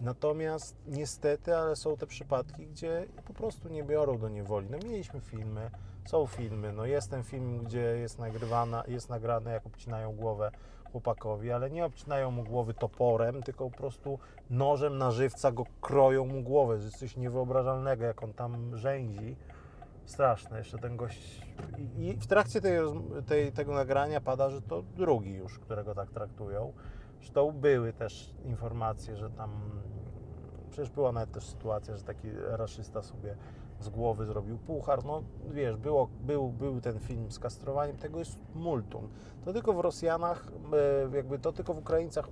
Natomiast 0.02 0.76
niestety, 0.88 1.56
ale 1.56 1.76
są 1.76 1.98
te 1.98 2.08
przypadki, 2.08 2.68
gdzie 2.68 3.06
po 3.28 3.34
prostu 3.34 3.70
nie 3.70 3.84
biorą 3.84 4.18
do 4.18 4.30
niewoli. 4.30 4.68
No 4.70 4.78
mieliśmy 4.78 5.22
filmy, 5.22 5.72
są 6.06 6.28
filmy, 6.28 6.74
no 6.74 6.86
jest 6.86 7.10
ten 7.10 7.24
film, 7.24 7.64
gdzie 7.64 7.80
jest 7.80 8.20
nagrywana, 8.20 8.84
jest 8.88 9.10
nagrane, 9.10 9.52
jak 9.52 9.66
obcinają 9.66 10.16
głowę 10.16 10.52
chłopakowi, 10.92 11.52
ale 11.52 11.70
nie 11.70 11.86
obcinają 11.86 12.32
mu 12.32 12.44
głowy 12.44 12.74
toporem, 12.74 13.44
tylko 13.44 13.70
po 13.70 13.78
prostu 13.78 14.20
nożem 14.50 14.98
na 14.98 15.12
żywca 15.12 15.52
go 15.52 15.64
kroją 15.82 16.26
mu 16.26 16.42
głowę, 16.44 16.78
że 16.78 16.86
jest 16.86 16.98
coś 16.98 17.18
niewyobrażalnego, 17.18 18.06
jak 18.06 18.24
on 18.24 18.34
tam 18.34 18.78
rzęzi. 18.78 19.36
Straszne, 20.06 20.58
jeszcze 20.58 20.78
ten 20.78 20.98
gość... 20.98 21.42
I, 21.98 22.14
w 22.14 22.28
trakcie 22.28 22.62
tej, 22.62 22.80
tej, 23.26 23.52
tego 23.52 23.74
nagrania 23.74 24.22
pada, 24.22 24.50
że 24.50 24.62
to 24.62 24.82
drugi 24.82 25.34
już, 25.34 25.60
którego 25.60 25.96
tak 25.96 26.12
traktują. 26.12 26.74
Zresztą 27.20 27.52
były 27.52 27.94
też 27.94 28.34
informacje, 28.46 29.16
że 29.18 29.30
tam... 29.30 29.52
Przecież 30.70 30.90
była 30.90 31.12
nawet 31.12 31.32
też 31.32 31.46
sytuacja, 31.46 31.96
że 31.96 32.04
taki 32.04 32.28
raszysta 32.34 33.02
sobie 33.02 33.38
z 33.82 33.90
głowy 33.90 34.26
zrobił 34.26 34.58
puchar. 34.58 35.06
No 35.06 35.24
wiesz, 35.52 35.78
było, 35.78 36.10
był, 36.22 36.50
był 36.50 36.82
ten 36.82 37.00
film 37.00 37.32
z 37.32 37.40
kastrowaniem, 37.40 37.98
tego 37.98 38.20
jest 38.20 38.40
multum. 38.56 39.08
To 39.46 39.54
tylko 39.54 39.74
w 39.74 39.80
Rosjanach, 39.80 40.52
e, 41.12 41.16
jakby 41.16 41.40
to 41.40 41.52
tylko 41.52 41.74
w 41.74 41.78
Ukraińcach 41.78 42.28
e, 42.28 42.30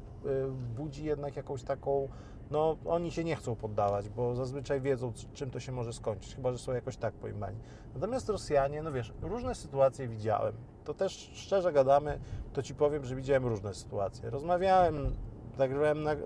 budzi 0.75 1.03
jednak 1.05 1.35
jakąś 1.35 1.63
taką, 1.63 2.09
no 2.51 2.77
oni 2.85 3.11
się 3.11 3.23
nie 3.23 3.35
chcą 3.35 3.55
poddawać, 3.55 4.09
bo 4.09 4.35
zazwyczaj 4.35 4.81
wiedzą, 4.81 5.13
czym 5.33 5.51
to 5.51 5.59
się 5.59 5.71
może 5.71 5.93
skończyć, 5.93 6.35
chyba 6.35 6.51
że 6.51 6.57
są 6.57 6.73
jakoś 6.73 6.97
tak 6.97 7.13
pojmani. 7.13 7.57
Natomiast 7.93 8.29
Rosjanie, 8.29 8.83
no 8.83 8.91
wiesz, 8.91 9.13
różne 9.21 9.55
sytuacje 9.55 10.07
widziałem. 10.07 10.53
To 10.83 10.93
też 10.93 11.31
szczerze 11.33 11.73
gadamy, 11.73 12.19
to 12.53 12.63
ci 12.63 12.75
powiem, 12.75 13.05
że 13.05 13.15
widziałem 13.15 13.45
różne 13.45 13.73
sytuacje. 13.73 14.29
Rozmawiałem, 14.29 15.15
nagrywałem, 15.57 16.03
nag, 16.03 16.19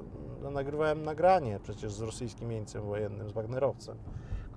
nagrywałem 0.52 1.04
nagranie 1.04 1.60
przecież 1.64 1.94
z 1.94 2.02
rosyjskim 2.02 2.52
jeńcem 2.52 2.82
wojennym, 2.82 3.30
z 3.30 3.32
Wagnerowcem, 3.32 3.98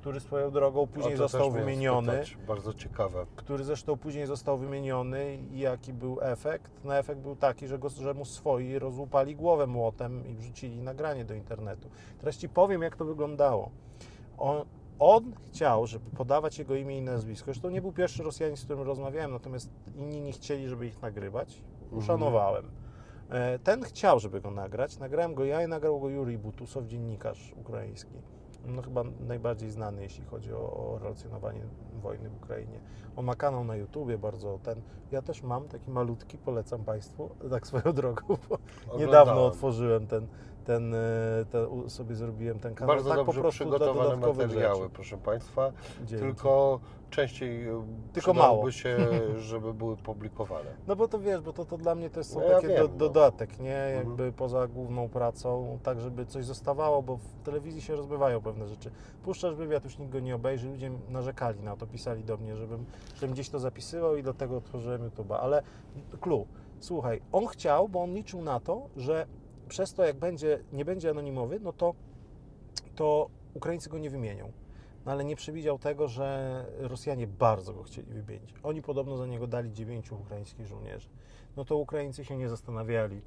który 0.03 0.21
swoją 0.21 0.51
drogą 0.51 0.87
później 0.87 1.17
został 1.17 1.51
wymieniony 1.51 2.13
spytać. 2.13 2.37
Bardzo 2.47 2.75
ciekawe. 2.75 3.27
który 3.37 3.65
zresztą 3.65 3.97
później 3.97 4.27
został 4.27 4.59
wymieniony 4.59 5.37
i 5.37 5.59
jaki 5.59 5.93
był 5.93 6.19
efekt? 6.21 6.71
No 6.85 6.97
efekt 6.97 7.21
był 7.21 7.37
taki, 7.37 7.67
że, 7.67 7.79
go, 7.79 7.89
że 7.89 8.15
mu 8.15 8.25
swoi 8.25 8.79
rozłupali 8.79 9.37
głowę 9.37 9.67
młotem 9.67 10.27
i 10.27 10.35
wrzucili 10.35 10.83
nagranie 10.83 11.25
do 11.25 11.35
internetu. 11.35 11.89
Teraz 12.19 12.37
Ci 12.37 12.49
powiem, 12.49 12.83
jak 12.83 12.97
to 12.97 13.05
wyglądało. 13.05 13.71
On, 14.39 14.65
on 14.99 15.33
chciał, 15.51 15.87
żeby 15.87 16.11
podawać 16.11 16.59
jego 16.59 16.75
imię 16.75 16.99
i 16.99 17.03
nazwisko. 17.03 17.45
Zresztą 17.45 17.71
nie 17.71 17.83
był 17.83 17.93
pierwszy 17.93 18.23
Rosjanin, 18.23 18.57
z 18.57 18.65
którym 18.65 18.83
rozmawiałem, 18.83 19.31
natomiast 19.31 19.71
inni 19.97 20.21
nie 20.21 20.33
chcieli, 20.33 20.69
żeby 20.69 20.87
ich 20.87 21.03
nagrywać. 21.03 21.63
Uszanowałem. 21.91 22.71
E, 23.31 23.59
Ten 23.59 23.83
chciał, 23.83 24.21
żeby 24.21 24.41
go 24.41 24.51
nagrać. 24.51 24.99
Nagrałem 24.99 25.35
go 25.35 25.45
ja 25.45 25.63
i 25.65 25.69
nagrał 25.69 26.01
go 26.01 26.09
Jurij 26.09 26.39
Butusow, 26.39 26.87
dziennikarz 26.87 27.53
ukraiński. 27.57 28.15
No 28.67 28.83
chyba 28.83 29.05
najbardziej 29.29 29.71
znany, 29.71 30.03
jeśli 30.03 30.25
chodzi 30.25 30.53
o, 30.53 30.57
o 30.59 30.99
relacjonowanie 31.03 31.61
wojny 32.03 32.31
w 32.31 32.37
Ukrainie. 32.37 32.81
On 33.17 33.25
ma 33.25 33.35
kanał 33.35 33.65
na 33.65 33.77
YouTubie, 33.77 34.19
bardzo 34.19 34.59
ten. 34.63 34.81
Ja 35.13 35.23
też 35.23 35.43
mam 35.43 35.69
taki 35.69 35.91
malutki, 35.91 36.39
polecam 36.39 36.85
Państwu, 36.85 37.31
tak 37.51 37.67
swoją 37.67 37.95
drogą, 37.95 38.23
bo 38.29 38.37
niedawno 38.99 39.23
Oglądałem. 39.23 39.39
otworzyłem 39.39 40.07
ten, 40.07 40.27
ten, 40.65 40.95
e, 40.95 40.99
ten, 41.51 41.91
sobie 41.91 42.15
zrobiłem 42.15 42.59
ten 42.59 42.75
kanał. 42.75 42.97
Bardzo 42.97 43.11
tak 43.11 43.19
po 43.19 43.25
dobrze 43.25 43.41
prostu 43.41 43.65
dla 43.65 43.79
przygotowane 43.79 44.17
materiały, 44.17 44.83
rzeczy. 44.83 44.95
proszę 44.95 45.19
Państwa. 45.19 45.73
Dzięki. 46.05 46.25
Tylko 46.25 46.81
częściej 47.11 47.69
e, 47.69 47.87
Tylko 48.13 48.35
mało. 48.35 48.71
się, 48.71 48.97
żeby 49.39 49.75
były 49.75 49.97
publikowane. 49.97 50.71
No 50.87 50.97
bo 50.97 51.09
to 51.09 51.19
wiesz, 51.19 51.41
bo 51.41 51.53
to, 51.53 51.65
to 51.65 51.79
dla 51.79 51.95
mnie 51.95 52.11
to 52.11 52.21
jest 52.21 52.33
są 52.33 52.41
No 52.41 52.47
ja 52.47 52.55
takie 52.55 52.69
wiem, 52.69 52.77
do, 52.77 52.89
no. 52.89 52.97
dodatek, 52.99 53.61
nie? 53.61 53.77
Mhm. 53.77 53.97
Jakby 53.97 54.33
poza 54.33 54.67
główną 54.69 55.09
pracą, 55.09 55.79
tak 55.83 56.01
żeby 56.01 56.27
coś 56.27 56.45
zostawało, 56.45 57.03
bo 57.03 57.17
w 57.17 57.43
telewizji 57.45 57.81
się 57.83 57.97
rozbywają 57.97 58.41
pewne 58.41 58.69
rzeczy. 58.69 58.91
Puszczasz 59.25 59.55
wywiad, 59.55 59.85
już 59.85 59.99
nikt 59.99 60.13
go 60.13 60.21
nie 60.21 60.35
obejrzy, 60.35 60.69
ludzie 60.69 60.91
narzekali 61.09 61.61
na 61.61 61.77
to, 61.77 61.87
pisali 61.87 62.25
do 62.25 62.37
mnie, 62.37 62.57
żebym, 62.57 62.85
żebym 63.15 63.35
gdzieś 63.35 63.49
to 63.49 63.59
zapisywał 63.59 64.17
i 64.17 64.23
dlatego 64.23 64.57
otworzyłem 64.57 65.11
YouTube'a. 65.11 65.37
Ale 65.41 65.63
clue, 66.21 66.47
słuchaj, 66.81 67.23
on 67.33 67.47
chciał, 67.47 67.89
bo 67.89 68.03
on 68.03 68.15
liczył 68.15 68.43
na 68.43 68.61
to, 68.61 68.89
że 68.97 69.27
przez 69.73 69.95
to 69.95 70.05
jak 70.05 70.17
będzie, 70.17 70.59
nie 70.73 70.85
będzie 70.85 71.11
anonimowy, 71.11 71.61
no 71.61 71.73
to, 71.73 71.95
to 72.95 73.31
Ukraińcy 73.55 73.91
go 73.91 73.99
nie 73.99 74.11
wymienią. 74.11 74.53
No 75.07 75.13
ale 75.13 75.25
nie 75.25 75.37
przewidział 75.37 75.79
tego, 75.79 76.09
że 76.09 76.67
Rosjanie 76.79 77.27
bardzo 77.27 77.75
go 77.75 77.83
chcieli 77.83 78.13
wymienić. 78.13 78.55
Oni 78.63 78.83
podobno 78.83 79.17
za 79.17 79.27
niego 79.27 79.47
dali 79.47 79.73
dziewięciu 79.73 80.17
ukraińskich 80.21 80.67
żołnierzy. 80.67 81.09
No 81.57 81.65
to 81.65 81.77
Ukraińcy 81.77 82.25
się 82.25 82.37
nie 82.37 82.49
zastanawiali. 82.49 83.23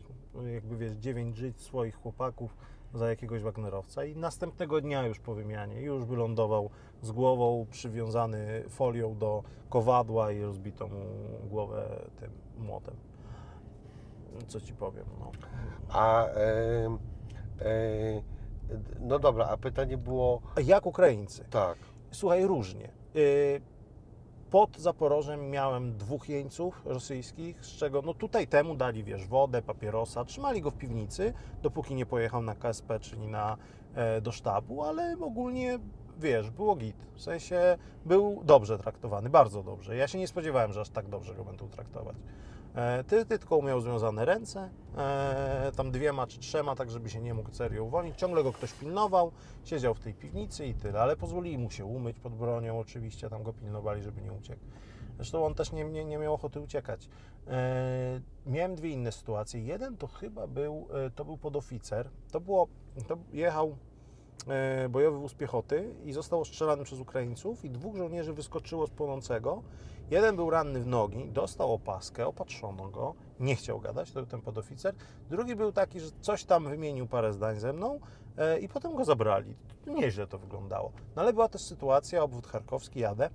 Jakby 0.53 0.77
wiesz, 0.77 0.93
dziewięć 0.93 1.37
żyć 1.37 1.61
swoich 1.61 1.95
chłopaków 1.95 2.57
za 2.93 3.09
jakiegoś 3.09 3.41
Wagnerowca 3.41 4.05
i 4.05 4.15
następnego 4.15 4.81
dnia 4.81 5.07
już 5.07 5.19
po 5.19 5.35
wymianie 5.35 5.81
już 5.81 6.05
wylądował 6.05 6.69
z 7.01 7.11
głową 7.11 7.65
przywiązany 7.71 8.63
folią 8.69 9.17
do 9.17 9.43
kowadła 9.69 10.31
i 10.31 10.41
rozbito 10.41 10.87
mu 10.87 11.05
głowę 11.49 12.09
tym 12.19 12.31
młotem. 12.57 12.95
Co 14.47 14.61
ci 14.61 14.73
powiem, 14.73 15.05
no. 15.19 15.31
A 15.89 16.25
e, 16.27 16.37
e, 17.61 18.21
no 18.99 19.19
dobra, 19.19 19.45
a 19.47 19.57
pytanie 19.57 19.97
było 19.97 20.41
A 20.55 20.61
jak 20.61 20.85
Ukraińcy? 20.85 21.45
tak. 21.49 21.77
Słuchaj, 22.11 22.45
różnie. 22.45 22.89
Y, 23.15 23.61
Pod 24.49 24.77
Zaporożem 24.77 25.49
miałem 25.49 25.97
dwóch 25.97 26.29
jeńców 26.29 26.81
rosyjskich, 26.85 27.65
z 27.65 27.67
czego 27.77 28.01
no 28.01 28.13
tutaj 28.13 28.47
temu 28.47 28.75
dali, 28.75 29.03
wiesz, 29.03 29.27
wodę, 29.27 29.61
papierosa, 29.61 30.25
trzymali 30.25 30.61
go 30.61 30.71
w 30.71 30.77
piwnicy, 30.77 31.33
dopóki 31.61 31.95
nie 31.95 32.05
pojechał 32.05 32.41
na 32.41 32.55
KSP, 32.55 32.99
czyli 32.99 33.27
na, 33.27 33.57
e, 33.95 34.21
do 34.21 34.31
sztabu, 34.31 34.83
ale 34.83 35.15
ogólnie 35.21 35.79
wiesz, 36.19 36.49
było 36.51 36.75
git. 36.75 36.95
W 37.13 37.21
sensie 37.21 37.77
był 38.05 38.41
dobrze 38.43 38.77
traktowany, 38.77 39.29
bardzo 39.29 39.63
dobrze. 39.63 39.95
Ja 39.95 40.07
się 40.07 40.19
nie 40.19 40.27
spodziewałem, 40.27 40.73
że 40.73 40.81
aż 40.81 40.89
tak 40.89 41.09
dobrze 41.09 41.35
go 41.35 41.43
będą 41.43 41.69
traktować. 41.69 42.15
E, 42.75 43.03
Ty, 43.03 43.25
ty 43.25 43.39
tylko 43.39 43.61
miał 43.61 43.81
związane 43.81 44.25
ręce, 44.25 44.69
e, 44.97 45.71
tam 45.75 45.91
dwiema 45.91 46.27
czy 46.27 46.39
trzema, 46.39 46.75
tak 46.75 46.91
żeby 46.91 47.09
się 47.09 47.21
nie 47.21 47.33
mógł 47.33 47.53
serio 47.53 47.83
uwolnić. 47.83 48.17
Ciągle 48.17 48.43
go 48.43 48.53
ktoś 48.53 48.73
pilnował, 48.73 49.31
siedział 49.63 49.93
w 49.93 49.99
tej 49.99 50.13
piwnicy 50.13 50.65
i 50.65 50.73
tyle, 50.73 51.01
ale 51.01 51.15
pozwolili 51.17 51.57
mu 51.57 51.69
się 51.71 51.85
umyć 51.85 52.19
pod 52.19 52.35
bronią, 52.35 52.79
oczywiście 52.79 53.29
tam 53.29 53.43
go 53.43 53.53
pilnowali, 53.53 54.03
żeby 54.03 54.21
nie 54.21 54.31
uciekł. 54.33 54.61
Zresztą 55.15 55.45
on 55.45 55.55
też 55.55 55.71
nie, 55.71 55.83
nie, 55.83 56.05
nie 56.05 56.17
miał 56.17 56.33
ochoty 56.33 56.59
uciekać. 56.59 57.09
E, 57.47 58.21
miałem 58.45 58.75
dwie 58.75 58.89
inne 58.89 59.11
sytuacje. 59.11 59.61
Jeden 59.61 59.97
to 59.97 60.07
chyba 60.07 60.47
był, 60.47 60.87
to 61.15 61.25
był 61.25 61.37
podoficer. 61.37 62.09
To 62.31 62.39
było, 62.39 62.67
to 63.07 63.17
jechał 63.33 63.77
bojowy 64.89 65.17
wóz 65.19 65.33
piechoty 65.33 65.95
i 66.03 66.13
został 66.13 66.41
ostrzelany 66.41 66.83
przez 66.83 66.99
Ukraińców 66.99 67.65
i 67.65 67.69
dwóch 67.69 67.95
żołnierzy 67.95 68.33
wyskoczyło 68.33 68.87
z 68.87 68.89
płonącego. 68.89 69.63
Jeden 70.11 70.35
był 70.35 70.49
ranny 70.49 70.79
w 70.79 70.87
nogi, 70.87 71.29
dostał 71.31 71.73
opaskę, 71.73 72.27
opatrzono 72.27 72.89
go, 72.89 73.13
nie 73.39 73.55
chciał 73.55 73.79
gadać, 73.79 74.11
to 74.11 74.19
był 74.19 74.29
ten 74.29 74.41
podoficer. 74.41 74.95
Drugi 75.29 75.55
był 75.55 75.71
taki, 75.71 75.99
że 75.99 76.09
coś 76.21 76.43
tam 76.43 76.69
wymienił 76.69 77.07
parę 77.07 77.33
zdań 77.33 77.59
ze 77.59 77.73
mną 77.73 77.99
e, 78.37 78.59
i 78.59 78.67
potem 78.67 78.95
go 78.95 79.05
zabrali. 79.05 79.55
Nieźle 79.87 80.27
to 80.27 80.37
wyglądało. 80.37 80.91
No 81.15 81.21
ale 81.21 81.33
była 81.33 81.49
też 81.49 81.61
sytuacja, 81.61 82.23
obwód 82.23 82.47
charkowski, 82.47 82.99
jadę. 82.99 83.29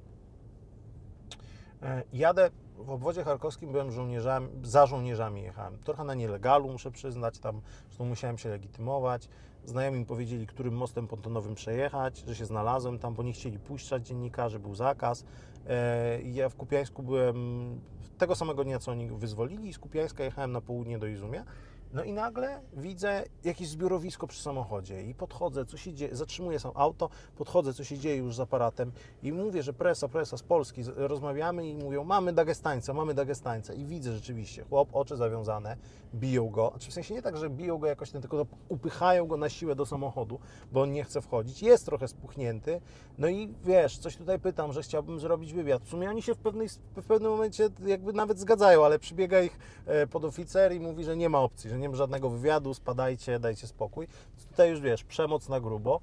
E, 1.82 2.02
Jadę 2.12 2.50
w 2.76 2.90
obwodzie 2.90 3.24
charkowskim, 3.24 3.72
byłem 3.72 3.92
żołnierzami, 3.92 4.48
za 4.62 4.86
żołnierzami 4.86 5.42
jechałem. 5.42 5.78
Trochę 5.78 6.04
na 6.04 6.14
nielegalu, 6.14 6.68
muszę 6.68 6.90
przyznać, 6.90 7.38
tam 7.38 7.60
zresztą 7.86 8.04
musiałem 8.04 8.38
się 8.38 8.48
legitymować. 8.48 9.28
Znajomi 9.64 9.98
mi 9.98 10.06
powiedzieli, 10.06 10.46
którym 10.46 10.74
mostem 10.74 11.06
pontonowym 11.06 11.54
przejechać, 11.54 12.24
że 12.26 12.34
się 12.36 12.46
znalazłem 12.46 12.98
tam, 12.98 13.14
bo 13.14 13.22
nie 13.22 13.32
chcieli 13.32 13.58
puszczać 13.58 14.06
dziennikarzy, 14.06 14.58
był 14.58 14.74
zakaz. 14.74 15.24
E, 15.68 16.22
Ja 16.22 16.48
w 16.48 16.56
Kupiańsku 16.56 17.02
byłem 17.02 17.80
tego 18.18 18.34
samego 18.34 18.64
dnia, 18.64 18.78
co 18.78 18.92
oni 18.92 19.08
wyzwolili 19.08 19.68
i 19.68 19.72
z 19.72 19.78
Kupiańska 19.78 20.24
jechałem 20.24 20.52
na 20.52 20.60
południe 20.60 20.98
do 20.98 21.06
Izumia. 21.06 21.44
No 21.92 22.04
i 22.04 22.12
nagle 22.12 22.60
widzę 22.72 23.24
jakieś 23.44 23.68
zbiorowisko 23.68 24.26
przy 24.26 24.42
samochodzie 24.42 25.02
i 25.02 25.14
podchodzę, 25.14 25.64
co 25.64 25.76
się 25.76 25.94
dzieje, 25.94 26.16
zatrzymuję 26.16 26.60
sam 26.60 26.72
auto, 26.74 27.10
podchodzę, 27.36 27.74
co 27.74 27.84
się 27.84 27.98
dzieje 27.98 28.16
już 28.16 28.34
z 28.34 28.40
aparatem 28.40 28.92
i 29.22 29.32
mówię, 29.32 29.62
że 29.62 29.72
presa, 29.72 30.08
presa 30.08 30.36
z 30.36 30.42
Polski, 30.42 30.82
rozmawiamy 30.96 31.68
i 31.68 31.74
mówią, 31.74 32.04
mamy 32.04 32.32
Dagestańca, 32.32 32.94
mamy 32.94 33.14
Dagestańca. 33.14 33.74
I 33.74 33.84
widzę 33.84 34.12
rzeczywiście, 34.12 34.64
chłop, 34.64 34.88
oczy 34.92 35.16
zawiązane, 35.16 35.76
biją 36.14 36.48
go, 36.48 36.68
znaczy 36.70 36.90
w 36.90 36.94
sensie 36.94 37.14
nie 37.14 37.22
tak, 37.22 37.36
że 37.36 37.50
biją 37.50 37.78
go 37.78 37.86
jakoś, 37.86 38.10
tylko 38.10 38.46
upychają 38.68 39.26
go 39.26 39.36
na 39.36 39.48
siłę 39.48 39.74
do 39.74 39.86
samochodu, 39.86 40.40
bo 40.72 40.82
on 40.82 40.92
nie 40.92 41.04
chce 41.04 41.20
wchodzić, 41.20 41.62
jest 41.62 41.86
trochę 41.86 42.08
spuchnięty, 42.08 42.80
no 43.18 43.28
i 43.28 43.54
wiesz, 43.64 43.98
coś 43.98 44.16
tutaj 44.16 44.38
pytam, 44.38 44.72
że 44.72 44.82
chciałbym 44.82 45.20
zrobić 45.20 45.52
wywiad, 45.52 45.82
w 45.82 45.88
sumie 45.88 46.10
oni 46.10 46.22
się 46.22 46.34
w, 46.34 46.38
pewnej, 46.38 46.68
w 46.96 47.06
pewnym 47.06 47.30
momencie 47.30 47.68
jakby 47.86 48.12
nawet 48.12 48.38
zgadzają, 48.38 48.84
ale 48.84 48.98
przybiega 48.98 49.40
ich 49.40 49.58
e, 49.86 50.06
podoficer 50.06 50.72
i 50.72 50.80
mówi, 50.80 51.04
że 51.04 51.16
nie 51.16 51.28
ma 51.28 51.40
opcji, 51.40 51.70
że 51.70 51.79
nie 51.80 51.88
ma 51.88 51.96
żadnego 51.96 52.30
wywiadu, 52.30 52.74
spadajcie, 52.74 53.38
dajcie 53.38 53.66
spokój. 53.66 54.08
Tutaj 54.50 54.70
już 54.70 54.80
wiesz, 54.80 55.04
przemoc 55.04 55.48
na 55.48 55.60
grubo. 55.60 56.00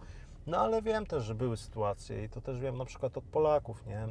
No 0.47 0.57
ale 0.57 0.81
wiem 0.81 1.05
też, 1.05 1.23
że 1.23 1.35
były 1.35 1.57
sytuacje 1.57 2.23
i 2.23 2.29
to 2.29 2.41
też 2.41 2.59
wiem 2.59 2.77
na 2.77 2.85
przykład 2.85 3.17
od 3.17 3.23
Polaków, 3.23 3.85
nie, 3.85 3.99
e, 3.99 4.07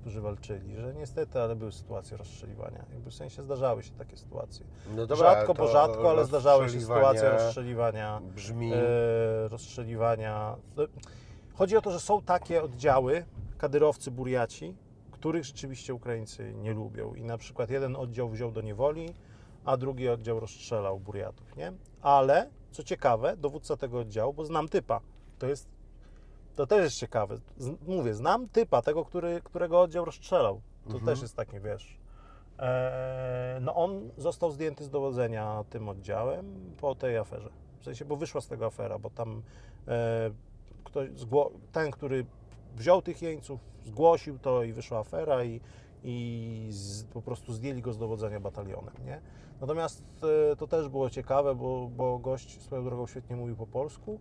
którzy 0.00 0.20
walczyli, 0.20 0.76
że 0.76 0.94
niestety, 0.94 1.40
ale 1.40 1.56
były 1.56 1.72
sytuacje 1.72 2.16
rozstrzeliwania. 2.16 2.84
Jakby 2.92 3.10
w 3.10 3.14
sensie 3.14 3.42
zdarzały 3.42 3.82
się 3.82 3.90
takie 3.92 4.16
sytuacje. 4.16 4.66
No 4.96 5.06
dobra, 5.06 5.34
rzadko, 5.34 5.54
bo 5.54 5.68
rzadko, 5.68 6.10
ale 6.10 6.24
zdarzały 6.24 6.68
się 6.68 6.80
sytuacje 6.80 7.30
rozstrzeliwania 7.30 8.20
Brzmi... 8.34 8.72
e, 8.74 9.48
rozstrzeliwania. 9.48 10.56
No, 10.76 10.86
Chodzi 11.54 11.76
o 11.76 11.80
to, 11.82 11.90
że 11.90 12.00
są 12.00 12.22
takie 12.22 12.62
oddziały, 12.62 13.24
kadyrowcy, 13.58 14.10
buriaci, 14.10 14.74
których 15.10 15.44
rzeczywiście 15.44 15.94
Ukraińcy 15.94 16.54
nie 16.54 16.72
lubią. 16.72 17.14
I 17.14 17.24
na 17.24 17.38
przykład 17.38 17.70
jeden 17.70 17.96
oddział 17.96 18.28
wziął 18.28 18.52
do 18.52 18.60
niewoli, 18.60 19.14
a 19.64 19.76
drugi 19.76 20.08
oddział 20.08 20.40
rozstrzelał 20.40 21.00
buriatów, 21.00 21.56
nie? 21.56 21.72
Ale, 22.02 22.50
co 22.70 22.82
ciekawe, 22.82 23.36
dowódca 23.36 23.76
tego 23.76 23.98
oddziału, 23.98 24.32
bo 24.32 24.44
znam 24.44 24.68
typa, 24.68 25.00
to 25.38 25.46
jest, 25.46 25.68
to 26.54 26.66
też 26.66 26.82
jest 26.84 26.96
ciekawe. 26.96 27.38
Z, 27.56 27.70
mówię, 27.86 28.14
znam 28.14 28.48
typa, 28.48 28.82
tego, 28.82 29.04
który, 29.04 29.40
którego 29.44 29.80
oddział 29.80 30.04
rozstrzelał. 30.04 30.60
To 30.84 30.90
Mhm. 30.90 31.04
też 31.06 31.22
jest 31.22 31.36
takie, 31.36 31.60
wiesz, 31.60 31.98
e, 32.58 33.58
no 33.60 33.74
on 33.74 34.10
został 34.16 34.50
zdjęty 34.50 34.84
z 34.84 34.90
dowodzenia 34.90 35.64
tym 35.70 35.88
oddziałem 35.88 36.74
po 36.80 36.94
tej 36.94 37.16
aferze. 37.18 37.50
W 37.80 37.84
sensie, 37.84 38.04
bo 38.04 38.16
wyszła 38.16 38.40
z 38.40 38.46
tego 38.46 38.66
afera, 38.66 38.98
bo 38.98 39.10
tam 39.10 39.42
e, 39.88 40.30
ktoś, 40.84 41.08
ten, 41.72 41.90
który 41.90 42.26
wziął 42.76 43.02
tych 43.02 43.22
jeńców, 43.22 43.60
zgłosił 43.84 44.38
to 44.38 44.62
i 44.62 44.72
wyszła 44.72 44.98
afera 44.98 45.44
i, 45.44 45.60
i 46.04 46.66
z, 46.70 47.04
po 47.04 47.22
prostu 47.22 47.52
zdjęli 47.52 47.82
go 47.82 47.92
z 47.92 47.98
dowodzenia 47.98 48.40
batalionem, 48.40 48.94
nie? 49.04 49.20
Natomiast 49.60 50.24
e, 50.52 50.56
to 50.56 50.66
też 50.66 50.88
było 50.88 51.10
ciekawe, 51.10 51.54
bo, 51.54 51.90
bo 51.96 52.18
gość 52.18 52.62
swoją 52.62 52.84
drogą 52.84 53.06
świetnie 53.06 53.36
mówił 53.36 53.56
po 53.56 53.66
polsku 53.66 54.20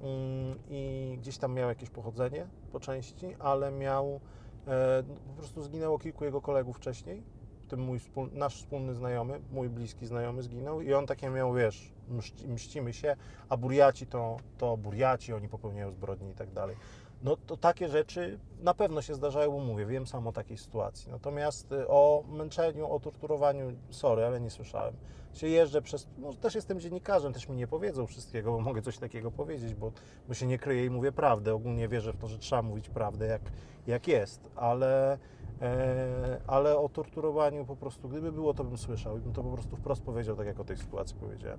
mm, 0.00 0.58
i 0.68 1.16
gdzieś 1.20 1.38
tam 1.38 1.54
miał 1.54 1.68
jakieś 1.68 1.90
pochodzenie 1.90 2.46
po 2.72 2.80
części, 2.80 3.36
ale 3.38 3.70
miał 3.70 4.20
e, 4.66 5.02
po 5.02 5.32
prostu 5.36 5.62
zginęło 5.62 5.98
kilku 5.98 6.24
jego 6.24 6.40
kolegów 6.40 6.76
wcześniej, 6.76 7.22
w 7.62 7.70
tym 7.70 7.80
mój 7.80 7.98
wspól, 7.98 8.30
nasz 8.32 8.56
wspólny 8.56 8.94
znajomy, 8.94 9.40
mój 9.52 9.68
bliski 9.68 10.06
znajomy 10.06 10.42
zginął 10.42 10.80
i 10.80 10.94
on 10.94 11.06
takie 11.06 11.30
miał, 11.30 11.54
wiesz, 11.54 11.92
mści, 12.08 12.48
mścimy 12.48 12.92
się, 12.92 13.16
a 13.48 13.56
buriaci 13.56 14.06
to, 14.06 14.36
to 14.58 14.76
buriaci, 14.76 15.32
oni 15.32 15.48
popełniają 15.48 15.90
zbrodnie 15.90 16.30
i 16.30 16.34
tak 16.34 16.52
dalej. 16.52 16.76
No 17.22 17.36
to 17.36 17.56
takie 17.56 17.88
rzeczy 17.88 18.38
na 18.62 18.74
pewno 18.74 19.02
się 19.02 19.14
zdarzają, 19.14 19.50
bo 19.50 19.58
mówię, 19.58 19.86
wiem 19.86 20.06
sam 20.06 20.26
o 20.26 20.32
takiej 20.32 20.58
sytuacji. 20.58 21.10
Natomiast 21.10 21.72
y, 21.72 21.88
o 21.88 22.24
męczeniu, 22.28 22.90
o 22.90 23.00
torturowaniu, 23.00 23.72
sorry, 23.90 24.24
ale 24.24 24.40
nie 24.40 24.50
słyszałem. 24.50 24.94
Się 25.34 25.48
jeżdżę 25.48 25.82
przez, 25.82 26.08
no 26.18 26.34
też 26.34 26.54
jestem 26.54 26.80
dziennikarzem, 26.80 27.32
też 27.32 27.48
mi 27.48 27.56
nie 27.56 27.66
powiedzą 27.66 28.06
wszystkiego, 28.06 28.52
bo 28.52 28.60
mogę 28.60 28.82
coś 28.82 28.98
takiego 28.98 29.30
powiedzieć, 29.30 29.74
bo, 29.74 29.92
bo 30.28 30.34
się 30.34 30.46
nie 30.46 30.58
kryję 30.58 30.84
i 30.84 30.90
mówię 30.90 31.12
prawdę. 31.12 31.54
Ogólnie 31.54 31.88
wierzę 31.88 32.12
w 32.12 32.16
to, 32.16 32.28
że 32.28 32.38
trzeba 32.38 32.62
mówić 32.62 32.88
prawdę 32.88 33.26
jak, 33.26 33.42
jak 33.86 34.08
jest, 34.08 34.50
ale, 34.56 35.18
e, 35.62 36.40
ale 36.46 36.78
o 36.78 36.88
torturowaniu 36.88 37.64
po 37.64 37.76
prostu, 37.76 38.08
gdyby 38.08 38.32
było, 38.32 38.54
to 38.54 38.64
bym 38.64 38.78
słyszał 38.78 39.18
i 39.18 39.20
bym 39.20 39.32
to 39.32 39.42
po 39.42 39.50
prostu 39.50 39.76
wprost 39.76 40.02
powiedział, 40.02 40.36
tak 40.36 40.46
jak 40.46 40.60
o 40.60 40.64
tej 40.64 40.76
sytuacji 40.76 41.16
powiedziałem. 41.20 41.58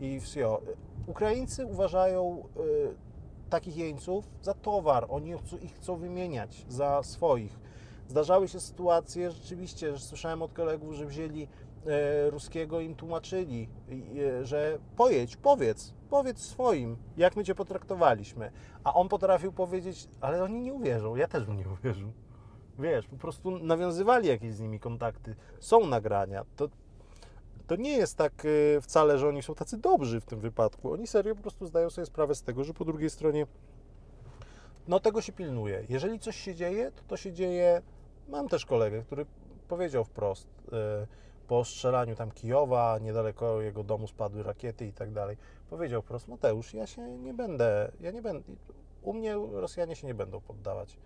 I 0.00 0.20
wsio, 0.20 0.60
Ukraińcy 1.06 1.66
uważają 1.66 2.44
y, 2.56 3.09
takich 3.50 3.76
jeńców 3.76 4.24
za 4.42 4.54
towar. 4.54 5.06
Oni 5.08 5.30
ich 5.62 5.74
chcą 5.74 5.96
wymieniać 5.96 6.66
za 6.68 7.02
swoich. 7.02 7.60
Zdarzały 8.08 8.48
się 8.48 8.60
sytuacje 8.60 9.30
rzeczywiście, 9.30 9.92
że 9.92 9.98
słyszałem 9.98 10.42
od 10.42 10.52
kolegów, 10.52 10.94
że 10.94 11.06
wzięli 11.06 11.48
e, 11.86 12.30
ruskiego 12.30 12.80
i 12.80 12.86
im 12.86 12.94
tłumaczyli, 12.94 13.68
e, 14.40 14.44
że 14.44 14.78
pojedź, 14.96 15.36
powiedz, 15.36 15.94
powiedz 16.10 16.38
swoim, 16.38 16.96
jak 17.16 17.36
my 17.36 17.44
cię 17.44 17.54
potraktowaliśmy. 17.54 18.50
A 18.84 18.94
on 18.94 19.08
potrafił 19.08 19.52
powiedzieć, 19.52 20.08
ale 20.20 20.44
oni 20.44 20.60
nie 20.60 20.74
uwierzą, 20.74 21.16
ja 21.16 21.28
też 21.28 21.44
bym 21.44 21.56
nie 21.56 21.68
uwierzył. 21.68 22.12
Wiesz, 22.78 23.06
po 23.06 23.16
prostu 23.16 23.58
nawiązywali 23.58 24.28
jakieś 24.28 24.54
z 24.54 24.60
nimi 24.60 24.80
kontakty. 24.80 25.36
Są 25.60 25.86
nagrania. 25.86 26.44
To, 26.56 26.68
to 27.70 27.76
nie 27.76 27.96
jest 27.96 28.16
tak 28.16 28.32
e, 28.44 28.80
wcale, 28.80 29.18
że 29.18 29.28
oni 29.28 29.42
są 29.42 29.54
tacy 29.54 29.78
dobrzy 29.78 30.20
w 30.20 30.24
tym 30.24 30.40
wypadku. 30.40 30.92
Oni 30.92 31.06
serio 31.06 31.34
po 31.34 31.42
prostu 31.42 31.66
zdają 31.66 31.90
sobie 31.90 32.06
sprawę 32.06 32.34
z 32.34 32.42
tego, 32.42 32.64
że 32.64 32.74
po 32.74 32.84
drugiej 32.84 33.10
stronie 33.10 33.46
no 34.88 35.00
tego 35.00 35.20
się 35.20 35.32
pilnuje. 35.32 35.84
Jeżeli 35.88 36.18
coś 36.18 36.36
się 36.36 36.54
dzieje, 36.54 36.92
to 36.92 37.02
to 37.08 37.16
się 37.16 37.32
dzieje. 37.32 37.82
Mam 38.28 38.48
też 38.48 38.66
kolegę, 38.66 39.02
który 39.02 39.26
powiedział 39.68 40.04
wprost 40.04 40.48
e, 40.72 41.06
po 41.48 41.64
strzelaniu 41.64 42.16
tam 42.16 42.30
Kijowa, 42.30 42.98
niedaleko 42.98 43.60
jego 43.60 43.84
domu 43.84 44.06
spadły 44.06 44.42
rakiety 44.42 44.86
i 44.86 44.92
tak 44.92 45.12
dalej. 45.12 45.36
Powiedział 45.70 46.02
wprost, 46.02 46.28
Mateusz, 46.28 46.74
ja 46.74 46.86
się 46.86 47.18
nie 47.18 47.34
będę, 47.34 47.92
ja 48.00 48.10
nie 48.10 48.22
będę, 48.22 48.52
u 49.02 49.12
mnie 49.12 49.34
Rosjanie 49.52 49.96
się 49.96 50.06
nie 50.06 50.14
będą 50.14 50.40
poddawać. 50.40 50.96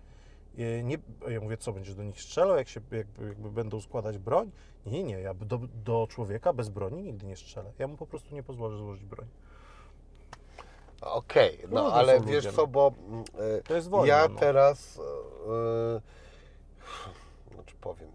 E, 0.57 0.83
Nie, 0.83 0.97
ja 1.27 1.41
mówię, 1.41 1.57
co, 1.57 1.73
będziesz 1.73 1.95
do 1.95 2.03
nich 2.03 2.21
strzelał, 2.21 2.57
jak 2.57 2.67
się 2.69 2.81
jakby, 2.91 3.25
jakby 3.27 3.51
będą 3.51 3.81
składać 3.81 4.17
broń? 4.17 4.51
Nie, 4.85 5.03
nie, 5.03 5.19
ja 5.19 5.33
do, 5.33 5.59
do 5.83 6.07
człowieka 6.09 6.53
bez 6.53 6.69
broni 6.69 7.03
nigdy 7.03 7.25
nie 7.25 7.35
strzelę. 7.35 7.71
Ja 7.79 7.87
mu 7.87 7.97
po 7.97 8.07
prostu 8.07 8.35
nie 8.35 8.43
pozwolę 8.43 8.77
złożyć 8.77 9.05
broni. 9.05 9.29
Okej, 11.01 11.59
no 11.69 11.81
Różni 11.83 11.97
ale 11.99 12.19
wiesz 12.21 12.35
ludzie, 12.45 12.51
co, 12.51 12.61
no. 12.61 12.67
bo 12.67 12.91
To 13.67 13.75
jest 13.75 13.89
wojna. 13.89 14.15
ja 14.15 14.27
no. 14.27 14.39
teraz, 14.39 14.99
e, 15.47 16.01
znaczy 17.53 17.75
powiem, 17.81 18.09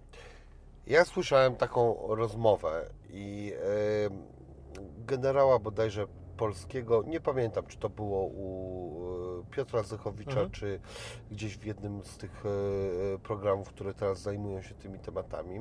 ja 0.86 1.04
słyszałem 1.04 1.56
taką 1.56 1.96
rozmowę 2.16 2.90
i 3.10 3.52
e, 3.56 4.10
generała 5.06 5.58
bodajże 5.58 6.06
polskiego, 6.44 7.02
nie 7.06 7.20
pamiętam 7.20 7.66
czy 7.66 7.78
to 7.78 7.88
było 7.88 8.26
u 8.26 8.50
e, 9.40 9.50
Piotra 9.50 9.82
Zychowicza, 9.82 10.30
Mhm. 10.30 10.50
czy 10.50 10.80
gdzieś 11.30 11.58
w 11.58 11.64
jednym 11.64 12.02
z 12.04 12.16
tych 12.16 12.44
e, 12.46 13.18
programów, 13.18 13.68
które 13.68 13.94
teraz 13.94 14.20
zajmują 14.22 14.62
się 14.62 14.74
tymi 14.74 14.98
tematami. 14.98 15.60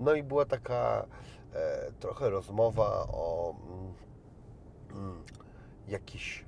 No 0.00 0.14
i 0.14 0.22
była 0.22 0.44
taka 0.44 1.06
e, 1.54 1.92
trochę 2.00 2.30
rozmowa 2.30 3.06
o 3.08 3.54
mm, 3.68 3.94
mm, 5.04 5.22
jakichś 5.88 6.44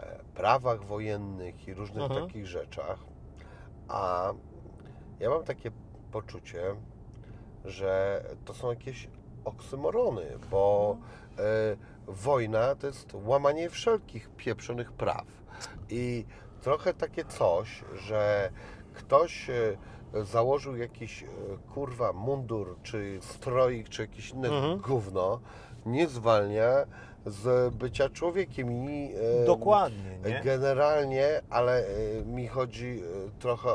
e, 0.00 0.02
e, 0.02 0.18
prawach 0.34 0.84
wojennych 0.84 1.68
i 1.68 1.74
różnych 1.74 2.02
Mhm. 2.04 2.26
takich 2.26 2.46
rzeczach. 2.46 2.98
A 3.88 4.32
ja 5.20 5.30
mam 5.30 5.44
takie 5.44 5.70
poczucie, 6.12 6.62
że 7.64 8.24
to 8.44 8.54
są 8.54 8.70
jakieś 8.70 9.08
oksymorony, 9.44 10.26
bo 10.50 10.96
e, 11.38 11.76
wojna 12.06 12.74
to 12.74 12.86
jest 12.86 13.14
łamanie 13.14 13.70
wszelkich 13.70 14.30
pieprzonych 14.36 14.92
praw. 14.92 15.24
I 15.90 16.24
trochę 16.62 16.94
takie 16.94 17.24
coś, 17.24 17.84
że 17.98 18.50
ktoś 18.94 19.50
e, 19.50 19.76
założył 20.24 20.76
jakiś 20.76 21.22
e, 21.22 21.26
kurwa 21.74 22.12
mundur, 22.12 22.76
czy 22.82 23.18
stroik, 23.22 23.88
czy 23.88 24.02
jakieś 24.02 24.30
inne 24.30 24.48
Mhm. 24.48 24.78
gówno, 24.78 25.40
nie 25.86 26.08
zwalnia 26.08 26.70
z 27.26 27.74
bycia 27.74 28.08
człowiekiem 28.08 28.90
i 28.90 29.12
e, 29.42 29.46
Dokładnie, 29.46 30.18
nie? 30.26 30.40
Generalnie, 30.44 31.40
ale 31.50 31.84
mi 32.26 32.48
chodzi 32.48 33.02
trochę. 33.38 33.70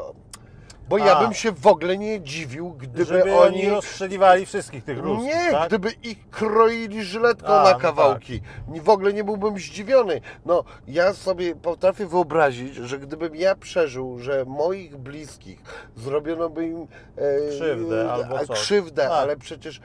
Bo 0.92 0.98
ja 0.98 1.18
A. 1.18 1.22
bym 1.24 1.34
się 1.34 1.52
w 1.52 1.68
ogóle 1.68 1.98
nie 1.98 2.22
dziwił, 2.22 2.70
gdyby 2.72 3.06
Żeby 3.06 3.36
oni. 3.36 3.58
oni 3.62 3.70
rozstrzeliwali 3.70 4.46
wszystkich 4.46 4.84
tych 4.84 4.98
ruskich, 5.00 5.26
nie, 5.36 5.52
tak? 5.52 5.68
gdyby 5.68 5.92
ich 6.04 6.30
kroili 6.30 7.04
żyletką 7.04 7.48
A, 7.48 7.64
na 7.64 7.72
no 7.72 7.80
kawałki. 7.80 8.42
Nie- 8.68 8.82
W 8.82 8.90
ogóle 8.90 9.14
nie 9.14 9.24
byłbym 9.24 9.58
zdziwiony. 9.60 10.22
No, 10.46 10.64
ja 10.88 11.14
sobie 11.14 11.56
potrafię 11.56 12.06
wyobrazić, 12.08 12.76
że 12.76 13.00
gdybym 13.00 13.36
ja 13.36 13.56
przeżył, 13.56 14.20
że 14.20 14.46
moich 14.48 14.98
bliskich 14.98 15.62
zrobiono 15.96 16.50
by 16.50 16.66
im 16.68 16.88
e, 17.18 17.50
Krzywdę 17.50 18.12
albo 18.12 18.40
a, 18.40 18.46
coś. 18.46 18.60
krzywdę, 18.60 19.02
Tak. 19.04 19.12
ale 19.12 19.38
przecież 19.38 19.78
e, 19.78 19.82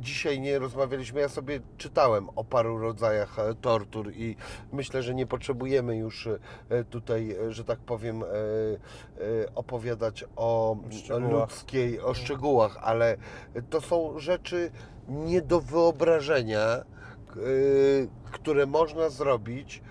dzisiaj 0.00 0.40
nie 0.40 0.58
rozmawialiśmy. 0.58 1.20
Ja 1.20 1.28
sobie 1.28 1.60
czytałem 1.78 2.28
o 2.36 2.44
paru 2.44 2.78
rodzajach 2.78 3.38
e, 3.38 3.54
tortur 3.54 4.12
i 4.12 4.36
myślę, 4.72 5.02
że 5.02 5.14
nie 5.14 5.26
potrzebujemy 5.26 5.96
już 5.96 6.26
e, 6.26 6.84
tutaj, 6.84 7.36
e, 7.48 7.52
że 7.52 7.64
tak 7.64 7.78
powiem, 7.78 8.22
e, 8.22 8.26
e, 8.26 8.28
opowiadać 9.54 10.24
o 10.36 10.76
Szczegółach. 10.90 11.50
ludzkiej, 11.50 12.00
o 12.00 12.14
szczegółach, 12.14 12.78
ale 12.82 13.16
to 13.70 13.80
są 13.80 14.18
rzeczy 14.18 14.70
nie 15.08 15.42
do 15.42 15.60
wyobrażenia, 15.60 16.60
k- 17.28 17.40
y, 17.40 18.08
które 18.32 18.66
można 18.66 19.08
zrobić 19.08 19.82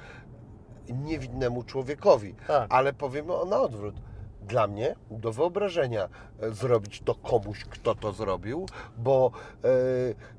niewinnemu 0.90 1.64
człowiekowi. 1.64 2.36
Tak. 2.48 2.68
Ale 2.74 2.94
powiemy 2.94 3.34
o 3.34 3.46
na 3.46 3.60
odwrót. 3.62 3.96
Dla 4.42 4.68
mnie 4.68 4.96
do 5.12 5.32
wyobrażenia 5.32 6.10
e, 6.40 6.52
zrobić 6.52 7.02
to 7.06 7.16
komuś, 7.16 7.66
kto 7.66 7.96
to 7.96 8.12
zrobił, 8.14 8.66
bo 8.98 9.32
e, 9.64 9.68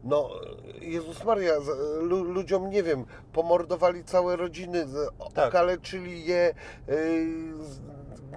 no, 0.05 0.31
Jezus 0.81 1.25
Maria, 1.25 1.53
lu, 2.01 2.23
ludziom, 2.25 2.71
nie 2.71 2.83
wiem, 2.83 3.05
pomordowali 3.33 4.05
całe 4.05 4.37
rodziny, 4.37 4.87
Tak. 5.35 5.49
okaleczyli 5.49 6.25
je, 6.27 6.55
z- 7.61 7.81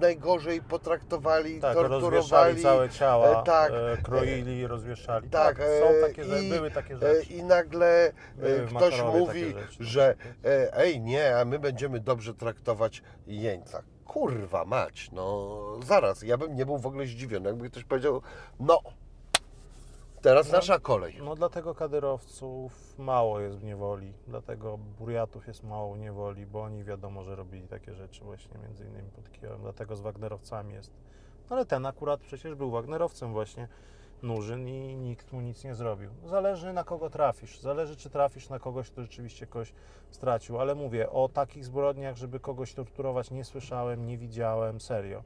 najgorzej 0.00 0.62
potraktowali, 0.62 1.60
Tak, 1.60 1.74
torturowali. 1.74 2.62
całe 2.62 2.88
ciała, 2.88 3.40
e, 3.40 3.44
tak, 3.44 3.72
e, 3.72 4.02
kroili, 4.02 4.66
rozwieszali. 4.66 5.30
tak, 5.30 5.58
Tak, 5.58 5.66
są 5.80 5.86
e, 5.86 6.00
takie, 6.08 6.24
rzeczy, 6.24 6.44
i- 6.44 6.50
były 6.50 6.70
takie 6.70 6.94
E, 6.94 6.98
rzeczy. 6.98 7.32
I 7.32 7.42
nagle 7.44 8.06
e, 8.06 8.12
Były 8.36 8.66
ktoś 8.66 9.02
mówi, 9.02 9.44
rzeczy. 9.52 9.84
że 9.84 10.14
e, 10.44 10.76
ej 10.78 11.00
nie, 11.00 11.36
a 11.36 11.44
my 11.44 11.58
będziemy 11.58 12.00
dobrze 12.00 12.34
traktować 12.34 13.02
jeńca. 13.26 13.82
Kurwa 14.04 14.64
mać, 14.64 15.10
no 15.12 15.56
zaraz, 15.84 16.22
ja 16.22 16.36
bym 16.38 16.56
nie 16.56 16.66
był 16.66 16.78
w 16.78 16.86
ogóle 16.86 17.06
zdziwiony, 17.06 17.48
jakby 17.48 17.70
ktoś 17.70 17.84
powiedział, 17.84 18.22
no, 18.60 18.80
teraz 20.22 20.46
No. 20.46 20.52
nasza 20.56 20.78
kolej. 20.78 21.18
No 21.24 21.34
dlatego 21.34 21.74
kadyrowców 21.74 22.98
mało 22.98 23.40
jest 23.40 23.58
w 23.58 23.64
niewoli, 23.64 24.12
dlatego 24.28 24.78
buriatów 24.78 25.46
jest 25.46 25.62
mało 25.62 25.94
w 25.94 25.98
niewoli, 25.98 26.46
bo 26.46 26.62
oni 26.62 26.84
wiadomo, 26.84 27.22
że 27.24 27.36
robili 27.36 27.68
takie 27.68 27.94
rzeczy 27.94 28.24
właśnie 28.24 28.58
między 28.62 28.84
innymi 28.84 29.10
pod 29.10 29.30
Kijowem, 29.32 29.60
dlatego 29.62 29.96
z 29.96 30.00
Wagnerowcami 30.00 30.74
jest. 30.74 30.90
No 31.50 31.56
ale 31.56 31.66
ten 31.66 31.86
akurat 31.86 32.20
przecież 32.20 32.54
był 32.54 32.70
Wagnerowcem 32.70 33.32
właśnie, 33.32 33.68
Nurzyn 34.22 34.68
i 34.68 34.96
nikt 34.96 35.32
mu 35.32 35.40
nic 35.40 35.64
nie 35.64 35.74
zrobił. 35.74 36.10
Zależy 36.24 36.72
na 36.72 36.84
kogo 36.84 37.10
trafisz, 37.10 37.60
zależy 37.60 37.96
czy 37.96 38.10
trafisz 38.10 38.48
na 38.48 38.58
kogoś, 38.58 38.90
kto 38.90 39.02
rzeczywiście 39.02 39.46
kogoś 39.46 39.72
stracił, 40.10 40.60
ale 40.60 40.74
mówię, 40.74 41.10
o 41.10 41.28
takich 41.28 41.64
zbrodniach, 41.64 42.16
żeby 42.16 42.40
kogoś 42.40 42.74
torturować 42.74 43.30
nie 43.30 43.44
słyszałem, 43.44 44.06
nie 44.06 44.18
widziałem, 44.18 44.80
serio. 44.80 45.22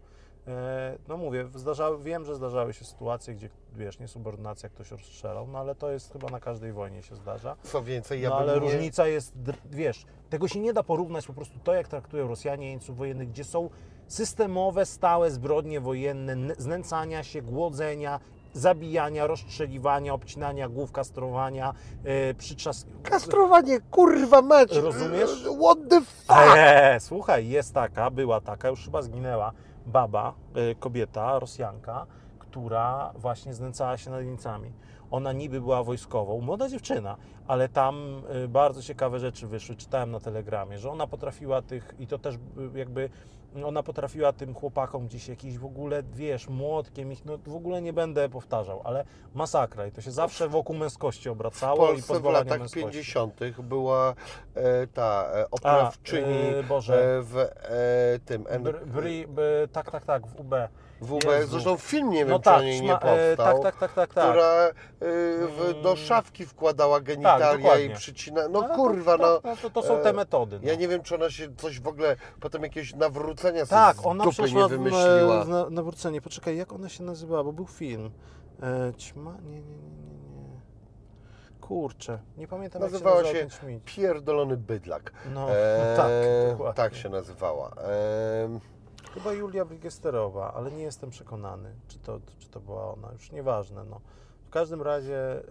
E, 0.48 0.98
No 1.08 1.16
mówię, 1.16 1.48
zdarzały, 1.54 1.98
wiem, 2.02 2.24
że 2.24 2.36
zdarzały 2.36 2.72
się 2.72 2.84
sytuacje, 2.84 3.34
gdzie 3.34 3.48
wiesz, 3.72 3.98
niesubordynacja 3.98 4.68
ktoś 4.68 4.90
rozstrzelał, 4.90 5.46
no 5.46 5.58
ale 5.58 5.74
to 5.74 5.90
jest 5.90 6.12
chyba 6.12 6.28
na 6.28 6.40
każdej 6.40 6.72
wojnie 6.72 7.02
się 7.02 7.14
zdarza. 7.16 7.56
Co 7.62 7.82
więcej, 7.82 8.20
ja 8.20 8.28
No 8.28 8.36
ale 8.36 8.54
nie... 8.54 8.60
różnica 8.60 9.06
jest, 9.06 9.34
wiesz, 9.70 10.04
tego 10.30 10.48
się 10.48 10.60
nie 10.60 10.72
da 10.72 10.82
porównać 10.82 11.26
po 11.26 11.32
prostu 11.32 11.58
to, 11.64 11.74
jak 11.74 11.88
traktują 11.88 12.28
Rosjanie 12.28 12.68
jeńców 12.68 12.96
wojennych, 12.96 13.28
gdzie 13.28 13.44
są 13.44 13.70
systemowe, 14.08 14.86
stałe 14.86 15.30
zbrodnie 15.30 15.80
wojenne, 15.80 16.54
znęcania 16.58 17.22
się, 17.22 17.42
głodzenia, 17.42 18.20
zabijania, 18.52 19.26
rozstrzeliwania, 19.26 20.14
obcinania 20.14 20.68
głów, 20.68 20.92
kastrowania, 20.92 21.74
yy, 22.04 22.34
przyczas... 22.34 22.86
Kastrowanie, 23.02 23.80
kurwa 23.80 24.42
mać! 24.42 24.76
Rozumiesz? 24.76 25.30
What 25.64 25.78
the 25.90 26.00
fuck? 26.00 26.56
Eee, 26.56 27.00
słuchaj, 27.00 27.48
jest 27.48 27.74
taka, 27.74 28.10
była 28.10 28.40
taka, 28.40 28.68
już 28.68 28.84
chyba 28.84 29.02
zginęła, 29.02 29.52
baba, 29.86 30.34
y, 30.72 30.74
kobieta, 30.74 31.38
Rosjanka, 31.38 32.06
która 32.38 33.12
właśnie 33.16 33.54
znęcała 33.54 33.96
się 33.96 34.10
nad 34.10 34.24
Niemcami. 34.24 34.72
Ona 35.10 35.32
niby 35.32 35.60
była 35.60 35.82
wojskową, 35.82 36.40
młoda 36.40 36.68
dziewczyna, 36.68 37.16
ale 37.46 37.68
tam 37.68 38.22
y, 38.44 38.48
bardzo 38.48 38.82
ciekawe 38.82 39.18
rzeczy 39.18 39.46
wyszły, 39.46 39.76
czytałem 39.76 40.10
na 40.10 40.20
telegramie, 40.20 40.78
że 40.78 40.90
ona 40.90 41.06
potrafiła 41.06 41.62
tych, 41.62 41.94
i 41.98 42.06
to 42.06 42.18
też 42.18 42.34
y, 42.34 42.78
jakby, 42.78 43.10
ona 43.64 43.82
potrafiła 43.82 44.32
tym 44.32 44.54
chłopakom 44.54 45.06
gdzieś 45.06 45.28
jakiś 45.28 45.58
w 45.58 45.64
ogóle, 45.64 46.02
wiesz, 46.02 46.48
młotkiem 46.48 47.12
ich, 47.12 47.24
no 47.24 47.38
w 47.46 47.54
ogóle 47.56 47.82
nie 47.82 47.92
będę 47.92 48.28
powtarzał, 48.28 48.80
ale 48.84 49.04
masakra 49.34 49.86
i 49.86 49.92
to 49.92 50.00
się 50.00 50.10
zawsze 50.10 50.48
wokół 50.48 50.76
męskości 50.76 51.28
W 51.28 51.32
obracało 51.32 51.84
i 51.84 51.88
Polsce 51.88 52.20
w 52.20 52.24
latach 52.24 52.58
męskości. 52.58 52.88
50. 52.90 53.40
była 53.62 54.14
e, 54.54 54.86
ta 54.86 55.26
e, 55.34 55.42
A, 55.44 55.46
oprawczyni 55.50 56.54
y, 56.54 56.62
Boże. 56.62 57.18
e, 57.18 57.22
w 57.22 57.36
e, 57.36 57.48
tym 58.24 58.44
N- 58.48 58.62
bry, 58.86 59.28
tak, 59.72 59.90
tak, 59.90 60.04
tak, 60.04 60.26
w 60.26 60.40
UB. 60.40 60.54
WB, 61.00 61.24
Jezu. 61.24 61.48
zresztą 61.50 61.76
film 61.76 62.10
nie 62.10 62.18
wiem, 62.18 62.28
No 62.28 62.38
czy 62.38 62.44
tak, 62.44 62.58
o 62.58 62.62
niej 62.62 62.82
nie 62.82 62.94
e, 62.94 62.98
powstał, 62.98 63.62
tak, 63.62 63.62
tak, 63.62 63.76
tak, 63.80 63.92
tak, 63.94 64.14
tak. 64.14 64.30
która 64.30 64.44
e, 64.44 64.72
w, 65.46 65.80
do 65.82 65.90
Mm. 65.90 65.96
szafki 65.96 66.46
wkładała 66.46 67.00
genitalia 67.00 67.54
i 67.54 67.56
dokładnie. 67.62 67.94
przycina. 67.94 68.48
No 68.48 68.64
Ale 68.64 68.74
kurwa, 68.76 69.18
to, 69.18 69.40
no. 69.44 69.56
to, 69.62 69.70
to, 69.70 69.82
są 69.82 69.98
te 70.02 70.10
e, 70.10 70.12
metody. 70.12 70.60
No. 70.62 70.68
Ja 70.68 70.74
nie 70.74 70.88
wiem, 70.88 71.02
czy 71.02 71.14
ona 71.14 71.30
się 71.30 71.56
coś 71.56 71.80
w 71.80 71.88
ogóle 71.88 72.16
potem 72.40 72.62
jakiegoś 72.62 72.94
nawrócenia 72.94 73.66
sobie 73.66 73.80
tak, 73.80 73.96
ona 74.06 74.24
dupy 74.24 74.52
nie 74.52 74.64
w- 74.64 74.68
wymyśliła. 74.68 75.44
w- 75.44 75.48
na, 75.48 75.70
nawrócenie. 75.70 76.20
Poczekaj, 76.20 76.56
jak 76.56 76.72
ona 76.72 76.88
się 76.88 77.02
nazywała, 77.04 77.44
bo 77.44 77.52
był 77.52 77.66
film. 77.66 78.10
E, 78.62 78.92
ćma? 78.94 79.36
Nie, 79.44 79.50
nie, 79.50 79.60
nie, 79.60 79.88
nie. 80.48 80.60
Kurczę, 81.60 82.18
nie 82.36 82.48
pamiętam 82.48 82.82
Nazywała 82.82 83.16
jak 83.16 83.26
się, 83.26 83.32
się 83.32 83.44
nazywał 83.44 83.60
ten 83.60 83.68
śmieć. 83.80 83.82
Pierdolony 83.96 84.56
bydlak. 84.56 85.12
No, 85.34 85.50
E, 85.50 85.94
tak, 85.96 86.10
dokładnie. 86.50 86.74
tak 86.76 86.94
się 86.94 87.08
nazywała. 87.08 87.68
E, 87.70 88.73
Chyba 89.14 89.32
Julia 89.32 89.64
Brygesterowa, 89.64 90.54
ale 90.54 90.70
nie 90.70 90.82
jestem 90.82 91.10
przekonany, 91.10 91.74
czy 91.88 91.98
to, 91.98 92.20
czy 92.38 92.48
to 92.48 92.60
była 92.60 92.92
ona. 92.92 93.12
Już 93.12 93.32
nieważne. 93.32 93.84
No. 93.84 94.00
W 94.46 94.50
każdym 94.50 94.82
razie 94.82 95.42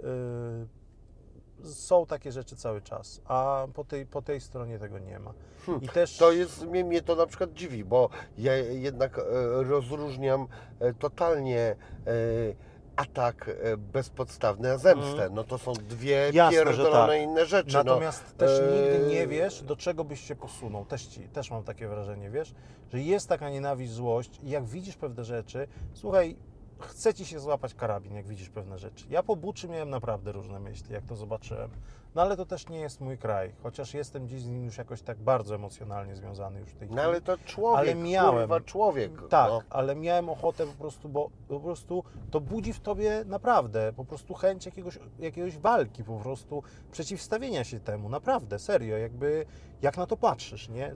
y, 1.64 1.74
są 1.74 2.06
takie 2.06 2.32
rzeczy 2.32 2.56
cały 2.56 2.82
czas, 2.82 3.22
a 3.26 3.68
po 3.74 3.84
tej, 3.84 4.06
po 4.06 4.22
tej 4.22 4.42
stronie 4.42 4.80
tego 4.80 5.00
nie 5.00 5.20
ma. 5.20 5.34
I 5.82 5.88
też 5.90 6.18
To 6.18 6.32
jest, 6.32 6.66
mnie, 6.66 6.84
mnie 6.84 7.02
to 7.02 7.16
na 7.16 7.26
przykład 7.26 7.54
dziwi, 7.54 7.84
bo 7.86 8.10
ja 8.38 8.56
jednak 8.56 9.20
e, 9.20 9.24
rozróżniam 9.64 10.48
e, 10.80 10.94
totalnie 10.94 11.60
e, 11.60 11.76
atak 12.96 13.50
e, 13.50 13.78
bezpodstawny, 13.78 14.72
a 14.72 14.78
zemstę. 14.78 15.12
Mhm. 15.12 15.34
No 15.34 15.44
to 15.44 15.58
są 15.58 15.74
dwie 15.74 16.30
Jasne, 16.34 16.58
pierdolone 16.58 17.14
tak. 17.14 17.22
inne 17.22 17.46
rzeczy. 17.46 17.74
Natomiast 17.74 18.38
też 18.38 18.60
e, 18.60 18.64
nigdy 18.64 19.10
nie 19.10 19.28
wiesz, 19.28 19.62
do 19.62 19.76
czego 19.76 20.04
byś 20.04 20.22
się 20.28 20.36
posunął. 20.36 20.86
Też, 20.86 21.06
ci, 21.06 21.22
też 21.22 21.52
mam 21.52 21.64
takie 21.64 21.88
wrażenie, 21.88 22.30
wiesz, 22.30 22.54
że 22.92 23.02
jest 23.02 23.30
taka 23.30 23.50
nienawiść, 23.50 23.92
złość 23.92 24.40
i 24.44 24.50
jak 24.50 24.66
widzisz 24.66 24.96
pewne 24.96 25.24
rzeczy, 25.24 25.68
słuchaj, 25.94 26.36
chce 26.80 27.14
ci 27.14 27.26
się 27.26 27.40
złapać 27.40 27.74
karabin, 27.74 28.16
jak 28.16 28.28
widzisz 28.28 28.50
pewne 28.50 28.80
rzeczy. 28.80 29.06
Ja 29.10 29.24
po 29.24 29.36
Buczy 29.36 29.68
miałem 29.68 29.90
naprawdę 29.90 30.32
różne 30.32 30.60
myśli, 30.60 30.94
jak 30.94 31.04
to 31.06 31.16
zobaczyłem. 31.16 31.70
No 32.16 32.22
ale 32.22 32.38
to 32.38 32.46
też 32.46 32.70
nie 32.70 32.80
jest 32.80 33.02
mój 33.02 33.18
kraj, 33.18 33.52
chociaż 33.64 33.94
jestem 33.94 34.28
dziś 34.28 34.42
z 34.42 34.50
nim 34.50 34.66
już 34.66 34.78
jakoś 34.78 35.02
tak 35.02 35.18
bardzo 35.18 35.56
emocjonalnie 35.56 36.16
związany 36.16 36.60
już 36.60 36.70
w 36.70 36.76
tej 36.76 36.88
No 36.90 36.94
chwili. 36.96 37.08
ale 37.08 37.22
to 37.22 37.38
człowiek, 37.38 37.80
Ale 37.80 37.96
miałem. 37.96 38.36
kurwa 38.40 38.60
człowiek. 38.62 39.12
Tak, 39.30 39.50
No. 39.50 39.62
ale 39.70 39.96
miałem 39.96 40.30
ochotę 40.30 40.66
po 40.66 40.74
prostu, 40.74 41.10
bo 41.10 41.30
po 41.48 41.60
prostu 41.60 42.04
to 42.32 42.42
budzi 42.42 42.74
w 42.74 42.80
tobie 42.80 43.24
naprawdę 43.26 43.94
po 43.94 44.06
prostu 44.06 44.34
chęć 44.34 44.66
jakiegoś, 44.66 45.00
jakiegoś 45.20 45.58
walki, 45.58 46.04
po 46.04 46.18
prostu 46.18 46.64
przeciwstawienia 46.92 47.64
się 47.64 47.80
temu, 47.80 48.10
naprawdę, 48.10 48.60
serio, 48.60 48.98
jakby 48.98 49.46
jak 49.82 49.98
na 49.98 50.06
to 50.06 50.18
patrzysz, 50.18 50.70
nie? 50.70 50.92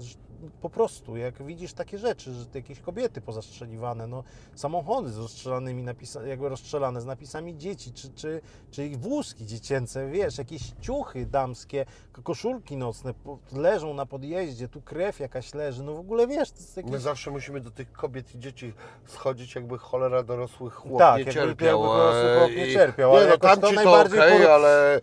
Po 0.61 0.69
prostu, 0.69 1.17
jak 1.17 1.43
widzisz 1.43 1.73
takie 1.73 1.97
rzeczy, 1.97 2.33
że 2.33 2.45
jakieś 2.53 2.79
kobiety 2.79 3.21
pozastrzeliwane, 3.21 4.07
no, 4.07 4.23
samochody 4.55 5.09
z 5.09 5.17
rozstrzelanymi 5.17 5.83
napisa- 5.83 6.25
jakby 6.25 6.49
rozstrzelane 6.49 7.01
z 7.01 7.05
napisami 7.05 7.57
dzieci, 7.57 7.93
czy, 7.93 8.09
czy, 8.09 8.41
czy 8.71 8.89
wózki 8.97 9.45
dziecięce, 9.45 10.07
wiesz, 10.09 10.37
jakieś 10.37 10.61
ciuchy 10.81 11.25
damskie, 11.25 11.85
koszulki 12.23 12.77
nocne 12.77 13.13
leżą 13.53 13.93
na 13.93 14.05
podjeździe, 14.05 14.67
tu 14.67 14.81
krew 14.81 15.19
jakaś 15.19 15.53
leży, 15.53 15.83
no 15.83 15.93
w 15.93 15.99
ogóle 15.99 16.27
wiesz, 16.27 16.51
to 16.51 16.57
jest 16.57 16.77
jakieś... 16.77 16.91
My 16.91 16.99
zawsze 16.99 17.31
musimy 17.31 17.59
do 17.61 17.71
tych 17.71 17.91
kobiet 17.91 18.35
i 18.35 18.39
dzieci 18.39 18.73
schodzić, 19.05 19.55
jakby 19.55 19.77
cholera 19.77 20.23
dorosłych 20.23 20.73
chłop 20.73 20.99
Tak, 20.99 21.17
nie 21.17 21.23
jakby- 21.23 21.33
cierpiał. 21.33 21.83
dorosły 21.83 22.39
chłop 22.39 22.51
nie 22.57 22.73
cierpiał, 22.73 23.15
ale 23.15 23.27
no 23.29 23.37
tam 23.37 23.59
to 23.61 23.71
najbardziej 23.71 24.19
okej, 24.19 24.39
poru- 24.39 24.47
ale, 24.49 25.01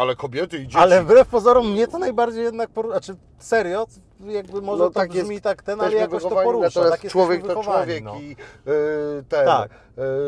ale 0.00 0.16
kobiety 0.16 0.56
i 0.58 0.62
dzieci. 0.62 0.78
Ale 0.78 1.02
wbrew 1.02 1.28
pozorom 1.28 1.72
mnie 1.72 1.88
to 1.88 1.98
najbardziej 1.98 2.44
jednak, 2.44 2.70
por... 2.70 2.86
znaczy 2.90 3.16
serio, 3.38 3.86
jakby 4.26 4.62
może 4.62 4.82
No 4.82 4.90
to 4.90 4.94
tak 5.00 5.10
brzmi 5.10 5.30
jest, 5.30 5.44
tak 5.44 5.62
ten, 5.62 5.80
ale 5.80 5.94
jakoś 5.94 6.22
to 6.22 6.30
porusza, 6.30 6.66
Natomiast 6.80 7.02
tak 7.02 7.10
człowiek 7.10 7.46
to 7.46 7.62
człowiek 7.62 8.04
no. 8.04 8.14
i 8.20 8.36
y, 8.68 9.24
ten 9.28 9.46
Tak. 9.46 9.70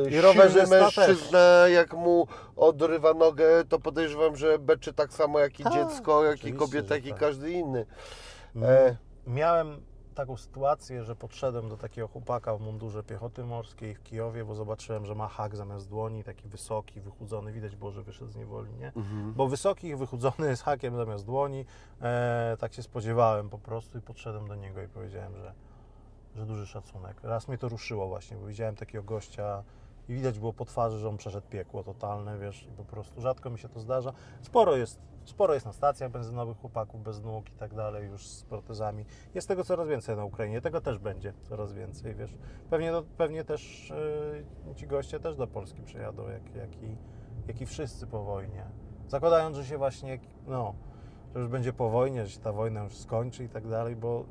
y, 0.07 0.11
I 0.11 0.21
rowerzysta 0.21 0.81
mężczyzna, 0.81 1.69
jak 1.69 1.95
mu 1.95 2.27
odrywa 2.57 3.15
nogę, 3.15 3.65
to 3.69 3.79
podejrzewam, 3.79 4.37
że 4.37 4.59
beczy 4.59 4.93
tak 4.93 5.13
samo 5.13 5.39
jak 5.39 5.61
i 5.61 5.65
Tak, 5.65 5.73
dziecko, 5.73 6.25
jak 6.25 6.45
i 6.45 6.53
kobieta, 6.53 6.95
jak 6.95 7.07
i 7.07 7.11
tak. 7.11 7.19
każdy 7.19 7.51
inny. 7.51 7.87
Mm, 8.57 8.71
E, 8.71 8.97
Miałem 9.27 9.81
taką 10.13 10.37
sytuację, 10.37 11.05
że 11.05 11.17
podszedłem 11.17 11.69
do 11.69 11.77
takiego 11.77 12.09
chłopaka 12.09 12.57
w 12.57 12.61
mundurze 12.61 13.03
piechoty 13.03 13.45
morskiej 13.45 13.95
w 13.95 14.03
Kijowie, 14.03 14.45
bo 14.45 14.55
zobaczyłem, 14.55 15.07
że 15.07 15.15
ma 15.15 15.29
hak 15.29 15.57
zamiast 15.57 15.89
dłoni, 15.89 16.25
taki 16.25 16.49
wysoki, 16.49 17.01
wychudzony, 17.01 17.53
widać 17.53 17.77
było, 17.77 17.91
że 17.91 18.03
wyszedł 18.03 18.31
z 18.31 18.37
niewoli, 18.37 18.75
nie? 18.75 18.93
mhm. 18.97 19.33
Bo 19.33 19.49
wysoki 19.49 19.97
wychudzony 19.97 20.57
z 20.57 20.63
hakiem 20.63 20.97
zamiast 20.97 21.25
dłoni, 21.25 21.65
e, 22.03 22.57
tak 22.61 22.75
się 22.75 22.83
spodziewałem 22.83 23.49
po 23.49 23.59
prostu 23.59 23.99
i 23.99 24.01
podszedłem 24.01 24.49
do 24.49 24.55
niego 24.55 24.83
i 24.83 24.89
powiedziałem, 24.89 25.37
że, 25.37 25.55
że 26.37 26.47
duży 26.47 26.67
szacunek. 26.67 27.21
Raz 27.23 27.49
mnie 27.49 27.59
to 27.59 27.69
ruszyło 27.69 28.09
właśnie, 28.09 28.37
bo 28.37 28.47
widziałem 28.47 28.77
takiego 28.77 29.05
gościa 29.05 29.63
i 30.09 30.15
widać 30.15 30.39
było 30.39 30.53
po 30.53 30.65
twarzy, 30.65 30.99
że 30.99 31.09
on 31.09 31.17
przeszedł 31.17 31.47
piekło 31.49 31.85
totalne, 31.85 32.39
wiesz, 32.39 32.63
i 32.63 32.71
po 32.71 32.85
prostu 32.85 33.21
rzadko 33.21 33.51
mi 33.51 33.59
się 33.59 33.69
to 33.69 33.81
zdarza. 33.81 34.13
Sporo 34.43 34.77
jest, 34.77 35.01
sporo 35.25 35.55
jest 35.55 35.67
na 35.67 35.73
stacjach 35.73 36.11
benzynowych 36.11 36.59
chłopaków 36.59 37.03
bez 37.03 37.23
nóg 37.23 37.49
i 37.49 37.53
tak 37.53 37.75
dalej, 37.75 38.09
już 38.09 38.27
z 38.27 38.45
protezami. 38.45 39.05
Jest 39.35 39.49
tego 39.49 39.65
coraz 39.65 39.89
więcej 39.89 40.17
na 40.17 40.25
Ukrainie, 40.25 40.61
tego 40.61 40.81
też 40.81 40.99
będzie 40.99 41.33
coraz 41.43 41.73
więcej, 41.73 42.15
wiesz. 42.15 42.37
Pewnie, 42.71 42.93
pewnie 43.17 43.45
też 43.45 43.93
yy, 44.67 44.75
ci 44.75 44.87
goście 44.87 45.21
też 45.21 45.37
do 45.37 45.47
Polski 45.47 45.83
przyjadą, 45.83 46.29
jak, 46.29 46.55
jak, 46.55 46.83
i, 46.83 46.97
jak 47.47 47.61
i 47.61 47.67
wszyscy 47.67 48.07
po 48.07 48.25
wojnie. 48.25 48.65
Zakładając, 49.09 49.57
że 49.57 49.65
się 49.65 49.79
właśnie, 49.79 50.19
no, 50.47 50.75
że 51.35 51.41
już 51.41 51.49
będzie 51.49 51.73
po 51.73 51.91
wojnie, 51.91 52.27
że 52.27 52.31
się 52.31 52.41
ta 52.41 52.53
wojna 52.53 52.83
już 52.85 52.97
skończy 52.97 53.45
i 53.45 53.49
tak 53.49 53.69
dalej, 53.69 53.97
bo 53.97 54.25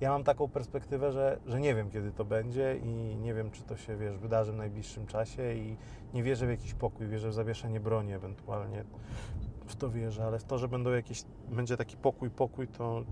ja 0.00 0.10
mam 0.10 0.24
taką 0.24 0.48
perspektywę, 0.48 1.12
że, 1.12 1.38
że 1.46 1.60
nie 1.60 1.74
wiem, 1.74 1.90
kiedy 1.90 2.12
to 2.12 2.24
będzie 2.24 2.76
i 2.76 3.16
nie 3.16 3.34
wiem, 3.34 3.50
czy 3.50 3.62
to 3.62 3.76
się, 3.76 3.96
wiesz, 3.96 4.18
wydarzy 4.18 4.52
w 4.52 4.56
najbliższym 4.56 5.06
czasie 5.06 5.54
i 5.54 5.76
nie 6.14 6.22
wierzę 6.22 6.46
w 6.46 6.50
jakiś 6.50 6.74
pokój, 6.74 7.06
wierzę 7.06 7.28
w 7.28 7.34
zawieszenie 7.34 7.80
broni 7.80 8.12
ewentualnie, 8.12 8.84
w 9.66 9.76
to 9.76 9.90
wierzę, 9.90 10.24
ale 10.24 10.38
w 10.38 10.44
to, 10.44 10.58
że 10.58 10.68
będą 10.68 10.90
jakieś, 10.90 11.24
będzie 11.48 11.76
taki 11.76 11.96
pokój, 11.96 12.30
pokój, 12.30 12.68
to 12.68 13.02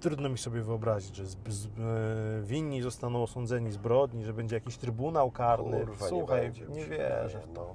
trudno 0.00 0.28
mi 0.28 0.38
sobie 0.38 0.62
wyobrazić, 0.62 1.16
że 1.16 1.26
z, 1.26 1.36
z, 1.48 1.66
e, 1.66 1.70
winni 2.42 2.82
zostaną 2.82 3.22
osądzeni 3.22 3.72
zbrodni, 3.72 4.24
że 4.24 4.32
będzie 4.32 4.56
jakiś 4.56 4.76
trybunał 4.76 5.30
karny. 5.30 5.80
Kurwa, 5.80 6.08
Słuchaj, 6.08 6.40
nie, 6.40 6.44
będzie, 6.44 6.66
nie 6.66 6.84
wierzę 6.84 7.40
w 7.40 7.52
to, 7.52 7.74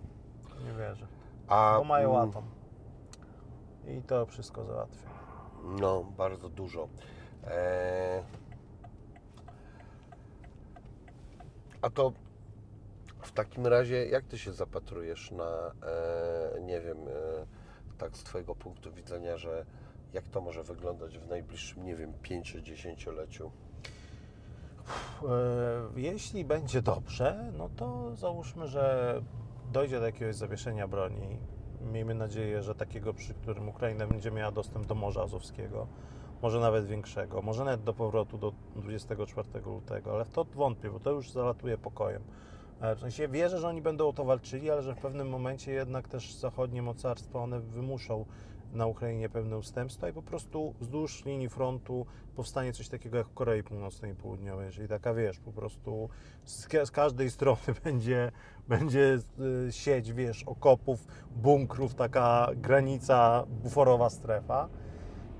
no. 0.50 0.66
nie 0.66 0.78
wierzę. 0.78 1.08
A, 1.48 1.76
Bo 1.78 1.84
mają 1.84 2.16
mm, 2.16 2.30
atom. 2.30 2.44
I 3.88 4.02
to 4.02 4.26
wszystko 4.26 4.66
załatwia. 4.66 5.10
No, 5.64 6.04
bardzo 6.18 6.50
dużo. 6.50 6.88
E... 7.48 8.24
A 11.82 11.90
to 11.90 12.14
w 13.22 13.32
takim 13.32 13.68
razie, 13.68 14.06
jak 14.06 14.26
ty 14.26 14.38
się 14.38 14.54
zapatrujesz 14.54 15.32
na, 15.32 15.72
e, 15.88 16.62
nie 16.62 16.82
wiem, 16.82 16.98
e, 16.98 17.46
tak 17.98 18.18
z 18.18 18.24
twojego 18.24 18.56
punktu 18.56 18.92
widzenia, 18.92 19.38
że 19.38 19.66
jak 20.14 20.28
to 20.28 20.42
może 20.42 20.64
wyglądać 20.64 21.18
w 21.18 21.28
najbliższym, 21.28 21.86
nie 21.86 21.96
wiem, 21.96 22.14
5-10-leciu? 22.24 23.50
E, 25.24 26.00
Jeśli 26.00 26.46
będzie 26.46 26.82
dobrze, 26.82 27.52
no 27.58 27.70
to 27.76 28.16
załóżmy, 28.16 28.68
że 28.68 29.22
dojdzie 29.72 30.00
do 30.00 30.06
jakiegoś 30.06 30.36
zawieszenia 30.36 30.88
broni. 30.88 31.38
Miejmy 31.82 32.14
nadzieję, 32.16 32.62
że 32.62 32.76
takiego, 32.76 33.14
przy 33.14 33.34
którym 33.34 33.70
Ukraina 33.70 34.08
będzie 34.08 34.32
miała 34.32 34.52
dostęp 34.52 34.86
do 34.86 34.96
Morza 34.96 35.22
Azowskiego, 35.22 35.88
może 36.44 36.60
nawet 36.60 36.86
większego, 36.86 37.42
może 37.42 37.64
nawet 37.64 37.84
do 37.84 37.94
powrotu 37.94 38.38
do 38.38 38.54
24 38.76 39.48
lutego, 39.66 40.12
ale 40.14 40.26
w 40.26 40.32
to 40.32 40.44
wątpię, 40.44 40.90
bo 40.90 41.00
to 41.00 41.12
już 41.12 41.32
zalatuje 41.32 41.78
pokojem. 41.78 42.22
E, 42.82 42.96
W 42.96 43.00
sensie 43.00 43.28
wierzę, 43.28 43.60
że 43.60 43.68
oni 43.68 43.82
będą 43.82 44.08
o 44.08 44.14
to 44.14 44.26
walczyli, 44.26 44.72
ale 44.72 44.82
że 44.84 44.96
w 44.96 45.00
pewnym 45.00 45.30
momencie 45.30 45.72
jednak 45.72 46.08
też 46.08 46.34
zachodnie 46.34 46.82
mocarstwa, 46.82 47.40
one 47.40 47.60
wymuszą 47.60 48.26
na 48.74 48.86
Ukrainie 48.88 49.30
pewne 49.30 49.58
ustępstwa 49.58 50.10
i 50.10 50.14
po 50.14 50.22
prostu 50.22 50.74
wzdłuż 50.80 51.26
linii 51.26 51.50
frontu 51.50 52.06
powstanie 52.36 52.74
coś 52.74 52.90
takiego 52.90 53.18
jak 53.18 53.28
w 53.28 53.34
Korei 53.34 53.64
Północnej 53.64 54.12
i 54.12 54.16
Południowej, 54.16 54.72
czyli 54.72 54.88
taka, 54.88 55.14
wiesz, 55.14 55.40
po 55.40 55.52
prostu 55.52 56.10
z, 56.46 56.68
ka- 56.68 56.86
z 56.86 56.92
każdej 56.92 57.32
strony 57.32 57.60
będzie, 57.84 58.32
będzie 58.68 59.18
y, 59.68 59.72
sieć, 59.72 60.14
wiesz, 60.14 60.44
okopów, 60.44 61.08
bunkrów, 61.36 61.96
taka 61.96 62.50
granica, 62.56 63.44
buforowa 63.64 64.10
strefa. 64.10 64.70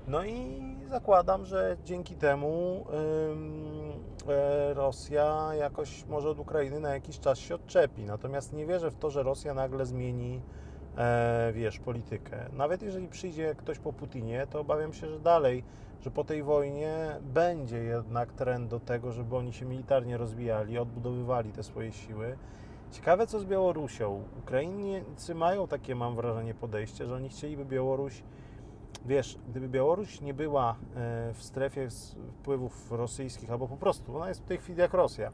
No 0.08 0.24
i 0.24 0.62
zakładam, 0.88 1.46
że 1.46 1.76
dzięki 1.84 2.14
temu 2.14 2.84
e, 4.28 4.74
Rosja 4.74 5.54
jakoś 5.54 6.06
może 6.06 6.30
od 6.30 6.38
Ukrainy 6.38 6.80
na 6.80 6.94
jakiś 6.94 7.20
czas 7.20 7.38
się 7.38 7.54
odczepi. 7.54 8.04
Natomiast 8.04 8.52
nie 8.52 8.66
wierzę 8.66 8.90
w 8.90 8.96
to, 8.96 9.10
że 9.10 9.22
Rosja 9.22 9.54
nagle 9.54 9.86
zmieni, 9.86 10.40
e, 10.96 11.52
wiesz, 11.54 11.78
politykę. 11.78 12.46
Nawet 12.52 12.82
jeżeli 12.82 13.08
przyjdzie 13.08 13.54
ktoś 13.54 13.78
po 13.78 13.92
Putinie, 13.92 14.46
to 14.50 14.60
obawiam 14.60 14.92
się, 14.92 15.08
że 15.08 15.20
dalej, 15.20 15.64
że 16.00 16.10
po 16.10 16.24
tej 16.24 16.42
wojnie 16.42 17.16
będzie 17.22 17.78
jednak 17.78 18.32
trend 18.32 18.70
do 18.70 18.80
tego, 18.80 19.12
żeby 19.12 19.36
oni 19.36 19.52
się 19.52 19.66
militarnie 19.66 20.16
rozwijali, 20.16 20.78
odbudowywali 20.78 21.52
te 21.52 21.62
swoje 21.62 21.92
siły. 21.92 22.36
Ciekawe 22.92 23.26
co 23.26 23.40
z 23.40 23.44
Białorusią. 23.44 24.22
Ukraińcy 24.38 25.34
mają 25.34 25.68
takie, 25.68 25.94
mam 25.94 26.16
wrażenie, 26.16 26.54
podejście, 26.54 27.06
że 27.06 27.14
oni 27.14 27.28
chcieliby 27.28 27.64
Białoruś 27.64 28.22
Wiesz, 29.04 29.38
gdyby 29.48 29.68
Białoruś 29.68 30.20
nie 30.20 30.34
była 30.34 30.70
e, 30.70 30.74
w 31.34 31.42
strefie 31.42 31.88
wpływów 32.40 32.92
rosyjskich, 32.92 33.50
albo 33.50 33.68
po 33.68 33.76
prostu, 33.76 34.16
ona 34.16 34.28
jest 34.28 34.40
w 34.40 34.44
tej 34.44 34.58
chwili 34.58 34.80
jak 34.80 34.94
Rosja, 34.94 35.32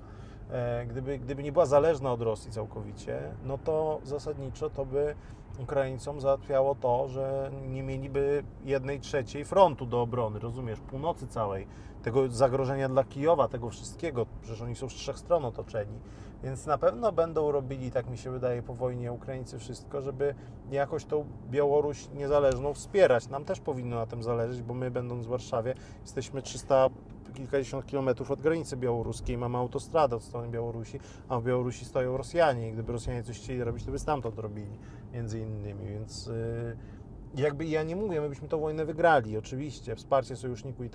e, 0.50 0.86
gdyby, 0.86 1.18
gdyby 1.18 1.42
nie 1.42 1.52
była 1.52 1.66
zależna 1.66 2.12
od 2.12 2.22
Rosji 2.22 2.50
całkowicie, 2.50 3.20
no 3.44 3.58
to 3.58 4.00
zasadniczo 4.04 4.70
to 4.70 4.86
by 4.86 5.14
Ukraińcom 5.58 6.20
załatwiało 6.20 6.74
to, 6.74 7.08
że 7.08 7.50
nie 7.68 7.82
mieliby 7.82 8.44
jednej 8.64 9.00
trzeciej 9.00 9.44
frontu 9.44 9.86
do 9.86 10.02
obrony, 10.02 10.38
rozumiesz, 10.38 10.80
północy 10.80 11.26
całej, 11.26 11.66
tego 12.02 12.28
zagrożenia 12.28 12.88
dla 12.88 13.04
Kijowa, 13.04 13.48
tego 13.48 13.70
wszystkiego, 13.70 14.26
przecież 14.42 14.62
oni 14.62 14.76
są 14.76 14.88
z 14.88 14.94
trzech 14.94 15.18
stron 15.18 15.44
otoczeni. 15.44 15.98
Więc 16.42 16.66
na 16.66 16.78
pewno 16.78 17.12
będą 17.12 17.52
robili, 17.52 17.90
tak 17.90 18.10
mi 18.10 18.18
się 18.18 18.30
wydaje, 18.30 18.62
po 18.62 18.74
wojnie 18.74 19.12
Ukraińcy 19.12 19.58
wszystko, 19.58 20.02
żeby 20.02 20.34
jakoś 20.70 21.04
tą 21.04 21.24
Białoruś 21.50 22.08
niezależną 22.14 22.74
wspierać. 22.74 23.28
Nam 23.28 23.44
też 23.44 23.60
powinno 23.60 23.96
na 23.96 24.06
tym 24.06 24.22
zależeć, 24.22 24.62
bo 24.62 24.74
my 24.74 24.90
będąc 24.90 25.26
w 25.26 25.28
Warszawie 25.28 25.74
jesteśmy 26.02 26.42
300 26.42 26.88
kilkadziesiąt 27.34 27.86
kilometrów 27.86 28.30
od 28.30 28.40
granicy 28.40 28.76
białoruskiej, 28.76 29.38
mamy 29.38 29.58
autostradę 29.58 30.16
od 30.16 30.22
strony 30.22 30.48
Białorusi, 30.48 31.00
a 31.28 31.40
w 31.40 31.44
Białorusi 31.44 31.84
stoją 31.84 32.16
Rosjanie 32.16 32.68
i 32.68 32.72
gdyby 32.72 32.92
Rosjanie 32.92 33.22
coś 33.22 33.38
chcieli 33.38 33.64
robić, 33.64 33.84
to 33.84 33.90
by 33.90 33.98
stamtąd 33.98 34.38
robili, 34.38 34.78
między 35.12 35.40
innymi, 35.40 35.86
więc 35.86 36.26
yy, 36.26 36.76
jakby 37.34 37.64
ja 37.64 37.82
nie 37.82 37.96
mówię, 37.96 38.20
my 38.20 38.28
byśmy 38.28 38.48
tą 38.48 38.60
wojnę 38.60 38.84
wygrali, 38.84 39.36
oczywiście, 39.36 39.96
wsparcie 39.96 40.36
sojuszników 40.36 40.86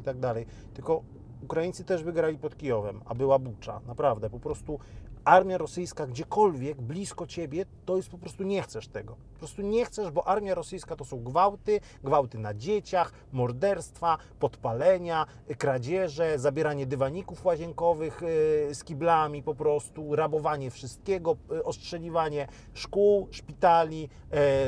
i 0.00 0.02
tak 0.04 0.18
dalej, 0.18 0.46
tylko 0.74 1.02
Ukraińcy 1.42 1.84
też 1.84 2.02
wygrali 2.02 2.38
pod 2.38 2.56
Kijowem, 2.56 3.00
a 3.04 3.14
była 3.14 3.38
bucza, 3.38 3.80
naprawdę, 3.86 4.30
po 4.30 4.40
prostu 4.40 4.78
armia 5.24 5.58
rosyjska 5.58 6.06
gdziekolwiek, 6.06 6.80
blisko 6.80 7.26
ciebie, 7.26 7.64
to 7.84 7.96
jest 7.96 8.08
po 8.08 8.18
prostu 8.18 8.42
nie 8.42 8.62
chcesz 8.62 8.88
tego. 8.88 9.16
Po 9.32 9.38
prostu 9.38 9.62
nie 9.62 9.84
chcesz, 9.84 10.10
bo 10.10 10.28
armia 10.28 10.54
rosyjska 10.54 10.96
to 10.96 11.04
są 11.04 11.24
gwałty, 11.24 11.80
gwałty 12.04 12.38
na 12.38 12.54
dzieciach, 12.54 13.12
morderstwa, 13.32 14.18
podpalenia, 14.38 15.26
kradzieże, 15.58 16.38
zabieranie 16.38 16.86
dywaników 16.86 17.44
łazienkowych 17.44 18.22
y, 18.22 18.74
z 18.74 18.84
kiblami 18.84 19.42
po 19.42 19.54
prostu, 19.54 20.16
rabowanie 20.16 20.70
wszystkiego, 20.70 21.36
y, 21.52 21.64
ostrzeliwanie 21.64 22.48
szkół, 22.74 23.28
szpitali, 23.30 24.08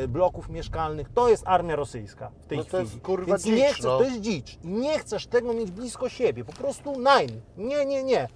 y, 0.04 0.08
bloków 0.08 0.48
mieszkalnych. 0.48 1.08
To 1.14 1.28
jest 1.28 1.42
armia 1.46 1.76
rosyjska 1.76 2.30
w 2.42 2.46
tej 2.46 2.58
No 2.58 2.64
to 2.64 2.68
chwili. 2.68 2.82
jest, 2.84 3.00
kurwa, 3.00 3.26
Więc 3.26 3.42
dzicz, 3.44 3.56
nie 3.56 3.68
chcesz, 3.72 3.84
no. 3.84 3.98
to 3.98 4.04
jest 4.04 4.20
dzicz. 4.20 4.58
Nie 4.64 4.98
chcesz 4.98 5.26
tego 5.26 5.54
mieć 5.54 5.70
blisko 5.70 6.08
siebie. 6.08 6.44
Po 6.44 6.52
prostu 6.52 6.98
nein. 7.00 7.40
Nie, 7.56 7.84
nie, 7.86 8.02
nie. 8.04 8.28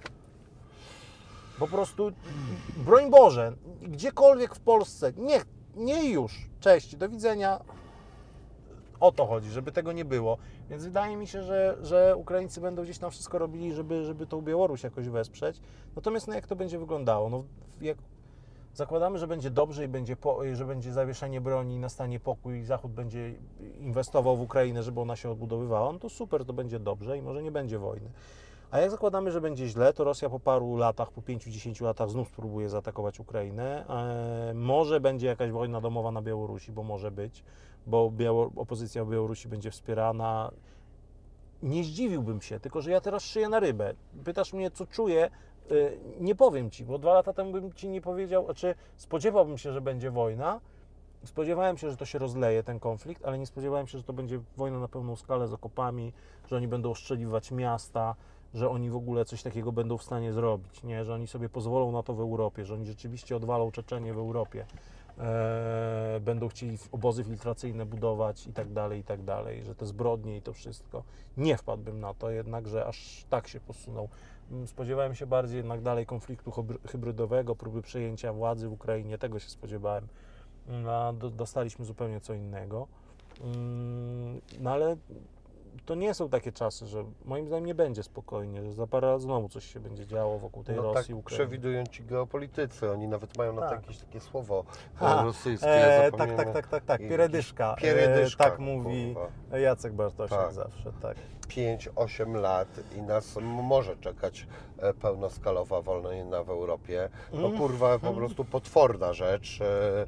Po 1.59 1.67
prostu, 1.67 2.11
broń 2.77 3.09
Boże, 3.09 3.53
gdziekolwiek 3.81 4.55
w 4.55 4.59
Polsce, 4.59 5.13
nie, 5.17 5.41
nie 5.75 6.09
już. 6.09 6.49
Cześć, 6.59 6.95
do 6.95 7.09
widzenia. 7.09 7.59
O 8.99 9.11
to 9.11 9.25
chodzi, 9.25 9.49
żeby 9.49 9.71
tego 9.71 9.91
nie 9.91 10.05
było. 10.05 10.37
Więc 10.69 10.83
wydaje 10.83 11.17
mi 11.17 11.27
się, 11.27 11.43
że, 11.43 11.77
że 11.81 12.15
Ukraińcy 12.15 12.61
będą 12.61 12.83
gdzieś 12.83 12.97
tam 12.97 13.11
wszystko 13.11 13.37
robili, 13.37 13.73
żeby, 13.73 14.05
żeby 14.05 14.27
tą 14.27 14.41
Białoruś 14.41 14.83
jakoś 14.83 15.09
wesprzeć. 15.09 15.61
Natomiast 15.95 16.27
no, 16.27 16.33
jak 16.33 16.47
to 16.47 16.55
będzie 16.55 16.79
wyglądało? 16.79 17.29
No, 17.29 17.43
jak 17.81 17.97
zakładamy, 18.73 19.17
że 19.17 19.27
będzie 19.27 19.49
dobrze 19.49 19.85
i 19.85 19.87
będzie 19.87 20.15
po, 20.15 20.55
że 20.55 20.65
będzie 20.65 20.93
zawieszenie 20.93 21.41
broni, 21.41 21.79
nastanie 21.79 22.19
pokój 22.19 22.59
i 22.59 22.65
Zachód 22.65 22.91
będzie 22.91 23.33
inwestował 23.79 24.37
w 24.37 24.41
Ukrainę, 24.41 24.83
żeby 24.83 25.01
ona 25.01 25.15
się 25.15 25.29
odbudowywała, 25.29 25.93
no 25.93 25.99
to 25.99 26.09
super, 26.09 26.45
to 26.45 26.53
będzie 26.53 26.79
dobrze 26.79 27.17
i 27.17 27.21
może 27.21 27.43
nie 27.43 27.51
będzie 27.51 27.79
wojny. 27.79 28.09
A 28.71 28.79
jak 28.79 28.91
zakładamy, 28.91 29.31
że 29.31 29.41
będzie 29.41 29.67
źle, 29.67 29.93
to 29.93 30.03
Rosja 30.03 30.29
po 30.29 30.39
paru 30.39 30.75
latach, 30.75 31.11
po 31.11 31.21
5-10 31.21 31.83
latach 31.83 32.09
znów 32.09 32.27
spróbuje 32.27 32.69
zaatakować 32.69 33.19
Ukrainę. 33.19 33.87
E, 34.49 34.53
może 34.53 34.99
będzie 34.99 35.27
jakaś 35.27 35.51
wojna 35.51 35.81
domowa 35.81 36.11
na 36.11 36.21
Białorusi, 36.21 36.71
bo 36.71 36.83
może 36.83 37.11
być, 37.11 37.43
bo 37.87 38.11
opozycja 38.55 39.05
w 39.05 39.09
Białorusi 39.09 39.47
będzie 39.47 39.71
wspierana. 39.71 40.51
Nie 41.63 41.83
zdziwiłbym 41.83 42.41
się, 42.41 42.59
tylko 42.59 42.81
że 42.81 42.91
ja 42.91 43.01
teraz 43.01 43.23
szyję 43.23 43.49
na 43.49 43.59
rybę. 43.59 43.93
Pytasz 44.23 44.53
mnie, 44.53 44.71
co 44.71 44.85
czuję, 44.85 45.29
Y, 45.71 45.99
nie 46.19 46.35
powiem 46.35 46.71
Ci, 46.71 46.85
bo 46.85 46.97
dwa 46.97 47.13
lata 47.13 47.33
temu 47.33 47.51
bym 47.51 47.73
Ci 47.73 47.89
nie 47.89 48.01
powiedział, 48.01 48.45
znaczy 48.45 48.75
spodziewałbym 48.97 49.57
się, 49.57 49.73
że 49.73 49.81
będzie 49.81 50.11
wojna, 50.11 50.61
spodziewałem 51.23 51.77
się, 51.77 51.91
że 51.91 51.97
to 51.97 52.05
się 52.05 52.19
rozleje, 52.19 52.63
ten 52.63 52.79
konflikt, 52.79 53.25
ale 53.25 53.37
nie 53.37 53.45
spodziewałem 53.45 53.87
się, 53.87 53.97
że 53.97 54.03
to 54.03 54.13
będzie 54.13 54.39
wojna 54.57 54.79
na 54.79 54.87
pełną 54.87 55.15
skalę 55.15 55.47
z 55.47 55.53
okopami, 55.53 56.13
że 56.47 56.55
oni 56.55 56.67
będą 56.67 56.91
ostrzeliwać 56.91 57.51
miasta, 57.51 58.15
że 58.53 58.69
oni 58.69 58.89
w 58.89 58.95
ogóle 58.95 59.25
coś 59.25 59.43
takiego 59.43 59.71
będą 59.71 59.97
w 59.97 60.03
stanie 60.03 60.33
zrobić, 60.33 60.83
nie? 60.83 61.05
że 61.05 61.13
oni 61.13 61.27
sobie 61.27 61.49
pozwolą 61.49 61.91
na 61.91 62.03
to 62.03 62.13
w 62.13 62.19
Europie, 62.19 62.65
że 62.65 62.73
oni 62.73 62.85
rzeczywiście 62.85 63.35
odwalą 63.35 63.71
Czeczenię 63.71 64.13
w 64.13 64.17
Europie, 64.17 64.65
e, 65.17 66.19
będą 66.21 66.47
chcieli 66.49 66.77
obozy 66.91 67.23
filtracyjne 67.23 67.85
budować 67.85 68.47
i 68.47 68.53
tak 68.53 68.73
dalej, 68.73 68.99
i 68.99 69.03
tak 69.03 69.23
dalej, 69.23 69.63
że 69.63 69.75
te 69.75 69.85
zbrodnie 69.85 70.37
i 70.37 70.41
to 70.41 70.53
wszystko. 70.53 71.03
Nie 71.37 71.57
wpadłbym 71.57 71.99
na 71.99 72.13
to 72.13 72.29
jednak, 72.29 72.67
że 72.67 72.85
aż 72.85 73.25
tak 73.29 73.47
się 73.47 73.59
posunął. 73.59 74.09
Mm, 74.51 74.67
Spodziewałem 74.67 75.15
się 75.15 75.27
bardziej 75.27 75.57
jednak 75.57 75.81
dalej 75.81 76.05
konfliktu 76.05 76.51
hybry- 76.51 76.87
hybrydowego, 76.87 77.55
próby 77.55 77.81
przejęcia 77.81 78.33
władzy 78.33 78.67
w 78.69 78.71
Ukrainie, 78.71 79.17
tego 79.17 79.39
się 79.39 79.49
spodziewałem. 79.49 80.07
Mm, 80.67 80.87
A 80.89 81.13
do, 81.13 81.29
dostaliśmy 81.29 81.85
zupełnie 81.85 82.19
co 82.21 82.33
innego. 82.33 82.87
Mm, 83.43 84.41
No 84.59 84.71
ale 84.71 84.97
to 85.85 85.95
nie 85.95 86.13
są 86.13 86.29
takie 86.29 86.51
czasy, 86.51 86.85
że 86.87 87.03
moim 87.25 87.47
zdaniem 87.47 87.65
nie 87.65 87.75
będzie 87.75 88.03
spokojnie, 88.03 88.63
że 88.63 88.73
za 88.73 88.87
parę 88.87 89.07
lat 89.07 89.21
znowu 89.21 89.49
coś 89.49 89.65
się 89.73 89.79
będzie 89.79 90.05
działo 90.05 90.39
wokół 90.39 90.63
tej 90.63 90.75
No 90.75 90.81
Rosji, 90.81 90.95
tak 91.13 91.17
Ukrainy. 91.17 91.23
przewidują 91.45 91.83
ci 91.85 92.03
geopolitycy. 92.03 92.91
Oni 92.91 93.07
nawet 93.07 93.37
mają 93.37 93.53
na 93.53 93.61
to 93.61 93.69
Tak. 93.69 93.81
jakieś 93.81 93.97
takie 93.97 94.19
słowo 94.19 94.63
e, 95.01 95.23
rosyjskie. 95.23 95.67
E, 96.05 96.11
tak, 96.11 96.35
tak, 96.35 96.53
tak, 96.53 96.67
tak, 96.67 96.83
tak, 96.85 96.89
Jakiś 96.89 97.09
pieredyszka. 97.09 97.75
pieredyszka, 97.77 98.45
E, 98.45 98.49
tak 98.49 98.59
mówi 98.59 99.13
kurwa. 99.15 99.57
Jacek 99.57 99.93
Bartosiak 99.93 100.39
Tak. 100.39 100.53
zawsze, 100.53 100.91
tak. 101.01 101.17
5-8 101.47 102.35
lat 102.41 102.67
i 102.97 103.01
nas 103.01 103.35
może 103.43 103.97
czekać 103.97 104.47
e, 104.77 104.93
pełnoskalowa 104.93 105.81
wojna 105.81 106.43
w 106.43 106.49
Europie. 106.49 107.09
No 107.33 107.47
Mm. 107.47 107.57
kurwa, 107.59 107.99
po 107.99 108.13
prostu 108.13 108.45
potworna 108.45 109.13
rzecz. 109.13 109.59
E, 109.61 110.01
e, 110.01 110.07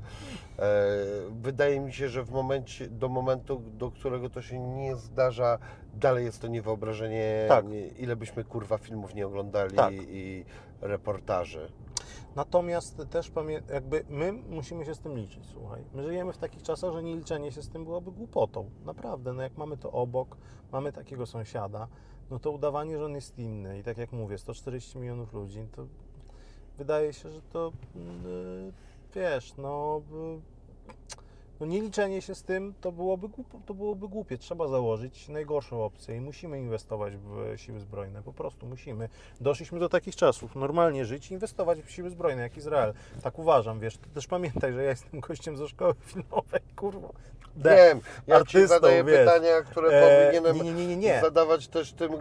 Wydaje 1.42 1.80
mi 1.80 1.94
się, 1.94 2.10
że 2.10 2.24
w 2.24 2.32
momencie, 2.32 2.88
do 2.88 3.10
momentu, 3.10 3.62
do 3.74 3.92
którego 3.92 4.30
to 4.30 4.42
się 4.42 4.60
nie 4.60 4.96
zdarza, 4.96 5.58
dalej 5.94 6.26
jest 6.26 6.42
to 6.42 6.48
niewyobrażenie, 6.48 7.46
Tak. 7.48 7.66
ile 8.00 8.16
byśmy 8.16 8.44
kurwa 8.44 8.78
filmów 8.78 9.16
nie 9.16 9.28
oglądali 9.28 9.76
Tak. 9.76 9.94
i 9.94 10.46
reportaży. 10.82 11.72
Natomiast 12.36 13.02
też 13.10 13.32
jakby 13.70 14.06
my 14.10 14.34
musimy 14.34 14.86
się 14.86 14.96
z 14.96 15.00
tym 15.00 15.18
liczyć, 15.18 15.46
słuchaj. 15.46 15.84
My 15.94 16.04
żyjemy 16.04 16.34
w 16.34 16.38
takich 16.38 16.64
czasach, 16.64 16.94
że 16.94 17.04
nie 17.04 17.16
liczenie 17.16 17.52
się 17.52 17.62
z 17.62 17.70
tym 17.70 17.84
byłoby 17.84 18.12
głupotą. 18.12 18.70
Naprawdę, 18.86 19.34
no 19.34 19.44
jak 19.44 19.58
mamy 19.58 19.78
to 19.78 19.92
obok, 19.92 20.38
mamy 20.72 20.92
takiego 20.92 21.26
sąsiada, 21.26 21.88
no 22.30 22.40
to 22.40 22.52
udawanie, 22.52 22.98
że 22.98 23.06
on 23.06 23.16
jest 23.16 23.40
inny 23.40 23.80
i 23.80 23.84
tak 23.84 23.98
jak 23.98 24.12
mówię, 24.12 24.38
140 24.38 24.98
milionów 24.98 25.34
ludzi, 25.34 25.68
to 25.72 25.88
wydaje 26.78 27.14
się, 27.14 27.30
że 27.30 27.42
to 27.42 27.72
yy, 27.96 28.74
wiesz, 29.16 29.54
no, 29.58 30.02
yy, 30.12 30.42
no 31.60 31.66
nie 31.66 31.82
liczenie 31.82 32.22
się 32.22 32.36
z 32.36 32.44
tym 32.44 32.74
to 32.82 32.92
byłoby, 32.92 33.28
to 33.66 33.74
byłoby 33.74 34.08
głupie. 34.08 34.38
Trzeba 34.38 34.68
założyć 34.68 35.30
najgorszą 35.30 35.84
opcję 35.84 36.16
i 36.16 36.22
musimy 36.22 36.60
inwestować 36.60 37.14
w 37.16 37.58
siły 37.58 37.80
zbrojne. 37.80 38.22
Po 38.22 38.34
prostu 38.34 38.66
musimy. 38.66 39.10
Doszliśmy 39.42 39.80
do 39.80 39.90
takich 39.90 40.16
czasów. 40.16 40.56
Normalnie 40.56 41.06
żyć 41.06 41.32
inwestować 41.32 41.82
w 41.82 41.92
siły 41.92 42.10
zbrojne, 42.10 42.42
jak 42.42 42.58
Izrael. 42.58 42.94
Tak 43.24 43.40
uważam, 43.40 43.80
wiesz. 43.80 43.98
Też 44.14 44.28
pamiętaj, 44.28 44.74
że 44.74 44.84
ja 44.84 44.90
jestem 44.90 45.20
gościem 45.20 45.58
ze 45.58 45.68
szkoły 45.68 45.94
filmowej, 46.06 46.62
kurwa. 46.76 47.10
De- 47.56 47.76
Wiem, 47.76 48.02
ja 48.28 48.36
Ci 48.36 48.42
artystą, 48.42 48.68
zadaję 48.68 49.04
wiesz. 49.04 49.20
pytania, 49.20 49.62
które 49.62 49.90
E, 49.90 50.26
powinienem 50.32 50.66
nie, 50.66 50.74
nie, 50.74 50.88
nie, 50.88 50.98
nie. 50.98 51.22
zadawać 51.22 51.68
też 51.68 51.94
tym 51.94 52.14
e, 52.14 52.18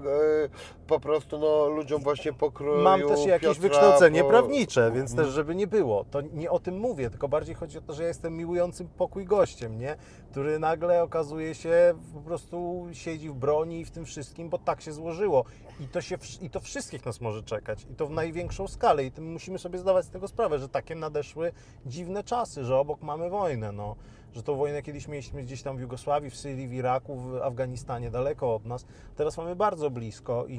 po 0.86 1.00
prostu 1.00 1.38
no, 1.38 1.66
ludziom 1.68 2.02
właśnie 2.02 2.32
pokroju 2.32 2.82
Mam 2.82 3.00
też 3.02 3.26
jakieś 3.26 3.48
Piotra, 3.48 3.62
wykształcenie 3.62 4.22
bo- 4.22 4.28
prawnicze, 4.28 4.90
więc 4.94 5.10
Mhm. 5.10 5.26
też, 5.28 5.34
żeby 5.34 5.54
nie 5.54 5.66
było. 5.66 6.04
To 6.10 6.20
nie 6.20 6.50
o 6.50 6.58
tym 6.58 6.78
mówię, 6.78 7.10
tylko 7.10 7.28
bardziej 7.28 7.54
chodzi 7.54 7.78
o 7.78 7.80
to, 7.80 7.92
że 7.94 8.02
ja 8.02 8.08
jestem 8.08 8.36
miłującym 8.36 8.88
pokój 8.88 9.24
gościem, 9.24 9.78
nie? 9.78 9.96
Który 10.30 10.58
nagle 10.58 11.02
okazuje 11.02 11.54
się, 11.54 11.94
po 12.14 12.20
prostu 12.20 12.86
siedzi 12.92 13.28
w 13.30 13.34
broni 13.34 13.80
i 13.80 13.84
w 13.84 13.90
tym 13.90 14.04
wszystkim, 14.04 14.48
bo 14.48 14.58
tak 14.58 14.80
się 14.80 14.92
złożyło. 14.92 15.44
I 15.80 15.88
to, 15.88 16.00
się, 16.00 16.16
I 16.42 16.50
to 16.50 16.60
wszystkich 16.60 17.06
nas 17.06 17.20
może 17.20 17.42
czekać. 17.42 17.86
I 17.90 17.94
to 17.94 18.06
w 18.06 18.10
największą 18.10 18.68
skalę. 18.68 19.04
I 19.04 19.10
tym 19.12 19.32
musimy 19.32 19.58
sobie 19.58 19.78
zdawać 19.78 20.04
z 20.04 20.10
tego 20.10 20.28
sprawę, 20.28 20.58
że 20.58 20.68
takie 20.68 20.94
nadeszły 20.94 21.52
dziwne 21.86 22.24
czasy, 22.24 22.64
że 22.64 22.76
obok 22.76 23.02
mamy 23.02 23.30
wojnę, 23.30 23.72
no. 23.72 23.96
Że 24.34 24.42
tą 24.42 24.56
wojnę 24.56 24.82
kiedyś 24.82 25.08
mieliśmy 25.08 25.42
gdzieś 25.42 25.62
tam 25.62 25.76
w 25.76 25.80
Jugosławii, 25.80 26.30
w 26.30 26.36
Syrii, 26.36 26.68
w 26.68 26.72
Iraku, 26.72 27.16
w 27.16 27.36
Afganistanie, 27.36 28.10
daleko 28.10 28.54
od 28.54 28.64
nas. 28.64 28.86
Teraz 29.16 29.36
mamy 29.36 29.56
bardzo 29.56 29.90
blisko 29.90 30.46
i, 30.48 30.54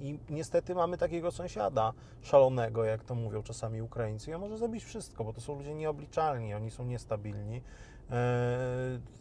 i 0.00 0.18
niestety 0.30 0.74
mamy 0.74 0.98
takiego 0.98 1.30
sąsiada 1.30 1.92
szalonego, 2.22 2.84
jak 2.84 3.04
to 3.04 3.14
mówią 3.14 3.42
czasami 3.42 3.82
Ukraińcy. 3.82 4.30
I 4.30 4.34
on 4.34 4.40
może 4.40 4.58
zrobić 4.58 4.84
wszystko, 4.84 5.24
bo 5.24 5.32
to 5.32 5.40
są 5.40 5.56
ludzie 5.56 5.74
nieobliczalni, 5.74 6.54
oni 6.54 6.70
są 6.70 6.84
niestabilni. 6.84 7.62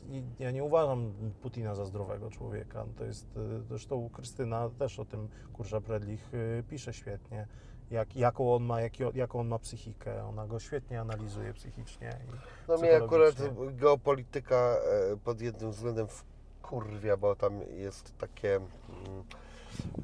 I 0.10 0.24
Ja 0.40 0.52
nie 0.52 0.64
uważam 0.64 1.14
Putina 1.42 1.76
za 1.76 1.86
zdrowego 1.86 2.30
człowieka. 2.30 2.86
To 2.98 3.06
jest, 3.06 3.38
e, 3.38 3.62
zresztą 3.62 4.10
Krystyna 4.10 4.70
też 4.70 5.00
o 5.00 5.06
tym, 5.06 5.28
Kurcza 5.54 5.82
Predlich, 5.82 6.32
e, 6.34 6.64
pisze 6.64 6.94
świetnie, 6.94 7.48
jak, 7.92 8.16
jaką, 8.16 8.56
on 8.56 8.64
ma, 8.64 8.82
jaki, 8.82 9.04
jaką 9.14 9.40
on 9.40 9.48
ma 9.48 9.60
psychikę. 9.60 10.26
Ona 10.26 10.48
go 10.48 10.60
świetnie 10.60 11.02
analizuje 11.02 11.54
psychicznie. 11.54 12.20
No 12.68 12.78
mnie 12.78 12.98
akurat 12.98 13.36
geopolityka 13.72 14.56
e, 14.56 15.18
pod 15.18 15.42
jednym 15.42 15.72
względem 15.72 16.08
wkurwia, 16.08 17.18
bo 17.18 17.36
tam 17.36 17.62
jest 17.62 18.18
takie 18.18 18.56
mm, 18.56 18.70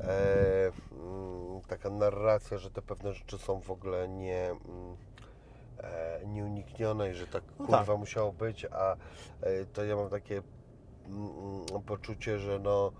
e, 0.02 0.72
mm, 0.92 1.62
taka 1.68 1.90
narracja, 1.90 2.58
że 2.58 2.72
te 2.72 2.82
pewne 2.82 3.14
rzeczy 3.14 3.38
są 3.38 3.60
w 3.60 3.72
ogóle 3.72 4.08
nie 4.08 4.50
mm, 4.50 4.98
e, 5.80 6.26
nieuniknione 6.26 7.12
i 7.12 7.14
że 7.14 7.28
tak 7.28 7.44
No 7.60 7.66
kurwa 7.66 7.86
tak. 7.86 7.98
musiało 7.98 8.32
być, 8.32 8.66
a 8.66 8.96
e, 9.42 9.66
to 9.66 9.84
ja 9.86 9.96
mam 9.96 10.10
takie 10.10 10.42
mm, 11.08 11.84
poczucie, 11.86 12.40
że 12.40 12.60
no 12.60 12.92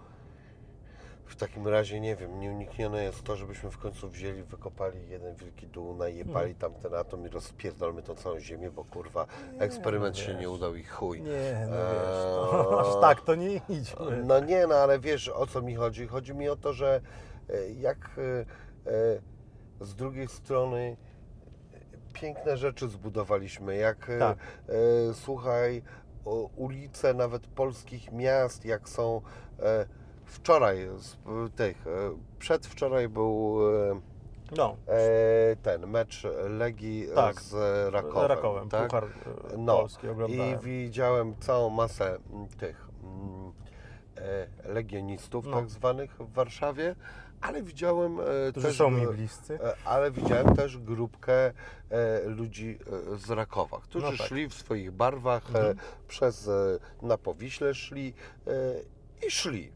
w 1.28 1.36
takim 1.36 1.68
razie 1.68 2.00
nie 2.00 2.16
wiem, 2.16 2.40
nieuniknione 2.40 3.04
jest 3.04 3.24
to, 3.24 3.36
żebyśmy 3.36 3.72
w 3.72 3.78
końcu 3.78 4.10
wzięli, 4.10 4.44
wykopali 4.44 5.10
jeden 5.10 5.36
wielki 5.36 5.68
dół, 5.68 5.96
najebali 5.96 6.56
Hmm. 6.56 6.56
tamten 6.56 6.94
atom 7.00 7.26
i 7.26 7.30
rozpierdolmy 7.30 8.04
tą 8.04 8.16
całą 8.16 8.40
ziemię, 8.40 8.72
bo 8.72 8.84
kurwa 8.86 9.28
Nie, 9.54 9.60
eksperyment 9.60 10.16
no 10.18 10.22
się 10.24 10.36
nie 10.36 10.50
udał 10.50 10.76
i 10.76 10.84
chuj. 10.84 11.22
Nie, 11.22 11.68
no 11.70 11.76
Eee, 11.78 11.94
wiesz, 11.94 12.26
no, 12.26 12.80
aż 12.82 13.02
tak 13.02 13.22
to 13.22 13.36
nie 13.36 13.62
idźmy. 13.70 14.24
No 14.26 14.40
nie, 14.40 14.68
no 14.68 14.76
ale 14.76 15.00
wiesz 15.00 15.30
o 15.30 15.48
co 15.48 15.62
mi 15.62 15.76
chodzi. 15.76 16.08
Chodzi 16.08 16.34
mi 16.36 16.50
o 16.50 16.56
to, 16.56 16.74
że 16.74 17.02
e, 17.50 17.72
jak 17.72 17.98
e, 18.18 18.22
e, 18.92 19.86
z 19.86 19.96
drugiej 19.96 20.28
strony 20.28 20.98
piękne 22.14 22.58
rzeczy 22.58 22.88
zbudowaliśmy, 22.88 23.76
jak 23.76 24.12
Tak. 24.20 24.38
słuchaj, 25.14 25.82
ulice 26.56 27.14
nawet 27.14 27.48
polskich 27.48 28.12
miast, 28.12 28.66
jak 28.66 28.90
są 28.90 29.22
wczoraj 30.28 30.88
z 30.98 31.16
tych, 31.56 31.88
e, 31.88 31.92
przedwczoraj 32.40 33.10
był 33.10 33.58
No, 34.58 34.76
e, 34.88 35.56
ten 35.56 35.88
mecz 35.88 36.24
Legii 36.50 37.08
Tak. 37.16 37.42
z 37.42 37.54
Rakowem, 37.94 38.26
Rakowem, 38.28 38.70
tak? 38.70 38.84
Puchar 38.90 39.04
e, 39.04 39.58
No. 39.58 39.78
Polski 39.78 40.10
oglądałem. 40.10 40.60
I 40.60 40.64
widziałem 40.64 41.36
całą 41.40 41.70
masę 41.70 42.18
mm, 42.34 42.48
tych 42.48 42.88
mm, 43.04 43.52
legionistów 44.74 45.46
No. 45.46 45.58
tak 45.58 45.70
zwanych 45.70 46.12
w 46.20 46.34
Warszawie, 46.34 46.96
ale 47.42 47.64
widziałem 47.64 48.18
Którzy 48.52 48.68
też 48.68 48.78
są 48.78 48.92
mi 48.92 49.08
bliscy. 49.08 49.60
ale 49.86 50.12
widziałem 50.12 50.56
też 50.56 50.78
grupkę 50.78 51.54
ludzi 52.26 52.78
z 53.18 53.30
Rakowa, 53.30 53.80
którzy 53.82 54.06
No 54.06 54.12
tak. 54.18 54.28
szli 54.28 54.48
w 54.50 54.54
swoich 54.54 54.92
barwach 54.92 55.48
Mhm. 55.48 55.78
przez 56.08 56.50
na 57.02 57.18
Powiśle 57.18 57.74
szli 57.74 58.14
i 59.28 59.32
szli. 59.32 59.72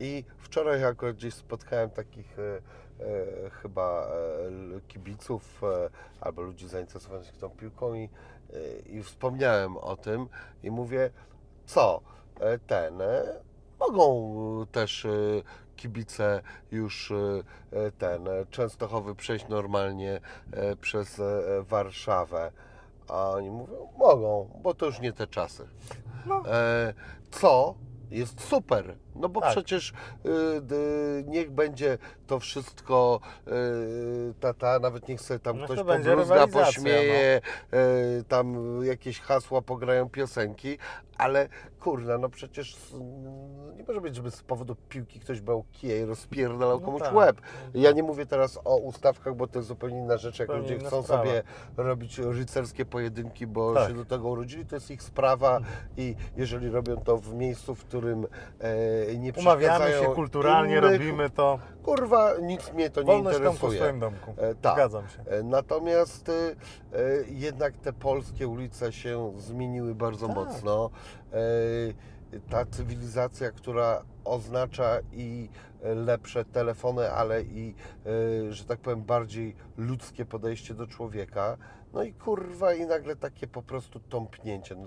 I 0.00 0.24
wczoraj 0.38 0.84
akurat 0.84 1.16
gdzieś 1.16 1.34
spotkałem 1.34 1.90
takich 1.90 2.38
e, 2.38 2.42
e, 2.44 3.50
chyba 3.50 4.06
e, 4.06 4.80
kibiców 4.88 5.62
e, 5.62 5.90
albo 6.20 6.42
ludzi 6.42 6.68
zainteresowanych 6.68 7.36
tą 7.36 7.50
piłką 7.50 7.94
i, 7.94 8.04
e, 8.04 8.78
i 8.78 9.02
wspomniałem 9.02 9.76
o 9.76 9.96
tym 9.96 10.28
i 10.62 10.70
mówię, 10.70 11.10
co? 11.66 12.00
e, 12.40 12.58
ten, 12.58 12.94
mogą 13.80 14.66
też 14.72 15.06
kibice 15.76 16.42
już 16.70 17.12
ten, 17.98 18.28
Częstochowy 18.50 19.14
przejść 19.14 19.48
normalnie 19.48 20.20
przez 20.80 21.20
Warszawę. 21.60 22.52
A 23.08 23.30
oni 23.30 23.50
mówią, 23.50 23.88
mogą, 23.98 24.60
bo 24.62 24.74
to 24.74 24.86
już 24.86 25.00
nie 25.00 25.12
te 25.12 25.26
czasy. 25.26 25.68
No. 26.26 26.42
Co 27.30 27.74
jest 28.10 28.40
super, 28.40 28.96
no 29.20 29.28
bo 29.28 29.40
Tak. 29.40 29.50
przecież 29.50 29.90
y, 29.90 30.60
d, 30.60 30.76
niech 31.26 31.50
będzie 31.50 31.98
to 32.26 32.40
wszystko, 32.40 33.20
y, 33.48 34.34
tata, 34.40 34.78
nawet 34.78 35.08
niech 35.08 35.20
sobie 35.20 35.40
tam 35.40 35.56
Niech 35.56 35.64
ktoś 35.64 35.78
pobluzga, 35.78 36.14
rywalizacja, 36.14 36.60
no. 36.60 36.66
pośmieje, 36.66 37.40
y, 38.20 38.24
tam 38.28 38.56
jakieś 38.84 39.20
hasła 39.20 39.62
pograją 39.62 40.08
piosenki, 40.08 40.78
ale 41.18 41.48
kurna, 41.80 42.18
no 42.18 42.28
przecież 42.28 42.74
s- 42.76 42.94
nie 43.76 43.84
może 43.88 44.00
być, 44.00 44.16
żeby 44.16 44.30
z 44.30 44.42
powodu 44.42 44.76
piłki 44.88 45.20
ktoś 45.20 45.40
brał 45.40 45.64
kije 45.72 46.00
i 46.00 46.04
rozpierdalał 46.04 46.80
No 46.80 46.86
komuś 46.86 47.02
tak. 47.02 47.14
łeb. 47.14 47.40
Ja 47.74 47.92
nie 47.92 48.02
mówię 48.02 48.26
teraz 48.26 48.60
o 48.64 48.76
ustawkach, 48.76 49.34
bo 49.36 49.46
to 49.46 49.58
jest 49.58 49.68
zupełnie 49.68 49.98
inna 49.98 50.16
rzecz, 50.16 50.38
jak 50.38 50.48
ludzie 50.48 50.78
chcą 50.78 51.02
sprawa. 51.02 51.24
sobie 51.24 51.42
robić 51.76 52.18
rycerskie 52.18 52.84
pojedynki, 52.84 53.46
bo 53.46 53.74
Tak. 53.74 53.88
się 53.88 53.94
do 53.94 54.04
tego 54.04 54.28
urodzili, 54.28 54.66
to 54.66 54.76
jest 54.76 54.90
ich 54.90 55.02
sprawa 55.02 55.60
i 55.96 56.14
jeżeli 56.36 56.68
robią 56.70 56.96
to 56.96 57.16
w 57.16 57.34
miejscu, 57.34 57.74
w 57.74 57.84
którym 57.84 58.26
e, 58.60 59.05
nie 59.18 59.32
Umawiamy 59.32 59.90
się 59.92 60.14
kulturalnie, 60.14 60.76
innych, 60.76 60.92
robimy 60.92 61.30
to. 61.30 61.58
Kurwa, 61.82 62.32
nic 62.42 62.72
mnie 62.72 62.90
to 62.90 63.00
nie 63.00 63.06
Wolność 63.06 63.38
domku 63.38 63.52
w 63.52 63.54
interesuje. 63.54 63.80
swoim 63.80 64.00
domku. 64.00 64.34
E, 64.36 64.54
tak. 64.54 64.74
Zgadzam 64.74 65.08
się. 65.08 65.22
E, 65.30 65.42
Natomiast 65.42 66.28
e, 66.28 66.32
e, 66.32 66.54
jednak 67.28 67.76
te 67.76 67.92
polskie 67.92 68.48
ulice 68.48 68.92
się 68.92 69.32
zmieniły 69.36 69.94
bardzo 69.94 70.26
Tak. 70.26 70.36
mocno. 70.36 70.90
E, 71.32 71.38
Ta 72.50 72.64
cywilizacja, 72.64 73.50
która 73.50 74.02
oznacza 74.24 74.98
i 75.12 75.48
lepsze 75.82 76.44
telefony, 76.44 77.12
ale 77.12 77.42
i, 77.42 77.74
e, 78.48 78.52
że 78.52 78.64
tak 78.64 78.78
powiem, 78.80 79.02
bardziej 79.02 79.56
ludzkie 79.76 80.24
podejście 80.24 80.74
do 80.74 80.86
człowieka. 80.86 81.56
No 81.92 82.02
i 82.02 82.12
kurwa, 82.12 82.74
i 82.74 82.86
nagle 82.86 83.16
takie 83.16 83.46
po 83.46 83.62
prostu 83.62 84.00
tąpnięcie. 84.00 84.74
No, 84.76 84.86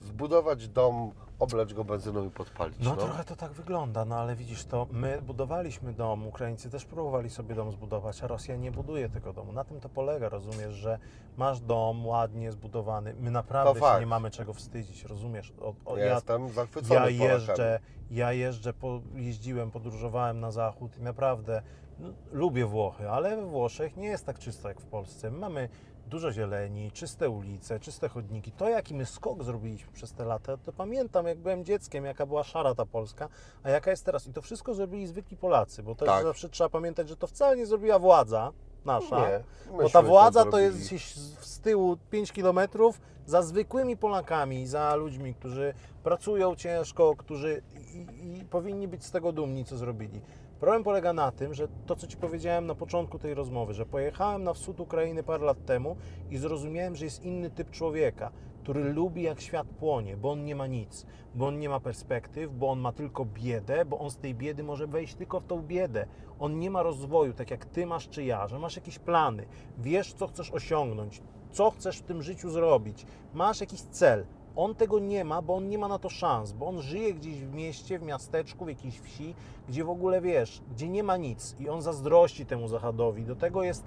Zbudować 0.00 0.68
dom, 0.68 1.12
oblać 1.38 1.74
go 1.74 1.84
benzyną 1.84 2.24
i 2.26 2.30
podpalić. 2.30 2.78
No, 2.78 2.90
No, 2.90 2.96
trochę 2.96 3.24
to 3.24 3.36
tak 3.36 3.52
wygląda, 3.52 4.04
no 4.04 4.16
ale 4.16 4.36
widzisz 4.36 4.64
to, 4.64 4.86
my 4.90 5.22
budowaliśmy 5.22 5.92
dom, 5.92 6.26
Ukraińcy 6.26 6.70
też 6.70 6.84
próbowali 6.84 7.30
sobie 7.30 7.54
dom 7.54 7.72
zbudować, 7.72 8.22
a 8.22 8.26
Rosja 8.26 8.56
nie 8.56 8.72
buduje 8.72 9.08
tego 9.08 9.32
domu. 9.32 9.52
Na 9.52 9.64
tym 9.64 9.80
to 9.80 9.88
polega, 9.88 10.28
rozumiesz, 10.28 10.74
że 10.74 10.98
masz 11.36 11.60
dom 11.60 12.06
ładnie 12.06 12.52
zbudowany, 12.52 13.14
my 13.20 13.30
naprawdę 13.30 13.80
się 13.80 14.00
nie 14.00 14.06
mamy 14.06 14.30
czego 14.30 14.54
wstydzić, 14.54 15.04
rozumiesz? 15.04 15.52
O, 15.60 15.74
o, 15.84 15.96
ja, 15.96 16.04
ja, 16.04 16.14
jestem 16.14 16.48
zachwycony 16.48 16.94
ja 16.94 17.00
Polakami. 17.00 17.18
jeżdżę, 17.18 17.80
ja 18.10 18.32
jeżdżę, 18.32 18.72
po, 18.72 19.00
jeździłem, 19.14 19.70
podróżowałem 19.70 20.40
na 20.40 20.50
zachód 20.50 20.98
i 20.98 21.02
naprawdę 21.02 21.62
no, 21.98 22.08
lubię 22.32 22.66
Włochy, 22.66 23.10
ale 23.10 23.36
we 23.36 23.46
Włoszech 23.46 23.96
nie 23.96 24.08
jest 24.08 24.26
tak 24.26 24.38
czysto 24.38 24.68
jak 24.68 24.80
w 24.80 24.86
Polsce. 24.86 25.30
My 25.30 25.38
mamy 25.38 25.68
dużo 26.06 26.32
zieleni, 26.32 26.92
czyste 26.92 27.30
ulice, 27.30 27.80
czyste 27.80 28.08
chodniki. 28.08 28.52
To 28.52 28.68
jaki 28.68 28.94
my 28.94 29.06
skok 29.06 29.44
zrobiliśmy 29.44 29.92
przez 29.92 30.12
te 30.12 30.24
lata, 30.24 30.56
to 30.56 30.72
pamiętam 30.72 31.26
jak 31.26 31.38
byłem 31.38 31.64
dzieckiem, 31.64 32.04
jaka 32.04 32.26
była 32.26 32.44
szara 32.44 32.74
ta 32.74 32.86
Polska, 32.86 33.28
a 33.62 33.70
jaka 33.70 33.90
jest 33.90 34.04
teraz. 34.04 34.26
I 34.26 34.32
to 34.32 34.42
wszystko 34.42 34.74
zrobili 34.74 35.06
zwykli 35.06 35.36
Polacy, 35.36 35.82
bo 35.82 35.94
też 35.94 36.06
Tak. 36.06 36.24
zawsze 36.24 36.48
trzeba 36.48 36.70
pamiętać, 36.70 37.08
że 37.08 37.16
to 37.16 37.26
wcale 37.26 37.56
nie 37.56 37.66
zrobiła 37.66 37.98
władza 37.98 38.52
nasza. 38.84 39.28
Nie, 39.28 39.44
Bo 39.76 39.90
ta 39.90 40.02
władza 40.02 40.44
to 40.44 40.50
zrobili. 40.50 40.64
jest 40.74 40.86
gdzieś 40.86 41.14
z 41.14 41.36
z 41.56 41.60
tyłu 41.60 41.96
5 42.10 42.32
kilometrów 42.32 43.00
za 43.26 43.42
zwykłymi 43.42 43.96
Polakami, 43.96 44.66
za 44.66 44.94
ludźmi, 44.94 45.34
którzy 45.34 45.74
pracują 46.02 46.56
ciężko, 46.56 47.16
którzy 47.16 47.62
i, 47.94 48.38
i 48.38 48.44
powinni 48.44 48.88
być 48.88 49.04
z 49.04 49.10
tego 49.10 49.32
dumni, 49.32 49.64
co 49.64 49.76
zrobili. 49.76 50.20
Problem 50.60 50.84
polega 50.84 51.12
na 51.12 51.32
tym, 51.32 51.54
że 51.54 51.68
to, 51.86 51.96
co 51.96 52.06
Ci 52.06 52.16
powiedziałem 52.16 52.66
na 52.66 52.74
początku 52.74 53.18
tej 53.18 53.34
rozmowy, 53.34 53.74
że 53.74 53.86
pojechałem 53.86 54.44
na 54.44 54.54
wschód 54.54 54.80
Ukrainy 54.80 55.22
parę 55.22 55.44
lat 55.44 55.64
temu 55.64 55.96
i 56.30 56.36
zrozumiałem, 56.36 56.96
że 56.96 57.04
jest 57.04 57.24
inny 57.24 57.50
typ 57.50 57.70
człowieka, 57.70 58.30
który 58.62 58.92
lubi 58.92 59.22
jak 59.22 59.40
świat 59.40 59.66
płonie, 59.66 60.16
bo 60.16 60.30
on 60.30 60.44
nie 60.44 60.56
ma 60.56 60.66
nic, 60.66 61.06
bo 61.34 61.46
on 61.46 61.58
nie 61.58 61.68
ma 61.68 61.80
perspektyw, 61.80 62.52
bo 62.52 62.70
on 62.70 62.80
ma 62.80 62.92
tylko 62.92 63.24
biedę, 63.24 63.84
bo 63.84 63.98
on 63.98 64.10
z 64.10 64.16
tej 64.16 64.34
biedy 64.34 64.62
może 64.62 64.86
wejść 64.86 65.14
tylko 65.14 65.40
w 65.40 65.46
tą 65.46 65.62
biedę. 65.62 66.06
On 66.38 66.58
nie 66.58 66.70
ma 66.70 66.82
rozwoju, 66.82 67.32
tak 67.32 67.50
jak 67.50 67.64
Ty 67.64 67.86
masz 67.86 68.08
czy 68.08 68.24
ja, 68.24 68.48
że 68.48 68.58
masz 68.58 68.76
jakieś 68.76 68.98
plany, 68.98 69.46
wiesz, 69.78 70.12
co 70.12 70.26
chcesz 70.26 70.50
osiągnąć, 70.50 71.22
co 71.50 71.70
chcesz 71.70 71.98
w 71.98 72.02
tym 72.02 72.22
życiu 72.22 72.50
zrobić, 72.50 73.06
masz 73.34 73.60
jakiś 73.60 73.80
cel. 73.80 74.26
On 74.56 74.74
tego 74.74 74.98
nie 74.98 75.24
ma, 75.24 75.42
bo 75.42 75.54
on 75.54 75.68
nie 75.68 75.78
ma 75.78 75.88
na 75.88 75.98
to 75.98 76.08
szans, 76.08 76.52
bo 76.52 76.66
on 76.66 76.82
żyje 76.82 77.14
gdzieś 77.14 77.40
w 77.40 77.54
mieście, 77.54 77.98
w 77.98 78.02
miasteczku, 78.02 78.64
w 78.64 78.68
jakiejś 78.68 79.00
wsi, 79.00 79.34
gdzie 79.68 79.84
w 79.84 79.90
ogóle 79.90 80.20
wiesz, 80.20 80.62
gdzie 80.70 80.88
nie 80.88 81.02
ma 81.02 81.16
nic 81.16 81.56
i 81.58 81.68
on 81.68 81.82
zazdrości 81.82 82.46
temu 82.46 82.68
Zachodowi. 82.68 83.24
Do 83.24 83.36
tego 83.36 83.62
jest 83.62 83.86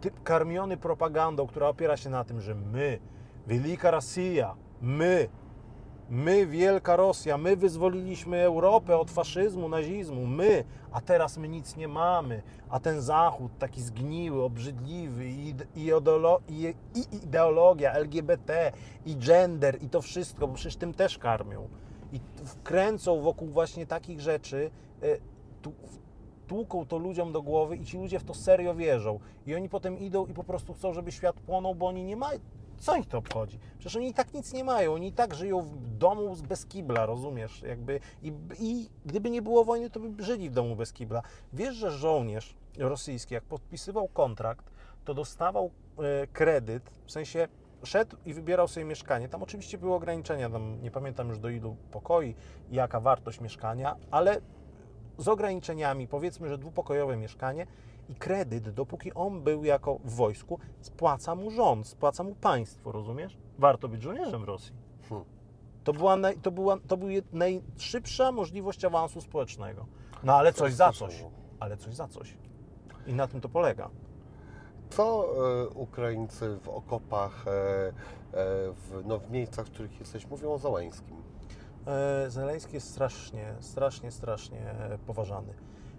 typ 0.00 0.22
karmiony 0.22 0.76
propagandą, 0.76 1.46
która 1.46 1.68
opiera 1.68 1.96
się 1.96 2.10
na 2.10 2.24
tym, 2.24 2.40
że 2.40 2.54
my, 2.54 2.98
Wielka 3.46 3.90
Rosja, 3.90 4.54
my, 4.80 5.28
my, 6.10 6.46
Wielka 6.46 6.96
Rosja, 6.96 7.38
my 7.38 7.56
wyzwoliliśmy 7.56 8.36
Europę 8.42 8.96
od 8.96 9.10
faszyzmu, 9.10 9.68
nazizmu, 9.68 10.26
my, 10.26 10.64
a 10.92 11.00
teraz 11.00 11.38
my 11.38 11.48
nic 11.48 11.76
nie 11.76 11.88
mamy, 11.88 12.42
a 12.70 12.80
ten 12.80 13.00
Zachód 13.00 13.52
taki 13.58 13.82
zgniły, 13.82 14.42
obrzydliwy 14.42 15.28
i, 15.28 15.54
i, 15.76 15.92
ideolo- 15.92 16.40
i, 16.48 16.74
i 16.94 17.16
ideologia 17.24 17.92
LGBT 17.92 18.72
i 19.06 19.16
gender 19.16 19.82
i 19.82 19.88
to 19.88 20.02
wszystko, 20.02 20.48
bo 20.48 20.54
przecież 20.54 20.76
tym 20.76 20.94
też 20.94 21.18
karmią. 21.18 21.68
I 22.12 22.20
wkręcą 22.44 23.20
wokół 23.20 23.48
właśnie 23.48 23.86
takich 23.86 24.20
rzeczy, 24.20 24.70
e, 25.02 25.06
tłuką 26.46 26.86
to 26.86 26.98
ludziom 26.98 27.32
do 27.32 27.42
głowy 27.42 27.76
i 27.76 27.84
ci 27.84 27.98
ludzie 27.98 28.18
w 28.18 28.24
to 28.24 28.34
serio 28.34 28.74
wierzą. 28.74 29.20
I 29.46 29.54
oni 29.54 29.68
potem 29.68 29.98
idą 29.98 30.26
i 30.26 30.34
po 30.34 30.44
prostu 30.44 30.74
chcą, 30.74 30.92
żeby 30.92 31.12
świat 31.12 31.40
płonął, 31.40 31.74
bo 31.74 31.86
oni 31.86 32.04
nie 32.04 32.16
mają. 32.16 32.40
Co 32.78 32.96
ich 32.96 33.06
to 33.06 33.18
obchodzi? 33.18 33.58
Przecież 33.78 33.96
oni 33.96 34.08
i 34.08 34.14
tak 34.14 34.34
nic 34.34 34.52
nie 34.52 34.64
mają, 34.64 34.94
oni 34.94 35.08
i 35.08 35.12
tak 35.12 35.34
żyją 35.34 35.62
w 35.62 35.96
domu 35.98 36.36
bez 36.48 36.66
kibla, 36.66 37.06
rozumiesz? 37.06 37.62
Jakby, 37.62 38.00
i, 38.22 38.32
I 38.60 38.88
gdyby 39.06 39.30
nie 39.30 39.42
było 39.42 39.64
wojny, 39.64 39.90
to 39.90 40.00
by 40.00 40.24
żyli 40.24 40.50
w 40.50 40.52
domu 40.52 40.76
bez 40.76 40.92
kibla. 40.92 41.22
Wiesz, 41.52 41.74
że 41.74 41.90
żołnierz 41.90 42.56
rosyjski, 42.78 43.34
jak 43.34 43.44
podpisywał 43.44 44.08
kontrakt, 44.08 44.70
to 45.04 45.14
dostawał 45.14 45.70
e, 45.98 46.26
kredyt, 46.26 46.90
w 47.06 47.12
sensie 47.12 47.48
szedł 47.82 48.16
i 48.26 48.34
wybierał 48.34 48.68
sobie 48.68 48.86
mieszkanie. 48.86 49.28
Tam 49.28 49.42
oczywiście 49.42 49.78
były 49.78 49.94
ograniczenia, 49.94 50.50
tam 50.50 50.82
nie 50.82 50.90
pamiętam 50.90 51.28
już 51.28 51.38
do 51.38 51.48
ilu 51.48 51.76
pokoi, 51.90 52.34
jaka 52.70 53.00
wartość 53.00 53.40
mieszkania, 53.40 53.96
ale 54.10 54.40
z 55.18 55.28
ograniczeniami, 55.28 56.08
powiedzmy, 56.08 56.48
że 56.48 56.58
dwupokojowe 56.58 57.16
mieszkanie 57.16 57.66
i 58.08 58.14
kredyt, 58.14 58.70
dopóki 58.70 59.14
on 59.14 59.42
był 59.42 59.64
jako 59.64 59.98
w 60.04 60.14
wojsku, 60.14 60.58
spłaca 60.80 61.34
mu 61.34 61.50
rząd, 61.50 61.86
spłaca 61.86 62.22
mu 62.22 62.34
państwo, 62.34 62.92
rozumiesz? 62.92 63.38
Warto 63.58 63.88
być 63.88 64.02
żołnierzem 64.02 64.42
w 64.42 64.44
Rosji. 64.44 64.72
Hmm. 65.08 65.26
To 65.84 65.92
była, 65.92 66.16
naj, 66.16 66.38
to 66.38 66.50
była 66.50 66.76
to 66.88 66.96
była 66.96 67.12
najszybsza 67.32 68.32
możliwość 68.32 68.84
awansu 68.84 69.20
społecznego. 69.20 69.86
No 70.22 70.34
ale 70.34 70.52
coś 70.52 70.74
za 70.74 70.92
coś. 70.92 71.24
Ale 71.60 71.76
coś 71.76 71.94
za 71.94 72.08
coś. 72.08 72.36
I 73.06 73.14
na 73.14 73.26
tym 73.26 73.40
to 73.40 73.48
polega. 73.48 73.90
Co 74.90 75.26
e, 75.64 75.68
Ukraińcy 75.68 76.56
w 76.56 76.68
okopach, 76.68 77.44
e, 77.48 77.50
e, 77.50 77.92
w, 78.72 79.02
no, 79.04 79.18
w 79.18 79.30
miejscach, 79.30 79.66
w 79.66 79.70
których 79.70 80.00
jesteś, 80.00 80.26
mówią 80.26 80.52
o 80.52 80.58
Załęskim? 80.58 81.16
Zeleński 82.28 82.74
jest 82.74 82.90
strasznie, 82.90 83.54
strasznie, 83.60 84.10
strasznie 84.10 84.74
poważany. 85.06 85.54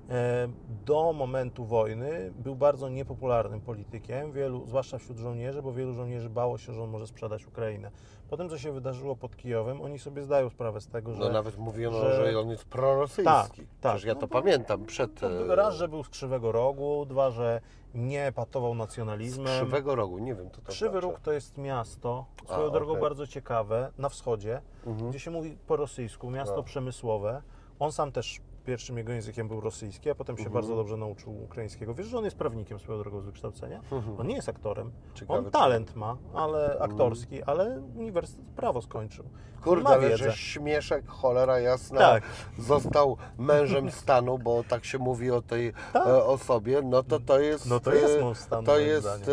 E, 0.09 0.47
Do 0.85 1.13
momentu 1.13 1.65
wojny 1.65 2.31
był 2.35 2.55
bardzo 2.55 2.89
niepopularnym 2.89 3.61
politykiem, 3.61 4.31
wielu, 4.31 4.65
zwłaszcza 4.67 4.97
wśród 4.97 5.17
żołnierzy, 5.17 5.61
bo 5.61 5.73
wielu 5.73 5.93
żołnierzy 5.93 6.29
bało 6.29 6.57
się, 6.57 6.73
że 6.73 6.83
on 6.83 6.89
może 6.89 7.07
sprzedać 7.07 7.47
Ukrainę. 7.47 7.91
Po 8.29 8.37
tym, 8.37 8.49
co 8.49 8.57
się 8.57 8.71
wydarzyło 8.71 9.15
pod 9.15 9.35
Kijowem, 9.37 9.81
oni 9.81 9.99
sobie 9.99 10.23
zdają 10.23 10.49
sprawę 10.49 10.81
z 10.81 10.87
tego, 10.87 11.13
że 11.13 11.19
No 11.19 11.29
nawet 11.29 11.57
mówiono, 11.57 11.99
że- 11.99 12.31
że, 12.31 12.39
on 12.39 12.49
jest 12.49 12.65
prorosyjski. 12.65 13.23
Tak, 13.25 13.51
tak. 13.81 13.91
Przecież 13.91 14.03
ja 14.03 14.13
No 14.13 14.19
to 14.19 14.27
pamiętam 14.27 14.85
przed... 14.85 15.19
to 15.19 15.53
e, 15.53 15.55
raz, 15.55 15.75
że 15.75 15.87
był 15.87 16.03
z 16.03 16.09
Krzywego 16.09 16.51
Rogu, 16.51 17.05
dwa, 17.05 17.31
że 17.31 17.61
nie 17.95 18.31
patował 18.35 18.73
z 18.73 18.77
nacjonalizmem. 18.77 19.45
Krzywego 19.47 19.95
Rogu, 19.95 20.19
nie 20.19 20.35
wiem 20.35 20.49
co 20.51 20.61
to 20.61 20.71
Krzywy 20.71 20.91
znaczy. 20.91 21.07
Róg 21.07 21.19
to 21.19 21.31
jest 21.31 21.57
miasto, 21.57 22.25
A, 22.49 22.53
swoją 22.53 22.69
drogą 22.69 22.91
okej. 22.91 23.01
bardzo 23.01 23.27
ciekawe, 23.27 23.91
na 23.97 24.09
wschodzie, 24.09 24.61
Mhm. 24.85 25.09
gdzie 25.09 25.19
się 25.19 25.31
mówi 25.31 25.57
po 25.67 25.75
rosyjsku, 25.75 26.29
miasto 26.31 26.55
No. 26.55 26.63
przemysłowe. 26.63 27.41
On 27.79 27.91
sam 27.91 28.11
też 28.11 28.41
pierwszym 28.69 28.97
jego 28.97 29.11
językiem 29.13 29.47
był 29.47 29.61
rosyjski, 29.61 30.09
a 30.09 30.15
potem 30.15 30.37
się 30.37 30.43
Mhm. 30.43 30.53
bardzo 30.53 30.75
dobrze 30.75 30.97
nauczył 30.97 31.43
ukraińskiego. 31.43 31.93
Wiesz, 31.93 32.07
że 32.07 32.17
on 32.17 32.25
jest 32.25 32.37
prawnikiem 32.37 32.79
swoją 32.79 32.99
drogą 32.99 33.21
z 33.21 33.25
wykształcenia? 33.25 33.81
Mhm. 33.91 34.19
On 34.19 34.27
nie 34.27 34.35
jest 34.35 34.49
aktorem. 34.49 34.91
Ciekawe, 35.13 35.39
on 35.39 35.51
talent 35.51 35.95
ma, 35.95 36.17
ale 36.33 36.77
aktorski, 36.79 37.43
ale 37.43 37.81
uniwersytet 37.95 38.45
prawo 38.45 38.81
skończył. 38.81 39.25
Kurde, 39.63 39.89
ale 39.89 40.17
że 40.17 40.33
śmieszek, 40.33 41.07
cholera 41.07 41.59
jasna, 41.59 41.99
Tak. 41.99 42.23
został 42.59 43.17
mężem 43.37 43.91
stanu, 43.91 44.37
bo 44.39 44.63
tak 44.63 44.85
się 44.85 44.97
mówi 44.97 45.31
o 45.31 45.41
tej 45.41 45.73
Tak. 45.93 46.07
e, 46.07 46.23
osobie, 46.23 46.81
no 46.81 47.03
to 47.03 47.19
to 47.19 47.39
jest... 47.39 47.65
No 47.65 47.79
to 47.79 47.93
jest 47.93 48.17
e, 48.17 48.21
mąż 48.21 48.37
stanu, 48.37 48.63
To 48.65 48.79
jest 48.79 49.07
e, 49.07 49.29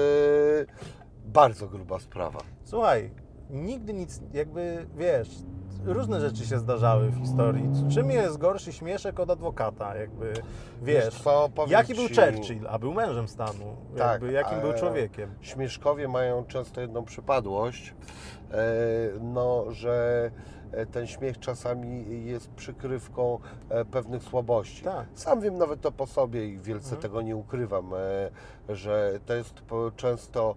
bardzo 1.26 1.68
gruba 1.68 1.98
sprawa. 1.98 2.38
Słuchaj, 2.64 3.10
nigdy 3.50 3.92
nic, 3.94 4.20
jakby 4.32 4.86
wiesz, 4.96 5.28
różne 5.84 6.20
rzeczy 6.20 6.46
się 6.46 6.58
zdarzały 6.58 7.10
w 7.10 7.18
historii. 7.18 7.70
Czym 7.94 8.10
jest 8.10 8.36
gorszy 8.38 8.72
śmieszek 8.72 9.20
od 9.20 9.30
adwokata? 9.30 9.96
Jakby, 9.96 10.32
wiesz, 10.82 11.22
powiem 11.54 11.70
jaki 11.70 11.94
był 11.94 12.04
Churchill, 12.08 12.66
a 12.68 12.78
był 12.78 12.94
mężem 12.94 13.28
stanu. 13.28 13.76
Tak, 13.96 14.12
Jakby, 14.12 14.32
jakim 14.32 14.60
był 14.60 14.72
człowiekiem. 14.72 15.30
Śmieszkowie 15.40 16.08
mają 16.08 16.44
często 16.44 16.80
jedną 16.80 17.04
przypadłość, 17.04 17.94
e, 18.50 18.56
no, 19.20 19.64
że 19.70 20.30
e, 20.72 20.86
ten 20.86 21.06
śmiech 21.06 21.38
czasami 21.38 22.24
jest 22.26 22.50
przykrywką 22.50 23.38
e, 23.68 23.84
pewnych 23.84 24.22
słabości. 24.22 24.82
Tak. 24.84 25.06
Sam 25.14 25.40
wiem 25.40 25.58
nawet 25.58 25.80
to 25.80 25.92
po 25.92 26.06
sobie 26.06 26.46
i 26.48 26.58
wielce 26.58 26.84
Mhm. 26.86 27.02
tego 27.02 27.22
nie 27.22 27.36
ukrywam, 27.36 27.90
że 28.68 29.18
to 29.26 29.34
jest 29.34 29.62
często 29.96 30.54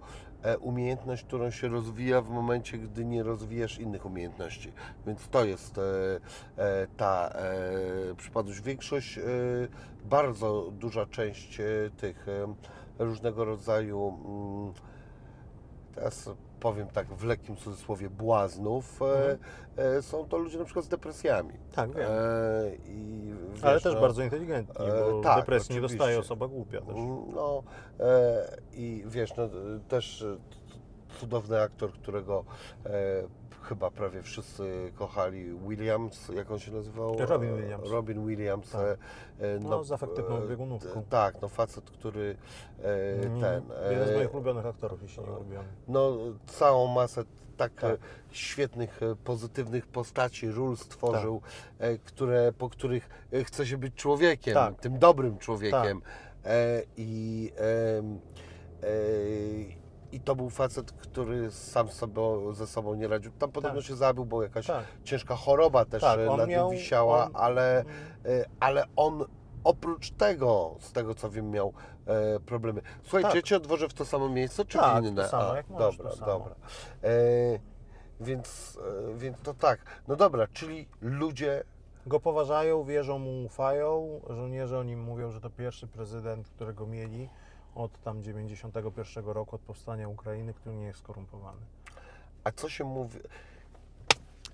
umiejętność, 0.60 1.24
którą 1.24 1.52
się 1.52 1.68
rozwija 1.68 2.22
w 2.22 2.30
momencie, 2.30 2.78
gdy 2.78 3.06
nie 3.06 3.24
rozwijasz 3.24 3.80
innych 3.80 4.06
umiejętności. 4.06 4.72
Więc 5.07 5.28
to 5.28 5.45
jest 5.45 5.78
e, 5.78 5.82
e, 6.57 6.88
ta 6.98 7.30
e, 7.30 8.16
przypadłość. 8.16 8.61
Większość, 8.61 9.18
e, 9.18 9.22
bardzo 10.06 10.72
duża 10.72 11.06
część 11.06 11.60
e, 11.60 11.66
tych 11.98 12.28
e, 12.28 12.53
różnego 12.99 13.45
rodzaju, 13.45 14.18
mm, 14.26 14.74
teraz 15.95 16.30
powiem 16.60 16.88
tak 16.88 17.07
w 17.07 17.23
lekkim 17.23 17.56
cudzysłowie, 17.56 18.10
błaznów, 18.10 18.99
e, 19.77 20.02
są 20.02 20.26
to 20.26 20.38
ludzie 20.38 20.57
na 20.57 20.65
przykład 20.65 20.86
z 20.86 20.90
depresjami. 20.90 21.53
Tak, 21.76 21.95
wiem. 21.95 22.07
E, 22.11 22.76
i 22.88 23.34
wiesz, 23.53 23.64
Ale 23.64 23.81
też 23.81 23.94
no, 23.94 24.02
bardzo 24.02 24.23
inteligentni, 24.23 24.86
bo 25.11 25.22
tak, 25.22 25.40
depresji 25.40 25.76
nie 25.76 25.81
dostaje 25.81 26.19
osoba 26.19 26.48
głupia 26.48 26.81
też. 26.81 26.95
No 27.36 27.64
i 28.73 29.03
wiesz, 29.07 29.36
no, 29.36 29.49
też 29.88 30.26
cudowny 31.19 31.61
aktor, 31.61 31.94
którego 31.94 32.45
e, 32.86 32.90
chyba 33.64 33.91
prawie 33.91 34.22
wszyscy 34.22 34.91
kochali, 34.95 35.53
Williams, 35.68 36.30
jak 36.36 36.52
on 36.52 36.60
się 36.60 36.72
nazywał? 36.72 37.15
Robin 37.19 37.56
Williams. 37.57 37.90
Robin 37.90 38.27
Williams. 38.27 38.69
Tak. 38.72 38.81
e, 38.81 39.45
e, 39.56 39.60
No, 39.60 39.84
z 39.84 39.91
afektywną 39.91 40.38
e, 40.44 40.48
biegunówką. 40.48 41.03
Tak, 41.10 41.41
no 41.41 41.49
facet, 41.49 41.90
który 41.90 42.36
e, 42.84 43.10
Mm, 43.26 43.41
ten... 43.41 43.64
Jeden 43.91 44.07
z 44.07 44.11
e, 44.11 44.15
moich 44.15 44.34
ulubionych 44.34 44.65
aktorów, 44.65 45.02
jeśli 45.02 45.23
nie 45.23 45.30
ulubiony. 45.30 45.68
no, 45.88 46.18
całą 46.48 46.88
masę 46.88 47.23
tak, 47.57 47.73
Tak. 47.73 47.91
e, 47.94 47.98
świetnych, 48.31 49.03
e, 49.03 49.15
pozytywnych 49.15 49.88
postaci, 49.88 50.52
ról 50.52 50.77
stworzył, 50.77 51.41
e, 51.80 51.98
które, 51.98 52.53
po 52.57 52.69
których 52.69 53.10
e, 53.34 53.44
chce 53.44 53.65
się 53.65 53.77
być 53.77 53.95
człowiekiem, 53.95 54.53
Tak. 54.53 54.80
tym 54.80 54.99
dobrym 54.99 55.38
człowiekiem. 55.38 56.02
E, 56.45 56.81
I, 56.98 57.52
e, 58.84 59.79
I 60.11 60.19
to 60.19 60.36
był 60.36 60.49
facet, 60.49 60.91
który 60.91 61.52
sam 61.52 61.90
sobie 61.90 62.22
ze 62.53 62.68
sobą 62.68 62.94
nie 62.95 63.07
radził. 63.07 63.31
Tam 63.31 63.52
podobno 63.52 63.80
Tak. 63.80 63.88
się 63.88 63.95
zabił, 63.95 64.26
bo 64.26 64.44
jakaś 64.44 64.68
Tak. 64.68 64.84
ciężka 65.03 65.36
choroba 65.36 65.86
też 65.86 66.02
Tak, 66.02 66.19
e, 66.19 66.38
nad 66.38 66.48
miał- 66.49 66.69
nim 66.72 66.80
wisiała, 66.80 67.26
on- 67.26 67.31
ale, 67.36 67.80
Mm. 67.80 67.94
e, 68.26 68.45
ale 68.60 68.84
on 68.95 69.26
oprócz 69.64 70.11
tego, 70.11 70.76
z 70.80 70.91
tego 70.91 71.15
co 71.15 71.30
wiem, 71.30 71.52
miał 71.52 71.73
e, 72.06 72.40
problemy. 72.40 72.81
Słuchaj, 73.03 73.23
Tak. 73.31 73.44
Cię 73.44 73.57
odwożę 73.57 73.90
w 73.90 73.94
to 73.94 74.06
samo 74.06 74.30
miejsce, 74.30 74.65
czy 74.65 74.77
Tak, 74.77 74.99
w 74.99 75.03
to 75.03 75.10
inne? 75.10 75.27
samo, 75.27 75.52
A, 75.52 75.56
jak 75.57 75.69
możesz, 75.69 75.98
dobra, 75.98 76.11
to 76.11 76.18
samo. 76.18 76.31
dobra. 76.31 76.56
E, 77.03 77.10
więc, 78.19 78.77
e, 79.11 79.18
więc 79.18 79.41
to 79.41 79.53
tak. 79.53 79.80
No 80.07 80.15
dobra, 80.15 80.48
czyli 80.53 80.88
ludzie 81.02 81.64
Go 82.06 82.19
poważają, 82.19 82.84
wierzą 82.84 83.19
mu, 83.19 83.45
ufają. 83.45 84.22
Żołnierze 84.30 84.80
o 84.80 84.84
nim 84.84 85.03
mówią, 85.03 85.31
że 85.31 85.41
to 85.41 85.49
pierwszy 85.49 85.88
prezydent, 85.88 86.48
którego 86.49 86.88
mieli 86.88 87.30
od 87.76 88.02
tam 88.02 88.24
91 88.24 89.26
roku, 89.26 89.56
od 89.56 89.62
powstania 89.62 90.08
Ukrainy, 90.08 90.54
który 90.54 90.76
nie 90.76 90.86
jest 90.86 91.00
skorumpowany. 91.00 91.62
A 92.44 92.52
co 92.52 92.70
się 92.70 92.84
mówi? 92.84 93.20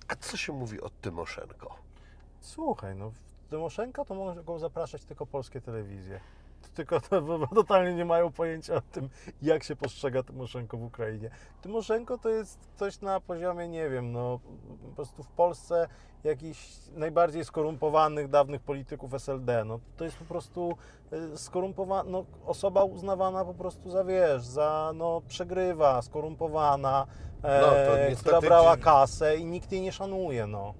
A 0.08 0.16
co 0.16 0.38
się 0.38 0.54
mówi 0.54 0.82
o 0.82 0.90
Tymoszenko? 0.90 1.76
Słuchaj, 2.42 2.96
no 2.96 3.12
Tymoszenko 3.50 4.06
to 4.06 4.16
mogą 4.16 4.60
zapraszać 4.60 5.06
tylko 5.06 5.26
polskie 5.26 5.62
telewizje. 5.62 6.20
Tylko 6.74 7.00
to, 7.00 7.48
totalnie 7.56 7.94
nie 7.94 8.06
mają 8.06 8.32
pojęcia 8.32 8.76
o 8.76 8.82
tym, 8.82 9.10
jak 9.42 9.64
się 9.64 9.76
postrzega 9.76 10.24
Tymoszenko 10.24 10.78
w 10.78 10.84
Ukrainie. 10.84 11.30
Tymoszenko 11.62 12.18
to 12.18 12.30
jest 12.30 12.60
ktoś 12.76 13.02
na 13.02 13.20
poziomie, 13.20 13.68
nie 13.68 13.90
wiem, 13.90 14.12
no 14.12 14.40
po 14.82 14.96
prostu 14.96 15.24
w 15.24 15.28
Polsce 15.28 15.88
jakichś 16.24 16.78
najbardziej 16.94 17.46
skorumpowanych 17.46 18.28
dawnych 18.28 18.62
polityków 18.62 19.14
SLD. 19.14 19.66
No 19.66 19.80
to 19.98 20.06
jest 20.06 20.18
po 20.18 20.26
prostu 20.26 20.78
skorumpowana, 21.36 22.10
no, 22.10 22.26
osoba 22.46 22.84
uznawana 22.84 23.46
po 23.46 23.54
prostu 23.54 23.90
za, 23.90 24.04
wiesz, 24.04 24.46
za, 24.46 24.92
no 24.96 25.22
przegrywa, 25.28 26.02
skorumpowana, 26.02 27.08
e, 27.44 27.62
No, 27.62 27.68
niestety 28.10 28.16
która 28.20 28.42
brała 28.42 28.78
kasę 28.78 29.38
i 29.38 29.46
nikt 29.46 29.72
jej 29.72 29.82
nie 29.82 29.92
szanuje, 29.92 30.48
no. 30.48 30.74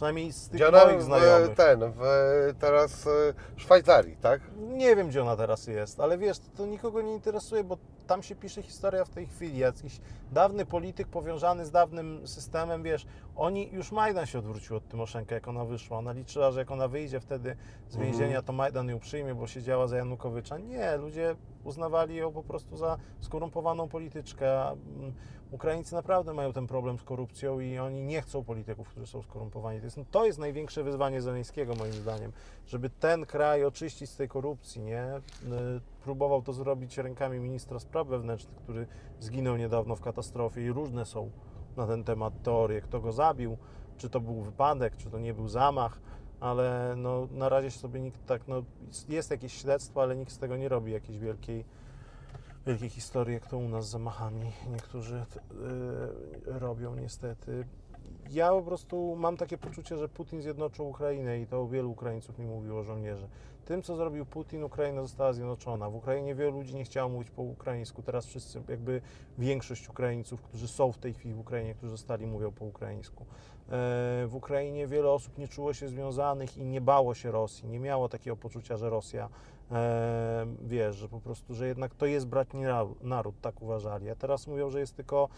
Przynajmniej 0.00 0.32
z 0.32 0.48
tych 0.48 0.60
Dziana 0.60 0.84
moich 0.84 0.98
w, 0.98 1.02
znajomych. 1.02 1.56
ten, 1.56 1.92
w 1.92 2.00
teraz 2.58 3.06
e, 3.06 3.10
Szwajcarii, 3.56 4.16
tak? 4.16 4.40
Nie 4.56 4.96
wiem, 4.96 5.08
gdzie 5.08 5.22
ona 5.22 5.36
teraz 5.36 5.66
jest, 5.66 6.00
ale 6.00 6.18
wiesz, 6.18 6.36
to 6.56 6.66
nikogo 6.66 7.02
nie 7.02 7.12
interesuje, 7.12 7.64
bo 7.64 7.78
tam 8.06 8.22
się 8.22 8.36
pisze 8.36 8.62
historia 8.62 9.04
w 9.04 9.10
tej 9.10 9.26
chwili. 9.26 9.58
Jakiś 9.58 10.00
dawny 10.32 10.66
polityk 10.66 11.08
powiązany 11.08 11.66
z 11.66 11.70
dawnym 11.70 12.28
systemem, 12.28 12.82
wiesz, 12.82 13.06
oni 13.36 13.68
już 13.72 13.92
Majdan 13.92 14.26
się 14.26 14.38
odwrócił 14.38 14.76
od 14.76 14.88
Tymoszenka, 14.88 15.34
jak 15.34 15.48
ona 15.48 15.64
wyszła. 15.64 15.98
Ona 15.98 16.12
liczyła, 16.12 16.50
że 16.50 16.58
jak 16.60 16.70
ona 16.70 16.88
wyjdzie 16.88 17.20
wtedy 17.20 17.56
z 17.88 17.94
Mhm. 17.96 18.12
więzienia, 18.12 18.42
to 18.42 18.52
Majdan 18.52 18.88
ją 18.88 18.98
przyjmie, 18.98 19.34
bo 19.34 19.46
siedziała 19.46 19.86
za 19.86 19.96
Janukowycza. 19.96 20.58
Nie, 20.58 20.96
ludzie 20.96 21.36
uznawali 21.64 22.16
ją 22.16 22.32
po 22.32 22.42
prostu 22.42 22.76
za 22.76 22.98
skorumpowaną 23.20 23.88
polityczkę. 23.88 24.68
mm, 24.70 25.12
Ukraińcy 25.50 25.94
naprawdę 25.94 26.34
mają 26.34 26.52
ten 26.52 26.66
problem 26.66 26.98
z 26.98 27.02
korupcją 27.02 27.60
i 27.60 27.78
oni 27.78 28.02
nie 28.02 28.22
chcą 28.22 28.44
polityków, 28.44 28.88
którzy 28.88 29.06
są 29.06 29.22
skorumpowani. 29.22 29.78
To 29.80 29.84
jest, 29.84 29.98
to 30.10 30.26
jest 30.26 30.38
największe 30.38 30.82
wyzwanie 30.84 31.22
Zeleńskiego, 31.22 31.74
moim 31.74 31.92
zdaniem, 31.92 32.32
żeby 32.66 32.90
ten 32.90 33.26
kraj 33.26 33.64
oczyścić 33.64 34.10
z 34.10 34.16
tej 34.16 34.28
korupcji, 34.28 34.82
nie? 34.82 35.04
Próbował 36.04 36.42
to 36.42 36.52
zrobić 36.52 36.98
rękami 36.98 37.38
ministra 37.38 37.78
spraw 37.78 38.06
wewnętrznych, 38.06 38.56
który 38.56 38.86
zginął 39.20 39.56
niedawno 39.56 39.96
w 39.96 40.00
katastrofie 40.00 40.64
i 40.64 40.72
różne 40.72 41.06
są 41.06 41.30
na 41.76 41.86
ten 41.86 42.04
temat 42.04 42.42
teorie, 42.42 42.80
kto 42.80 43.00
go 43.00 43.12
zabił, 43.12 43.56
czy 43.96 44.10
to 44.10 44.20
był 44.20 44.42
wypadek, 44.42 44.96
czy 44.96 45.10
to 45.10 45.18
nie 45.18 45.34
był 45.34 45.48
zamach, 45.48 46.00
ale 46.40 46.94
no, 46.96 47.28
na 47.30 47.48
razie 47.48 47.70
sobie 47.70 48.00
nikt 48.00 48.26
tak, 48.26 48.48
no, 48.48 48.62
jest 49.08 49.30
jakieś 49.30 49.52
śledztwo, 49.52 50.02
ale 50.02 50.16
nikt 50.16 50.32
z 50.32 50.38
tego 50.38 50.56
nie 50.56 50.68
robi 50.68 50.92
jakiejś 50.92 51.18
wielkiej, 51.18 51.64
wielkiej 52.66 52.88
historii, 52.88 53.34
jak 53.34 53.46
to 53.46 53.58
u 53.58 53.68
nas 53.68 53.86
z 53.86 53.90
zamachami 53.90 54.52
niektórzy 54.70 55.26
t- 55.30 55.40
y, 56.50 56.58
robią 56.58 56.94
niestety. 56.94 57.64
Ja 58.30 58.50
po 58.50 58.62
prostu 58.62 59.16
mam 59.16 59.36
takie 59.36 59.58
poczucie, 59.58 59.96
że 59.96 60.08
Putin 60.08 60.42
zjednoczył 60.42 60.88
Ukrainę 60.88 61.40
i 61.40 61.46
to 61.46 61.68
wielu 61.68 61.90
Ukraińców 61.90 62.38
mi 62.38 62.46
mówiło, 62.46 62.82
żołnierze. 62.82 63.28
Tym, 63.64 63.82
co 63.82 63.96
zrobił 63.96 64.26
Putin, 64.26 64.64
Ukraina 64.64 65.02
została 65.02 65.32
zjednoczona. 65.32 65.90
W 65.90 65.94
Ukrainie 65.94 66.34
wielu 66.34 66.50
ludzi 66.52 66.74
nie 66.74 66.84
chciało 66.84 67.08
mówić 67.08 67.30
po 67.30 67.42
ukraińsku. 67.42 68.02
Teraz 68.02 68.26
wszyscy, 68.26 68.62
jakby 68.68 69.00
większość 69.38 69.88
Ukraińców, 69.88 70.42
którzy 70.42 70.68
są 70.68 70.92
w 70.92 70.98
tej 70.98 71.14
chwili 71.14 71.34
w 71.34 71.40
Ukrainie, 71.40 71.74
którzy 71.74 71.90
zostali, 71.90 72.26
mówią 72.26 72.52
po 72.52 72.64
ukraińsku. 72.64 73.24
E, 73.24 73.26
W 74.26 74.30
Ukrainie 74.34 74.86
wiele 74.86 75.10
osób 75.10 75.38
nie 75.38 75.48
czuło 75.48 75.72
się 75.72 75.88
związanych 75.88 76.56
i 76.56 76.64
nie 76.64 76.80
bało 76.80 77.14
się 77.14 77.30
Rosji. 77.30 77.68
Nie 77.68 77.80
miało 77.80 78.08
takiego 78.08 78.36
poczucia, 78.36 78.76
że 78.76 78.90
Rosja, 78.90 79.28
e, 79.70 80.46
wiesz, 80.62 80.96
że 80.96 81.08
po 81.08 81.20
prostu, 81.20 81.54
że 81.54 81.66
jednak 81.66 81.94
to 81.94 82.06
jest 82.06 82.26
bratni 82.26 82.62
naród, 82.62 83.04
naród, 83.04 83.34
tak 83.40 83.62
uważali. 83.62 84.10
A 84.10 84.14
teraz 84.14 84.46
mówią, 84.46 84.70
że 84.70 84.80
jest 84.80 84.96
tylko 84.96 85.28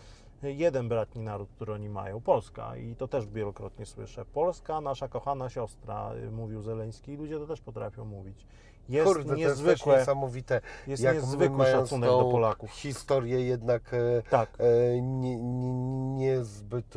jeden 0.43 0.89
bratni 0.89 1.23
naród, 1.23 1.49
który 1.57 1.73
oni 1.73 1.89
mają, 1.89 2.21
Polska. 2.21 2.77
I 2.77 2.97
to 2.97 3.09
też 3.09 3.27
wielokrotnie 3.27 3.87
słyszę. 3.87 4.25
Polska, 4.25 4.81
nasza 4.81 5.09
kochana 5.09 5.51
siostra, 5.51 6.13
y, 6.15 6.31
mówił 6.31 6.63
Zeleński 6.63 7.13
i 7.13 7.17
ludzie 7.17 7.39
to 7.39 7.47
też 7.47 7.61
potrafią 7.61 8.05
mówić. 8.05 8.47
Jest 8.89 9.07
Kurde, 9.07 9.25
to 9.25 9.35
jest 9.35 9.49
niezwykłe, 9.49 9.99
niesamowite. 9.99 10.61
jest 10.87 11.03
jak 11.03 11.15
niezwykły 11.17 11.57
mając 11.57 11.89
szacunek 11.89 12.11
do 12.11 12.25
Polaków. 12.25 12.71
historię 12.71 13.41
jednak 13.41 13.95
e, 13.95 14.23
Tak, 14.31 14.51
e, 14.59 15.01
nie, 15.03 15.37
nie, 15.37 15.73
niezbyt 16.17 16.95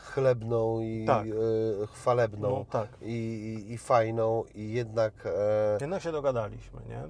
chlebną 0.00 0.80
i 0.80 1.04
Tak. 1.06 1.26
e, 1.26 1.86
chwalebną 1.86 2.50
no 2.50 2.64
tak. 2.70 2.88
i, 3.02 3.12
i, 3.68 3.72
i 3.72 3.78
fajną 3.78 4.44
i 4.54 4.72
jednak 4.72 5.26
e, 5.26 5.78
Jednak 5.80 6.02
się 6.02 6.12
dogadaliśmy, 6.12 6.80
nie? 6.88 7.02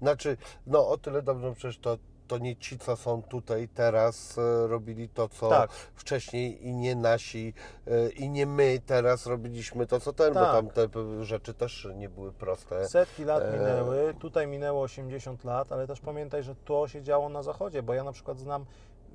Znaczy, 0.00 0.36
no 0.66 0.88
o 0.88 0.98
tyle 0.98 1.22
dobrze, 1.22 1.52
przecież 1.54 1.78
to, 1.78 1.98
to 2.26 2.38
nie 2.38 2.56
ci, 2.56 2.78
co 2.78 2.96
są 2.96 3.22
tutaj 3.22 3.68
teraz, 3.68 4.38
e, 4.38 4.66
robili 4.66 5.08
to, 5.08 5.28
co 5.28 5.48
Tak. 5.48 5.70
wcześniej 5.72 6.66
i 6.66 6.74
nie 6.74 6.96
nasi, 6.96 7.54
e, 7.86 8.08
i 8.08 8.30
nie 8.30 8.46
my 8.46 8.80
teraz 8.86 9.26
robiliśmy 9.26 9.86
to, 9.86 10.00
co 10.00 10.12
ten, 10.12 10.34
bo 10.34 10.40
Tak. 10.40 10.52
tam 10.52 10.68
te 10.70 10.88
rzeczy 11.24 11.54
też 11.54 11.88
nie 11.96 12.08
były 12.08 12.32
proste. 12.32 12.88
Setki 12.88 13.24
lat 13.24 13.42
E, 13.42 13.52
minęły, 13.52 14.14
tutaj 14.18 14.46
minęło 14.46 14.82
80 14.82 15.44
lat, 15.44 15.72
ale 15.72 15.86
też 15.86 16.00
pamiętaj, 16.00 16.42
że 16.42 16.54
to 16.54 16.88
się 16.88 17.02
działo 17.02 17.28
na 17.28 17.42
zachodzie, 17.42 17.82
bo 17.82 17.94
ja 17.94 18.04
na 18.04 18.12
przykład 18.12 18.38
znam 18.38 18.64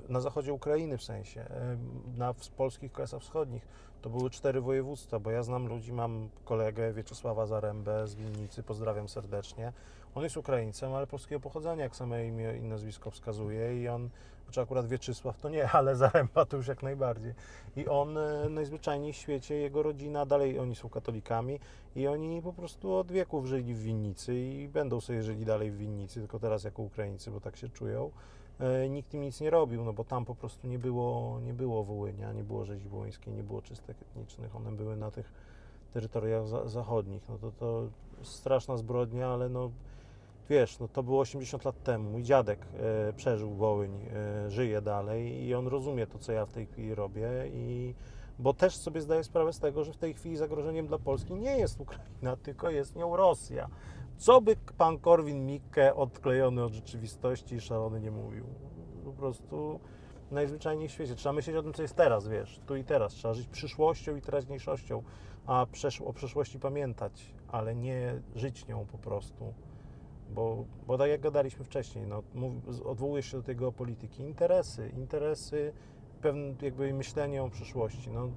na 0.09 0.19
zachodzie 0.21 0.53
Ukrainy 0.53 0.97
w 0.97 1.03
sensie, 1.03 1.45
na 2.17 2.33
polskich 2.57 2.91
kresach 2.91 3.21
wschodnich, 3.21 3.67
To 4.01 4.09
były 4.09 4.29
cztery 4.29 4.61
województwa, 4.61 5.19
bo 5.19 5.31
ja 5.31 5.43
znam 5.43 5.67
ludzi, 5.67 5.93
mam 5.93 6.29
kolegę 6.45 6.93
Wieczysława 6.93 7.45
Zarębę 7.45 8.07
z 8.07 8.15
Winnicy, 8.15 8.63
pozdrawiam 8.63 9.09
serdecznie. 9.09 9.73
On 10.15 10.23
jest 10.23 10.37
Ukraińcem, 10.37 10.93
ale 10.93 11.07
polskiego 11.07 11.39
pochodzenia, 11.39 11.83
jak 11.83 11.95
same 11.95 12.27
imię 12.27 12.57
i 12.57 12.63
nazwisko 12.63 13.11
wskazuje 13.11 13.81
i 13.81 13.87
on, 13.87 14.09
znaczy 14.43 14.61
akurat 14.61 14.87
Wieczysław 14.87 15.37
to 15.37 15.49
nie, 15.49 15.69
ale 15.79 15.95
Zaręba 15.95 16.45
to 16.45 16.57
już 16.57 16.67
jak 16.67 16.83
najbardziej. 16.83 17.33
I 17.75 17.87
on 17.87 18.17
e, 18.17 18.49
najzwyczajniej 18.49 19.13
w 19.13 19.15
świecie, 19.15 19.55
jego 19.55 19.83
rodzina, 19.83 20.25
dalej 20.25 20.59
oni 20.59 20.75
są 20.75 20.89
katolikami 20.89 21.59
i 21.95 22.07
oni 22.07 22.41
po 22.41 22.53
prostu 22.53 22.93
od 22.93 23.11
wieków 23.11 23.45
żyli 23.45 23.73
w 23.73 23.81
Winnicy 23.81 24.35
i 24.35 24.67
będą 24.67 25.01
sobie 25.01 25.23
żyli 25.23 25.45
dalej 25.45 25.71
w 25.71 25.77
Winnicy, 25.77 26.19
tylko 26.19 26.39
teraz 26.39 26.63
jako 26.63 26.81
Ukraińcy, 26.81 27.31
bo 27.31 27.41
tak 27.41 27.57
się 27.57 27.69
czują. 27.69 28.11
E, 28.59 28.89
Nikt 28.89 29.13
im 29.13 29.21
nic 29.21 29.41
nie 29.41 29.49
robił, 29.49 29.83
no 29.83 29.93
bo 29.93 30.03
tam 30.03 30.25
po 30.25 30.35
prostu 30.35 30.67
nie 30.67 30.79
było, 30.79 31.39
nie 31.39 31.53
było 31.53 31.83
Wołynia, 31.83 32.33
nie 32.33 32.43
było 32.43 32.65
rzezi 32.65 32.89
wołyńskiej, 32.89 33.33
nie 33.33 33.43
było 33.43 33.61
czystek 33.61 34.01
etnicznych, 34.01 34.55
one 34.55 34.71
były 34.71 34.95
na 34.95 35.11
tych 35.11 35.31
terytoriach 35.93 36.47
za, 36.47 36.67
zachodnich. 36.67 37.29
No 37.29 37.37
to, 37.37 37.51
to 37.51 37.87
straszna 38.23 38.77
zbrodnia, 38.77 39.27
ale 39.27 39.49
no 39.49 39.71
wiesz, 40.49 40.79
no 40.79 40.87
to 40.87 41.03
było 41.03 41.19
80 41.19 41.65
lat 41.65 41.83
temu. 41.83 42.11
Mój 42.11 42.23
dziadek 42.23 42.59
e, 43.09 43.13
przeżył 43.13 43.53
Wołyń, 43.53 43.91
e, 44.13 44.51
żyje 44.51 44.81
dalej 44.81 45.43
i 45.43 45.55
on 45.55 45.67
rozumie 45.67 46.07
to, 46.07 46.19
co 46.19 46.31
ja 46.31 46.45
w 46.45 46.51
tej 46.51 46.65
chwili 46.65 46.95
robię 46.95 47.29
i 47.53 47.95
bo 48.39 48.53
też 48.53 48.75
sobie 48.75 49.01
zdaję 49.01 49.23
sprawę 49.23 49.53
z 49.53 49.59
tego, 49.59 49.83
że 49.83 49.93
w 49.93 49.97
tej 49.97 50.13
chwili 50.13 50.37
zagrożeniem 50.37 50.87
dla 50.87 50.97
Polski 50.97 51.33
nie 51.33 51.57
jest 51.57 51.79
Ukraina, 51.79 52.35
tylko 52.45 52.69
jest 52.69 52.95
nią 52.95 53.15
Rosja. 53.15 53.69
Co 54.17 54.41
by 54.41 54.55
pan 54.77 54.97
Korwin-Mikke 54.97 55.95
odklejony 55.95 56.63
od 56.63 56.73
rzeczywistości 56.73 57.55
i 57.55 57.61
szalony 57.61 58.01
nie 58.01 58.11
mówił. 58.11 58.45
Po 59.05 59.11
prostu 59.11 59.79
najzwyczajniej 60.31 60.89
w 60.89 60.91
świecie. 60.91 61.15
Trzeba 61.15 61.33
myśleć 61.33 61.55
o 61.55 61.63
tym, 61.63 61.73
co 61.73 61.81
jest 61.81 61.95
teraz, 61.95 62.27
wiesz, 62.27 62.59
tu 62.65 62.75
i 62.75 62.83
teraz. 62.83 63.13
Trzeba 63.13 63.33
żyć 63.33 63.47
przyszłością 63.47 64.15
i 64.15 64.21
teraźniejszością, 64.21 65.03
a 65.45 65.65
przesz- 65.71 66.07
o 66.07 66.13
przeszłości 66.13 66.59
pamiętać, 66.59 67.33
ale 67.47 67.75
nie 67.75 68.21
żyć 68.35 68.67
nią 68.67 68.85
po 68.85 68.97
prostu. 68.97 69.53
Bo, 70.29 70.65
bo 70.87 70.97
tak 70.97 71.09
jak 71.09 71.21
gadaliśmy 71.21 71.65
wcześniej, 71.65 72.05
no, 72.07 72.23
odwołujesz 72.85 73.31
się 73.31 73.37
do 73.37 73.43
tej 73.43 73.55
geopolityki. 73.55 74.23
Interesy, 74.23 74.91
interesy, 74.97 75.73
pewne 76.21 76.53
jakby 76.61 76.93
myślenie 76.93 77.43
o 77.43 77.49
przyszłości. 77.49 78.09
No, 78.11 78.29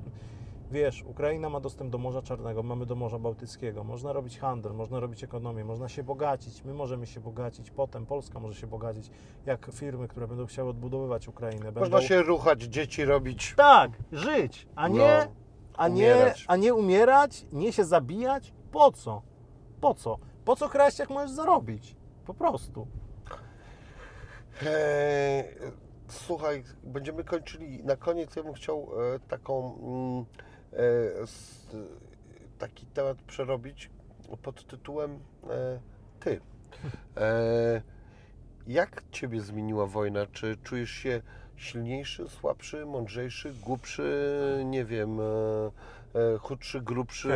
wiesz, 0.70 1.02
Ukraina 1.02 1.48
ma 1.48 1.60
dostęp 1.60 1.90
do 1.90 1.98
Morza 1.98 2.22
Czarnego, 2.22 2.62
mamy 2.62 2.86
do 2.86 2.94
Morza 2.94 3.18
Bałtyckiego. 3.18 3.84
Można 3.84 4.12
robić 4.12 4.38
handel, 4.38 4.72
można 4.74 5.00
robić 5.00 5.24
ekonomię, 5.24 5.64
można 5.64 5.88
się 5.88 6.02
bogacić. 6.02 6.64
My 6.64 6.74
możemy 6.74 7.06
się 7.06 7.20
bogacić, 7.20 7.70
potem 7.70 8.06
Polska 8.06 8.40
może 8.40 8.60
się 8.60 8.66
bogacić, 8.66 9.10
jak 9.46 9.70
firmy, 9.72 10.08
które 10.08 10.28
będą 10.28 10.46
chciały 10.46 10.70
odbudowywać 10.70 11.28
Ukrainę. 11.28 11.64
Można 11.64 11.80
będą... 11.80 12.00
się 12.00 12.22
ruchać, 12.22 12.62
dzieci 12.62 13.04
robić. 13.04 13.54
Tak, 13.56 13.90
żyć, 14.12 14.68
a 14.74 14.88
nie, 14.88 14.98
No, 14.98 15.32
a 15.76 15.88
nie, 15.88 15.94
umierać. 16.14 16.44
a 16.48 16.56
nie 16.56 16.74
umierać, 16.74 17.46
nie 17.52 17.72
się 17.72 17.84
zabijać. 17.84 18.52
Po 18.72 18.92
co? 18.92 19.22
Po 19.80 19.94
co? 19.94 20.18
Po 20.44 20.56
co 20.56 20.68
kraść, 20.68 20.98
jak 20.98 21.10
możesz 21.10 21.30
zarobić? 21.30 21.96
Po 22.26 22.34
prostu. 22.34 22.86
Eee, 24.66 25.44
słuchaj, 26.08 26.64
będziemy 26.84 27.24
kończyli. 27.24 27.84
Na 27.84 27.96
koniec 27.96 28.36
ja 28.36 28.42
bym 28.42 28.52
chciał 28.52 28.88
e, 29.14 29.18
taką 29.18 29.78
mm, 29.82 30.24
e, 30.72 31.22
s, 31.22 31.66
taki 32.58 32.86
temat 32.86 33.22
przerobić 33.22 33.90
pod 34.42 34.66
tytułem 34.66 35.18
e, 35.50 35.80
Ty. 36.20 36.40
E, 37.16 37.82
jak 38.66 39.02
Ciebie 39.10 39.40
zmieniła 39.40 39.86
wojna? 39.86 40.26
Czy 40.26 40.56
czujesz 40.62 40.90
się 40.90 41.22
silniejszy, 41.56 42.28
słabszy, 42.28 42.86
mądrzejszy, 42.86 43.54
głupszy, 43.54 44.62
nie 44.64 44.84
wiem, 44.84 45.20
e, 45.20 45.24
chudszy, 46.40 46.80
grubszy? 46.80 47.28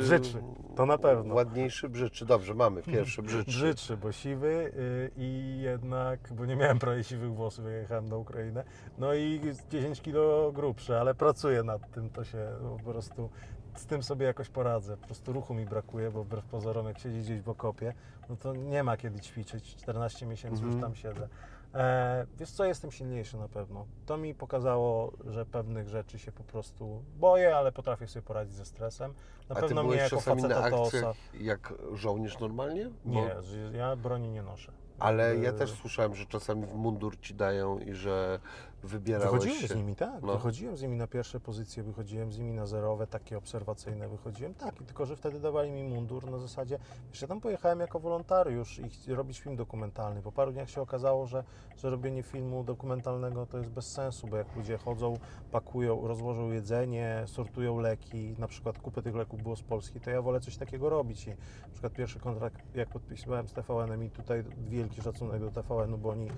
Brzydszy, 0.00 0.42
to 0.76 0.86
na 0.86 0.98
pewno. 0.98 1.34
Ładniejszy, 1.34 1.88
brzydszy. 1.88 2.26
Dobrze, 2.26 2.54
mamy 2.54 2.82
pierwszy 2.82 3.22
brzydszy. 3.22 3.50
Brzydszy, 3.50 3.96
bo 3.96 4.12
siwy 4.12 4.72
y, 4.76 5.10
i 5.16 5.58
jednak, 5.62 6.32
bo 6.32 6.46
nie 6.46 6.56
miałem 6.56 6.78
prawie 6.78 7.04
siwych 7.04 7.34
włosów, 7.34 7.64
jak 7.64 7.74
jechałem 7.74 8.08
na 8.08 8.16
Ukrainę. 8.16 8.64
No 8.98 9.14
i 9.14 9.40
10 9.70 10.00
kilo 10.00 10.52
grubszy, 10.52 10.96
ale 10.98 11.14
pracuję 11.14 11.62
nad 11.62 11.90
tym, 11.90 12.10
to 12.10 12.24
się 12.24 12.48
po 12.84 12.90
prostu 12.90 13.30
z 13.76 13.86
tym 13.86 14.02
sobie 14.02 14.26
jakoś 14.26 14.48
poradzę. 14.48 14.96
Po 14.96 15.06
prostu 15.06 15.32
ruchu 15.32 15.54
mi 15.54 15.66
brakuje, 15.66 16.10
bo 16.10 16.24
wbrew 16.24 16.44
pozorom, 16.44 16.86
jak 16.86 16.98
siedzieć 16.98 17.24
gdzieś 17.24 17.40
w 17.40 17.48
okopie, 17.48 17.94
no 18.28 18.36
to 18.36 18.54
nie 18.54 18.82
ma 18.82 18.96
kiedy 18.96 19.20
ćwiczyć. 19.20 19.76
14 19.76 20.26
miesięcy 20.26 20.56
już 20.64 20.74
Mhm. 20.74 20.80
tam 20.82 20.94
siedzę. 20.94 21.28
E, 21.74 22.26
wiesz 22.38 22.50
co, 22.50 22.64
jestem 22.64 22.90
silniejszy 22.90 23.36
na 23.36 23.48
pewno. 23.48 23.86
To 24.06 24.16
mi 24.16 24.34
pokazało, 24.34 25.12
że 25.26 25.46
pewnych 25.46 25.88
rzeczy 25.88 26.18
się 26.18 26.32
po 26.32 26.44
prostu 26.44 27.02
boję, 27.18 27.56
ale 27.56 27.72
potrafię 27.72 28.06
sobie 28.08 28.22
poradzić 28.22 28.54
ze 28.54 28.64
stresem. 28.64 29.14
Na 29.48 29.56
A 29.56 29.60
ty 29.60 29.60
pewno 29.66 29.82
mnie 29.82 29.88
byłeś 29.90 30.02
jako 30.02 30.16
czasami 30.16 30.42
na 30.42 30.48
faceta 30.48 30.70
to 30.70 30.84
akcjach 30.84 31.04
osa... 31.04 31.18
jak 31.40 31.74
żołnierz 31.92 32.38
normalnie? 32.38 32.90
Bo- 33.04 33.10
Nie, 33.14 33.34
ja 33.78 33.96
broni 33.96 34.28
nie 34.30 34.42
noszę. 34.42 34.72
Ale 34.98 35.36
ja 35.36 35.52
też 35.52 35.70
słyszałem, 35.72 36.14
że 36.14 36.26
czasami 36.26 36.66
w 36.66 36.74
mundur 36.74 37.20
ci 37.20 37.34
dają 37.34 37.78
i 37.78 37.94
że 37.94 38.40
wybierałeś 38.82 39.32
Wychodziłem 39.32 39.60
się. 39.60 39.68
z 39.68 39.76
nimi, 39.76 39.96
tak. 39.96 40.22
No. 40.22 40.32
Wychodziłem 40.32 40.76
z 40.76 40.82
nimi 40.82 40.96
na 40.96 41.06
pierwsze 41.06 41.40
pozycje, 41.40 41.82
wychodziłem 41.82 42.32
z 42.32 42.38
nimi 42.38 42.54
na 42.54 42.66
zerowe, 42.66 43.06
takie 43.06 43.38
obserwacyjne 43.38 44.08
wychodziłem, 44.08 44.54
tak. 44.54 44.80
I 44.80 44.84
tylko, 44.84 45.06
że 45.06 45.16
wtedy 45.16 45.40
dawali 45.40 45.70
mi 45.70 45.82
mundur 45.82 46.30
na 46.30 46.38
zasadzie, 46.38 46.78
ja 47.22 47.28
tam 47.28 47.40
pojechałem 47.40 47.80
jako 47.80 48.00
wolontariusz 48.00 48.80
i 49.08 49.14
robić 49.14 49.40
film 49.40 49.56
dokumentalny. 49.56 50.22
Po 50.22 50.32
paru 50.32 50.52
dniach 50.52 50.70
się 50.70 50.82
okazało, 50.82 51.26
że, 51.26 51.44
że 51.76 51.90
robienie 51.90 52.22
filmu 52.22 52.64
dokumentalnego 52.64 53.46
to 53.46 53.58
jest 53.58 53.70
bez 53.70 53.92
sensu, 53.92 54.26
bo 54.26 54.36
jak 54.36 54.56
ludzie 54.56 54.78
chodzą, 54.78 55.18
pakują, 55.50 56.08
rozłożą 56.08 56.50
jedzenie, 56.50 57.22
sortują 57.26 57.78
leki, 57.78 58.34
na 58.38 58.48
przykład 58.48 58.78
kupy 58.78 59.02
tych 59.02 59.14
leków 59.14 59.42
było 59.42 59.56
z 59.56 59.62
Polski, 59.62 60.00
to 60.00 60.10
ja 60.10 60.22
wolę 60.22 60.40
coś 60.40 60.56
takiego 60.56 60.90
robić. 60.90 61.26
I 61.26 61.30
na 61.30 61.68
przykład 61.72 61.92
pierwszy 61.92 62.20
kontrakt, 62.20 62.74
jak 62.74 62.88
podpisywałem 62.88 63.48
z 63.48 63.52
TVN-em 63.52 64.04
i 64.04 64.10
tutaj 64.10 64.44
wielki 64.68 65.02
szacunek 65.02 65.40
do 65.40 65.50
TVN-u, 65.50 65.98
bo 65.98 66.10
oni 66.10 66.30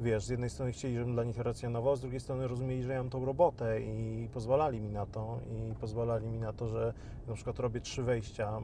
wiesz, 0.00 0.24
z 0.24 0.28
jednej 0.28 0.50
strony 0.50 0.72
chcieli, 0.72 0.94
żebym 0.94 1.12
dla 1.12 1.24
nich 1.24 1.38
racjonował, 1.38 1.96
z 1.96 2.00
drugiej 2.00 2.20
strony 2.20 2.48
rozumieli, 2.48 2.82
że 2.82 2.92
ja 2.92 2.98
mam 2.98 3.10
tą 3.10 3.24
robotę 3.24 3.80
i 3.80 4.28
pozwalali 4.32 4.80
mi 4.80 4.90
na 4.90 5.06
to 5.06 5.38
i 5.50 5.74
pozwalali 5.74 6.28
mi 6.28 6.38
na 6.38 6.52
to, 6.52 6.68
że 6.68 6.94
na 7.28 7.34
przykład 7.34 7.58
robię 7.58 7.80
trzy 7.80 8.02
wejścia 8.02 8.60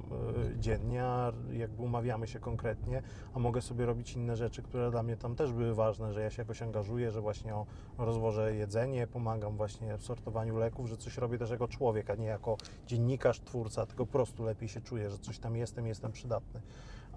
y, 0.55 0.59
dziennie, 0.59 1.05
jakby 1.52 1.82
umawiamy 1.82 2.27
się 2.27 2.40
konkretnie, 2.40 3.02
a 3.35 3.39
mogę 3.39 3.62
sobie 3.62 3.86
robić 3.86 4.12
inne 4.12 4.36
rzeczy, 4.36 4.62
które 4.62 4.90
dla 4.90 5.02
mnie 5.02 5.16
tam 5.16 5.35
też 5.36 5.52
były 5.52 5.74
ważne, 5.74 6.12
że 6.12 6.20
ja 6.20 6.31
się 6.31 6.43
jakoś 6.43 6.62
angażuję, 6.62 7.11
że 7.11 7.20
właśnie 7.20 7.55
rozwożę 7.98 8.55
jedzenie, 8.55 9.06
pomagam 9.06 9.56
właśnie 9.56 9.98
w 9.98 10.02
sortowaniu 10.02 10.56
leków, 10.56 10.89
że 10.89 10.97
coś 10.97 11.19
robię 11.19 11.39
też 11.39 11.51
jako 11.51 11.69
człowiek, 11.69 12.11
a 12.11 12.15
nie 12.15 12.27
jako 12.27 12.56
dziennikarz, 12.86 13.40
twórca, 13.40 13.86
tylko 13.86 14.06
po 14.06 14.12
prostu 14.12 14.44
lepiej 14.44 14.69
się 14.69 14.81
czuję, 14.81 15.11
że 15.11 15.19
coś 15.19 15.39
tam 15.39 15.56
jestem, 15.56 15.86
jestem 15.86 16.12
przydatny 16.12 16.61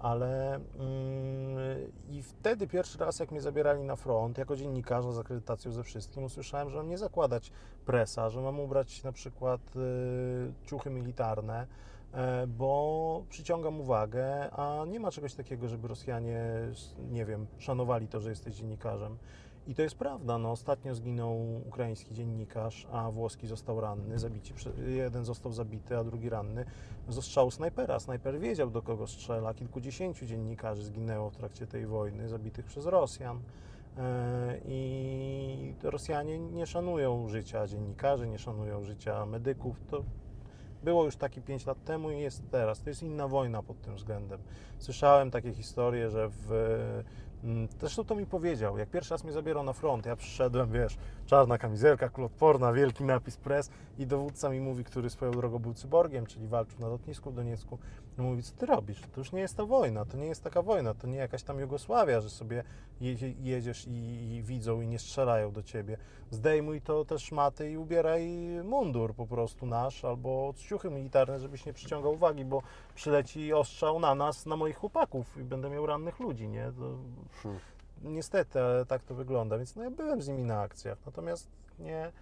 ale 0.02 0.54
mm, 0.54 1.58
i 2.10 2.22
wtedy 2.22 2.66
pierwszy 2.66 2.98
raz, 2.98 3.20
jak 3.20 3.30
mnie 3.30 3.40
zabierali 3.40 3.84
na 3.84 3.96
front, 3.96 4.38
jako 4.38 4.56
dziennikarza 4.56 5.12
z 5.12 5.18
akredytacją 5.18 5.72
ze 5.72 5.82
wszystkim, 5.82 6.24
usłyszałem, 6.24 6.70
że 6.70 6.76
mam 6.76 6.88
nie 6.88 6.98
zakładać 6.98 7.52
presa, 7.86 8.30
że 8.30 8.40
mam 8.40 8.60
ubrać 8.60 9.02
na 9.02 9.12
przykład 9.12 9.60
y, 9.76 10.52
ciuchy 10.66 10.90
militarne, 10.90 11.66
e, 12.12 12.46
bo 12.46 13.24
przyciągam 13.28 13.80
uwagę, 13.80 14.50
a 14.50 14.84
nie 14.84 15.00
ma 15.00 15.10
czegoś 15.10 15.34
takiego, 15.34 15.68
żeby 15.68 15.88
Rosjanie, 15.88 16.44
nie 17.10 17.24
wiem, 17.24 17.46
szanowali 17.58 18.08
to, 18.08 18.20
że 18.20 18.30
jesteś 18.30 18.54
dziennikarzem. 18.54 19.18
I 19.68 19.74
to 19.74 19.82
jest 19.82 19.94
prawda. 19.94 20.38
No, 20.38 20.50
ostatnio 20.50 20.94
zginął 20.94 21.62
ukraiński 21.66 22.14
dziennikarz, 22.14 22.86
a 22.92 23.10
włoski 23.10 23.46
został 23.46 23.80
ranny. 23.80 24.18
Zabici, 24.18 24.54
jeden 24.86 25.24
został 25.24 25.52
zabity, 25.52 25.96
a 25.96 26.04
drugi 26.04 26.28
ranny 26.28 26.64
z 27.08 27.54
snajpera. 27.54 28.00
Snajper 28.00 28.40
wiedział, 28.40 28.70
do 28.70 28.82
kogo 28.82 29.06
strzela. 29.06 29.54
Kilkudziesięciu 29.54 30.26
dziennikarzy 30.26 30.82
zginęło 30.82 31.30
w 31.30 31.36
trakcie 31.36 31.66
tej 31.66 31.86
wojny, 31.86 32.28
zabitych 32.28 32.66
przez 32.66 32.86
Rosjan. 32.86 33.40
E, 33.98 34.58
I 34.64 35.74
Rosjanie 35.82 36.38
nie 36.38 36.66
szanują 36.66 37.28
życia 37.28 37.66
dziennikarzy, 37.66 38.28
nie 38.28 38.38
szanują 38.38 38.84
życia 38.84 39.26
medyków. 39.26 39.80
To 39.90 40.02
było 40.84 41.04
już 41.04 41.16
taki 41.16 41.42
5 41.42 41.66
lat 41.66 41.84
temu 41.84 42.10
i 42.10 42.20
jest 42.20 42.50
teraz. 42.50 42.80
To 42.80 42.90
jest 42.90 43.02
inna 43.02 43.28
wojna 43.28 43.62
pod 43.62 43.80
tym 43.80 43.96
względem. 43.96 44.40
Słyszałem 44.78 45.30
takie 45.30 45.54
historie, 45.54 46.10
że 46.10 46.28
w. 46.28 47.04
mm, 47.44 47.68
Zresztą 47.80 48.04
to 48.04 48.14
mi 48.14 48.26
powiedział, 48.26 48.78
jak 48.78 48.90
pierwszy 48.90 49.14
raz 49.14 49.24
mnie 49.24 49.32
zabierał 49.32 49.64
na 49.64 49.72
front, 49.72 50.06
ja 50.06 50.16
przyszedłem, 50.16 50.72
wiesz, 50.72 50.96
czarna 51.26 51.58
kamizelka, 51.58 52.08
kuloodporna, 52.08 52.72
wielki 52.72 53.04
napis 53.04 53.36
press 53.36 53.70
i 53.98 54.06
dowódca 54.06 54.50
mi 54.50 54.60
mówi, 54.60 54.84
który 54.84 55.10
swoją 55.10 55.32
drogą 55.32 55.58
był 55.58 55.74
cyborgiem, 55.74 56.26
czyli 56.26 56.48
walczył 56.48 56.80
na 56.80 56.88
lotnisku 56.88 57.30
w 57.30 57.34
Doniecku, 57.34 57.78
no 58.18 58.24
mówi, 58.24 58.42
co 58.42 58.54
ty 58.54 58.66
robisz? 58.66 59.00
To 59.00 59.20
już 59.20 59.32
nie 59.32 59.40
jest 59.40 59.56
ta 59.56 59.64
wojna, 59.64 60.04
to 60.04 60.16
nie 60.16 60.26
jest 60.26 60.44
taka 60.44 60.62
wojna, 60.62 60.94
to 60.94 61.06
nie 61.06 61.16
jakaś 61.16 61.42
tam 61.42 61.60
Jugosławia, 61.60 62.20
że 62.20 62.30
sobie 62.30 62.64
jedzie, 63.00 63.30
jedziesz 63.30 63.86
i, 63.86 63.90
i 64.34 64.42
widzą 64.42 64.80
i 64.80 64.86
nie 64.88 64.98
strzelają 64.98 65.52
do 65.52 65.62
ciebie. 65.62 65.96
Zdejmuj 66.30 66.80
to 66.80 67.04
też 67.04 67.22
szmaty 67.22 67.70
i 67.70 67.76
ubieraj 67.76 68.28
mundur 68.64 69.14
po 69.14 69.26
prostu 69.26 69.66
nasz, 69.66 70.04
albo 70.04 70.54
ciuchy 70.56 70.90
militarne, 70.90 71.38
żebyś 71.38 71.66
nie 71.66 71.72
przyciągał 71.72 72.12
uwagi, 72.12 72.44
bo 72.44 72.62
przyleci 72.94 73.52
ostrzał 73.52 74.00
na 74.00 74.14
nas, 74.14 74.46
na 74.46 74.56
moich 74.56 74.76
chłopaków 74.76 75.36
i 75.36 75.44
będę 75.44 75.70
miał 75.70 75.86
rannych 75.86 76.20
ludzi, 76.20 76.48
nie? 76.48 76.72
To, 76.78 76.98
Hmm. 77.42 77.60
niestety, 78.02 78.60
ale 78.60 78.86
tak 78.86 79.02
to 79.02 79.14
wygląda, 79.14 79.58
więc 79.58 79.76
no 79.76 79.82
ja 79.84 79.90
byłem 79.90 80.22
z 80.22 80.28
nimi 80.28 80.44
na 80.44 80.60
akcjach, 80.60 80.98
natomiast 81.06 81.48
nie, 81.78 82.12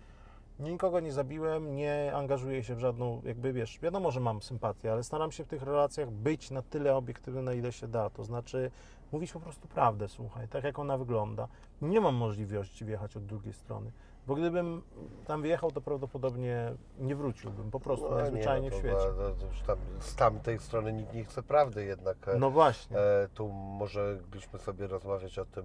Nikogo 0.61 1.01
nie 1.01 1.13
zabiłem, 1.13 1.75
nie 1.77 2.13
angażuję 2.15 2.65
się 2.65 2.75
w 2.75 2.79
żadną, 2.79 3.23
jakby 3.25 3.53
wiesz, 3.53 3.79
wiadomo, 3.81 4.11
że 4.11 4.21
mam 4.21 4.43
sympatię, 4.43 4.93
ale 4.93 5.03
staram 5.05 5.33
się 5.33 5.45
w 5.45 5.49
tych 5.49 5.63
relacjach 5.63 6.11
być 6.11 6.51
na 6.51 6.63
tyle 6.63 6.97
obiektywny, 6.97 7.43
na 7.43 7.53
ile 7.53 7.73
się 7.73 7.89
da. 7.89 8.11
To 8.11 8.25
znaczy 8.25 8.71
mówić 9.13 9.33
po 9.33 9.41
prostu 9.41 9.69
prawdę, 9.69 10.09
słuchaj, 10.09 10.49
tak 10.49 10.65
jak 10.65 10.79
ona 10.79 10.99
wygląda. 10.99 11.49
Nie 11.83 12.01
mam 12.01 12.15
możliwości 12.15 12.85
wjechać 12.85 13.17
od 13.17 13.27
drugiej 13.27 13.53
strony, 13.53 13.91
bo 14.27 14.35
gdybym 14.35 14.83
tam 15.27 15.43
wjechał, 15.43 15.71
to 15.71 15.81
prawdopodobnie 15.81 16.73
nie 16.99 17.17
wróciłbym, 17.17 17.71
po 17.71 17.81
prostu 17.81 18.11
No, 18.11 18.17
najzwyczajniej 18.17 18.63
nie, 18.63 18.71
w 18.71 18.85
no, 18.85 18.91
świecie. 18.91 19.47
już 19.49 19.61
tam, 19.63 19.79
z 20.01 20.15
tamtej 20.17 20.59
strony 20.59 20.93
nikt 20.93 21.15
nie 21.15 21.25
chce 21.25 21.43
prawdy 21.43 21.85
jednak. 21.85 22.29
e, 22.29 22.39
No 22.39 22.51
właśnie. 22.51 22.99
E, 22.99 23.29
tu 23.35 23.49
mogliśmy 23.49 24.59
sobie 24.59 24.87
rozmawiać 24.87 25.39
o 25.39 25.45
tym, 25.45 25.65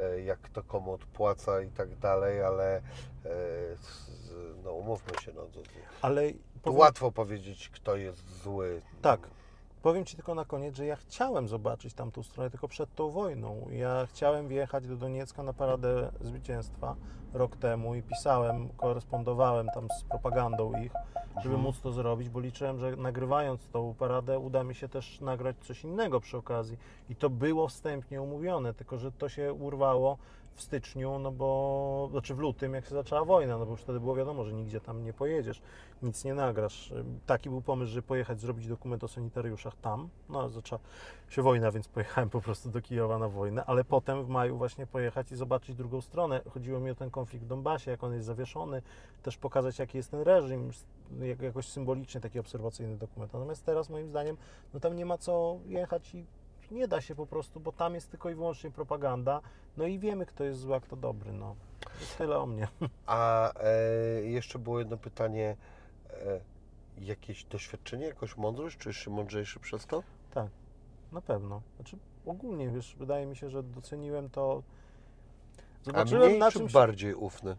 e, 0.00 0.20
jak 0.20 0.48
to 0.48 0.62
komu 0.62 0.92
odpłaca 0.92 1.60
i 1.60 1.68
tak 1.70 1.96
dalej, 1.98 2.42
ale 2.42 2.76
e, 2.76 2.82
no 4.64 4.72
umówmy 4.72 5.12
się, 5.22 5.32
no, 5.32 5.42
to, 5.42 5.60
to, 5.62 5.68
Ale 6.02 6.22
powiem- 6.62 6.78
łatwo 6.78 7.12
powiedzieć, 7.12 7.68
kto 7.68 7.96
jest 7.96 8.42
zły. 8.42 8.82
Tak. 9.02 9.20
Powiem 9.82 10.04
Ci 10.04 10.16
tylko 10.16 10.34
na 10.34 10.44
koniec, 10.44 10.76
że 10.76 10.86
ja 10.86 10.96
chciałem 10.96 11.48
zobaczyć 11.48 11.94
tamtą 11.94 12.22
stronę, 12.22 12.50
tylko 12.50 12.68
przed 12.68 12.94
tą 12.94 13.10
wojną. 13.10 13.66
Ja 13.70 14.06
chciałem 14.06 14.48
wjechać 14.48 14.86
do 14.86 14.96
Doniecka 14.96 15.42
na 15.42 15.52
Paradę 15.52 16.12
Zwycięstwa 16.20 16.96
rok 17.34 17.56
temu 17.56 17.94
i 17.94 18.02
pisałem, 18.02 18.68
korespondowałem 18.68 19.66
tam 19.74 19.88
z 20.00 20.04
propagandą 20.04 20.72
ich, 20.82 20.92
żeby 21.36 21.54
Mhm. 21.54 21.60
móc 21.60 21.80
to 21.80 21.92
zrobić, 21.92 22.28
bo 22.28 22.40
liczyłem, 22.40 22.78
że 22.78 22.96
nagrywając 22.96 23.68
tą 23.68 23.94
paradę 23.98 24.38
uda 24.38 24.64
mi 24.64 24.74
się 24.74 24.88
też 24.88 25.20
nagrać 25.20 25.56
coś 25.66 25.84
innego 25.84 26.20
przy 26.20 26.36
okazji. 26.36 26.78
I 27.10 27.16
to 27.16 27.30
było 27.30 27.68
wstępnie 27.68 28.22
umówione, 28.22 28.74
tylko 28.74 28.98
że 28.98 29.12
to 29.12 29.28
się 29.28 29.52
urwało 29.52 30.18
w 30.54 30.62
styczniu, 30.62 31.18
no 31.18 31.32
bo, 31.32 32.08
znaczy 32.10 32.34
w 32.34 32.38
lutym, 32.38 32.74
jak 32.74 32.84
się 32.84 32.94
zaczęła 32.94 33.24
wojna, 33.24 33.58
no 33.58 33.66
bo 33.66 33.70
już 33.70 33.80
wtedy 33.80 34.00
było 34.00 34.14
wiadomo, 34.14 34.44
że 34.44 34.52
nigdzie 34.52 34.80
tam 34.80 35.04
nie 35.04 35.12
pojedziesz, 35.12 35.62
nic 36.02 36.24
nie 36.24 36.34
nagrasz. 36.34 36.92
Taki 37.26 37.50
był 37.50 37.60
pomysł, 37.60 37.92
żeby 37.92 38.06
pojechać, 38.06 38.40
zrobić 38.40 38.68
dokument 38.68 39.04
o 39.04 39.08
sanitariuszach 39.08 39.76
tam, 39.76 40.08
no 40.28 40.40
ale 40.40 40.50
zaczęła 40.50 40.80
się 41.28 41.42
wojna, 41.42 41.70
więc 41.70 41.88
pojechałem 41.88 42.30
po 42.30 42.40
prostu 42.40 42.70
do 42.70 42.82
Kijowa 42.82 43.18
na 43.18 43.28
wojnę, 43.28 43.64
ale 43.64 43.84
potem 43.84 44.24
w 44.24 44.28
maju 44.28 44.56
właśnie 44.56 44.86
pojechać 44.86 45.32
i 45.32 45.36
zobaczyć 45.36 45.76
drugą 45.76 46.00
stronę. 46.00 46.40
Chodziło 46.50 46.80
mi 46.80 46.90
o 46.90 46.94
ten 46.94 47.10
konflikt 47.10 47.44
w 47.44 47.48
Donbasie, 47.48 47.90
jak 47.90 48.04
on 48.04 48.12
jest 48.12 48.26
zawieszony, 48.26 48.82
też 49.22 49.36
pokazać, 49.36 49.78
jaki 49.78 49.96
jest 49.96 50.10
ten 50.10 50.20
reżim, 50.20 50.70
jak, 51.20 51.42
jakoś 51.42 51.68
symbolicznie 51.68 52.20
taki 52.20 52.38
obserwacyjny 52.38 52.96
dokument. 52.96 53.32
Natomiast 53.32 53.64
teraz 53.64 53.90
moim 53.90 54.08
zdaniem, 54.08 54.36
no 54.74 54.80
tam 54.80 54.96
nie 54.96 55.06
ma 55.06 55.18
co 55.18 55.58
jechać 55.66 56.14
i 56.14 56.26
nie 56.72 56.88
da 56.88 57.00
się 57.00 57.14
po 57.14 57.26
prostu, 57.26 57.60
bo 57.60 57.72
tam 57.72 57.94
jest 57.94 58.10
tylko 58.10 58.30
i 58.30 58.34
wyłącznie 58.34 58.70
propaganda, 58.70 59.40
no 59.76 59.86
i 59.86 59.98
wiemy, 59.98 60.26
kto 60.26 60.44
jest 60.44 60.60
zły, 60.60 60.74
a 60.74 60.80
kto 60.80 60.96
dobry, 60.96 61.32
no. 61.32 61.56
Tyle 62.18 62.38
o 62.38 62.46
mnie. 62.46 62.68
A 63.06 63.52
e, 63.60 63.74
jeszcze 64.22 64.58
było 64.58 64.78
jedno 64.78 64.96
pytanie. 64.96 65.56
E, 66.10 66.40
jakieś 66.98 67.44
doświadczenie, 67.44 68.06
jakąś 68.06 68.36
mądrość? 68.36 68.78
Czujesz 68.78 68.96
się 68.96 69.10
mądrzejszy 69.10 69.60
przez 69.60 69.86
to? 69.86 70.02
Tak, 70.30 70.50
na 71.12 71.20
pewno. 71.20 71.62
Znaczy 71.76 71.98
ogólnie, 72.26 72.70
wiesz, 72.70 72.96
wydaje 72.98 73.26
mi 73.26 73.36
się, 73.36 73.50
że 73.50 73.62
doceniłem 73.62 74.30
to. 74.30 74.62
A 75.58 75.84
Zobaczyłem 75.84 76.26
mniej 76.28 76.38
na 76.38 76.50
czy 76.50 76.58
czymś. 76.58 76.72
bardziej 76.72 77.14
ufny? 77.14 77.56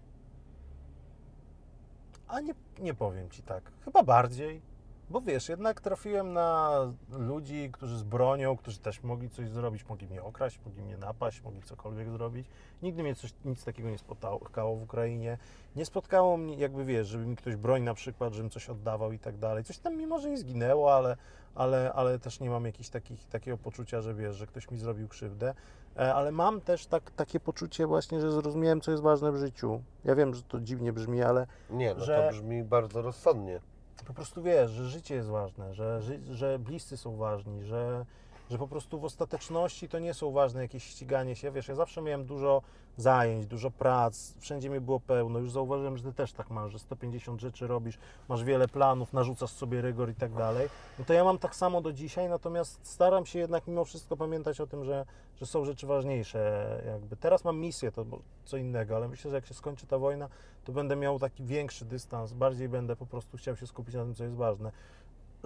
A 2.27 2.39
nie, 2.39 2.53
nie 2.79 2.93
powiem 2.93 3.29
ci 3.29 3.43
tak. 3.43 3.71
Chyba 3.85 4.03
bardziej. 4.03 4.61
Bo 5.09 5.21
wiesz, 5.21 5.49
jednak 5.49 5.81
trafiłem 5.81 6.33
na 6.33 6.79
ludzi, 7.09 7.69
którzy 7.71 7.97
z 7.97 8.03
bronią, 8.03 8.57
którzy 8.57 8.79
też 8.79 9.03
mogli 9.03 9.29
coś 9.29 9.49
zrobić, 9.49 9.85
mogli 9.89 10.07
mnie 10.07 10.23
okraść, 10.23 10.59
mogli 10.65 10.81
mnie 10.83 10.97
napaść, 10.97 11.41
mogli 11.43 11.61
cokolwiek 11.61 12.09
zrobić. 12.09 12.47
Nigdy 12.81 13.03
mnie 13.03 13.15
coś, 13.15 13.33
nic 13.45 13.63
takiego 13.63 13.89
nie 13.89 13.97
spotkało 13.97 14.75
w 14.75 14.83
Ukrainie. 14.83 15.37
Nie 15.75 15.85
spotkało 15.85 16.37
mnie, 16.37 16.55
jakby 16.55 16.85
wiesz, 16.85 17.07
żeby 17.07 17.25
mi 17.25 17.35
ktoś 17.35 17.55
broń 17.55 17.83
na 17.83 17.93
przykład, 17.93 18.33
żebym 18.33 18.49
coś 18.51 18.69
oddawał 18.69 19.11
i 19.11 19.19
tak 19.19 19.37
dalej. 19.37 19.63
Coś 19.63 19.77
tam 19.77 19.97
mimo, 19.97 20.19
że 20.19 20.29
i 20.31 20.37
zginęło, 20.37 20.95
ale, 20.95 21.17
ale, 21.55 21.93
ale 21.93 22.19
też 22.19 22.39
nie 22.39 22.49
mam 22.49 22.65
jakichś 22.65 22.89
takich, 22.89 23.25
takiego 23.25 23.57
poczucia, 23.57 24.01
że 24.01 24.13
wiesz, 24.13 24.35
że 24.35 24.47
ktoś 24.47 24.71
mi 24.71 24.77
zrobił 24.77 25.07
krzywdę. 25.07 25.53
E, 25.97 26.13
Ale 26.13 26.31
mam 26.31 26.61
też 26.61 26.85
tak, 26.85 27.11
takie 27.11 27.39
poczucie 27.39 27.87
właśnie, 27.87 28.21
że 28.21 28.31
zrozumiałem, 28.31 28.81
co 28.81 28.91
jest 28.91 29.03
ważne 29.03 29.31
w 29.31 29.37
życiu. 29.37 29.81
Ja 30.03 30.15
wiem, 30.15 30.33
że 30.33 30.43
to 30.43 30.59
dziwnie 30.59 30.93
brzmi, 30.93 31.21
ale 31.21 31.47
Nie, 31.69 31.93
no 31.93 32.05
Że- 32.05 32.23
to 32.31 32.37
brzmi 32.37 32.63
bardzo 32.63 33.01
rozsądnie. 33.01 33.59
Po 34.05 34.13
prostu 34.13 34.43
wiesz, 34.43 34.71
że 34.71 34.89
życie 34.89 35.15
jest 35.15 35.29
ważne, 35.29 35.73
że, 35.73 36.01
że 36.31 36.59
bliscy 36.59 36.97
są 36.97 37.15
ważni, 37.15 37.63
że, 37.63 38.05
że 38.49 38.57
po 38.57 38.67
prostu 38.67 38.99
w 38.99 39.05
ostateczności 39.05 39.89
to 39.89 39.99
nie 39.99 40.13
są 40.13 40.31
ważne 40.31 40.61
jakieś 40.61 40.83
ściganie 40.83 41.35
się. 41.35 41.51
Wiesz, 41.51 41.67
ja 41.67 41.75
zawsze 41.75 42.01
miałem 42.01 42.25
dużo 42.25 42.61
zajęć, 42.97 43.45
dużo 43.45 43.71
prac, 43.71 44.33
wszędzie 44.39 44.69
mi 44.69 44.79
było 44.79 44.99
pełno. 44.99 45.39
Już 45.39 45.51
zauważyłem, 45.51 45.97
że 45.97 46.03
ty 46.03 46.13
też 46.13 46.33
tak 46.33 46.49
masz, 46.49 46.71
że 46.71 46.79
150 46.79 47.41
rzeczy 47.41 47.67
robisz, 47.67 47.97
masz 48.29 48.43
wiele 48.43 48.67
planów, 48.67 49.13
narzucasz 49.13 49.51
sobie 49.51 49.81
rygor 49.81 50.09
i 50.09 50.15
tak 50.15 50.33
dalej. 50.33 50.69
No 50.99 51.05
to 51.05 51.13
ja 51.13 51.23
mam 51.23 51.37
tak 51.37 51.55
samo 51.55 51.81
do 51.81 51.93
dzisiaj, 51.93 52.29
natomiast 52.29 52.79
staram 52.83 53.25
się 53.25 53.39
jednak 53.39 53.67
mimo 53.67 53.85
wszystko 53.85 54.17
pamiętać 54.17 54.61
o 54.61 54.67
tym, 54.67 54.85
że, 54.85 55.05
że 55.35 55.45
są 55.45 55.65
rzeczy 55.65 55.87
ważniejsze. 55.87 56.81
Jakby 56.85 57.15
teraz 57.15 57.43
mam 57.43 57.59
misję, 57.59 57.91
to 57.91 58.05
co 58.45 58.57
innego, 58.57 58.95
ale 58.95 59.07
myślę, 59.07 59.31
że 59.31 59.37
jak 59.37 59.45
się 59.45 59.53
skończy 59.53 59.87
ta 59.87 59.97
wojna, 59.97 60.29
to 60.63 60.71
będę 60.71 60.95
miał 60.95 61.19
taki 61.19 61.43
większy 61.43 61.85
dystans, 61.85 62.33
bardziej 62.33 62.69
będę 62.69 62.95
po 62.95 63.05
prostu 63.05 63.37
chciał 63.37 63.55
się 63.55 63.67
skupić 63.67 63.95
na 63.95 64.03
tym, 64.03 64.15
co 64.15 64.23
jest 64.23 64.35
ważne. 64.35 64.71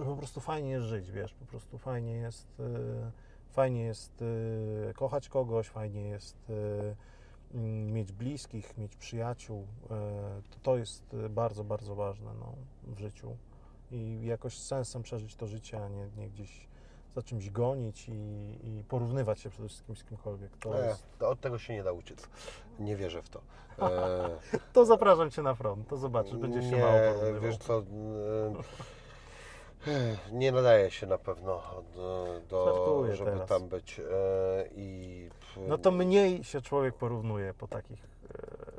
Po 0.06 0.16
prostu 0.16 0.40
fajnie 0.40 0.70
jest 0.70 0.86
żyć, 0.86 1.10
wiesz, 1.10 1.34
po 1.34 1.46
prostu 1.46 1.78
fajnie 1.78 2.12
jest, 2.12 2.60
y, 2.60 2.64
fajnie 3.50 3.84
jest 3.84 4.22
y, 4.22 4.92
kochać 4.96 5.28
kogoś, 5.28 5.68
fajnie 5.68 6.08
jest 6.08 6.50
y, 6.50 6.96
mm, 7.54 7.92
mieć 7.92 8.12
bliskich, 8.12 8.78
mieć 8.78 8.96
przyjaciół. 8.96 9.66
To, 10.50 10.58
to 10.62 10.76
jest 10.76 11.16
bardzo, 11.30 11.64
bardzo 11.64 11.94
ważne 11.94 12.30
no, 12.40 12.54
w 12.94 12.98
życiu 12.98 13.36
i 13.90 14.20
jakoś 14.26 14.58
z 14.58 14.66
sensem 14.66 15.02
przeżyć 15.02 15.34
to 15.36 15.46
życie, 15.46 15.84
a 15.84 15.88
nie, 15.88 16.08
nie 16.16 16.30
gdzieś 16.30 16.68
za 17.14 17.22
czymś 17.22 17.50
gonić 17.50 18.08
i, 18.08 18.12
i 18.62 18.84
porównywać 18.88 19.40
się 19.40 19.50
przede 19.50 19.68
wszystkim 19.68 19.96
z 19.96 20.04
kimkolwiek. 20.04 20.56
To, 20.56 20.74
Nie, 20.74 20.80
jest... 20.80 21.06
to 21.18 21.28
od 21.28 21.40
tego 21.40 21.58
się 21.58 21.74
nie 21.74 21.82
da 21.82 21.92
uciec. 21.92 22.28
Nie 22.78 22.96
wierzę 22.96 23.22
w 23.22 23.28
to. 23.28 23.40
E, 23.78 24.30
to 24.72 24.84
zapraszam 24.84 25.30
Cię 25.30 25.42
na 25.42 25.54
front, 25.54 25.88
to 25.88 25.96
zobaczysz, 25.96 26.36
będziesz 26.36 26.70
się 26.70 26.76
mało 26.76 26.92
nie, 26.92 27.12
porównywał. 27.12 27.40
wiesz 27.40 27.58
co, 27.58 27.78
e, 27.78 27.82
nie 30.32 30.52
nadaje 30.52 30.90
się 30.90 31.06
na 31.06 31.18
pewno 31.18 31.62
do, 31.94 32.40
do 32.48 33.06
żeby 33.14 33.30
teraz. 33.30 33.48
tam 33.48 33.68
być. 33.68 34.00
E, 34.00 34.04
I 34.76 35.28
No 35.68 35.78
to 35.78 35.90
mniej 35.90 36.44
się 36.44 36.60
człowiek 36.60 36.94
porównuje 36.94 37.54
po 37.54 37.68
takich 37.68 38.04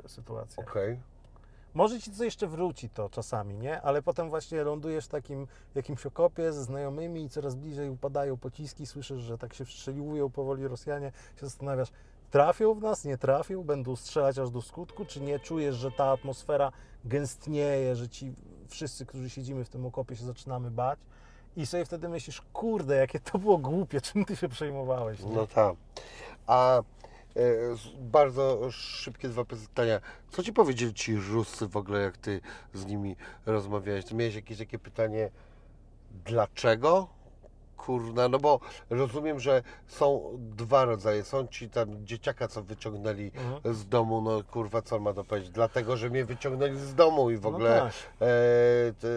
e, 0.04 0.08
sytuacjach. 0.08 0.68
Okej. 0.68 1.00
Może 1.74 2.00
ci 2.00 2.12
co 2.12 2.24
jeszcze 2.24 2.46
wróci 2.46 2.90
to 2.90 3.08
czasami, 3.08 3.54
nie? 3.58 3.80
Ale 3.82 4.02
potem 4.02 4.28
właśnie 4.30 4.64
lądujesz 4.64 5.04
w 5.04 5.08
takim 5.08 5.46
jakimś 5.74 6.06
okopie 6.06 6.52
ze 6.52 6.64
znajomymi 6.64 7.24
i 7.24 7.28
coraz 7.28 7.54
bliżej 7.54 7.90
upadają 7.90 8.36
pociski, 8.36 8.86
słyszysz, 8.86 9.20
że 9.20 9.38
tak 9.38 9.54
się 9.54 9.64
wstrzeliwują 9.64 10.30
powoli 10.30 10.68
Rosjanie, 10.68 11.12
się 11.40 11.46
zastanawiasz, 11.46 11.88
trafią 12.30 12.74
w 12.74 12.82
nas, 12.82 13.04
nie 13.04 13.18
trafią, 13.18 13.62
będą 13.62 13.96
strzelać 13.96 14.38
aż 14.38 14.50
do 14.50 14.62
skutku, 14.62 15.04
czy 15.04 15.20
nie 15.20 15.40
czujesz, 15.40 15.76
że 15.76 15.90
ta 15.90 16.04
atmosfera 16.04 16.72
gęstnieje, 17.04 17.96
że 17.96 18.08
ci 18.08 18.34
wszyscy, 18.68 19.06
którzy 19.06 19.30
siedzimy 19.30 19.64
w 19.64 19.68
tym 19.68 19.86
okopie 19.86 20.16
się 20.16 20.24
zaczynamy 20.24 20.70
bać 20.70 20.98
i 21.56 21.66
sobie 21.66 21.84
wtedy 21.84 22.08
myślisz, 22.08 22.42
kurde, 22.52 22.96
jakie 22.96 23.20
to 23.20 23.38
było 23.38 23.58
głupie, 23.58 24.00
czym 24.12 24.24
ty 24.24 24.36
się 24.36 24.48
przejmowałeś, 24.48 25.20
nie? 25.20 25.32
No 25.32 25.46
tak. 25.46 25.76
A 26.46 26.78
e, 26.78 26.82
bardzo 28.00 28.70
szybkie 28.70 29.28
dwa 29.28 29.44
pytania. 29.44 30.00
Co 30.30 30.42
ci 30.42 30.52
powiedzieli 30.52 30.94
ci 30.94 31.16
Ruscy 31.16 31.68
w 31.68 31.76
ogóle, 31.76 32.00
jak 32.00 32.16
ty 32.16 32.40
z 32.74 32.86
nimi 32.86 33.16
rozmawiałeś? 33.46 34.04
Ty 34.04 34.14
miałeś 34.14 34.34
jakieś 34.34 34.58
takie 34.58 34.78
pytanie, 34.78 35.30
dlaczego? 36.24 37.08
Kurna, 37.86 38.28
no 38.28 38.38
bo 38.38 38.60
rozumiem, 38.90 39.40
że 39.40 39.62
są 39.86 40.22
dwa 40.38 40.84
rodzaje. 40.84 41.24
Są 41.24 41.46
ci 41.46 41.70
tam 41.70 42.06
dzieciaka, 42.06 42.48
co 42.48 42.62
wyciągnęli 42.62 43.32
Mhm. 43.34 43.74
z 43.74 43.88
domu, 43.88 44.20
no 44.20 44.44
kurwa, 44.50 44.82
co 44.82 44.96
on 44.96 45.02
ma 45.02 45.12
to 45.12 45.24
powiedzieć? 45.24 45.50
Dlatego, 45.50 45.96
że 45.96 46.10
mnie 46.10 46.24
wyciągnęli 46.24 46.76
z 46.76 46.94
domu 46.94 47.30
i 47.30 47.36
w 47.36 47.46
ogóle... 47.46 47.70
No 47.76 47.84
tak. 47.84 47.92
E, 48.20 48.92
t, 48.92 49.08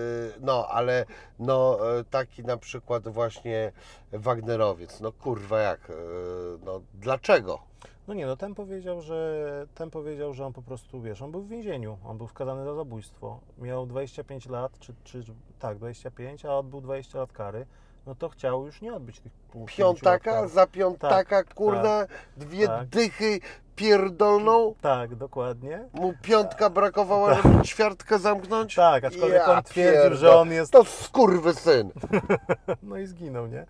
no, 0.42 0.68
ale 0.68 1.06
no, 1.40 1.80
e, 2.00 2.04
taki 2.04 2.44
na 2.44 2.58
przykład 2.58 3.08
właśnie 3.08 3.72
Wagnerowiec. 4.12 5.00
No 5.02 5.12
kurwa 5.12 5.60
jak? 5.60 5.90
E, 5.90 5.94
no 6.66 6.82
dlaczego? 6.94 7.60
No 8.08 8.14
nie, 8.14 8.26
no 8.26 8.38
ten 8.38 8.56
powiedział, 8.56 9.02
że 9.02 9.68
ten 9.76 9.90
powiedział, 9.90 10.34
że 10.34 10.46
on 10.46 10.54
po 10.54 10.62
prostu, 10.62 11.02
wiesz, 11.02 11.22
on 11.22 11.32
był 11.32 11.42
w 11.42 11.48
więzieniu, 11.48 11.98
on 12.06 12.18
był 12.18 12.28
skazany 12.28 12.64
za 12.66 12.74
zabójstwo. 12.76 13.40
Miał 13.58 13.86
25 13.86 14.50
lat, 14.50 14.80
czy, 14.80 14.94
czy 15.04 15.24
tak, 15.60 15.78
25, 15.78 16.46
a 16.46 16.58
odbył 16.58 16.82
20 16.82 17.20
lat 17.20 17.32
kary. 17.32 17.66
No 18.08 18.16
to 18.16 18.30
chciał 18.30 18.66
już 18.66 18.82
nie 18.82 18.94
odbyć 18.94 19.20
tych 19.20 19.32
pół 19.32 19.66
Piątaka 19.66 20.48
za 20.48 20.68
piątaka, 20.68 21.44
kurna, 21.44 22.06
dwie 22.38 22.68
tak. 22.68 22.88
dychy 22.88 23.40
pierdolną. 23.76 24.76
Tak, 24.82 25.16
dokładnie. 25.16 25.90
Mu 25.94 26.14
piątka 26.22 26.70
brakowała, 26.70 27.34
żeby 27.34 27.64
ćwiartkę 27.64 28.20
zamknąć? 28.20 28.76
Tak, 28.76 29.04
aczkolwiek 29.04 29.42
Ja 29.48 29.58
on 29.58 29.64
twierdził, 29.64 30.18
że 30.18 30.28
pierdol- 30.28 30.36
on 30.36 30.52
jest... 30.52 30.72
To 30.72 30.86
skurwy 30.86 31.54
syn. 31.54 31.92
No 32.84 32.98
i 32.98 33.06
zginął, 33.06 33.48
nie? 33.48 33.66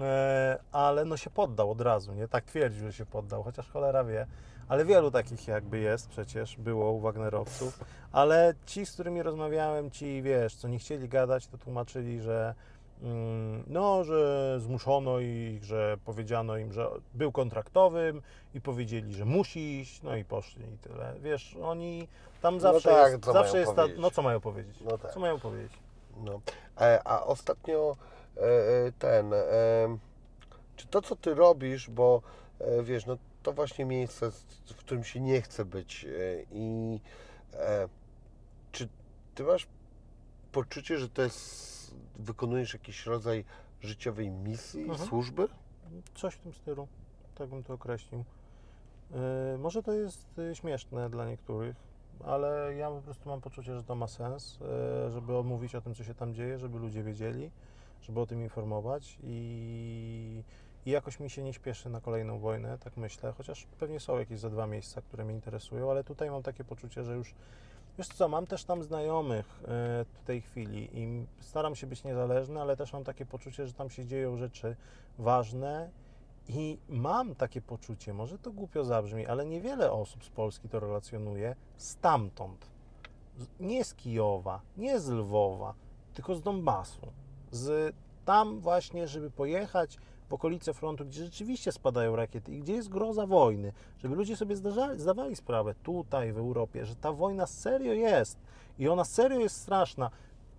E, 0.00 0.58
ale 0.72 1.04
no 1.04 1.16
się 1.16 1.30
poddał 1.30 1.70
od 1.70 1.80
razu, 1.80 2.12
nie? 2.12 2.28
Tak 2.28 2.44
twierdził, 2.44 2.86
że 2.86 2.92
się 2.92 3.06
poddał, 3.06 3.42
chociaż 3.42 3.68
cholera 3.68 4.04
wie. 4.04 4.26
Ale 4.68 4.84
wielu 4.84 5.10
takich 5.10 5.48
jakby 5.48 5.78
jest 5.78 6.08
przecież, 6.08 6.56
było 6.56 6.92
u 6.92 7.00
Wagnerowców. 7.00 7.78
Ale 8.12 8.54
ci, 8.66 8.86
z 8.86 8.92
którymi 8.92 9.22
rozmawiałem, 9.22 9.90
ci 9.90 10.22
wiesz, 10.22 10.54
co 10.54 10.68
nie 10.68 10.78
chcieli 10.78 11.08
gadać, 11.08 11.46
to 11.46 11.58
tłumaczyli, 11.58 12.20
że 12.20 12.54
no, 13.66 14.04
że 14.04 14.56
zmuszono 14.60 15.20
ich, 15.20 15.64
że 15.64 15.98
powiedziano 16.04 16.56
im, 16.56 16.72
że 16.72 16.88
był 17.14 17.32
kontraktowym 17.32 18.22
i 18.54 18.60
powiedzieli, 18.60 19.14
że 19.14 19.24
musi 19.24 19.80
iść, 19.80 20.02
no 20.02 20.16
i 20.16 20.24
poszli 20.24 20.74
i 20.74 20.78
tyle. 20.78 21.14
Wiesz, 21.22 21.56
oni 21.62 22.08
tam 22.42 22.60
zawsze 22.60 22.88
tak, 22.88 23.12
jest, 23.12 23.24
zawsze 23.24 23.58
jest 23.58 23.74
ta, 23.74 23.84
no 23.96 24.10
co 24.10 24.22
mają 24.22 24.40
powiedzieć? 24.40 24.76
No 24.80 24.98
tak. 24.98 25.12
Co 25.12 25.20
mają 25.20 25.40
powiedzieć? 25.40 25.72
No. 26.24 26.40
E, 26.80 27.00
a 27.04 27.22
ostatnio 27.22 27.96
e, 28.36 28.40
e, 28.40 28.92
ten, 28.98 29.32
e, 29.32 29.38
czy 30.76 30.86
to 30.86 31.02
co 31.02 31.16
ty 31.16 31.34
robisz, 31.34 31.90
bo 31.90 32.22
e, 32.60 32.82
wiesz, 32.82 33.06
no 33.06 33.16
to 33.42 33.52
właśnie 33.52 33.84
miejsce, 33.84 34.30
w 34.66 34.76
którym 34.76 35.04
się 35.04 35.20
nie 35.20 35.42
chce 35.42 35.64
być 35.64 36.04
e, 36.04 36.08
i 36.52 37.00
czy 38.72 38.88
ty 39.34 39.42
masz 39.42 39.66
poczucie, 40.52 40.98
że 40.98 41.08
to 41.08 41.22
jest, 41.22 41.75
wykonujesz 42.16 42.72
jakiś 42.72 43.06
rodzaj 43.06 43.44
życiowej 43.80 44.30
misji, 44.30 44.82
Mhm. 44.82 45.08
służby? 45.08 45.48
Coś 46.14 46.34
w 46.34 46.38
tym 46.38 46.52
stylu, 46.54 46.88
tak 47.34 47.48
bym 47.48 47.62
to 47.62 47.74
określił. 47.74 48.24
Yy, 49.10 49.58
może 49.58 49.82
to 49.82 49.92
jest 49.92 50.38
y, 50.38 50.54
śmieszne 50.54 51.10
dla 51.10 51.26
niektórych, 51.26 51.76
ale 52.24 52.74
ja 52.74 52.90
po 52.90 53.00
prostu 53.02 53.28
mam 53.28 53.40
poczucie, 53.40 53.74
że 53.76 53.82
to 53.82 53.94
ma 53.94 54.06
sens, 54.06 54.58
yy, 55.04 55.10
żeby 55.10 55.36
omówić 55.36 55.74
o 55.74 55.80
tym, 55.80 55.94
co 55.94 56.04
się 56.04 56.14
tam 56.14 56.34
dzieje, 56.34 56.58
żeby 56.58 56.78
ludzie 56.78 57.02
wiedzieli, 57.02 57.50
żeby 58.02 58.20
o 58.20 58.26
tym 58.26 58.42
informować 58.42 59.18
i, 59.22 60.42
i 60.86 60.90
jakoś 60.90 61.20
mi 61.20 61.30
się 61.30 61.42
nie 61.42 61.52
śpieszy 61.52 61.90
na 61.90 62.00
kolejną 62.00 62.38
wojnę, 62.38 62.78
tak 62.78 62.96
myślę, 62.96 63.32
chociaż 63.32 63.66
pewnie 63.78 64.00
są 64.00 64.18
jakieś 64.18 64.38
za 64.40 64.50
dwa 64.50 64.66
miejsca, 64.66 65.02
które 65.02 65.24
mnie 65.24 65.34
interesują, 65.34 65.90
ale 65.90 66.04
tutaj 66.04 66.30
mam 66.30 66.42
takie 66.42 66.64
poczucie, 66.64 67.04
że 67.04 67.14
już 67.14 67.34
Wiesz 67.98 68.08
co, 68.08 68.28
mam 68.28 68.46
też 68.46 68.64
tam 68.64 68.82
znajomych 68.82 69.60
e, 69.62 69.66
w 70.04 70.22
tej 70.24 70.40
chwili 70.40 70.88
i 70.92 71.26
staram 71.40 71.76
się 71.76 71.86
być 71.86 72.04
niezależny, 72.04 72.60
ale 72.60 72.76
też 72.76 72.92
mam 72.92 73.04
takie 73.04 73.26
poczucie, 73.26 73.66
że 73.66 73.72
tam 73.72 73.90
się 73.90 74.06
dzieją 74.06 74.36
rzeczy 74.36 74.76
ważne 75.18 75.90
i 76.48 76.78
mam 76.88 77.34
takie 77.34 77.62
poczucie, 77.62 78.14
może 78.14 78.38
to 78.38 78.52
głupio 78.52 78.84
zabrzmi, 78.84 79.26
ale 79.26 79.46
niewiele 79.46 79.92
osób 79.92 80.24
z 80.24 80.28
Polski 80.28 80.68
to 80.68 80.80
relacjonuje 80.80 81.56
stamtąd. 81.76 82.70
Nie 83.60 83.84
z 83.84 83.94
Kijowa, 83.94 84.60
nie 84.76 85.00
z 85.00 85.08
Lwowa, 85.08 85.74
tylko 86.14 86.34
z 86.34 86.42
Donbasu. 86.42 87.12
Z 87.50 87.96
tam 88.24 88.60
właśnie, 88.60 89.08
żeby 89.08 89.30
pojechać 89.30 89.98
w 90.28 90.32
okolice 90.32 90.74
frontu, 90.74 91.04
gdzie 91.04 91.24
rzeczywiście 91.24 91.72
spadają 91.72 92.16
rakiety 92.16 92.52
i 92.52 92.60
gdzie 92.60 92.72
jest 92.72 92.88
groza 92.88 93.26
wojny, 93.26 93.72
żeby 93.98 94.14
ludzie 94.14 94.36
sobie 94.36 94.56
zdarzali, 94.56 95.00
zdawali 95.00 95.36
sprawę 95.36 95.74
tutaj 95.82 96.32
w 96.32 96.38
Europie, 96.38 96.86
że 96.86 96.96
ta 96.96 97.12
wojna 97.12 97.46
serio 97.46 97.92
jest 97.92 98.38
i 98.78 98.88
ona 98.88 99.04
serio 99.04 99.40
jest 99.40 99.56
straszna. 99.56 100.10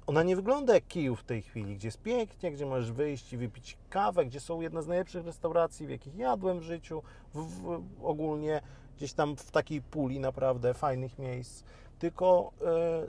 Ona 0.07 0.23
nie 0.23 0.35
wygląda 0.35 0.73
jak 0.73 0.87
Kijów 0.87 1.19
w 1.19 1.23
tej 1.23 1.41
chwili, 1.41 1.75
gdzie 1.75 1.87
jest 1.87 2.01
pięknie, 2.01 2.51
gdzie 2.51 2.65
możesz 2.65 2.91
wyjść 2.91 3.33
i 3.33 3.37
wypić 3.37 3.77
kawę, 3.89 4.25
gdzie 4.25 4.39
są 4.39 4.61
jedne 4.61 4.83
z 4.83 4.87
najlepszych 4.87 5.25
restauracji, 5.25 5.87
w 5.87 5.89
jakich 5.89 6.15
jadłem 6.15 6.59
w 6.59 6.63
życiu, 6.63 7.01
w, 7.33 7.39
w, 7.39 7.81
ogólnie 8.03 8.61
gdzieś 8.97 9.13
tam 9.13 9.35
w 9.35 9.51
takiej 9.51 9.81
puli 9.81 10.19
naprawdę 10.19 10.73
fajnych 10.73 11.19
miejsc. 11.19 11.63
Tylko 11.99 12.51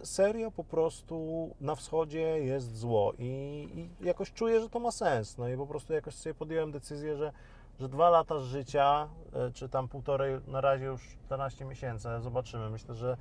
e, 0.03 0.07
serio 0.07 0.51
po 0.51 0.65
prostu 0.65 1.49
na 1.61 1.75
wschodzie 1.75 2.21
jest 2.21 2.77
zło 2.77 3.13
i, 3.19 3.29
i 3.75 4.05
jakoś 4.07 4.33
czuję, 4.33 4.61
że 4.61 4.69
to 4.69 4.79
ma 4.79 4.91
sens. 4.91 5.39
No 5.39 5.49
i 5.49 5.57
po 5.57 5.67
prostu 5.67 5.93
jakoś 5.93 6.15
sobie 6.15 6.35
podjąłem 6.35 6.73
decyzję, 6.73 7.17
że, 7.17 7.33
że 7.81 7.89
dwa 7.89 8.11
lata 8.11 8.39
życia, 8.39 9.09
e, 9.33 9.51
czy 9.51 9.69
tam 9.69 9.89
półtorej, 9.89 10.41
na 10.47 10.61
razie 10.61 10.85
już 10.85 11.17
14 11.27 11.65
miesięcy, 11.65 12.09
zobaczymy. 12.21 12.71
Myślę, 12.71 12.95
że, 12.95 13.17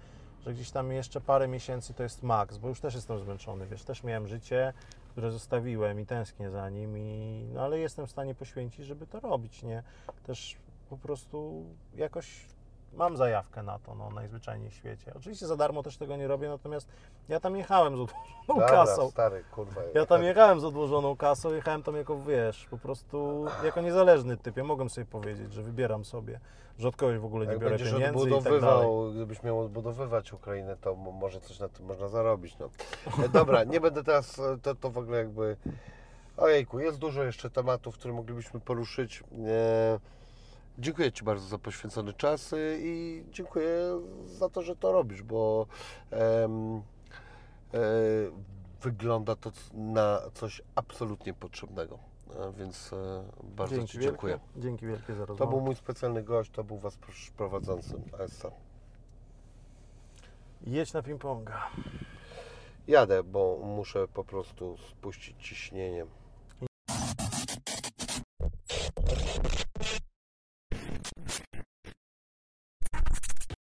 że 0.46 0.54
gdzieś 0.54 0.72
tam 0.72 0.92
jeszcze 0.92 1.22
parę 1.22 1.48
miesięcy 1.48 1.94
to 1.94 2.04
jest 2.04 2.24
maks, 2.24 2.58
bo 2.58 2.68
już 2.68 2.80
też 2.80 2.96
jestem 2.96 3.20
zmęczony, 3.20 3.68
wiesz, 3.68 3.84
też 3.84 4.04
miałem 4.04 4.28
życie, 4.28 4.74
które 5.12 5.32
zostawiłem 5.32 6.00
i 6.00 6.06
tęsknię 6.06 6.50
za 6.50 6.70
nim, 6.70 6.98
i, 6.98 7.46
no 7.54 7.62
ale 7.62 7.80
jestem 7.80 8.08
w 8.08 8.12
stanie 8.12 8.36
poświęcić, 8.36 8.86
żeby 8.86 9.08
to 9.08 9.20
robić, 9.20 9.64
nie? 9.64 9.84
Też 10.24 10.58
po 10.90 10.98
prostu 10.98 11.66
jakoś 11.96 12.46
mam 12.98 13.18
zajawkę 13.18 13.64
na 13.64 13.80
to, 13.80 13.96
no, 13.96 14.10
najzwyczajniej 14.10 14.70
w 14.70 14.74
świecie. 14.74 15.14
Oczywiście 15.16 15.48
za 15.48 15.56
darmo 15.56 15.84
też 15.84 15.98
tego 15.98 16.16
nie 16.16 16.28
robię, 16.28 16.50
natomiast 16.50 16.88
ja 17.30 17.40
tam 17.40 17.56
jechałem 17.58 17.98
z 17.98 18.00
odłożoną 18.00 18.44
Dobra, 18.48 18.68
kasą. 18.68 19.10
stary, 19.12 19.44
kurwa. 19.52 19.82
Ja 19.94 20.06
tam 20.06 20.24
jechałem 20.24 20.60
z 20.60 20.64
odłożoną 20.64 21.16
kasą, 21.18 21.54
jechałem 21.54 21.84
tam 21.84 21.96
jako, 21.96 22.20
wiesz, 22.20 22.66
po 22.70 22.78
prostu 22.78 23.46
jako 23.64 23.82
niezależny 23.82 24.38
typ. 24.38 24.58
Ja 24.58 24.64
mogłem 24.64 24.90
sobie 24.90 25.06
powiedzieć, 25.06 25.54
że 25.54 25.62
wybieram 25.64 26.06
sobie, 26.06 26.40
że 26.78 26.88
od 26.88 26.96
kogoś 26.96 27.18
w 27.18 27.26
ogóle 27.26 27.46
nie 27.46 27.52
Jak 27.52 27.62
biorę 27.62 27.78
będziesz 27.78 27.94
pieniędzy 27.94 28.30
i 28.30 28.32
tak 28.32 28.44
dalej. 28.44 28.54
odbudowywał, 28.60 29.12
gdybyś 29.12 29.44
miał 29.44 29.60
odbudowywać 29.60 30.34
Ukrainę, 30.34 30.78
to 30.78 30.96
mo- 30.96 31.12
może 31.12 31.40
coś 31.42 31.60
na 31.60 31.70
tym 31.70 31.86
można 31.86 32.08
zarobić. 32.08 32.58
No. 32.60 32.70
E, 33.26 33.30
Dobra, 33.30 33.64
nie 33.64 33.80
będę 33.82 34.04
teraz, 34.04 34.40
e, 34.40 34.58
to, 34.62 34.76
to 34.76 34.90
w 34.90 34.98
ogóle 34.98 35.18
jakby... 35.18 35.58
Ojejku, 36.38 36.80
jest 36.80 36.98
dużo 37.00 37.24
jeszcze 37.24 37.50
tematów, 37.50 37.96
które 37.98 38.14
moglibyśmy 38.14 38.60
poruszyć. 38.60 39.24
E, 39.48 40.00
dziękuję 40.80 41.12
Ci 41.12 41.24
bardzo 41.24 41.48
za 41.48 41.58
poświęcony 41.58 42.14
czas 42.14 42.54
e, 42.54 42.58
i 42.80 43.24
dziękuję 43.32 44.02
za 44.26 44.50
to, 44.50 44.62
że 44.62 44.76
to 44.76 44.92
robisz, 44.92 45.24
bo 45.24 45.68
em, 46.12 46.76
e, 46.76 47.80
wygląda 48.82 49.36
to 49.36 49.52
na 49.74 50.20
coś 50.34 50.62
absolutnie 50.76 51.34
potrzebnego. 51.34 52.00
E, 52.36 52.52
więc 52.52 52.94
e, 52.94 53.24
bardzo 53.44 53.76
Dzięki 53.76 53.92
Ci 53.92 54.00
dziękuję. 54.00 54.34
Wielkie, 54.34 54.62
dzięki 54.62 54.88
wielkie 54.88 55.14
za 55.14 55.20
To 55.20 55.26
rozmowę. 55.26 55.52
był 55.52 55.62
mój 55.62 55.76
specjalny 55.76 56.24
gość, 56.24 56.52
to 56.52 56.64
był 56.64 56.78
Was 56.78 56.98
prowadzący 57.38 57.96
ASA. 58.24 58.52
Jedź 60.62 60.94
na 60.94 61.02
ping-ponga. 61.02 61.58
Jadę, 62.88 63.24
bo 63.24 63.60
muszę 63.64 64.08
po 64.08 64.24
prostu 64.24 64.78
spuścić 64.78 65.48
ciśnienie. 65.48 66.06